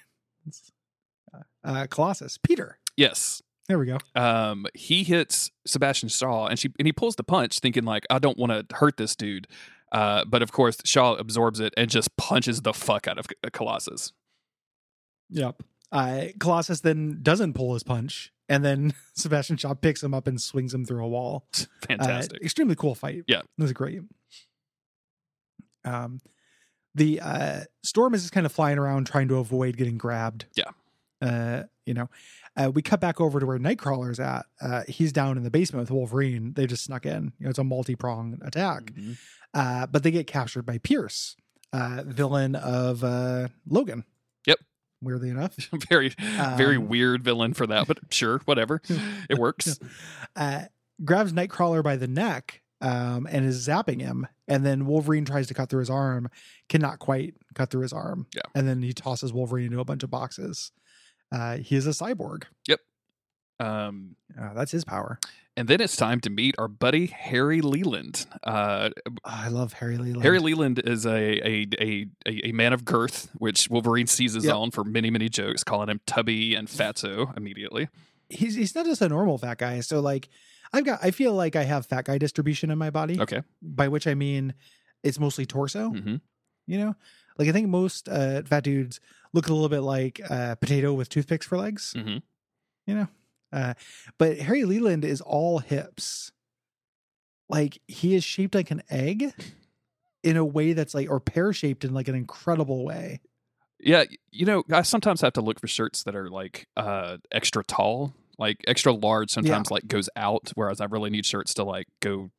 Uh, 1.63 1.87
Colossus. 1.89 2.37
Peter. 2.37 2.77
yes. 2.95 3.41
There 3.67 3.79
we 3.79 3.87
go. 3.87 3.97
um, 4.13 4.67
he 4.75 5.03
hits 5.03 5.49
Sebastian 5.65 6.07
Shaw, 6.09 6.45
and 6.45 6.59
she 6.59 6.71
and 6.77 6.85
he 6.87 6.91
pulls 6.93 7.15
the 7.15 7.23
punch, 7.23 7.57
thinking 7.59 7.83
like, 7.83 8.05
"I 8.11 8.19
don't 8.19 8.37
want 8.37 8.51
to 8.51 8.75
hurt 8.75 8.97
this 8.97 9.15
dude," 9.15 9.47
uh, 9.91 10.23
but 10.25 10.43
of 10.43 10.51
course 10.51 10.77
Shaw 10.85 11.15
absorbs 11.15 11.59
it 11.59 11.73
and 11.75 11.89
just 11.89 12.15
punches 12.15 12.61
the 12.61 12.73
fuck 12.73 13.07
out 13.07 13.17
of 13.17 13.25
Colossus. 13.53 14.13
Yep. 15.31 15.63
Uh, 15.91 16.25
Colossus 16.39 16.81
then 16.81 17.19
doesn't 17.23 17.53
pull 17.53 17.73
his 17.73 17.81
punch, 17.81 18.31
and 18.49 18.63
then 18.63 18.93
Sebastian 19.15 19.57
Shaw 19.57 19.73
picks 19.73 20.01
him 20.03 20.13
up 20.13 20.27
and 20.27 20.39
swings 20.41 20.73
him 20.73 20.85
through 20.85 21.03
a 21.03 21.07
wall. 21.07 21.47
Uh, 21.87 21.97
Fantastic. 21.97 22.41
extremely 22.41 22.73
cool 22.75 22.95
fight. 22.95 23.23
Yeah. 23.27 23.41
It 23.41 23.61
was 23.61 23.71
great. 23.71 24.01
Um, 25.83 26.19
the 26.95 27.19
uh, 27.21 27.59
storm 27.83 28.13
is 28.15 28.21
just 28.23 28.33
kind 28.33 28.45
of 28.45 28.51
flying 28.51 28.77
around 28.79 29.05
trying 29.05 29.27
to 29.27 29.35
avoid 29.37 29.77
getting 29.77 29.97
grabbed. 29.97 30.45
Yeah. 30.55 30.71
Uh, 31.21 31.63
you 31.85 31.93
know, 31.93 32.09
uh, 32.57 32.71
we 32.73 32.81
cut 32.81 32.99
back 32.99 33.21
over 33.21 33.39
to 33.39 33.45
where 33.45 33.59
Nightcrawler's 33.59 34.19
at. 34.19 34.45
Uh, 34.59 34.81
he's 34.87 35.11
down 35.13 35.37
in 35.37 35.43
the 35.43 35.51
basement 35.51 35.81
with 35.83 35.91
Wolverine. 35.91 36.53
They 36.53 36.65
just 36.65 36.83
snuck 36.85 37.05
in. 37.05 37.33
You 37.39 37.43
know, 37.45 37.49
it's 37.51 37.59
a 37.59 37.63
multi-pronged 37.63 38.41
attack. 38.43 38.85
Mhm. 38.93 39.17
Uh, 39.53 39.85
but 39.87 40.01
they 40.03 40.09
get 40.11 40.25
captured 40.27 40.63
by 40.65 40.79
Pierce, 40.79 41.35
uh, 41.71 42.01
villain 42.05 42.55
of 42.55 43.03
uh, 43.03 43.49
Logan. 43.67 44.05
Weirdly 45.01 45.29
enough, 45.29 45.55
very, 45.89 46.09
very 46.57 46.77
Um, 46.77 46.87
weird 46.87 47.23
villain 47.23 47.53
for 47.53 47.67
that, 47.67 47.87
but 47.87 47.99
sure, 48.11 48.39
whatever. 48.45 48.81
It 49.29 49.37
works. 49.37 49.79
uh, 50.35 50.63
grabs 51.03 51.33
Nightcrawler 51.33 51.83
by 51.83 51.95
the 51.95 52.07
neck 52.07 52.61
um, 52.81 53.27
and 53.29 53.45
is 53.45 53.67
zapping 53.67 54.01
him. 54.01 54.27
And 54.47 54.65
then 54.65 54.85
Wolverine 54.85 55.25
tries 55.25 55.47
to 55.47 55.53
cut 55.53 55.69
through 55.69 55.79
his 55.81 55.89
arm, 55.89 56.29
cannot 56.69 56.99
quite 56.99 57.35
cut 57.55 57.69
through 57.71 57.81
his 57.81 57.93
arm. 57.93 58.27
Yeah. 58.35 58.41
And 58.53 58.67
then 58.67 58.81
he 58.81 58.93
tosses 58.93 59.33
Wolverine 59.33 59.65
into 59.67 59.79
a 59.79 59.85
bunch 59.85 60.03
of 60.03 60.09
boxes. 60.11 60.71
Uh, 61.31 61.57
he 61.57 61.75
is 61.75 61.87
a 61.87 61.91
cyborg. 61.91 62.43
Yep. 62.67 62.79
Um, 63.59 64.15
Uh, 64.39 64.53
that's 64.53 64.71
his 64.71 64.85
power. 64.85 65.19
And 65.57 65.67
then 65.67 65.79
it's 65.81 65.95
time 65.95 66.19
to 66.21 66.29
meet 66.29 66.55
our 66.57 66.67
buddy 66.67 67.05
Harry 67.07 67.61
Leland. 67.61 68.25
Uh, 68.43 68.89
I 69.23 69.47
love 69.49 69.73
Harry 69.73 69.97
Leland. 69.97 70.23
Harry 70.23 70.39
Leland 70.39 70.79
is 70.79 71.05
a 71.05 71.11
a, 71.47 71.67
a 71.79 72.05
a 72.27 72.49
a 72.49 72.51
man 72.51 72.73
of 72.73 72.85
girth, 72.85 73.29
which 73.37 73.69
Wolverine 73.69 74.07
seizes 74.07 74.45
Yep. 74.45 74.55
on 74.55 74.71
for 74.71 74.83
many 74.83 75.09
many 75.09 75.29
jokes, 75.29 75.63
calling 75.63 75.89
him 75.89 76.01
Tubby 76.05 76.55
and 76.55 76.67
Fatso 76.67 77.35
immediately. 77.37 77.87
he's 78.29 78.55
he's 78.55 78.75
not 78.75 78.85
just 78.85 79.01
a 79.01 79.09
normal 79.09 79.37
fat 79.37 79.57
guy. 79.57 79.79
So 79.81 79.99
like, 79.99 80.29
I've 80.73 80.83
got 80.85 80.99
I 81.03 81.11
feel 81.11 81.33
like 81.33 81.55
I 81.55 81.63
have 81.63 81.85
fat 81.85 82.05
guy 82.05 82.17
distribution 82.17 82.69
in 82.71 82.77
my 82.77 82.89
body. 82.89 83.19
Okay. 83.21 83.41
By 83.61 83.87
which 83.87 84.07
I 84.07 84.13
mean, 84.15 84.53
it's 85.03 85.19
mostly 85.19 85.45
torso. 85.45 85.89
hmm 85.89 86.15
You 86.67 86.77
know, 86.79 86.95
like 87.37 87.47
I 87.47 87.51
think 87.51 87.67
most 87.69 88.09
uh, 88.09 88.41
fat 88.43 88.63
dudes 88.63 88.99
look 89.33 89.47
a 89.47 89.53
little 89.53 89.69
bit 89.69 89.81
like 89.81 90.19
uh, 90.29 90.55
potato 90.55 90.93
with 90.93 91.09
toothpicks 91.09 91.45
for 91.45 91.57
legs. 91.57 91.93
Mhm. 91.95 92.21
You 92.87 92.95
know, 92.95 93.07
uh, 93.55 93.73
but 94.17 94.37
Harry 94.37 94.65
Leland 94.65 95.05
is 95.05 95.21
all 95.21 95.59
hips. 95.59 96.31
Like 97.49 97.79
he 97.87 98.15
is 98.15 98.23
shaped 98.23 98.53
like 98.55 98.71
an 98.71 98.83
egg 98.89 99.33
in 100.23 100.35
a 100.37 100.43
way 100.45 100.73
that's 100.73 100.93
like, 100.93 101.09
or 101.09 101.19
pear 101.19 101.53
shaped 101.53 101.85
in 101.85 101.93
like 101.93 102.07
an 102.07 102.15
incredible 102.15 102.83
way. 102.85 103.21
Yeah, 103.79 104.05
you 104.31 104.45
know, 104.45 104.63
I 104.71 104.81
sometimes 104.81 105.21
have 105.21 105.33
to 105.33 105.41
look 105.41 105.59
for 105.59 105.67
shirts 105.67 106.03
that 106.03 106.15
are 106.15 106.29
like 106.29 106.67
uh 106.75 107.17
extra 107.31 107.63
tall, 107.63 108.13
like 108.39 108.57
extra 108.67 108.91
large. 108.93 109.29
Sometimes 109.31 109.69
like 109.69 109.87
goes 109.87 110.09
out, 110.15 110.51
whereas 110.55 110.81
I 110.81 110.85
really 110.85 111.09
need 111.09 111.25
shirts 111.25 111.53
to 111.55 111.63
like 111.63 111.87
go 112.01 112.31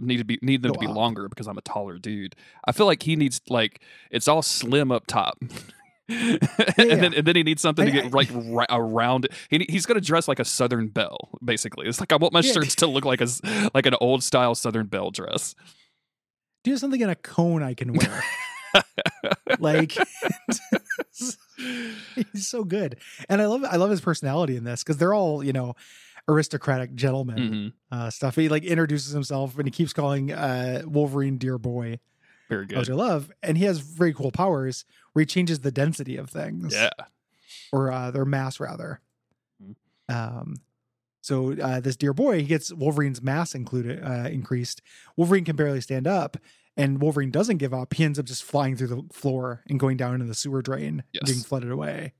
need 0.00 0.18
to 0.18 0.24
be 0.24 0.38
need 0.40 0.62
them 0.62 0.70
Go 0.70 0.74
to 0.74 0.80
be 0.80 0.86
up. 0.86 0.96
longer 0.96 1.28
because 1.28 1.46
I'm 1.46 1.58
a 1.58 1.62
taller 1.62 1.98
dude. 1.98 2.36
I 2.64 2.72
feel 2.72 2.86
like 2.86 3.02
he 3.02 3.16
needs 3.16 3.40
like 3.50 3.82
it's 4.10 4.28
all 4.28 4.40
slim 4.42 4.90
up 4.90 5.06
top. 5.06 5.38
and 6.08 6.40
then 7.02 7.12
and 7.14 7.26
then 7.26 7.36
he 7.36 7.42
needs 7.42 7.60
something 7.60 7.84
to 7.84 7.90
get 7.92 8.12
like 8.12 8.30
around 8.70 9.26
it. 9.26 9.32
He 9.50 9.66
he's 9.68 9.84
gonna 9.86 10.00
dress 10.00 10.26
like 10.28 10.38
a 10.38 10.44
Southern 10.44 10.88
belle, 10.88 11.30
basically. 11.44 11.86
It's 11.86 12.00
like 12.00 12.12
I 12.12 12.16
want 12.16 12.32
my 12.32 12.40
Yeah. 12.40 12.52
shirts 12.52 12.74
to 12.76 12.86
look 12.86 13.04
like 13.04 13.20
a 13.20 13.28
like 13.74 13.84
an 13.86 13.94
old 14.00 14.22
style 14.22 14.54
Southern 14.54 14.86
belle 14.86 15.10
dress. 15.10 15.54
Do 16.64 16.70
you 16.70 16.74
have 16.74 16.80
something 16.80 17.00
in 17.00 17.10
a 17.10 17.14
cone 17.14 17.62
I 17.62 17.74
can 17.74 17.92
wear? 17.92 18.22
like 19.58 19.92
he's 21.56 22.46
so 22.48 22.64
good 22.64 22.98
and 23.28 23.40
i 23.40 23.46
love 23.46 23.64
i 23.64 23.76
love 23.76 23.90
his 23.90 24.00
personality 24.00 24.56
in 24.56 24.64
this 24.64 24.84
because 24.84 24.98
they're 24.98 25.14
all 25.14 25.42
you 25.42 25.52
know 25.52 25.74
aristocratic 26.28 26.94
gentlemen 26.94 27.38
Mhm. 27.38 27.72
uh 27.98 28.10
stuff 28.10 28.36
he 28.36 28.48
like 28.50 28.64
introduces 28.64 29.12
himself 29.12 29.56
and 29.56 29.66
he 29.66 29.70
keeps 29.70 29.92
calling 29.94 30.30
uh 30.32 30.82
wolverine 30.84 31.38
dear 31.38 31.58
boy 31.58 31.98
Very 32.48 32.62
which 32.66 32.86
good. 32.86 32.90
i 32.90 32.94
love 32.94 33.30
and 33.42 33.58
he 33.58 33.64
has 33.64 33.78
very 33.80 34.12
cool 34.14 34.30
powers 34.30 34.84
where 35.12 35.22
he 35.22 35.26
changes 35.26 35.60
the 35.60 35.70
density 35.70 36.16
of 36.16 36.30
things 36.30 36.72
Yeah. 36.72 36.90
or 37.72 37.92
uh 37.92 38.10
their 38.10 38.24
mass 38.24 38.58
rather 38.60 39.00
Mhm. 39.62 39.74
um 40.08 40.54
so 41.20 41.52
uh 41.52 41.80
this 41.80 41.96
dear 41.96 42.12
boy 42.12 42.40
he 42.40 42.46
gets 42.46 42.72
wolverine's 42.72 43.20
mass 43.22 43.54
included 43.54 44.02
uh 44.02 44.28
increased 44.30 44.80
wolverine 45.16 45.44
can 45.44 45.56
barely 45.56 45.80
stand 45.80 46.06
up 46.06 46.36
and 46.76 47.00
wolverine 47.02 47.30
doesn't 47.30 47.56
give 47.58 47.74
up 47.74 47.92
he 47.94 48.04
ends 48.04 48.18
up 48.18 48.24
just 48.24 48.44
flying 48.44 48.76
through 48.76 48.86
the 48.88 49.02
floor 49.12 49.62
and 49.68 49.78
going 49.80 49.96
down 49.96 50.14
into 50.14 50.26
the 50.26 50.34
sewer 50.34 50.62
drain 50.62 51.02
Yes. 51.12 51.24
being 51.30 51.42
flooded 51.42 51.70
away 51.70 52.12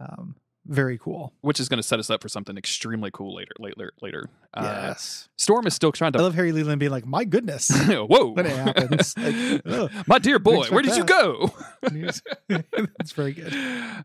um 0.00 0.36
very 0.66 0.96
cool 0.98 1.32
Which 1.40 1.58
is 1.58 1.68
going 1.68 1.78
to 1.78 1.82
set 1.82 1.98
us 1.98 2.08
up 2.08 2.22
for 2.22 2.28
something 2.28 2.56
extremely 2.56 3.10
cool 3.12 3.34
later. 3.34 3.52
Later, 3.58 3.92
later. 4.00 4.28
Uh, 4.54 4.84
yes 4.88 5.28
Storm 5.36 5.66
is 5.66 5.74
still 5.74 5.92
trying 5.92 6.12
to. 6.12 6.18
i 6.18 6.22
love 6.22 6.34
harry 6.34 6.52
leland 6.52 6.78
being 6.78 6.92
like 6.92 7.06
my 7.06 7.24
goodness 7.24 7.70
Whoa! 7.88 8.28
when 8.28 8.46
it 8.46 8.56
happens 8.56 9.14
like, 9.18 9.90
My 10.06 10.18
dear 10.18 10.38
boy, 10.38 10.66
where 10.68 10.82
did 10.82 10.96
you 10.96 11.04
go? 11.04 11.52
it's 11.82 13.12
very 13.12 13.32
good 13.32 13.54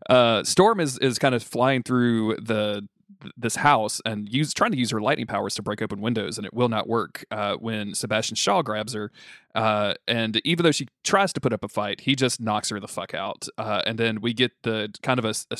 Uh, 0.08 0.42
Storm 0.44 0.80
is 0.80 0.98
is 0.98 1.18
kind 1.18 1.34
of 1.34 1.42
flying 1.42 1.82
through 1.82 2.36
the 2.36 2.86
this 3.36 3.56
house 3.56 4.00
and 4.04 4.28
use 4.32 4.54
trying 4.54 4.70
to 4.70 4.78
use 4.78 4.90
her 4.90 5.00
lightning 5.00 5.26
powers 5.26 5.54
to 5.56 5.62
break 5.62 5.82
open 5.82 6.00
windows, 6.00 6.38
and 6.38 6.46
it 6.46 6.54
will 6.54 6.68
not 6.68 6.86
work. 6.88 7.24
Uh, 7.32 7.54
when 7.56 7.92
Sebastian 7.94 8.36
Shaw 8.36 8.62
grabs 8.62 8.92
her, 8.94 9.10
uh, 9.56 9.94
and 10.06 10.40
even 10.44 10.62
though 10.62 10.70
she 10.70 10.86
tries 11.02 11.32
to 11.32 11.40
put 11.40 11.52
up 11.52 11.64
a 11.64 11.68
fight, 11.68 12.02
he 12.02 12.14
just 12.14 12.40
knocks 12.40 12.68
her 12.68 12.78
the 12.78 12.86
fuck 12.86 13.14
out. 13.14 13.48
Uh, 13.58 13.82
and 13.86 13.98
then 13.98 14.20
we 14.20 14.32
get 14.32 14.52
the 14.62 14.94
kind 15.02 15.18
of 15.18 15.24
a, 15.24 15.34
a 15.50 15.56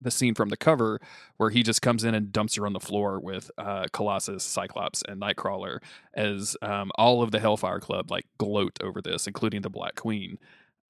the 0.00 0.10
scene 0.10 0.34
from 0.34 0.48
the 0.48 0.56
cover 0.56 1.00
where 1.36 1.50
he 1.50 1.62
just 1.62 1.82
comes 1.82 2.04
in 2.04 2.14
and 2.14 2.32
dumps 2.32 2.54
her 2.56 2.66
on 2.66 2.72
the 2.72 2.80
floor 2.80 3.18
with 3.18 3.50
uh, 3.58 3.86
Colossus, 3.92 4.44
Cyclops, 4.44 5.02
and 5.08 5.20
Nightcrawler 5.20 5.78
as 6.14 6.56
um, 6.62 6.90
all 6.96 7.22
of 7.22 7.30
the 7.30 7.40
Hellfire 7.40 7.80
Club 7.80 8.10
like 8.10 8.26
gloat 8.38 8.78
over 8.82 9.00
this, 9.02 9.26
including 9.26 9.62
the 9.62 9.70
Black 9.70 9.94
Queen. 9.96 10.38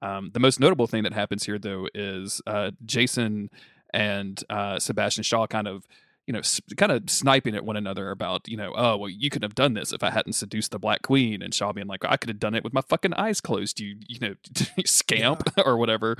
Um, 0.01 0.31
the 0.33 0.39
most 0.39 0.59
notable 0.59 0.87
thing 0.87 1.03
that 1.03 1.13
happens 1.13 1.45
here, 1.45 1.59
though, 1.59 1.87
is 1.93 2.41
uh, 2.47 2.71
Jason 2.85 3.49
and 3.93 4.41
uh, 4.49 4.79
Sebastian 4.79 5.23
Shaw 5.23 5.47
kind 5.47 5.67
of, 5.67 5.85
you 6.29 6.33
know, 6.33 6.39
s- 6.39 6.61
kind 6.77 6.91
of 6.91 7.09
sniping 7.09 7.55
at 7.55 7.65
one 7.65 7.75
another 7.75 8.11
about, 8.11 8.47
you 8.47 8.55
know, 8.55 8.71
oh, 8.77 8.95
well, 8.97 9.09
you 9.09 9.31
could 9.31 9.41
have 9.41 9.55
done 9.55 9.73
this 9.73 9.91
if 9.91 10.03
I 10.03 10.11
hadn't 10.11 10.33
seduced 10.33 10.69
the 10.69 10.77
Black 10.77 11.01
Queen, 11.01 11.41
and 11.41 11.51
Shaw 11.51 11.73
being 11.73 11.87
like, 11.87 12.05
I 12.05 12.17
could 12.17 12.29
have 12.29 12.39
done 12.39 12.53
it 12.53 12.63
with 12.63 12.71
my 12.71 12.81
fucking 12.87 13.13
eyes 13.15 13.41
closed, 13.41 13.79
you, 13.79 13.95
you 14.07 14.19
know, 14.19 14.35
you 14.77 14.83
scamp 14.85 15.49
or 15.65 15.75
whatever, 15.77 16.15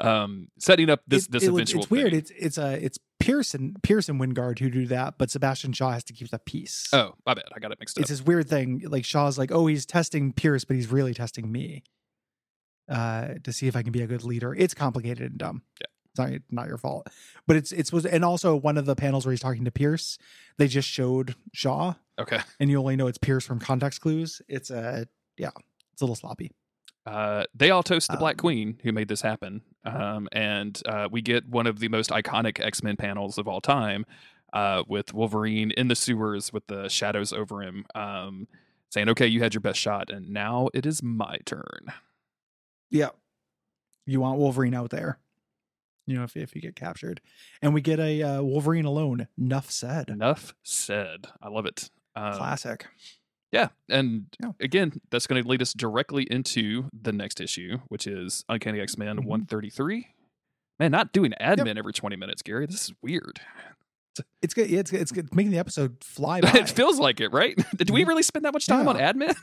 um, 0.00 0.48
setting 0.58 0.88
up 0.88 1.02
this 1.06 1.26
It- 1.26 1.32
this 1.32 1.42
it 1.42 1.50
eventual. 1.50 1.82
it's 1.82 1.90
weird 1.90 2.14
it's 2.14 2.30
it's 2.30 2.56
a 2.56 2.82
it's 2.82 2.98
pearson 3.20 3.76
pearson 3.82 4.18
wyngarde 4.18 4.58
who 4.58 4.70
do 4.70 4.86
that 4.86 5.16
but 5.18 5.30
sebastian 5.30 5.72
shaw 5.72 5.90
has 5.90 6.04
to 6.04 6.12
keep 6.12 6.30
the 6.30 6.38
peace 6.38 6.88
Oh, 6.92 7.12
my 7.26 7.34
bad, 7.34 7.44
I 7.54 7.58
got 7.60 7.72
it 7.72 7.78
mixed 7.80 7.98
up. 7.98 8.02
it's 8.02 8.10
this 8.10 8.22
weird 8.22 8.48
thing 8.48 8.82
like 8.88 9.04
shaw's 9.04 9.38
like 9.38 9.50
oh 9.52 9.66
he's 9.66 9.84
testing 9.86 10.32
pierce 10.32 10.64
but 10.64 10.76
he's 10.76 10.90
really 10.90 11.14
testing 11.14 11.50
me 11.50 11.82
uh 12.88 13.34
to 13.42 13.52
see 13.52 13.66
if 13.68 13.74
i 13.76 13.82
can 13.82 13.90
be 13.92 14.02
a 14.02 14.06
good 14.06 14.22
leader 14.22 14.54
it's 14.54 14.74
complicated 14.74 15.30
and 15.30 15.38
dumb 15.38 15.62
Yeah. 15.80 15.86
Sorry 16.16 16.40
not 16.50 16.66
your 16.68 16.78
fault 16.78 17.06
but 17.46 17.56
it's 17.56 17.70
it's 17.72 17.92
was 17.92 18.04
and 18.06 18.24
also 18.24 18.56
one 18.56 18.76
of 18.78 18.86
the 18.86 18.96
panels 18.96 19.24
where 19.26 19.32
he's 19.32 19.40
talking 19.40 19.64
to 19.64 19.70
pierce 19.70 20.18
they 20.58 20.66
just 20.66 20.88
showed 20.88 21.34
shaw 21.52 21.94
Okay. 22.18 22.38
and 22.58 22.70
you 22.70 22.78
only 22.78 22.96
know 22.96 23.06
it's 23.06 23.18
pierce 23.18 23.44
from 23.46 23.58
context 23.60 24.00
clues 24.00 24.40
it's 24.48 24.70
a 24.70 25.06
yeah 25.36 25.50
it's 25.92 26.02
a 26.02 26.04
little 26.04 26.16
sloppy 26.16 26.50
Uh, 27.06 27.44
they 27.54 27.70
all 27.70 27.82
toast 27.84 28.10
the 28.10 28.16
Black 28.16 28.34
Um, 28.34 28.38
Queen 28.38 28.78
who 28.82 28.90
made 28.90 29.06
this 29.06 29.20
happen. 29.22 29.60
Um, 29.84 30.28
and 30.32 30.82
uh, 30.86 31.08
we 31.08 31.22
get 31.22 31.48
one 31.48 31.68
of 31.68 31.78
the 31.78 31.88
most 31.88 32.10
iconic 32.10 32.58
X 32.58 32.82
Men 32.82 32.96
panels 32.96 33.38
of 33.38 33.46
all 33.46 33.60
time 33.60 34.04
uh, 34.52 34.82
with 34.88 35.14
Wolverine 35.14 35.70
in 35.70 35.86
the 35.86 35.94
sewers 35.94 36.52
with 36.52 36.66
the 36.66 36.88
shadows 36.88 37.32
over 37.32 37.62
him, 37.62 37.86
um, 37.94 38.48
saying, 38.90 39.08
Okay, 39.10 39.28
you 39.28 39.40
had 39.40 39.54
your 39.54 39.60
best 39.60 39.78
shot, 39.78 40.10
and 40.10 40.30
now 40.30 40.68
it 40.74 40.84
is 40.84 41.00
my 41.00 41.36
turn. 41.46 41.92
Yeah. 42.90 43.10
You 44.04 44.20
want 44.20 44.38
Wolverine 44.40 44.74
out 44.74 44.90
there. 44.90 45.18
You 46.06 46.16
know, 46.16 46.22
if, 46.24 46.36
if 46.36 46.54
you 46.54 46.60
get 46.62 46.76
captured. 46.76 47.20
And 47.62 47.74
we 47.74 47.80
get 47.80 47.98
a 47.98 48.22
uh, 48.22 48.42
Wolverine 48.42 48.84
alone. 48.84 49.26
Enough 49.38 49.70
said. 49.70 50.08
Enough 50.10 50.54
said. 50.62 51.26
I 51.42 51.48
love 51.48 51.66
it. 51.66 51.90
Um, 52.14 52.34
Classic. 52.34 52.86
Yeah, 53.52 53.68
and 53.88 54.26
Yeah. 54.42 54.50
again, 54.60 54.92
that's 55.10 55.26
going 55.26 55.42
to 55.42 55.48
lead 55.48 55.62
us 55.62 55.72
directly 55.72 56.24
into 56.30 56.88
the 56.92 57.12
next 57.12 57.40
issue, 57.40 57.78
which 57.88 58.06
is 58.06 58.44
Uncanny 58.48 58.80
X 58.80 58.96
Men 58.98 59.16
Mhm. 59.18 59.24
133. 59.26 60.08
Man, 60.78 60.90
not 60.90 61.12
doing 61.12 61.32
admin 61.40 61.78
every 61.78 61.92
20 61.92 62.16
minutes, 62.16 62.42
Gary. 62.42 62.66
This 62.66 62.84
is 62.88 62.92
weird. 63.02 63.40
It's 64.42 64.54
good. 64.54 64.68
Yeah, 64.70 64.80
it's 64.80 64.90
good. 64.90 65.00
It's 65.00 65.12
good. 65.12 65.34
Making 65.34 65.52
the 65.52 65.58
episode 65.58 66.02
fly 66.02 66.40
by. 66.42 66.50
it 66.54 66.68
feels 66.70 66.98
like 66.98 67.20
it, 67.20 67.32
right? 67.32 67.56
Did 67.76 67.90
we 67.90 68.04
Mhm. 68.04 68.08
really 68.08 68.22
spend 68.22 68.44
that 68.44 68.52
much 68.52 68.66
time 68.66 68.88
on 68.88 68.96
admin? 68.96 69.34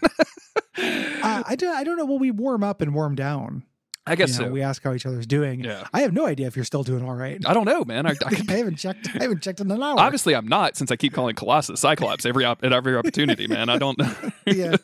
uh, 0.78 1.44
I, 1.48 1.56
do, 1.58 1.70
I 1.70 1.84
don't 1.84 1.98
know. 1.98 2.06
Will 2.06 2.20
we 2.20 2.32
warm 2.32 2.64
up 2.64 2.82
and 2.82 2.94
warm 2.94 3.16
down? 3.16 3.64
I 4.06 4.16
guess 4.16 4.34
You 4.34 4.40
know, 4.44 4.48
so. 4.50 4.54
We 4.54 4.62
ask 4.62 4.84
how 4.84 4.94
each 4.94 5.06
other's 5.06 5.26
doing. 5.26 5.64
yeah. 5.64 5.88
I 5.94 6.02
have 6.02 6.12
no 6.12 6.26
idea 6.26 6.48
if 6.48 6.56
you're 6.56 6.66
still 6.66 6.84
doing 6.84 7.04
all 7.06 7.16
right. 7.16 7.42
I 7.46 7.54
don't 7.54 7.66
know, 7.66 7.86
man. 7.86 8.06
I, 8.06 8.12
I, 8.26 8.42
I 8.50 8.54
haven't 8.54 8.76
checked. 8.76 9.08
I 9.16 9.24
haven't 9.24 9.42
checked 9.42 9.62
in 9.62 9.72
an 9.72 9.82
hour. 9.82 10.00
obviously, 10.00 10.36
I'm 10.36 10.48
not 10.48 10.76
since 10.76 10.92
I 10.92 10.96
keep 10.98 11.14
calling 11.14 11.36
Colossus 11.36 11.80
Cyclops 11.80 12.26
every 12.26 12.44
op- 12.44 12.64
at 12.64 12.74
every 12.74 12.98
opportunity, 12.98 13.48
man. 13.48 13.70
I 13.70 13.78
don't. 13.78 14.00
Yeah. 14.46 14.76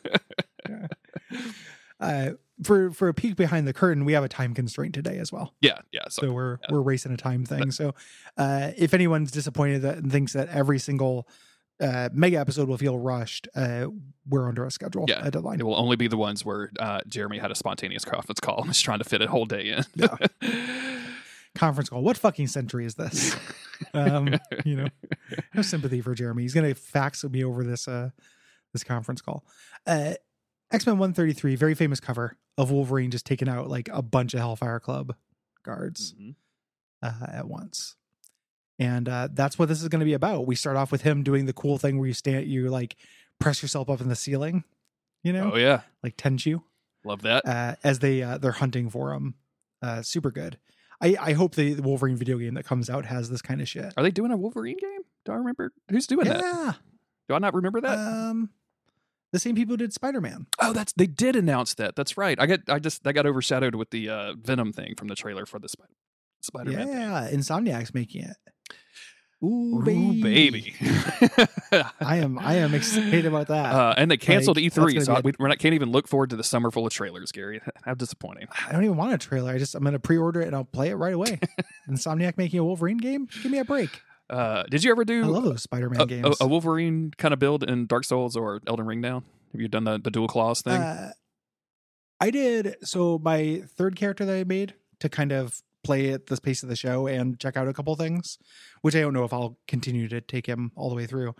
Uh, 2.00 2.30
for 2.62 2.90
for 2.92 3.08
a 3.08 3.14
peek 3.14 3.36
behind 3.36 3.66
the 3.66 3.72
curtain, 3.72 4.04
we 4.04 4.12
have 4.14 4.24
a 4.24 4.28
time 4.28 4.54
constraint 4.54 4.94
today 4.94 5.18
as 5.18 5.32
well. 5.32 5.54
yeah, 5.60 5.78
yeah. 5.92 6.04
So, 6.08 6.22
so 6.22 6.32
we're 6.32 6.58
yeah. 6.62 6.66
we're 6.70 6.80
racing 6.82 7.12
a 7.12 7.16
time 7.16 7.44
thing. 7.44 7.70
So 7.70 7.94
uh, 8.36 8.70
if 8.76 8.94
anyone's 8.94 9.30
disappointed 9.30 9.82
that 9.82 9.98
and 9.98 10.10
thinks 10.10 10.32
that 10.32 10.48
every 10.48 10.78
single 10.78 11.28
uh, 11.80 12.08
mega 12.12 12.38
episode 12.38 12.68
will 12.68 12.76
feel 12.76 12.98
rushed, 12.98 13.48
uh, 13.54 13.86
we're 14.28 14.48
under 14.48 14.64
a 14.64 14.70
schedule, 14.70 15.06
Yeah. 15.08 15.26
a 15.26 15.30
deadline. 15.30 15.60
It 15.60 15.64
will 15.66 15.78
only 15.78 15.96
be 15.96 16.08
the 16.08 16.16
ones 16.16 16.44
where 16.44 16.70
uh, 16.78 17.00
Jeremy 17.08 17.38
had 17.38 17.50
a 17.50 17.54
spontaneous 17.54 18.04
conference 18.04 18.40
call 18.40 18.58
and 18.58 18.68
was 18.68 18.80
trying 18.80 18.98
to 18.98 19.04
fit 19.04 19.22
a 19.22 19.26
whole 19.28 19.46
day 19.46 19.70
in. 19.70 19.84
Yeah. 19.94 20.16
Conference 21.56 21.88
call. 21.88 22.02
What 22.02 22.16
fucking 22.16 22.46
century 22.46 22.86
is 22.86 22.94
this? 22.94 23.34
um, 23.94 24.28
you 24.64 24.76
know, 24.76 24.86
no 25.52 25.62
sympathy 25.62 26.00
for 26.00 26.14
Jeremy. 26.14 26.42
He's 26.42 26.54
gonna 26.54 26.76
fax 26.76 27.24
me 27.24 27.42
over 27.44 27.64
this 27.64 27.88
uh 27.88 28.10
this 28.72 28.84
conference 28.84 29.20
call. 29.20 29.44
Uh 29.84 30.14
X 30.70 30.86
Men 30.86 30.98
One 30.98 31.12
Thirty 31.12 31.32
Three, 31.32 31.56
very 31.56 31.74
famous 31.74 31.98
cover 31.98 32.36
of 32.56 32.70
Wolverine 32.70 33.10
just 33.10 33.26
taking 33.26 33.48
out 33.48 33.68
like 33.68 33.88
a 33.92 34.00
bunch 34.00 34.32
of 34.32 34.38
Hellfire 34.40 34.78
Club 34.78 35.16
guards 35.64 36.14
Mhm. 36.14 36.34
uh, 37.02 37.26
at 37.32 37.48
once. 37.48 37.96
And 38.80 39.08
uh, 39.08 39.28
that's 39.32 39.58
what 39.58 39.68
this 39.68 39.80
is 39.82 39.88
going 39.88 40.00
to 40.00 40.06
be 40.06 40.14
about. 40.14 40.46
We 40.46 40.56
start 40.56 40.76
off 40.76 40.90
with 40.90 41.02
him 41.02 41.22
doing 41.22 41.44
the 41.46 41.52
cool 41.52 41.76
thing 41.78 41.98
where 41.98 42.08
you 42.08 42.14
stand, 42.14 42.46
you 42.46 42.68
like 42.70 42.96
press 43.38 43.60
yourself 43.62 43.88
up 43.90 44.00
in 44.00 44.08
the 44.08 44.16
ceiling, 44.16 44.64
you 45.22 45.32
know, 45.32 45.52
Oh 45.52 45.56
yeah, 45.58 45.82
like 46.02 46.16
Tenchu, 46.16 46.62
love 47.04 47.22
that. 47.22 47.46
uh, 47.46 47.76
as 47.84 47.98
they 48.00 48.22
uh, 48.22 48.38
they're 48.38 48.52
hunting 48.52 48.88
for 48.90 49.12
him. 49.12 49.34
Uh, 49.82 50.00
super 50.02 50.30
good. 50.30 50.58
I 51.00 51.14
I 51.20 51.32
hope 51.34 51.54
the 51.56 51.74
the 51.74 51.82
Wolverine 51.82 52.16
video 52.16 52.38
game 52.38 52.54
that 52.54 52.64
comes 52.64 52.88
out 52.90 53.04
has 53.04 53.28
this 53.30 53.42
kind 53.42 53.60
of 53.60 53.68
shit. 53.68 53.92
Are 53.98 54.02
they 54.02 54.10
doing 54.10 54.32
a 54.32 54.36
Wolverine 54.36 54.78
game? 54.78 55.02
Do 55.26 55.32
I 55.32 55.36
remember 55.36 55.72
who's 55.90 56.06
doing 56.06 56.26
that? 56.26 56.40
Yeah, 56.40 56.72
Do 57.28 57.34
I 57.34 57.38
not 57.38 57.52
remember 57.54 57.82
that? 57.82 57.98
um, 57.98 58.48
the 59.32 59.38
same 59.38 59.54
people 59.54 59.74
who 59.74 59.76
did 59.78 59.92
Spider 59.92 60.22
Man. 60.22 60.46
oh, 60.58 60.72
that's 60.72 60.92
they 60.94 61.06
did 61.06 61.36
announce 61.36 61.74
that. 61.74 61.96
That's 61.96 62.16
right. 62.16 62.40
I 62.40 62.46
get 62.46 62.60
I 62.68 62.78
just 62.78 63.04
that 63.04 63.12
got 63.12 63.26
overshadowed 63.26 63.74
with 63.74 63.90
the 63.90 64.08
uh, 64.08 64.34
Venom 64.40 64.72
thing 64.72 64.94
from 64.96 65.08
the 65.08 65.14
trailer 65.14 65.44
for 65.44 65.58
the 65.58 65.68
Spider 65.68 65.92
Spider 66.40 66.70
Man. 66.72 66.88
Yeah, 66.88 67.28
Insomniac's 67.30 67.92
making 67.92 68.22
it. 68.24 68.36
Ooh, 69.42 69.78
Ooh, 69.78 69.82
baby. 69.82 70.20
baby. 70.22 70.74
I 72.00 72.16
am 72.18 72.38
I 72.38 72.56
am 72.56 72.74
excited 72.74 73.24
about 73.24 73.46
that. 73.46 73.74
Uh, 73.74 73.94
and 73.96 74.10
they 74.10 74.18
canceled 74.18 74.58
Like, 74.58 74.70
E3, 74.70 75.02
so 75.02 75.20
we, 75.24 75.32
we're 75.38 75.48
not 75.48 75.58
can't 75.58 75.74
even 75.74 75.90
look 75.90 76.06
forward 76.06 76.28
to 76.30 76.36
the 76.36 76.44
summer 76.44 76.70
full 76.70 76.86
of 76.86 76.92
trailers, 76.92 77.32
Gary. 77.32 77.62
How 77.82 77.94
disappointing. 77.94 78.48
I 78.68 78.72
don't 78.72 78.84
even 78.84 78.98
want 78.98 79.14
a 79.14 79.18
trailer. 79.18 79.50
I 79.50 79.56
just 79.58 79.74
I'm 79.74 79.82
gonna 79.82 79.98
pre-order 79.98 80.42
it 80.42 80.48
and 80.48 80.54
I'll 80.54 80.64
play 80.64 80.90
it 80.90 80.96
right 80.96 81.14
away. 81.14 81.40
Insomniac 81.88 82.36
making 82.36 82.58
a 82.58 82.64
Wolverine 82.64 82.98
game? 82.98 83.28
Give 83.42 83.50
me 83.50 83.58
a 83.58 83.64
break. 83.64 84.02
Uh, 84.28 84.64
did 84.64 84.84
you 84.84 84.90
ever 84.90 85.04
do 85.06 85.24
I 85.24 85.26
love 85.26 85.44
those 85.44 85.62
Spider-Man 85.62 86.00
a, 86.02 86.06
games. 86.06 86.36
a, 86.40 86.44
a 86.44 86.46
Wolverine 86.46 87.12
kind 87.16 87.32
of 87.32 87.40
build 87.40 87.64
in 87.64 87.86
Dark 87.86 88.04
Souls 88.04 88.36
or 88.36 88.60
Elden 88.66 88.86
Ring 88.86 89.00
now? 89.00 89.22
Have 89.52 89.60
you 89.60 89.68
done 89.68 89.84
the, 89.84 89.98
the 89.98 90.10
dual 90.10 90.28
claws 90.28 90.60
thing? 90.60 90.80
Uh, 90.80 91.12
I 92.20 92.30
did. 92.30 92.76
So 92.82 93.18
my 93.18 93.62
third 93.66 93.96
character 93.96 94.26
that 94.26 94.36
I 94.36 94.44
made 94.44 94.74
to 95.00 95.08
kind 95.08 95.32
of 95.32 95.62
play 95.82 96.12
at 96.12 96.26
the 96.26 96.36
pace 96.40 96.62
of 96.62 96.68
the 96.68 96.76
show 96.76 97.06
and 97.06 97.38
check 97.40 97.56
out 97.56 97.68
a 97.68 97.72
couple 97.72 97.94
things, 97.96 98.38
which 98.82 98.94
I 98.94 99.00
don't 99.00 99.14
know 99.14 99.24
if 99.24 99.32
I'll 99.32 99.58
continue 99.66 100.08
to 100.08 100.20
take 100.20 100.46
him 100.46 100.72
all 100.76 100.88
the 100.90 100.96
way 100.96 101.06
through. 101.06 101.34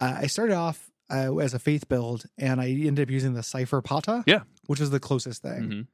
Uh, 0.00 0.14
I 0.18 0.26
started 0.26 0.54
off 0.54 0.90
uh, 1.10 1.34
as 1.38 1.54
a 1.54 1.58
faith 1.58 1.88
build, 1.88 2.24
and 2.36 2.60
I 2.60 2.68
ended 2.68 3.08
up 3.08 3.10
using 3.10 3.32
the 3.34 3.42
Cipher 3.42 3.80
Pata. 3.80 4.22
Yeah. 4.26 4.40
which 4.66 4.80
is 4.80 4.90
the 4.90 5.00
closest 5.00 5.40
thing 5.40 5.62
Mhm. 5.62 5.86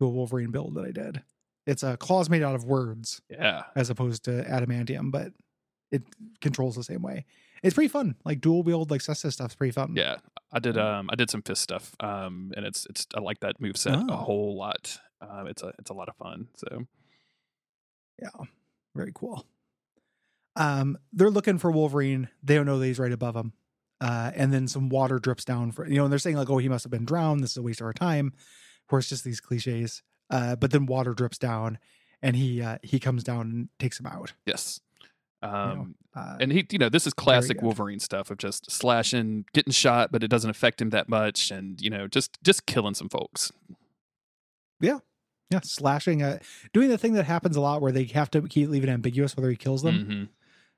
to 0.00 0.04
a 0.04 0.08
Wolverine 0.08 0.50
build 0.50 0.74
that 0.74 0.84
I 0.84 0.90
did. 0.90 1.22
It's 1.66 1.84
a 1.84 1.96
claws 1.96 2.28
made 2.28 2.42
out 2.42 2.56
of 2.56 2.64
words 2.64 3.22
Yeah. 3.30 3.62
as 3.76 3.88
opposed 3.90 4.24
to 4.24 4.42
adamantium, 4.42 5.12
but 5.12 5.32
it 5.92 6.02
controls 6.40 6.74
the 6.74 6.82
same 6.82 7.02
way. 7.02 7.24
It's 7.62 7.74
pretty 7.74 7.86
fun. 7.88 8.16
Like 8.24 8.40
dual 8.40 8.64
wield, 8.64 8.90
like 8.90 9.00
Cessa 9.02 9.32
stuff's 9.32 9.54
pretty 9.54 9.70
fun. 9.70 9.94
Yeah. 9.94 10.16
I 10.52 10.58
did 10.58 10.76
um 10.76 11.08
I 11.12 11.14
did 11.14 11.30
some 11.30 11.42
fist 11.42 11.62
stuff. 11.62 11.94
Um 12.00 12.52
and 12.56 12.66
it's 12.66 12.86
it's 12.86 13.06
I 13.14 13.20
like 13.20 13.38
that 13.40 13.60
move 13.60 13.76
set 13.76 13.94
a 13.94 14.06
Oh. 14.10 14.16
whole 14.16 14.56
lot. 14.56 14.98
Um 15.20 15.46
it's 15.46 15.62
a 15.62 15.72
it's 15.78 15.90
a 15.90 15.94
lot 15.94 16.08
of 16.08 16.16
fun. 16.16 16.48
So 16.56 16.86
Yeah, 18.20 18.44
very 18.94 19.12
cool. 19.14 19.46
Um, 20.56 20.98
they're 21.12 21.30
looking 21.30 21.58
for 21.58 21.70
Wolverine. 21.70 22.28
They 22.42 22.54
don't 22.54 22.66
know 22.66 22.78
that 22.78 22.86
he's 22.86 22.98
right 22.98 23.12
above 23.12 23.34
them. 23.34 23.52
Uh, 24.00 24.30
and 24.34 24.52
then 24.52 24.66
some 24.66 24.88
water 24.88 25.18
drips 25.18 25.44
down 25.44 25.72
for 25.72 25.86
you 25.86 25.96
know, 25.96 26.04
and 26.04 26.12
they're 26.12 26.18
saying 26.18 26.36
like, 26.36 26.48
"Oh, 26.50 26.58
he 26.58 26.68
must 26.68 26.84
have 26.84 26.90
been 26.90 27.04
drowned. 27.04 27.42
This 27.42 27.52
is 27.52 27.56
a 27.58 27.62
waste 27.62 27.80
of 27.80 27.86
our 27.86 27.92
time." 27.92 28.28
Of 28.28 28.86
course, 28.88 29.08
just 29.08 29.24
these 29.24 29.40
cliches. 29.40 30.02
Uh, 30.30 30.56
but 30.56 30.70
then 30.70 30.86
water 30.86 31.12
drips 31.12 31.38
down, 31.38 31.78
and 32.22 32.34
he 32.34 32.62
uh, 32.62 32.78
he 32.82 32.98
comes 32.98 33.22
down 33.22 33.40
and 33.42 33.68
takes 33.78 34.00
him 34.00 34.06
out. 34.06 34.32
yes. 34.46 34.80
you 35.42 35.48
know. 35.48 35.54
Um 35.56 35.94
Uh, 36.14 36.36
and 36.40 36.50
he 36.52 36.66
you 36.70 36.78
know, 36.78 36.88
this 36.88 37.06
is 37.06 37.14
classic. 37.14 37.62
Wolverine 37.62 38.00
stuff 38.00 38.30
of 38.30 38.38
just 38.38 38.70
slashing, 38.70 39.44
getting 39.52 39.72
shot, 39.72 40.10
but 40.10 40.24
it 40.24 40.28
doesn't 40.28 40.50
affect 40.50 40.80
him 40.80 40.90
that 40.90 41.08
much 41.08 41.50
and 41.50 41.80
you 41.80 41.90
know, 41.90 42.08
just 42.08 42.38
just 42.42 42.66
killing 42.66 42.94
some 42.94 43.08
folks. 43.08 43.52
yeah, 44.80 44.98
slashing, 45.62 46.22
uh, 46.22 46.38
doing 46.72 46.88
the 46.88 46.98
thing 46.98 47.14
that 47.14 47.24
happens 47.24 47.56
a 47.56 47.60
lot 47.60 47.80
where 47.82 47.92
they 47.92 48.04
have 48.04 48.30
to 48.32 48.42
keep 48.42 48.68
leave 48.68 48.84
it 48.84 48.88
ambiguous 48.88 49.36
whether 49.36 49.50
he 49.50 49.56
kills 49.56 49.82
them. 49.82 50.06
Mhm. 50.06 50.28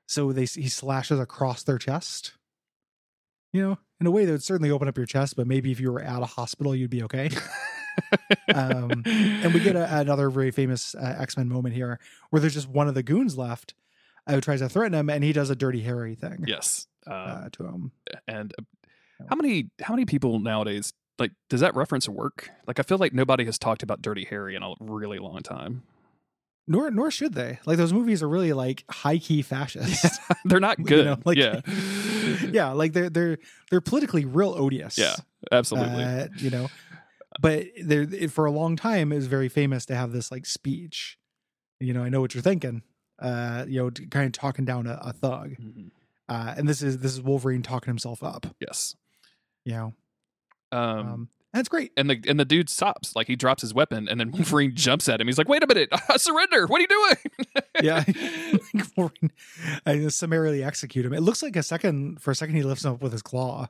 So 0.07 0.31
they 0.33 0.45
he 0.45 0.69
slashes 0.69 1.19
across 1.19 1.63
their 1.63 1.77
chest. 1.77 2.33
You 3.53 3.61
know, 3.61 3.77
in 4.01 4.07
a 4.07 4.11
way 4.11 4.25
that 4.25 4.31
would 4.31 4.43
certainly 4.43 4.71
open 4.71 4.87
up 4.87 4.97
your 4.97 5.05
chest, 5.05 5.35
but 5.35 5.45
maybe 5.45 5.71
if 5.71 5.79
you 5.79 5.91
were 5.91 6.01
at 6.01 6.21
a 6.23 6.25
hospital, 6.25 6.75
you'd 6.75 6.89
be 6.89 7.03
okay. 7.03 7.29
um, 8.53 9.03
and 9.05 9.53
we 9.53 9.59
get 9.59 9.75
a, 9.75 9.97
another 9.99 10.29
very 10.29 10.51
famous 10.51 10.95
uh, 10.95 11.15
X 11.19 11.37
Men 11.37 11.47
moment 11.49 11.75
here 11.75 11.99
where 12.29 12.39
there's 12.39 12.55
just 12.55 12.67
one 12.67 12.87
of 12.87 12.95
the 12.95 13.03
goons 13.03 13.37
left 13.37 13.75
uh, 14.27 14.33
who 14.33 14.41
tries 14.41 14.59
to 14.59 14.69
threaten 14.69 14.93
him, 14.97 15.09
and 15.09 15.23
he 15.23 15.33
does 15.33 15.49
a 15.49 15.55
dirty 15.55 15.81
Harry 15.81 16.15
thing 16.15 16.45
yes. 16.47 16.87
Um, 17.05 17.13
uh, 17.13 17.49
to 17.51 17.63
him. 17.65 17.91
and 18.27 18.53
uh, 18.57 18.63
how 19.29 19.35
many 19.35 19.69
how 19.81 19.93
many 19.93 20.05
people 20.05 20.39
nowadays 20.39 20.93
like 21.19 21.31
does 21.49 21.61
that 21.61 21.75
reference 21.75 22.07
work? 22.09 22.49
Like 22.67 22.79
I 22.79 22.83
feel 22.83 22.97
like 22.97 23.13
nobody 23.13 23.45
has 23.45 23.57
talked 23.59 23.83
about 23.83 24.01
Dirty 24.01 24.25
Harry 24.29 24.55
in 24.55 24.63
a 24.63 24.73
really 24.79 25.19
long 25.19 25.41
time. 25.41 25.83
Nor 26.67 26.91
nor 26.91 27.11
should 27.11 27.33
they. 27.33 27.59
Like 27.65 27.77
those 27.77 27.91
movies 27.93 28.23
are 28.23 28.29
really 28.29 28.53
like 28.53 28.85
high 28.89 29.17
key 29.17 29.41
fascist. 29.41 30.05
They're 30.45 30.59
not 30.61 30.77
good. 30.83 30.97
You 30.99 31.03
know, 31.05 31.17
like- 31.25 31.37
yeah. 31.37 31.61
yeah, 32.51 32.71
like 32.71 32.93
they're 32.93 33.09
they're 33.09 33.37
they're 33.69 33.81
politically 33.81 34.23
real 34.25 34.53
odious. 34.57 34.97
Yeah, 34.97 35.15
absolutely. 35.51 36.03
Uh, 36.03 36.27
you 36.37 36.49
know, 36.49 36.69
but 37.41 37.65
there 37.83 38.07
for 38.29 38.45
a 38.45 38.51
long 38.51 38.75
time 38.77 39.11
it 39.11 39.15
was 39.15 39.27
very 39.27 39.49
famous 39.49 39.85
to 39.87 39.95
have 39.95 40.13
this 40.13 40.31
like 40.31 40.45
speech. 40.45 41.17
You 41.81 41.93
know, 41.93 42.01
I 42.03 42.07
know 42.09 42.21
what 42.21 42.33
you're 42.33 42.41
thinking. 42.43 42.81
Uh, 43.21 43.65
you 43.67 43.81
know, 43.83 43.91
kind 44.09 44.25
of 44.25 44.31
talking 44.31 44.63
down 44.63 44.87
a, 44.87 44.97
a 45.01 45.11
thug. 45.13 45.55
Mhm. 45.61 45.91
Uh, 46.29 46.53
and 46.57 46.67
this 46.67 46.81
is 46.81 46.99
this 46.99 47.11
is 47.11 47.21
Wolverine 47.21 47.61
talking 47.61 47.91
himself 47.91 48.23
up. 48.23 48.47
Yes. 48.61 48.95
You 49.65 49.73
know, 49.73 49.93
Um, 50.73 51.07
um, 51.07 51.29
that's 51.53 51.69
great. 51.69 51.91
and 51.95 52.09
the 52.09 52.19
and 52.27 52.39
the 52.39 52.45
dude 52.45 52.67
stops, 52.67 53.15
like 53.15 53.27
he 53.27 53.35
drops 53.35 53.61
his 53.61 53.73
weapon, 53.73 54.09
and 54.09 54.19
then 54.19 54.31
Wolverine 54.33 54.73
jumps 54.75 55.07
at 55.07 55.21
him. 55.21 55.27
He's 55.27 55.37
like, 55.37 55.47
"Wait 55.47 55.63
a 55.63 55.67
minute, 55.67 55.89
I 56.09 56.17
surrender! 56.17 56.65
What 56.65 56.79
are 56.79 56.81
you 56.81 56.87
doing?" 56.87 57.63
Yeah, 57.81 58.03
Wolverine, 58.97 59.31
I 59.85 60.07
summarily 60.07 60.63
execute 60.63 61.05
him. 61.05 61.13
It 61.13 61.21
looks 61.21 61.43
like 61.43 61.55
a 61.55 61.63
second 61.63 62.21
for 62.21 62.31
a 62.31 62.35
second 62.35 62.55
he 62.55 62.63
lifts 62.63 62.83
him 62.85 62.93
up 62.93 63.01
with 63.03 63.11
his 63.11 63.21
claw, 63.21 63.67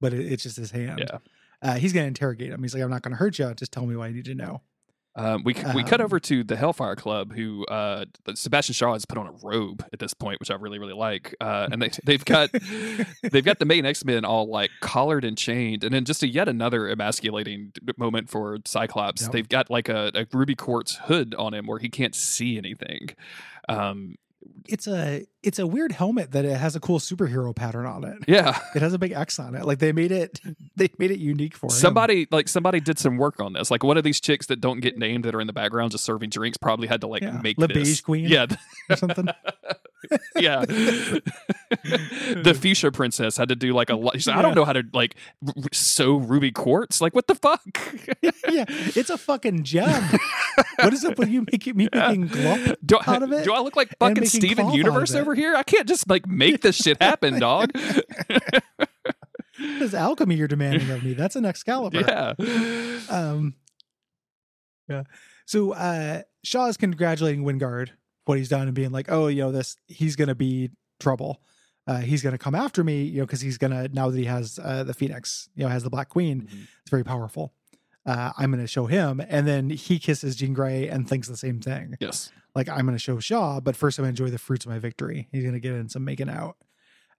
but 0.00 0.12
it, 0.12 0.30
it's 0.30 0.42
just 0.42 0.56
his 0.56 0.70
hand. 0.72 0.98
Yeah. 0.98 1.18
Uh, 1.62 1.74
he's 1.76 1.94
gonna 1.94 2.06
interrogate 2.06 2.50
him. 2.52 2.62
He's 2.62 2.74
like, 2.74 2.82
"I'm 2.82 2.90
not 2.90 3.00
gonna 3.00 3.16
hurt 3.16 3.38
you. 3.38 3.52
Just 3.54 3.72
tell 3.72 3.86
me 3.86 3.96
what 3.96 4.04
I 4.08 4.12
need 4.12 4.26
to 4.26 4.34
know." 4.34 4.60
Um, 5.16 5.42
we 5.44 5.54
we 5.74 5.82
cut 5.82 6.00
Um, 6.00 6.04
over 6.04 6.20
to 6.20 6.44
the 6.44 6.56
Hellfire 6.56 6.94
Club, 6.94 7.32
who 7.32 7.64
uh, 7.66 8.04
Sebastian 8.34 8.74
Shaw 8.74 8.92
has 8.92 9.06
put 9.06 9.16
on 9.16 9.26
a 9.26 9.32
robe 9.42 9.84
at 9.92 9.98
this 9.98 10.12
point, 10.12 10.38
which 10.40 10.50
I 10.50 10.54
really 10.54 10.78
really 10.78 10.92
like. 10.92 11.34
Uh, 11.40 11.68
and 11.72 11.80
they 11.80 11.90
they've 12.04 12.24
got 12.24 12.50
they've 13.22 13.44
got 13.44 13.58
the 13.58 13.64
main 13.64 13.86
X 13.94 14.04
Men 14.04 14.24
all 14.26 14.46
like 14.48 14.70
collared 14.80 15.24
and 15.24 15.38
chained, 15.38 15.84
and 15.84 15.94
then 15.94 16.04
just 16.04 16.22
a 16.22 16.28
yet 16.28 16.48
another 16.48 16.88
emasculating 16.88 17.72
moment 17.96 18.28
for 18.28 18.58
Cyclops. 18.66 19.22
Yep. 19.22 19.32
They've 19.32 19.48
got 19.48 19.70
like 19.70 19.88
a, 19.88 20.12
a 20.14 20.26
ruby 20.32 20.54
quartz 20.54 20.96
hood 20.96 21.34
on 21.38 21.54
him 21.54 21.66
where 21.66 21.78
he 21.78 21.88
can't 21.88 22.14
see 22.14 22.58
anything. 22.58 23.08
Um, 23.68 24.16
it's 24.68 24.86
a 24.86 25.26
it's 25.46 25.58
a 25.58 25.66
weird 25.66 25.92
helmet 25.92 26.32
that 26.32 26.44
it 26.44 26.56
has 26.56 26.74
a 26.76 26.80
cool 26.80 26.98
superhero 26.98 27.54
pattern 27.54 27.86
on 27.86 28.04
it. 28.04 28.18
yeah, 28.28 28.58
It 28.74 28.82
has 28.82 28.92
a 28.92 28.98
big 28.98 29.12
X 29.12 29.38
on 29.38 29.54
it. 29.54 29.64
Like 29.64 29.78
they 29.78 29.92
made 29.92 30.12
it 30.12 30.40
they 30.76 30.90
made 30.98 31.10
it 31.10 31.18
unique 31.20 31.54
for 31.56 31.66
him. 31.66 31.70
somebody 31.70 32.26
like 32.30 32.48
somebody 32.48 32.80
did 32.80 32.98
some 32.98 33.16
work 33.16 33.40
on 33.40 33.52
this. 33.54 33.70
Like 33.70 33.82
one 33.84 33.96
of 33.96 34.04
these 34.04 34.20
chicks 34.20 34.46
that 34.46 34.60
don't 34.60 34.80
get 34.80 34.98
named 34.98 35.24
that 35.24 35.34
are 35.34 35.40
in 35.40 35.46
the 35.46 35.52
background 35.52 35.92
just 35.92 36.04
serving 36.04 36.30
drinks 36.30 36.58
probably 36.58 36.88
had 36.88 37.00
to 37.02 37.06
like 37.06 37.22
Yeah. 37.22 37.40
make 37.42 37.56
La 37.58 37.66
this. 37.68 37.76
Beige 37.76 38.00
Queen? 38.02 38.24
Yeah, 38.28 38.46
or 38.90 38.96
something. 38.96 39.28
yeah. 40.36 40.64
the 40.66 42.56
fuchsia 42.58 42.90
princess 42.92 43.36
had 43.36 43.48
to 43.48 43.56
do 43.56 43.72
like 43.72 43.90
a 43.90 43.96
lot. 43.96 44.14
She's 44.14 44.26
like, 44.26 44.36
I 44.36 44.42
don't 44.42 44.54
know 44.54 44.64
how 44.64 44.72
to 44.72 44.82
like 44.92 45.16
r- 45.46 45.52
sew 45.72 46.16
ruby 46.16 46.52
quartz. 46.52 47.00
Like 47.00 47.14
what 47.14 47.26
the 47.26 47.34
fuck? 47.34 47.60
yeah, 48.22 48.64
it's 48.68 49.10
a 49.10 49.18
fucking 49.18 49.64
gem. 49.64 50.02
what 50.80 50.92
is 50.92 51.04
up 51.04 51.18
with 51.18 51.28
you 51.28 51.44
making 51.50 51.76
me 51.76 51.88
Yeah. 51.92 52.08
making 52.08 52.28
glump? 52.28 52.76
Do 52.84 52.98
I, 53.06 53.14
out 53.16 53.22
of 53.22 53.32
it 53.32 53.44
do 53.44 53.52
I 53.52 53.60
look 53.60 53.76
like 53.76 53.96
fucking 53.98 54.26
Steven 54.26 54.56
cloth 54.56 54.66
out 54.68 54.72
of 54.72 54.76
Universe 54.78 55.14
over 55.14 55.34
here? 55.36 55.54
I 55.54 55.62
can't 55.62 55.86
just 55.88 56.08
like 56.08 56.26
make 56.26 56.62
this 56.62 56.76
shit 56.76 57.00
happen, 57.00 57.38
dog. 57.40 57.70
This 59.58 59.94
alchemy 59.94 60.34
you're 60.34 60.48
demanding 60.48 60.90
of 60.90 61.02
me. 61.02 61.14
That's 61.14 61.36
an 61.36 61.44
Excalibur. 61.44 62.00
yeah. 62.06 62.34
Um 63.08 63.54
Yeah. 64.88 65.04
So 65.46 65.72
uh 65.72 66.22
Shaw 66.44 66.66
is 66.66 66.76
congratulating 66.76 67.42
Wyngarde 67.44 67.90
what 68.26 68.38
he's 68.38 68.48
done 68.48 68.66
and 68.66 68.74
being 68.74 68.90
like, 68.92 69.10
oh, 69.10 69.28
you 69.28 69.42
know, 69.42 69.52
this 69.52 69.76
he's 69.86 70.16
gonna 70.16 70.34
be 70.34 70.70
trouble. 71.00 71.40
Uh, 71.88 71.98
he's 71.98 72.20
gonna 72.20 72.38
come 72.38 72.54
after 72.56 72.82
me, 72.82 73.04
you 73.04 73.20
know, 73.20 73.26
because 73.26 73.40
he's 73.40 73.58
gonna 73.58 73.88
now 73.92 74.10
that 74.10 74.18
he 74.18 74.24
has 74.24 74.58
uh, 74.62 74.82
the 74.84 74.92
Phoenix, 74.94 75.48
you 75.54 75.62
know, 75.62 75.68
has 75.70 75.84
the 75.84 75.90
Black 75.90 76.08
Queen. 76.08 76.48
It's 76.82 76.90
very 76.90 77.04
powerful. 77.04 77.52
Uh, 78.04 78.32
I'm 78.36 78.50
gonna 78.50 78.66
show 78.66 78.86
him, 78.86 79.20
and 79.28 79.46
then 79.46 79.70
he 79.70 79.98
kisses 80.00 80.34
Jean 80.36 80.52
Grey 80.52 80.88
and 80.88 81.08
thinks 81.08 81.28
the 81.28 81.36
same 81.36 81.60
thing. 81.60 81.96
Yes. 82.00 82.30
Like 82.56 82.68
I'm 82.68 82.86
gonna 82.86 82.98
show 82.98 83.20
Shaw, 83.20 83.60
but 83.60 83.76
first 83.76 83.98
I'm 83.98 84.02
gonna 84.02 84.10
enjoy 84.10 84.30
the 84.30 84.38
fruits 84.38 84.64
of 84.64 84.72
my 84.72 84.78
victory. 84.80 85.28
He's 85.30 85.44
gonna 85.44 85.60
get 85.60 85.74
in 85.74 85.88
some 85.88 86.04
making 86.04 86.30
out. 86.30 86.56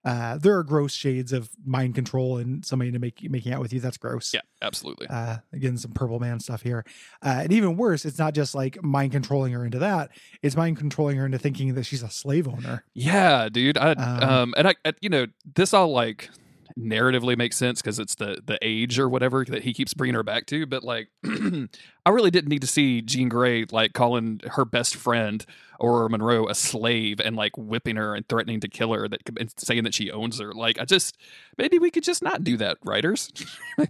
Uh, 0.04 0.38
there 0.38 0.56
are 0.56 0.62
gross 0.62 0.94
shades 0.94 1.32
of 1.32 1.50
mind 1.66 1.94
control 1.94 2.38
and 2.38 2.64
somebody 2.64 2.90
to 2.92 2.98
make 2.98 3.28
making 3.30 3.52
out 3.52 3.60
with 3.60 3.72
you. 3.72 3.80
That's 3.80 3.96
gross. 3.96 4.32
Yeah, 4.32 4.40
absolutely. 4.62 5.06
Uh, 5.08 5.38
again, 5.52 5.76
some 5.76 5.90
purple 5.92 6.20
man 6.20 6.40
stuff 6.40 6.62
here. 6.62 6.84
Uh, 7.22 7.40
and 7.42 7.52
even 7.52 7.76
worse, 7.76 8.04
it's 8.04 8.18
not 8.18 8.32
just 8.32 8.54
like 8.54 8.82
mind 8.82 9.12
controlling 9.12 9.52
her 9.52 9.64
into 9.64 9.78
that; 9.80 10.10
it's 10.42 10.56
mind 10.56 10.76
controlling 10.78 11.16
her 11.16 11.26
into 11.26 11.38
thinking 11.38 11.74
that 11.74 11.84
she's 11.84 12.02
a 12.02 12.10
slave 12.10 12.48
owner. 12.48 12.84
Yeah, 12.94 13.48
dude. 13.48 13.76
I, 13.78 13.92
Um, 13.92 14.22
um, 14.30 14.54
and 14.56 14.68
I, 14.68 14.74
I, 14.84 14.92
you 15.00 15.08
know, 15.08 15.26
this 15.54 15.74
all 15.74 15.92
like 15.92 16.30
narratively 16.78 17.36
makes 17.36 17.56
sense 17.56 17.82
because 17.82 17.98
it's 17.98 18.14
the 18.14 18.40
the 18.44 18.58
age 18.62 18.98
or 18.98 19.08
whatever 19.08 19.44
that 19.44 19.64
he 19.64 19.72
keeps 19.72 19.94
bringing 19.94 20.14
her 20.14 20.22
back 20.22 20.46
to. 20.46 20.66
But 20.66 20.84
like, 20.84 21.08
I 21.24 22.10
really 22.10 22.30
didn't 22.30 22.48
need 22.48 22.60
to 22.60 22.66
see 22.66 23.02
Jean 23.02 23.28
Grey 23.28 23.66
like 23.70 23.92
calling 23.92 24.40
her 24.46 24.64
best 24.64 24.96
friend 24.96 25.44
Ororo 25.80 26.08
Munroe 26.10 26.48
a 26.48 26.54
slave 26.54 27.20
and 27.20 27.36
like 27.36 27.56
whipping 27.56 27.96
her 27.96 28.14
and 28.14 28.28
threatening 28.28 28.60
to 28.60 28.68
kill 28.68 28.92
her 28.92 29.08
that 29.08 29.20
and 29.38 29.52
saying 29.56 29.84
that 29.84 29.94
she 29.94 30.10
owns 30.10 30.38
her. 30.40 30.52
Like, 30.52 30.78
I 30.78 30.84
just 30.84 31.16
maybe 31.56 31.78
we 31.78 31.90
could 31.90 32.04
just 32.04 32.22
not 32.22 32.44
do 32.44 32.56
that, 32.58 32.78
writers. 32.84 33.32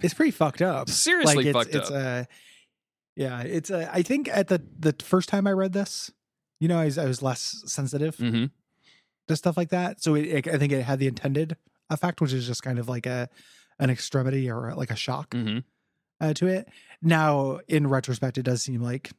It's 0.03 0.12
pretty 0.12 0.32
fucked 0.32 0.61
up. 0.61 0.91
Seriously 0.91 1.36
like, 1.36 1.47
it's, 1.47 1.57
fucked 1.57 1.74
it's 1.74 1.91
up. 1.91 1.97
A, 1.97 2.28
yeah, 3.16 3.41
it's 3.41 3.70
a. 3.70 3.91
I 3.93 4.03
think 4.03 4.28
at 4.28 4.49
the 4.49 4.62
the 4.78 4.95
first 5.03 5.28
time 5.30 5.47
I 5.47 5.53
read 5.53 5.72
this, 5.72 6.11
you 6.61 6.68
know, 6.68 6.78
I 6.78 6.84
was, 6.84 6.99
I 6.99 7.07
was 7.07 7.22
less 7.22 7.62
sensitive 7.66 8.16
hmm 8.16 8.47
to 9.28 9.36
stuff 9.36 9.57
like 9.57 9.68
that. 9.70 10.03
So 10.03 10.14
it, 10.14 10.22
it, 10.22 10.49
I 10.49 10.59
think 10.59 10.72
it 10.72 10.82
had 10.82 10.99
the 10.99 11.07
intended 11.07 11.57
effect, 11.91 12.20
which 12.20 12.32
is 12.32 12.47
just 12.47 12.62
kind 12.62 12.78
of 12.78 12.89
like 12.89 13.07
a 13.07 13.28
an 13.78 13.91
extremity 13.91 14.51
or 14.51 14.74
like 14.76 14.91
a 14.91 14.97
shock 14.97 15.32
hmm 15.34 15.59
uh, 16.20 16.34
to 16.34 16.47
it. 16.49 16.68
Now, 17.01 17.61
in 17.68 17.86
retrospect, 17.86 18.39
it 18.39 18.43
does 18.43 18.62
seem 18.62 18.80
like 18.82 19.11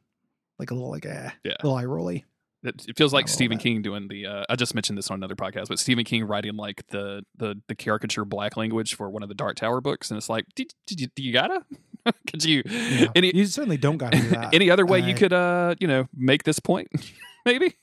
like 0.58 0.70
a 0.70 0.74
little 0.74 0.90
like 0.90 1.04
a 1.06 1.32
Yeah. 1.44 1.54
little 1.62 1.76
eye 1.78 1.84
rolly. 1.86 2.24
It, 2.62 2.84
it 2.88 2.98
feels 2.98 3.14
like 3.14 3.26
Stephen 3.26 3.56
bit. 3.56 3.62
King 3.62 3.80
doing 3.80 4.06
the. 4.08 4.26
Uh, 4.26 4.44
I 4.50 4.54
just 4.56 4.74
mentioned 4.74 4.98
this 4.98 5.10
on 5.10 5.14
another 5.14 5.34
podcast, 5.34 5.68
but 5.68 5.78
Stephen 5.78 6.04
King 6.04 6.24
writing 6.24 6.56
like 6.56 6.86
the 6.88 7.24
the 7.38 7.54
the 7.68 7.74
caricature 7.74 8.26
black 8.26 8.54
language 8.58 8.94
for 8.96 9.08
one 9.08 9.22
of 9.22 9.30
the 9.30 9.34
Dark 9.34 9.56
Tower 9.56 9.80
books, 9.80 10.10
and 10.10 10.18
it's 10.18 10.28
like, 10.28 10.44
did, 10.54 10.74
did 10.86 11.00
you 11.00 11.06
do 11.16 11.22
you 11.22 11.32
gotta? 11.32 11.64
Could 12.26 12.44
you 12.44 12.62
Yeah. 12.66 13.06
any 13.14 13.34
you 13.34 13.46
certainly 13.46 13.78
don't 13.78 13.96
got 13.96 14.12
to 14.12 14.20
do 14.20 14.28
that. 14.28 14.50
any 14.54 14.70
other 14.70 14.84
way 14.84 14.98
you 15.00 15.14
Uh, 15.14 15.16
could 15.16 15.32
uh 15.32 15.74
you 15.80 15.86
know 15.86 16.06
make 16.14 16.44
this 16.44 16.58
point? 16.60 16.88
Maybe. 17.46 17.76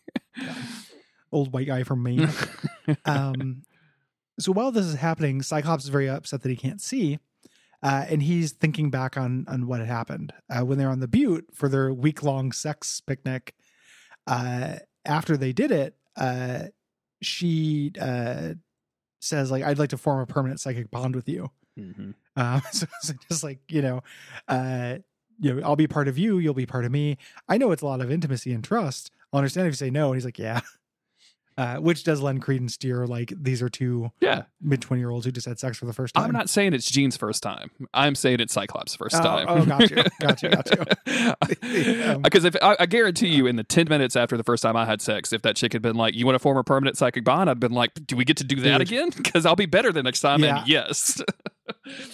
old 1.32 1.52
white 1.54 1.66
guy 1.68 1.82
from 1.84 2.04
Maine. 2.04 2.30
um, 3.06 3.64
so 4.40 4.52
while 4.52 4.72
this 4.72 4.86
is 4.86 4.96
happening, 4.96 5.42
Cyclops 5.42 5.84
is 5.84 5.90
very 5.90 6.10
upset 6.10 6.42
that 6.44 6.50
he 6.50 6.56
can't 6.56 6.82
see, 6.82 7.20
uh, 7.84 8.06
and 8.10 8.22
he's 8.24 8.52
thinking 8.52 8.90
back 8.90 9.18
on 9.18 9.46
on 9.48 9.68
what 9.68 9.80
had 9.80 9.88
happened 9.90 10.34
uh, 10.50 10.64
when 10.66 10.78
they're 10.78 10.90
on 10.90 11.00
the 11.00 11.08
Butte 11.08 11.48
for 11.54 11.70
their 11.70 11.94
week 11.94 12.24
long 12.24 12.52
sex 12.52 13.02
picnic. 13.02 13.54
Uh, 14.26 14.78
after 15.06 15.38
they 15.38 15.54
did 15.54 15.72
it, 15.72 15.96
uh, 16.18 16.66
she 17.22 17.92
uh, 18.00 18.54
says 19.20 19.52
like, 19.52 19.64
"I'd 19.64 19.80
like 19.80 19.90
to 19.90 19.98
form 19.98 20.20
a 20.20 20.26
permanent 20.26 20.60
psychic 20.60 20.92
bond 20.92 21.16
with 21.16 21.28
you." 21.30 21.52
Mhm. 21.80 22.14
Um, 22.38 22.62
so, 22.72 22.86
so 23.02 23.14
just 23.32 23.44
like 23.44 23.60
you 23.68 23.82
know, 23.82 24.04
uh, 24.48 24.98
you 25.40 25.56
know, 25.56 25.66
I'll 25.66 25.76
be 25.76 25.88
part 25.88 26.08
of 26.08 26.20
you. 26.20 26.38
You'll 26.38 26.54
be 26.54 26.68
part 26.68 26.86
of 26.86 26.92
me. 26.92 27.18
I 27.50 27.58
know 27.58 27.72
it's 27.72 27.82
a 27.82 27.88
lot 27.88 28.00
of 28.00 28.12
intimacy 28.12 28.54
and 28.54 28.64
trust. 28.64 29.10
I'll 29.34 29.40
understand 29.40 29.66
if 29.66 29.72
you 29.72 29.76
say 29.78 29.90
no. 29.90 30.10
And 30.10 30.16
he's 30.18 30.26
like, 30.26 30.38
yeah, 30.38 30.60
uh, 31.58 31.78
which 31.78 32.04
does 32.04 32.22
lend 32.22 32.42
credence 32.42 32.78
to 32.78 32.88
your 32.88 33.08
like 33.08 33.34
these 33.36 33.62
are 33.62 33.70
two 33.70 34.12
Yeah, 34.22 34.44
mid 34.62 34.82
twenty 34.82 35.02
year 35.02 35.10
olds 35.10 35.26
who 35.26 35.32
just 35.32 35.48
had 35.48 35.58
sex 35.60 35.78
for 35.78 35.86
the 35.86 35.94
first 35.94 36.14
time. 36.14 36.26
I'm 36.26 36.32
not 36.32 36.50
saying 36.50 36.74
it's 36.74 36.90
Jean's 36.90 37.18
first 37.18 37.42
time. 37.44 37.72
I'm 37.94 38.16
saying 38.16 38.40
it's 38.40 38.54
Cyclops' 38.54 38.96
first 38.96 39.16
Oh, 39.16 39.22
time. 39.24 39.46
oh, 39.50 39.66
got 39.66 39.90
you, 39.90 39.96
got 40.22 40.44
you, 40.44 40.50
got 40.50 40.70
you. 40.72 41.34
Um, 42.08 42.22
Because 42.22 42.46
if 42.46 42.56
I, 42.62 42.76
I 42.80 42.86
guarantee 42.86 43.28
you, 43.30 43.48
in 43.48 43.56
the 43.56 43.64
ten 43.64 43.88
minutes 43.90 44.16
after 44.16 44.38
the 44.38 44.44
first 44.44 44.62
time 44.64 44.76
I 44.76 44.86
had 44.86 45.02
sex, 45.02 45.34
if 45.34 45.42
that 45.42 45.56
chick 45.56 45.74
had 45.74 45.82
been 45.82 45.96
like, 45.96 46.14
"You 46.16 46.26
want 46.26 46.36
to 46.36 46.40
form 46.40 46.58
a 46.58 46.64
permanent 46.64 46.98
psychic 46.98 47.24
bond?" 47.24 47.50
I'd 47.50 47.60
been 47.60 47.72
like, 47.72 47.92
"Do 48.06 48.16
we 48.16 48.24
get 48.26 48.38
to 48.38 48.44
do 48.44 48.58
that 48.62 48.78
Dude. 48.80 48.88
again? 48.88 49.10
Because 49.18 49.46
I'll 49.46 49.56
be 49.56 49.66
better 49.66 49.92
the 49.92 50.04
next 50.04 50.22
time." 50.22 50.44
Yeah. 50.44 50.60
And 50.60 50.68
yes, 50.68 51.22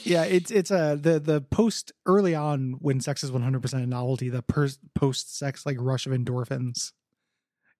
yeah, 0.03 0.23
it's 0.23 0.51
it's 0.51 0.71
a 0.71 0.97
the 0.99 1.19
the 1.19 1.41
post 1.41 1.91
early 2.05 2.33
on 2.35 2.75
when 2.79 2.99
sex 3.01 3.23
is 3.23 3.31
one 3.31 3.41
hundred 3.41 3.61
percent 3.61 3.83
a 3.83 3.87
novelty. 3.87 4.29
The 4.29 4.41
per, 4.41 4.69
post 4.95 5.37
sex 5.37 5.65
like 5.65 5.77
rush 5.79 6.05
of 6.05 6.13
endorphins. 6.13 6.91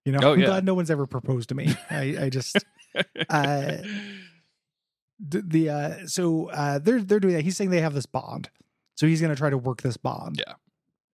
You 0.05 0.11
know, 0.11 0.19
Oh, 0.21 0.33
I'm 0.33 0.39
yeah. 0.39 0.45
glad 0.47 0.65
no 0.65 0.73
one's 0.73 0.91
ever 0.91 1.05
proposed 1.05 1.49
to 1.49 1.55
me. 1.55 1.73
I, 1.89 2.17
I 2.25 2.29
just 2.29 2.57
uh, 3.29 3.77
the, 5.19 5.41
the 5.41 5.69
uh 5.69 6.07
so 6.07 6.49
uh 6.49 6.79
they're 6.79 7.01
they're 7.01 7.19
doing 7.19 7.35
that 7.35 7.43
he's 7.43 7.55
saying 7.55 7.69
they 7.69 7.81
have 7.81 7.93
this 7.93 8.05
bond 8.05 8.49
so 8.95 9.07
he's 9.07 9.21
going 9.21 9.29
to 9.31 9.37
try 9.37 9.49
to 9.49 9.57
work 9.57 9.81
this 9.81 9.95
bond 9.97 10.41
Yeah. 10.45 10.53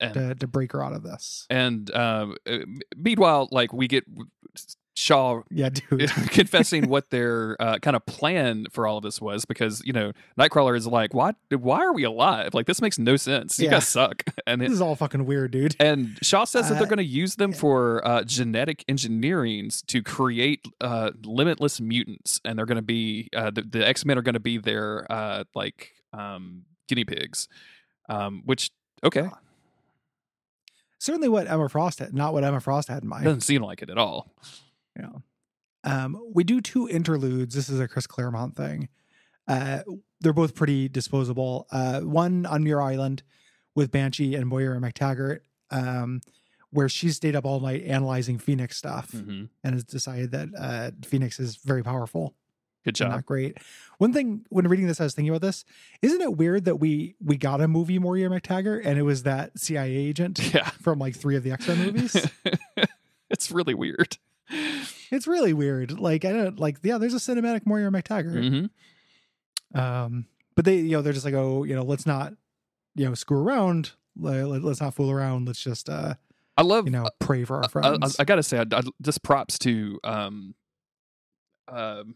And- 0.01 0.13
to, 0.13 0.35
to 0.35 0.47
break 0.47 0.71
her 0.71 0.83
out 0.83 0.93
of 0.93 1.03
this 1.03 1.45
and 1.49 1.91
uh, 1.91 2.27
meanwhile, 2.97 3.47
like 3.51 3.73
we 3.73 3.87
get 3.87 4.05
Shaw 4.99 5.43
yeah 5.49 5.69
dude 5.69 6.09
confessing 6.31 6.89
what 6.89 7.09
their 7.09 7.55
uh, 7.59 7.77
kind 7.79 7.95
of 7.95 8.05
plan 8.05 8.65
for 8.69 8.85
all 8.85 8.97
of 8.97 9.03
this 9.03 9.21
was 9.21 9.45
because 9.45 9.81
you 9.85 9.93
know 9.93 10.11
Nightcrawler 10.37 10.75
is 10.75 10.85
like, 10.87 11.13
"What? 11.13 11.35
Why 11.49 11.79
are 11.85 11.93
we 11.93 12.03
alive? 12.03 12.53
Like 12.53 12.65
this 12.65 12.81
makes 12.81 12.99
no 12.99 13.15
sense. 13.15 13.57
You 13.59 13.65
Yeah. 13.65 13.71
guys 13.71 13.87
suck." 13.87 14.23
And 14.47 14.59
this 14.61 14.71
is 14.71 14.81
all 14.81 14.95
fucking 14.95 15.25
weird 15.25 15.51
dude 15.51 15.75
and 15.79 16.17
Shaw 16.21 16.43
says 16.43 16.67
that 16.69 16.75
they're 16.75 16.83
Uh, 16.83 16.89
going 16.95 16.97
to 16.97 17.03
use 17.03 17.35
them 17.35 17.53
for 17.53 18.05
uh, 18.05 18.23
genetic 18.23 18.83
engineering 18.89 19.69
to 19.87 20.01
create 20.03 20.65
uh, 20.81 21.11
limitless 21.23 21.79
mutants, 21.79 22.41
and 22.43 22.57
they're 22.57 22.65
going 22.65 22.75
to 22.77 22.81
be 22.81 23.29
uh, 23.35 23.51
the, 23.51 23.61
the 23.61 23.87
X 23.87 24.03
Men 24.05 24.17
are 24.17 24.21
going 24.21 24.33
to 24.33 24.39
be 24.39 24.57
their 24.57 25.05
uh, 25.11 25.43
like 25.55 25.91
um, 26.13 26.63
guinea 26.87 27.05
pigs. 27.05 27.47
Um, 28.09 28.41
which 28.45 28.71
okay, 29.03 29.29
certainly 30.99 31.29
what 31.29 31.47
emma 31.47 31.69
frost 31.69 31.99
had 31.99 32.13
not 32.13 32.33
what 32.33 32.43
emma 32.43 32.59
frost 32.59 32.87
had 32.89 33.03
in 33.03 33.09
mind 33.09 33.23
doesn't 33.23 33.41
seem 33.41 33.61
like 33.61 33.81
it 33.81 33.89
at 33.89 33.97
all. 33.97 34.33
Um 35.83 36.17
we 36.33 36.43
do 36.43 36.59
two 36.61 36.87
interludes 36.89 37.55
this 37.55 37.69
is 37.69 37.79
a 37.79 37.87
chris 37.87 38.05
claremont 38.07 38.55
thing 38.55 38.89
uh 39.47 39.79
they're 40.21 40.33
both 40.33 40.53
pretty 40.55 40.89
disposable 40.89 41.67
uh 41.71 42.01
one 42.01 42.45
on 42.45 42.63
muir 42.63 42.81
island 42.81 43.23
with 43.75 43.89
banshee 43.91 44.35
and 44.35 44.45
moira 44.47 44.77
mactaggert 44.79 45.39
um 45.71 46.19
where 46.71 46.89
she 46.89 47.09
stayed 47.09 47.35
up 47.35 47.45
all 47.45 47.59
night 47.61 47.83
analyzing 47.85 48.37
phoenix 48.37 48.77
stuff 48.77 49.11
hmm 49.11 49.45
and 49.63 49.73
has 49.73 49.83
decided 49.83 50.31
that 50.31 50.49
uh, 50.57 50.91
Phoenix 51.05 51.39
is 51.39 51.55
very 51.57 51.83
powerful 51.83 52.35
Good 52.85 52.95
job. 52.95 53.09
not 53.11 53.25
great. 53.25 53.57
One 53.97 54.13
thing 54.13 54.45
when 54.49 54.65
reading 54.65 54.87
this, 54.87 55.01
I 55.01 55.03
was 55.03 55.13
thinking 55.13 55.31
about 55.31 55.41
this. 55.45 55.65
Isn't 56.01 56.21
it 56.21 56.37
weird 56.37 56.63
that 56.63 56.77
we 56.77 57.13
we 57.23 57.35
got 57.35 57.59
a 57.59 57.67
movie 57.67 57.99
Moira 57.99 58.29
MacTaggert 58.29 58.85
and 58.85 58.97
it 58.97 59.01
was 59.03 59.23
that 59.23 59.59
CIA 59.59 59.93
agent 59.93 60.39
Yeah. 60.53 60.69
from 60.81 60.97
like 60.97 61.13
three 61.17 61.35
of 61.35 61.43
the 61.43 61.51
X 61.51 61.67
Men 61.67 61.77
movies? 61.79 62.15
it's 63.29 63.51
really 63.51 63.73
weird. 63.73 64.17
It's 65.11 65.27
really 65.27 65.53
weird. 65.53 65.99
Like 65.99 66.23
I 66.23 66.31
don't 66.31 66.59
like 66.59 66.77
yeah. 66.83 66.97
There's 66.97 67.13
a 67.13 67.17
cinematic 67.17 67.65
Moira 67.65 67.89
MacTaggert. 67.91 68.69
hmm 69.73 69.79
Um, 69.79 70.25
but 70.55 70.65
they 70.65 70.77
you 70.77 70.91
know 70.91 71.01
they're 71.01 71.13
just 71.13 71.25
like 71.25 71.33
oh 71.33 71.63
you 71.63 71.75
know 71.75 71.83
let's 71.83 72.05
not 72.05 72.33
you 72.95 73.05
know 73.05 73.13
screw 73.15 73.39
around. 73.39 73.93
Let, 74.15 74.63
us 74.63 74.81
not 74.81 74.93
fool 74.93 75.09
around. 75.09 75.47
Let's 75.47 75.63
just 75.63 75.89
uh 75.89 76.15
I 76.57 76.61
love. 76.61 76.85
you 76.85 76.91
know 76.91 77.07
pray 77.19 77.45
for 77.45 77.57
our 77.57 77.63
I, 77.63 77.65
I, 77.65 77.69
friends. 77.69 78.15
I 78.19 78.23
gotta 78.25 78.43
say, 78.43 78.59
I, 78.59 78.65
I, 78.71 78.81
just 79.01 79.23
props 79.23 79.57
to 79.59 79.99
um, 80.03 80.55
um, 81.69 82.15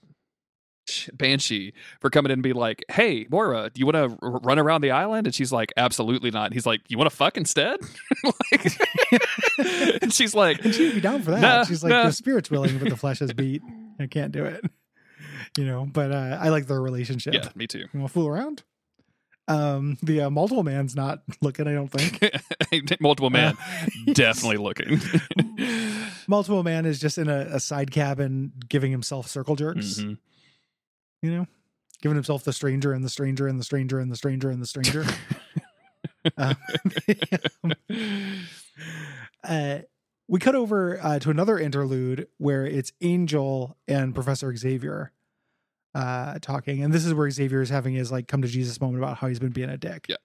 Banshee 1.13 1.73
for 2.01 2.09
coming 2.09 2.29
in 2.29 2.33
and 2.33 2.43
be 2.43 2.53
like, 2.53 2.83
"Hey, 2.91 3.25
Moira, 3.29 3.69
do 3.73 3.79
you 3.79 3.85
want 3.85 3.95
to 3.95 4.17
r- 4.21 4.39
run 4.43 4.59
around 4.59 4.81
the 4.81 4.91
island?" 4.91 5.27
And 5.27 5.33
she's 5.35 5.51
like, 5.51 5.71
"Absolutely 5.77 6.29
not." 6.31 6.45
And 6.45 6.53
he's 6.53 6.65
like, 6.65 6.81
"You 6.89 6.97
want 6.97 7.09
to 7.09 7.15
fuck 7.15 7.37
instead?" 7.37 7.79
like, 8.23 8.77
and 10.01 10.13
she's 10.13 10.35
like, 10.35 10.63
and 10.65 10.73
she'd 10.73 10.95
be 10.95 11.01
down 11.01 11.21
for 11.23 11.31
that. 11.31 11.41
Nah, 11.41 11.63
She's 11.63 11.83
like, 11.83 11.91
nah. 11.91 12.03
the 12.05 12.11
spirit's 12.11 12.49
willing, 12.51 12.77
but 12.79 12.89
the 12.89 12.97
flesh 12.97 13.21
is 13.21 13.31
beat. 13.33 13.61
I 13.99 14.07
can't 14.07 14.31
do 14.31 14.45
it. 14.45 14.63
You 15.55 15.65
know, 15.65 15.85
but 15.85 16.11
uh, 16.11 16.39
I 16.41 16.49
like 16.49 16.65
their 16.65 16.81
relationship. 16.81 17.35
"Yeah, 17.35 17.47
me 17.53 17.67
too." 17.67 17.79
You 17.93 17.99
want 17.99 18.07
to 18.07 18.13
fool 18.13 18.27
around? 18.27 18.63
Um, 19.47 19.99
the 20.01 20.21
uh, 20.21 20.29
multiple 20.31 20.63
man's 20.63 20.95
not 20.95 21.21
looking. 21.41 21.67
I 21.67 21.73
don't 21.73 21.89
think. 21.89 22.99
Multiple 22.99 23.29
man, 23.29 23.55
Uh, 24.07 24.13
definitely 24.13 24.57
looking. 24.57 24.99
multiple 26.27 26.63
man 26.63 26.87
is 26.87 26.99
just 26.99 27.19
in 27.19 27.27
a, 27.29 27.41
a 27.51 27.59
side 27.59 27.91
cabin 27.91 28.53
giving 28.67 28.89
himself 28.91 29.27
circle 29.27 29.55
jerks. 29.55 29.99
Mhm. 29.99 30.17
You 31.23 31.31
know, 31.31 31.47
giving 32.01 32.15
himself 32.15 32.43
the 32.43 32.53
stranger 32.53 32.93
and 32.93 33.03
the 33.03 33.09
stranger 33.09 33.47
and 33.47 33.57
the 33.59 33.63
stranger 33.63 33.97
and 33.99 34.11
the 34.11 34.15
stranger 34.15 34.49
and 34.49 34.61
the 34.61 34.67
stranger. 34.67 35.05
um, 36.37 36.55
uh, 39.43 39.79
we 40.27 40.39
cut 40.39 40.55
over 40.55 40.99
uh, 41.01 41.19
to 41.19 41.29
another 41.29 41.57
interlude 41.57 42.27
where 42.37 42.65
it's 42.65 42.93
Angel 43.01 43.77
and 43.87 44.13
Professor 44.13 44.55
Xavier 44.55 45.11
uh, 45.95 46.39
talking, 46.41 46.83
and 46.83 46.93
this 46.93 47.05
is 47.05 47.13
where 47.13 47.29
Xavier 47.29 47.61
is 47.61 47.69
having 47.69 47.93
his 47.93 48.11
like 48.11 48.27
come 48.27 48.41
to 48.41 48.47
Jesus 48.47 48.79
moment 48.81 49.03
about 49.03 49.17
how 49.17 49.27
he's 49.27 49.39
been 49.39 49.51
being 49.51 49.69
a 49.69 49.77
dick, 49.77 50.05
Yeah. 50.09 50.15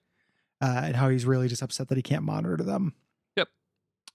uh, 0.61 0.81
and 0.85 0.95
how 0.95 1.09
he's 1.09 1.25
really 1.25 1.47
just 1.47 1.61
upset 1.61 1.87
that 1.89 1.95
he 1.97 2.01
can't 2.01 2.23
monitor 2.23 2.57
them. 2.57 2.93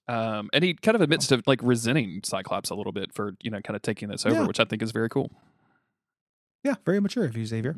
Um, 0.06 0.50
and 0.52 0.62
he 0.62 0.74
kind 0.74 0.96
of 0.96 1.00
admits 1.00 1.28
to 1.28 1.42
like 1.46 1.60
resenting 1.62 2.20
Cyclops 2.24 2.68
a 2.68 2.74
little 2.74 2.92
bit 2.92 3.14
for 3.14 3.36
you 3.40 3.50
know 3.50 3.62
kind 3.62 3.74
of 3.74 3.80
taking 3.80 4.10
this 4.10 4.26
over, 4.26 4.34
Yeah. 4.34 4.46
which 4.46 4.60
I 4.60 4.64
think 4.64 4.82
is 4.82 4.92
very 4.92 5.08
cool. 5.08 5.30
Yeah, 6.64 6.74
very 6.84 6.98
mature 7.00 7.24
of 7.24 7.36
you, 7.36 7.44
Xavier. 7.46 7.76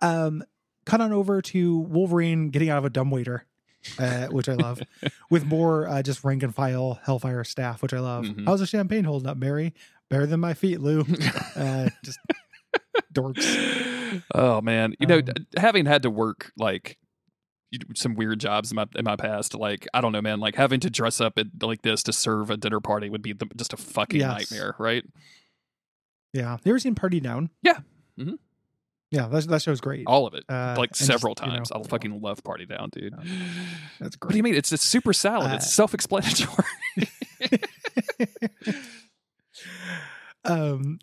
Um, 0.00 0.44
cut 0.84 1.00
on 1.00 1.12
over 1.12 1.40
to 1.42 1.78
Wolverine 1.78 2.50
getting 2.50 2.68
out 2.68 2.78
of 2.78 2.84
a 2.84 2.90
dumbwaiter, 2.90 3.46
uh, 3.98 4.26
which 4.26 4.48
I 4.48 4.54
love, 4.54 4.80
with 5.30 5.44
more 5.46 5.88
uh, 5.88 6.02
just 6.02 6.22
rank 6.22 6.42
and 6.42 6.54
file 6.54 7.00
Hellfire 7.04 7.42
staff, 7.44 7.82
which 7.82 7.94
I 7.94 8.00
love. 8.00 8.24
Mhm. 8.26 8.44
How's 8.46 8.60
the 8.60 8.66
champagne 8.66 9.04
holding 9.04 9.28
up, 9.28 9.36
Mary? 9.38 9.72
Better 10.10 10.26
than 10.26 10.38
my 10.40 10.54
feet, 10.54 10.80
Lou. 10.80 11.00
uh, 11.56 11.88
just 12.04 12.18
Dorks. 13.12 14.22
Oh 14.34 14.60
man, 14.60 14.94
you 15.00 15.06
know, 15.06 15.18
Um, 15.18 15.24
d- 15.24 15.46
having 15.56 15.86
had 15.86 16.02
to 16.02 16.10
work 16.10 16.52
like 16.56 16.98
some 17.94 18.14
weird 18.14 18.38
jobs 18.40 18.70
in 18.70 18.76
my 18.76 18.86
in 18.94 19.04
my 19.04 19.16
past, 19.16 19.54
like 19.54 19.86
I 19.94 20.00
don't 20.00 20.12
know, 20.12 20.22
man, 20.22 20.38
like 20.40 20.54
having 20.54 20.80
to 20.80 20.90
dress 20.90 21.20
up 21.20 21.38
at, 21.38 21.46
like 21.62 21.82
this 21.82 22.02
to 22.04 22.12
serve 22.12 22.50
a 22.50 22.56
dinner 22.56 22.80
party 22.80 23.08
would 23.10 23.22
be 23.22 23.32
the, 23.32 23.46
just 23.56 23.72
a 23.72 23.76
fucking 23.76 24.20
Yes. 24.20 24.50
nightmare, 24.50 24.74
right? 24.78 25.04
Yeah. 26.32 26.56
You 26.64 26.70
ever 26.72 26.78
seen 26.78 26.94
Party 26.94 27.20
Down? 27.20 27.50
Yeah. 27.62 27.78
Mhm. 28.18 28.38
Yeah, 29.10 29.28
that, 29.28 29.46
that 29.48 29.62
show's 29.62 29.80
great. 29.80 30.04
All 30.06 30.26
of 30.26 30.34
it, 30.34 30.44
Uh, 30.48 30.74
like 30.76 30.90
and 30.90 30.96
just, 30.96 31.06
several 31.06 31.34
you 31.40 31.46
know, 31.46 31.54
times. 31.54 31.70
I 31.72 31.80
fucking 31.84 32.20
love 32.20 32.42
Party 32.42 32.66
Down, 32.66 32.88
dude. 32.90 33.14
That's 34.00 34.16
great. 34.16 34.28
What 34.28 34.32
do 34.32 34.36
you 34.36 34.42
mean? 34.42 34.54
It's 34.56 34.72
it's 34.72 34.84
super 34.84 35.12
salad. 35.12 35.52
Uh, 35.52 35.54
it's 35.54 35.72
self-explanatory. 35.72 36.64
um, 40.44 40.98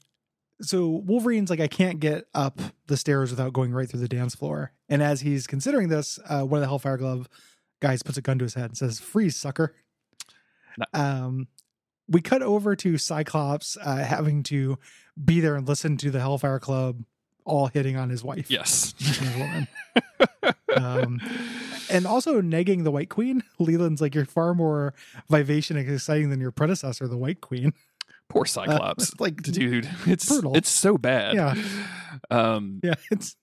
so 0.61 0.87
Wolverine's 1.05 1.49
like, 1.49 1.59
I 1.59 1.67
can't 1.67 1.99
get 1.99 2.25
up 2.33 2.59
the 2.87 2.97
stairs 2.97 3.29
without 3.31 3.53
going 3.53 3.71
right 3.73 3.89
through 3.89 3.99
the 4.01 4.07
dance 4.07 4.35
floor. 4.35 4.71
And 4.89 5.01
as 5.01 5.21
he's 5.21 5.47
considering 5.47 5.89
this, 5.89 6.19
uh, 6.27 6.41
one 6.43 6.59
of 6.59 6.61
the 6.61 6.67
Hellfire 6.67 6.97
Club 6.97 7.27
guys 7.81 8.03
puts 8.03 8.17
a 8.17 8.21
gun 8.21 8.37
to 8.39 8.43
his 8.43 8.53
head 8.53 8.65
and 8.65 8.77
says, 8.77 8.99
"Freeze, 8.99 9.35
sucker." 9.35 9.75
No. 10.77 10.85
Um, 10.93 11.47
we 12.07 12.21
cut 12.21 12.41
over 12.41 12.75
to 12.75 12.97
Cyclops 12.97 13.77
uh, 13.81 13.97
having 13.97 14.43
to 14.43 14.77
be 15.23 15.39
there 15.39 15.55
and 15.55 15.67
listen 15.67 15.97
to 15.97 16.11
the 16.11 16.19
Hellfire 16.19 16.59
Club 16.59 17.03
all 17.45 17.67
hitting 17.67 17.97
on 17.97 18.09
his 18.09 18.23
wife. 18.23 18.49
yes. 18.49 18.93
and 19.55 19.67
his 20.69 20.77
um, 20.77 21.21
and 21.89 22.07
also 22.07 22.41
negging 22.41 22.83
the 22.83 22.91
White 22.91 23.09
Queen. 23.09 23.43
Leland's 23.59 24.01
like, 24.01 24.15
you're 24.15 24.25
far 24.25 24.53
more 24.53 24.93
vivacious 25.29 25.71
and 25.75 25.79
exciting 25.89 26.29
than 26.29 26.39
your 26.39 26.51
predecessor, 26.51 27.07
the 27.07 27.17
White 27.17 27.41
Queen. 27.41 27.73
Poor 28.29 28.43
Uh, 28.43 28.45
Cyclops. 28.45 29.09
it's 29.11 29.19
like, 29.19 29.41
dude 29.43 29.87
it's 30.05 30.27
brutal. 30.27 30.55
it's 30.55 30.69
so 30.69 30.97
bad 30.97 31.35
Yeah. 31.35 31.55
um 32.31 32.79
yeah, 32.83 32.95
it's 33.11 33.35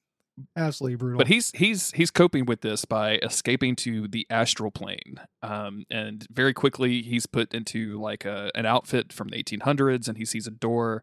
absolutely 0.57 0.97
brutal. 0.97 1.19
but 1.19 1.29
he's 1.29 1.51
he's 1.55 1.91
he's 1.93 2.11
coping 2.11 2.45
with 2.45 2.61
this 2.61 2.85
by 2.85 3.17
escaping 3.23 3.77
to 3.77 4.09
the 4.09 4.27
astral 4.31 4.71
plane 4.71 5.21
um 5.43 5.85
and 5.91 6.27
very 6.31 6.53
quickly 6.55 7.03
he's 7.03 7.27
put 7.27 7.53
into 7.55 8.01
like 8.01 8.25
a, 8.25 8.51
an 8.55 8.67
outfit 8.67 9.13
from 9.13 9.29
the 9.29 9.43
1800s 9.43 10.09
and 10.09 10.19
he 10.19 10.25
sees 10.25 10.47
a 10.47 10.51
door 10.51 11.03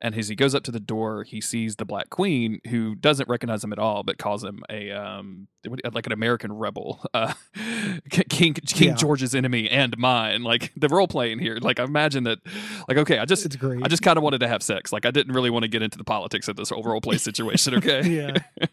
and 0.00 0.14
as 0.14 0.28
he 0.28 0.34
goes 0.34 0.54
up 0.54 0.62
to 0.64 0.70
the 0.70 0.80
door 0.80 1.24
he 1.24 1.40
sees 1.40 1.76
the 1.76 1.84
black 1.84 2.08
queen 2.10 2.60
who 2.70 2.94
doesn't 2.94 3.28
recognize 3.28 3.62
him 3.64 3.72
at 3.72 3.78
all 3.78 4.02
but 4.02 4.16
calls 4.18 4.44
him 4.44 4.62
a 4.70 4.90
um 4.92 5.48
like 5.92 6.06
an 6.06 6.12
american 6.12 6.52
rebel 6.52 7.04
uh 7.14 7.32
king 8.10 8.54
king 8.54 8.88
Yeah. 8.88 8.94
george's 8.94 9.34
enemy 9.34 9.68
and 9.68 9.96
mine 9.98 10.42
like 10.42 10.72
the 10.76 10.88
role 10.88 11.08
playing 11.08 11.38
here 11.40 11.58
like 11.60 11.80
i 11.80 11.84
imagine 11.84 12.24
that 12.24 12.38
like 12.88 12.96
okay 12.98 13.18
i 13.18 13.24
just 13.24 13.44
it's 13.44 13.56
great. 13.56 13.82
I 13.84 13.88
just 13.88 14.02
kind 14.02 14.16
of 14.16 14.22
wanted 14.22 14.38
to 14.40 14.48
have 14.48 14.62
sex. 14.62 14.92
Like 14.92 15.04
I 15.06 15.10
didn't 15.10 15.34
really 15.34 15.50
want 15.50 15.62
to 15.64 15.68
get 15.68 15.82
into 15.82 15.98
the 15.98 16.04
politics 16.04 16.48
of 16.48 16.56
this 16.56 16.70
overall 16.72 17.00
play 17.00 17.16
situation. 17.18 17.74
Okay. 17.76 18.02
yeah. 18.60 18.66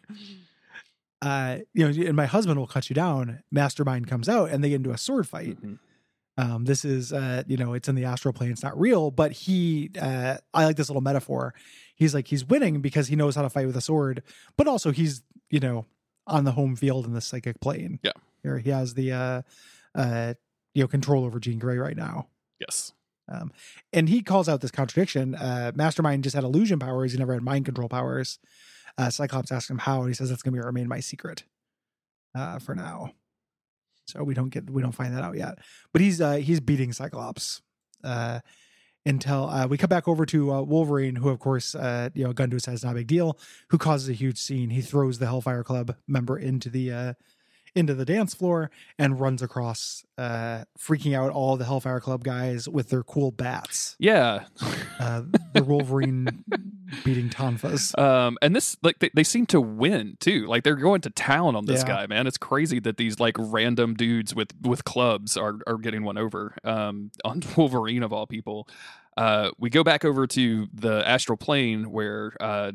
Uh, 1.21 1.59
you 1.73 1.89
know, 1.89 2.05
and 2.07 2.15
my 2.15 2.25
husband 2.25 2.59
will 2.59 2.67
cut 2.67 2.89
you 2.89 2.93
down. 2.93 3.41
Mastermind 3.51 4.07
comes 4.07 4.29
out 4.29 4.49
and 4.51 4.63
they 4.63 4.69
get 4.69 4.75
into 4.75 4.91
a 4.91 4.97
sword 4.97 5.27
fight. 5.27 5.61
Mhm. 5.63 5.79
Um, 6.37 6.65
this 6.65 6.83
is, 6.83 7.13
uh, 7.13 7.43
you 7.47 7.55
know, 7.57 7.73
it's 7.73 7.87
in 7.87 7.95
the 7.95 8.05
astral 8.05 8.33
plane. 8.33 8.51
It's 8.51 8.63
not 8.63 8.77
real, 8.79 9.09
but 9.09 9.31
he, 9.31 9.91
uh, 9.99 10.37
I 10.53 10.65
like 10.65 10.75
this 10.75 10.89
little 10.89 11.01
metaphor. 11.01 11.53
He's 11.95 12.13
like, 12.13 12.27
he's 12.27 12.43
winning 12.43 12.81
because 12.81 13.07
he 13.07 13.15
knows 13.15 13.35
how 13.35 13.41
to 13.41 13.49
fight 13.49 13.67
with 13.67 13.77
a 13.77 13.81
sword, 13.81 14.21
but 14.57 14.67
also 14.67 14.91
he's, 14.91 15.23
you 15.49 15.61
know, 15.61 15.85
on 16.27 16.43
the 16.43 16.51
home 16.51 16.75
field 16.75 17.05
in 17.05 17.13
the 17.13 17.21
psychic 17.21 17.61
plane. 17.61 17.99
Yeah. 18.03 18.11
Here 18.43 18.57
he 18.57 18.69
has 18.69 18.95
the, 18.95 19.13
uh, 19.13 19.41
uh, 19.95 20.33
you 20.73 20.83
know, 20.83 20.87
control 20.87 21.23
over 21.23 21.39
Jean 21.39 21.57
Grey 21.57 21.77
right 21.77 21.95
now. 21.95 22.27
Yes. 22.59 22.91
Um, 23.31 23.51
and 23.93 24.09
he 24.09 24.21
calls 24.21 24.49
out 24.49 24.61
this 24.61 24.71
contradiction. 24.71 25.35
Uh, 25.35 25.71
Mastermind 25.73 26.23
just 26.23 26.35
had 26.35 26.43
illusion 26.43 26.79
powers. 26.79 27.13
He 27.13 27.17
never 27.17 27.33
had 27.33 27.43
mind 27.43 27.65
control 27.65 27.89
powers. 27.89 28.39
Uh, 28.97 29.09
Cyclops 29.09 29.51
asks 29.51 29.69
him 29.69 29.79
how, 29.79 30.01
and 30.01 30.09
he 30.09 30.13
says 30.13 30.29
that's 30.29 30.43
going 30.43 30.53
to 30.55 30.61
remain 30.61 30.87
my 30.87 30.99
secret 30.99 31.43
uh, 32.35 32.59
for 32.59 32.75
now. 32.75 33.13
So 34.05 34.23
we 34.23 34.33
don't 34.33 34.49
get 34.49 34.69
we 34.69 34.81
don't 34.81 34.91
find 34.91 35.15
that 35.15 35.23
out 35.23 35.35
yet. 35.35 35.59
But 35.91 36.01
he's 36.01 36.21
uh, 36.21 36.35
he's 36.35 36.59
beating 36.59 36.93
Cyclops 36.93 37.61
uh, 38.03 38.39
until 39.05 39.49
uh, 39.49 39.67
we 39.67 39.77
come 39.77 39.89
back 39.89 40.07
over 40.07 40.25
to 40.27 40.53
uh, 40.53 40.61
Wolverine, 40.61 41.15
who 41.15 41.29
of 41.29 41.39
course 41.39 41.75
uh, 41.75 42.09
you 42.13 42.23
know 42.23 42.33
gun 42.33 42.49
to 42.49 42.55
his 42.55 42.65
head 42.65 42.75
is 42.75 42.83
not 42.83 42.91
a 42.91 42.95
big 42.95 43.07
deal. 43.07 43.37
Who 43.69 43.77
causes 43.77 44.09
a 44.09 44.13
huge 44.13 44.37
scene? 44.37 44.69
He 44.69 44.81
throws 44.81 45.19
the 45.19 45.25
Hellfire 45.25 45.63
Club 45.63 45.95
member 46.07 46.37
into 46.37 46.69
the 46.69 46.91
uh, 46.91 47.13
into 47.75 47.93
the 47.93 48.05
dance 48.05 48.33
floor 48.33 48.71
and 48.97 49.19
runs 49.19 49.41
across, 49.41 50.05
uh, 50.17 50.63
freaking 50.79 51.13
out 51.15 51.31
all 51.31 51.57
the 51.57 51.65
Hellfire 51.65 51.99
Club 51.99 52.23
guys 52.23 52.69
with 52.69 52.89
their 52.89 53.03
cool 53.03 53.31
bats. 53.31 53.95
Yeah. 53.99 54.45
Uh, 54.99 55.23
the 55.53 55.63
Wolverine 55.63 56.43
beating 57.03 57.29
Tonfas. 57.29 57.93
Um, 58.05 58.37
and 58.41 58.55
this 58.55 58.77
like 58.81 58.99
they, 58.99 59.09
they 59.13 59.23
seem 59.23 59.45
to 59.47 59.59
win 59.59 60.17
too. 60.19 60.45
Like 60.47 60.63
they're 60.63 60.75
going 60.75 61.01
to 61.01 61.09
town 61.09 61.55
on 61.55 61.65
this 61.65 61.81
Yeah. 61.81 61.87
guy, 61.87 62.07
man. 62.07 62.27
It's 62.27 62.37
crazy 62.37 62.79
that 62.81 62.97
these 62.97 63.19
like 63.19 63.35
random 63.37 63.93
dudes 63.93 64.33
with 64.33 64.49
with 64.61 64.83
clubs 64.85 65.35
are 65.37 65.55
are 65.67 65.77
getting 65.77 66.03
one 66.03 66.17
over 66.17 66.55
um, 66.63 67.11
on 67.25 67.41
Wolverine 67.57 68.03
of 68.03 68.13
all 68.13 68.25
people. 68.27 68.67
Uh, 69.17 69.51
we 69.57 69.69
go 69.69 69.83
back 69.83 70.03
over 70.05 70.27
to 70.27 70.67
the 70.73 71.07
astral 71.07 71.37
plane 71.37 71.89
where 71.91 72.33
uh, 72.39 72.71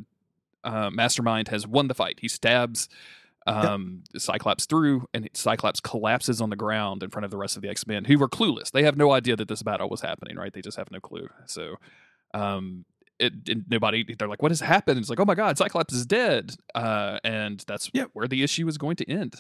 uh, 0.65 0.91
Mastermind 0.91 1.49
has 1.49 1.67
won 1.67 1.89
the 1.89 1.95
fight. 1.95 2.19
He 2.21 2.29
stabs 2.29 2.89
um, 3.47 4.03
Cyclops 4.17 4.67
through, 4.67 5.07
and 5.15 5.29
Cyclops 5.35 5.81
collapses 5.81 6.41
on 6.41 6.51
the 6.51 6.57
ground 6.57 7.03
in 7.03 7.11
front 7.11 7.25
of 7.25 7.31
the 7.31 7.37
rest 7.39 7.57
of 7.57 7.63
the 7.63 7.69
X 7.69 7.87
Men, 7.87 8.05
who 8.05 8.19
were 8.19 8.29
clueless. 8.29 8.71
They 8.71 8.83
have 8.85 8.97
no 8.97 9.13
idea 9.13 9.37
that 9.37 9.49
this 9.49 9.63
battle 9.63 9.89
was 9.89 10.01
happening. 10.03 10.37
Right? 10.37 10.53
They 10.53 10.63
just 10.63 10.77
have 10.77 10.91
no 10.91 11.01
clue. 11.01 11.29
So. 11.47 11.77
Um, 12.35 12.85
it, 13.19 13.35
it 13.47 13.59
nobody 13.69 14.15
they're 14.19 14.29
like 14.29 14.41
what 14.41 14.51
has 14.51 14.61
happened 14.61 14.99
it's 14.99 15.11
like 15.11 15.21
oh 15.21 15.27
my 15.27 15.35
god 15.35 15.59
cyclops 15.59 15.93
is 15.93 16.07
dead 16.07 16.53
uh 16.75 17.19
and 17.23 17.63
that's 17.67 17.91
Yep. 17.93 18.09
where 18.15 18.27
the 18.27 18.43
issue 18.43 18.67
is 18.67 18.79
going 18.79 18.97
to 18.97 19.11
end 19.11 19.35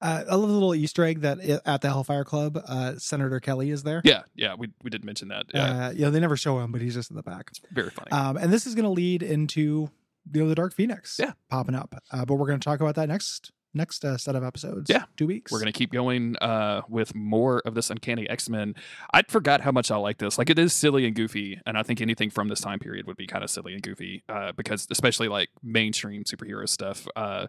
Uh, 0.00 0.24
the 0.24 0.36
little 0.38 0.74
Easter 0.74 1.04
egg 1.04 1.20
that 1.20 1.38
i- 1.38 1.60
at 1.70 1.80
the 1.82 1.88
Hellfire 1.88 2.24
Club, 2.24 2.58
uh, 2.66 2.94
Senator 2.98 3.38
Kelly 3.40 3.70
is 3.70 3.82
there. 3.84 4.00
yeah 4.04 4.22
yeah 4.34 4.54
we, 4.58 4.68
we 4.82 4.88
did 4.90 5.04
mention 5.04 5.28
that 5.28 5.46
yeah 5.54 5.88
Uh, 5.88 5.90
you 5.90 6.00
know, 6.02 6.10
they 6.10 6.18
never 6.20 6.36
show 6.36 6.58
him, 6.60 6.72
but 6.72 6.80
he's 6.80 6.94
just 6.94 7.10
in 7.10 7.16
the 7.16 7.22
back. 7.22 7.50
very 7.72 7.90
funny 7.90 8.10
Um, 8.10 8.36
and 8.38 8.52
this 8.52 8.66
is 8.66 8.74
going 8.74 8.84
to 8.84 8.90
lead 8.90 9.22
into 9.22 9.90
you 10.32 10.42
know 10.42 10.48
the 10.48 10.54
Dark 10.54 10.74
Phoenix, 10.74 11.16
Yeah. 11.18 11.32
popping 11.48 11.74
up. 11.74 11.94
Uh, 12.10 12.24
but 12.24 12.34
we're 12.34 12.46
going 12.46 12.60
to 12.60 12.64
talk 12.64 12.80
about 12.80 12.94
that 12.96 13.08
next 13.08 13.50
next 13.74 14.04
uh, 14.04 14.18
set 14.18 14.36
of 14.36 14.44
episodes. 14.44 14.90
Yeah. 14.90 15.04
two 15.16 15.26
weeks. 15.26 15.50
we're 15.50 15.58
gonna 15.58 15.72
keep 15.72 15.90
going 15.92 16.36
uh 16.42 16.82
with 16.90 17.14
more 17.14 17.62
of 17.64 17.74
this 17.74 17.88
uncanny 17.88 18.28
x-men 18.28 18.74
i 19.14 19.22
forgot 19.22 19.62
how 19.62 19.72
much 19.72 19.90
i 19.90 19.96
like 19.96 20.18
this 20.18 20.36
like 20.36 20.50
it 20.50 20.58
is 20.58 20.74
silly 20.74 21.06
and 21.06 21.16
goofy 21.16 21.58
and 21.64 21.78
i 21.78 21.82
think 21.82 22.02
anything 22.02 22.28
from 22.28 22.48
this 22.48 22.60
time 22.60 22.78
period 22.78 23.06
would 23.06 23.16
be 23.16 23.26
kind 23.26 23.42
of 23.42 23.48
silly 23.48 23.72
and 23.72 23.82
goofy 23.82 24.24
uh 24.28 24.52
because 24.52 24.86
especially 24.90 25.26
like 25.26 25.48
mainstream 25.62 26.22
superhero 26.24 26.68
stuff 26.68 27.08
uh 27.16 27.46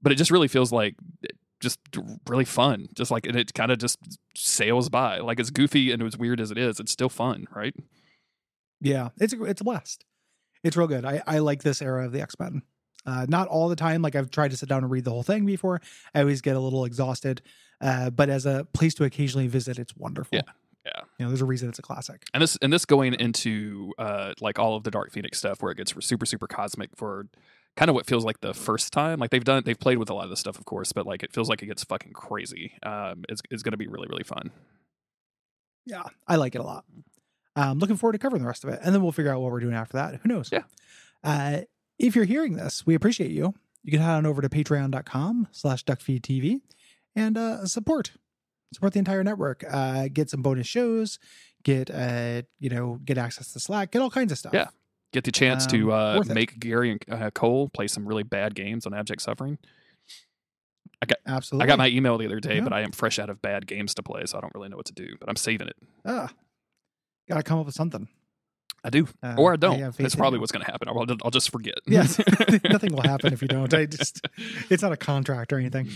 but 0.00 0.10
it 0.10 0.14
just 0.14 0.30
really 0.30 0.48
feels 0.48 0.72
like 0.72 0.94
just 1.60 1.78
really 2.26 2.46
fun 2.46 2.88
just 2.94 3.10
like 3.10 3.26
and 3.26 3.36
it 3.36 3.52
kind 3.52 3.70
of 3.70 3.76
just 3.76 3.98
sails 4.34 4.88
by 4.88 5.18
like 5.18 5.38
as 5.38 5.50
goofy 5.50 5.92
and 5.92 6.02
as 6.02 6.16
weird 6.16 6.40
as 6.40 6.50
it 6.50 6.56
is 6.56 6.80
it's 6.80 6.92
still 6.92 7.10
fun 7.10 7.46
right 7.54 7.74
Yeah, 8.80 9.08
it's 9.20 9.34
a, 9.34 9.44
it's 9.44 9.60
a 9.60 9.64
blast. 9.64 10.04
It's 10.64 10.76
real 10.76 10.86
good. 10.86 11.04
I, 11.04 11.22
I 11.26 11.38
like 11.38 11.62
this 11.62 11.80
era 11.82 12.04
of 12.06 12.12
the 12.12 12.20
X 12.20 12.34
Men. 12.38 12.62
Uh, 13.06 13.26
not 13.28 13.48
all 13.48 13.68
the 13.68 13.76
time. 13.76 14.02
Like 14.02 14.16
I've 14.16 14.30
tried 14.30 14.50
to 14.50 14.56
sit 14.56 14.68
down 14.68 14.82
and 14.82 14.90
read 14.90 15.04
the 15.04 15.10
whole 15.10 15.22
thing 15.22 15.46
before. 15.46 15.80
I 16.14 16.20
always 16.20 16.40
get 16.40 16.56
a 16.56 16.60
little 16.60 16.84
exhausted. 16.84 17.40
Uh, 17.80 18.10
but 18.10 18.28
as 18.28 18.44
a 18.44 18.66
place 18.72 18.94
to 18.94 19.04
occasionally 19.04 19.46
visit, 19.46 19.78
it's 19.78 19.96
wonderful. 19.96 20.36
Yeah, 20.36 20.42
yeah. 20.84 21.00
You 21.18 21.24
know, 21.24 21.30
there's 21.30 21.40
a 21.40 21.46
reason 21.46 21.68
it's 21.68 21.78
a 21.78 21.82
classic. 21.82 22.24
and 22.34 22.42
this 22.42 22.58
and 22.60 22.72
this 22.72 22.84
going 22.84 23.14
into 23.14 23.92
uh 23.98 24.34
like 24.40 24.58
all 24.58 24.76
of 24.76 24.82
the 24.82 24.90
dark 24.90 25.12
phoenix 25.12 25.38
stuff 25.38 25.62
where 25.62 25.70
it 25.72 25.76
gets 25.76 25.94
super 26.04 26.26
super 26.26 26.46
cosmic 26.46 26.90
for 26.96 27.28
kind 27.76 27.88
of 27.88 27.94
what 27.94 28.06
feels 28.06 28.24
like 28.24 28.40
the 28.40 28.52
first 28.52 28.92
time 28.92 29.20
like 29.20 29.30
they've 29.30 29.44
done 29.44 29.62
they've 29.64 29.78
played 29.78 29.98
with 29.98 30.10
a 30.10 30.14
lot 30.14 30.24
of 30.24 30.30
this 30.30 30.40
stuff 30.40 30.58
of 30.58 30.64
course 30.64 30.92
but 30.92 31.06
like 31.06 31.22
it 31.22 31.32
feels 31.32 31.48
like 31.48 31.62
it 31.62 31.66
gets 31.66 31.84
fucking 31.84 32.12
crazy 32.12 32.72
um 32.82 33.24
it's, 33.28 33.40
it's 33.52 33.62
gonna 33.62 33.76
be 33.76 33.86
really 33.86 34.08
really 34.08 34.24
fun 34.24 34.50
Yeah, 35.86 36.02
I 36.26 36.36
like 36.36 36.54
it 36.56 36.58
a 36.58 36.64
lot. 36.64 36.84
Um, 37.60 37.78
looking 37.78 37.96
forward 37.96 38.12
to 38.12 38.18
covering 38.18 38.42
the 38.42 38.46
rest 38.48 38.62
of 38.64 38.70
it, 38.70 38.78
and 38.82 38.94
then 38.94 39.02
we'll 39.02 39.12
figure 39.12 39.32
out 39.32 39.40
what 39.40 39.50
we're 39.50 39.60
doing 39.60 39.74
after 39.74 39.96
that. 39.96 40.20
Who 40.22 40.28
knows? 40.28 40.50
Yeah. 40.52 40.62
Uh, 41.24 41.62
if 41.98 42.14
you're 42.14 42.24
hearing 42.24 42.54
this, 42.56 42.86
we 42.86 42.94
appreciate 42.94 43.30
you. 43.32 43.54
You 43.82 43.92
can 43.92 44.00
head 44.00 44.12
on 44.14 44.26
over 44.26 44.40
to 44.42 44.48
patreon.com 44.48 45.48
slash 45.50 45.84
duckfeedtv 45.84 46.60
and 47.16 47.36
uh, 47.36 47.66
support 47.66 48.12
support 48.72 48.92
the 48.92 48.98
entire 48.98 49.24
network. 49.24 49.64
Uh, 49.68 50.08
get 50.12 50.28
some 50.30 50.42
bonus 50.42 50.66
shows. 50.66 51.18
Get 51.64 51.90
uh, 51.90 52.42
you 52.60 52.68
know, 52.70 53.00
get 53.04 53.18
access 53.18 53.52
to 53.54 53.60
Slack. 53.60 53.90
Get 53.92 54.02
all 54.02 54.10
kinds 54.10 54.30
of 54.30 54.38
stuff. 54.38 54.52
Yeah. 54.54 54.68
get 55.12 55.24
the 55.24 55.32
chance 55.32 55.64
Um, 55.64 55.70
to 55.70 55.92
uh 55.92 56.16
worth 56.18 56.30
it. 56.30 56.34
make 56.34 56.60
gary 56.60 56.90
and 56.92 57.04
uh, 57.22 57.30
cole 57.30 57.68
play 57.70 57.88
some 57.88 58.06
really 58.06 58.22
bad 58.24 58.54
games 58.54 58.86
on 58.86 58.94
abject 58.94 59.22
suffering 59.22 59.58
I 61.00 61.06
got 61.06 61.18
absolutely. 61.26 61.64
i 61.64 61.66
got 61.68 61.78
my 61.78 61.88
email 61.88 62.18
the 62.18 62.26
other 62.26 62.40
day 62.40 62.56
Yeah. 62.56 62.64
but 62.64 62.72
i 62.72 62.80
am 62.82 62.92
fresh 62.92 63.18
out 63.18 63.30
of 63.30 63.40
bad 63.40 63.66
games 63.66 63.94
to 63.94 64.02
play 64.02 64.24
so 64.26 64.36
i 64.36 64.40
don't 64.40 64.52
really 64.54 64.68
know 64.68 64.76
what 64.76 64.86
to 64.86 64.92
do 64.92 65.16
but 65.18 65.28
i'm 65.28 65.36
saving 65.36 65.68
it 65.68 65.76
ah, 66.04 66.28
gotta 67.28 67.42
come 67.42 67.58
up 67.58 67.66
with 67.66 67.74
something. 67.74 68.08
i 68.84 68.90
do 68.90 69.06
Uh, 69.22 69.34
or 69.38 69.52
i 69.52 69.56
don't 69.56 69.96
that's 69.96 70.14
probably 70.14 70.38
what's 70.38 70.52
gonna 70.52 70.64
happen 70.64 70.88
i'll, 70.88 71.04
I'll 71.24 71.30
just 71.30 71.50
forget 71.50 71.74
Yes, 71.86 72.18
nothing 72.64 72.92
will 72.92 73.02
happen 73.02 73.32
if 73.32 73.42
you 73.42 73.48
don't. 73.48 73.72
I 73.74 73.86
just, 73.86 74.26
it's 74.70 74.82
not 74.82 74.92
a 74.92 74.96
contract 74.96 75.52
or 75.52 75.58
anything. 75.58 75.88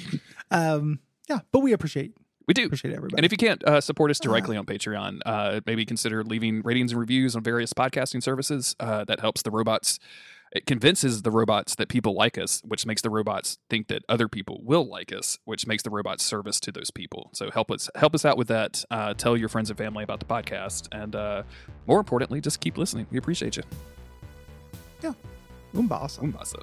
Um, 0.50 0.98
yeah, 1.28 1.40
but 1.52 1.60
we 1.60 1.72
appreciate 1.72 2.14
We 2.48 2.54
do. 2.54 2.64
Appreciate 2.66 2.94
everybody. 2.94 3.18
And 3.18 3.24
if 3.24 3.30
you 3.32 3.38
can't 3.38 3.62
uh, 3.64 3.80
support 3.80 4.10
us 4.10 4.18
directly 4.18 4.56
on 4.56 4.66
Patreon, 4.66 5.20
uh, 5.24 5.60
maybe 5.64 5.84
consider 5.86 6.24
leaving 6.24 6.60
ratings 6.62 6.90
and 6.92 7.00
reviews 7.00 7.36
on 7.36 7.42
various 7.42 7.72
podcasting 7.72 8.22
services. 8.22 8.74
Uh, 8.80 9.04
that 9.04 9.20
helps 9.20 9.42
the 9.42 9.50
robots. 9.52 9.98
It 10.52 10.66
convinces 10.66 11.22
the 11.22 11.30
robots 11.30 11.74
that 11.76 11.88
people 11.88 12.14
like 12.14 12.36
us, 12.36 12.60
which 12.62 12.84
makes 12.84 13.00
the 13.00 13.08
robots 13.08 13.58
think 13.70 13.88
that 13.88 14.02
other 14.06 14.28
people 14.28 14.60
will 14.62 14.86
like 14.86 15.10
us, 15.10 15.38
which 15.46 15.66
makes 15.66 15.82
the 15.82 15.88
robots 15.88 16.22
service 16.22 16.60
to 16.60 16.70
those 16.70 16.90
people. 16.90 17.30
So 17.32 17.50
help 17.50 17.70
us 17.70 17.88
help 17.94 18.14
us 18.14 18.26
out 18.26 18.36
with 18.36 18.48
that. 18.48 18.84
Uh, 18.90 19.14
tell 19.14 19.34
your 19.34 19.48
friends 19.48 19.70
and 19.70 19.78
family 19.78 20.04
about 20.04 20.20
the 20.20 20.26
podcast, 20.26 20.88
and 20.92 21.16
uh, 21.16 21.44
more 21.86 21.98
importantly, 21.98 22.42
just 22.42 22.60
keep 22.60 22.76
listening. 22.76 23.06
We 23.10 23.16
appreciate 23.16 23.56
you. 23.56 23.62
Yeah, 25.02 25.14
umbasa. 25.74 26.20
Umbasa. 26.20 26.58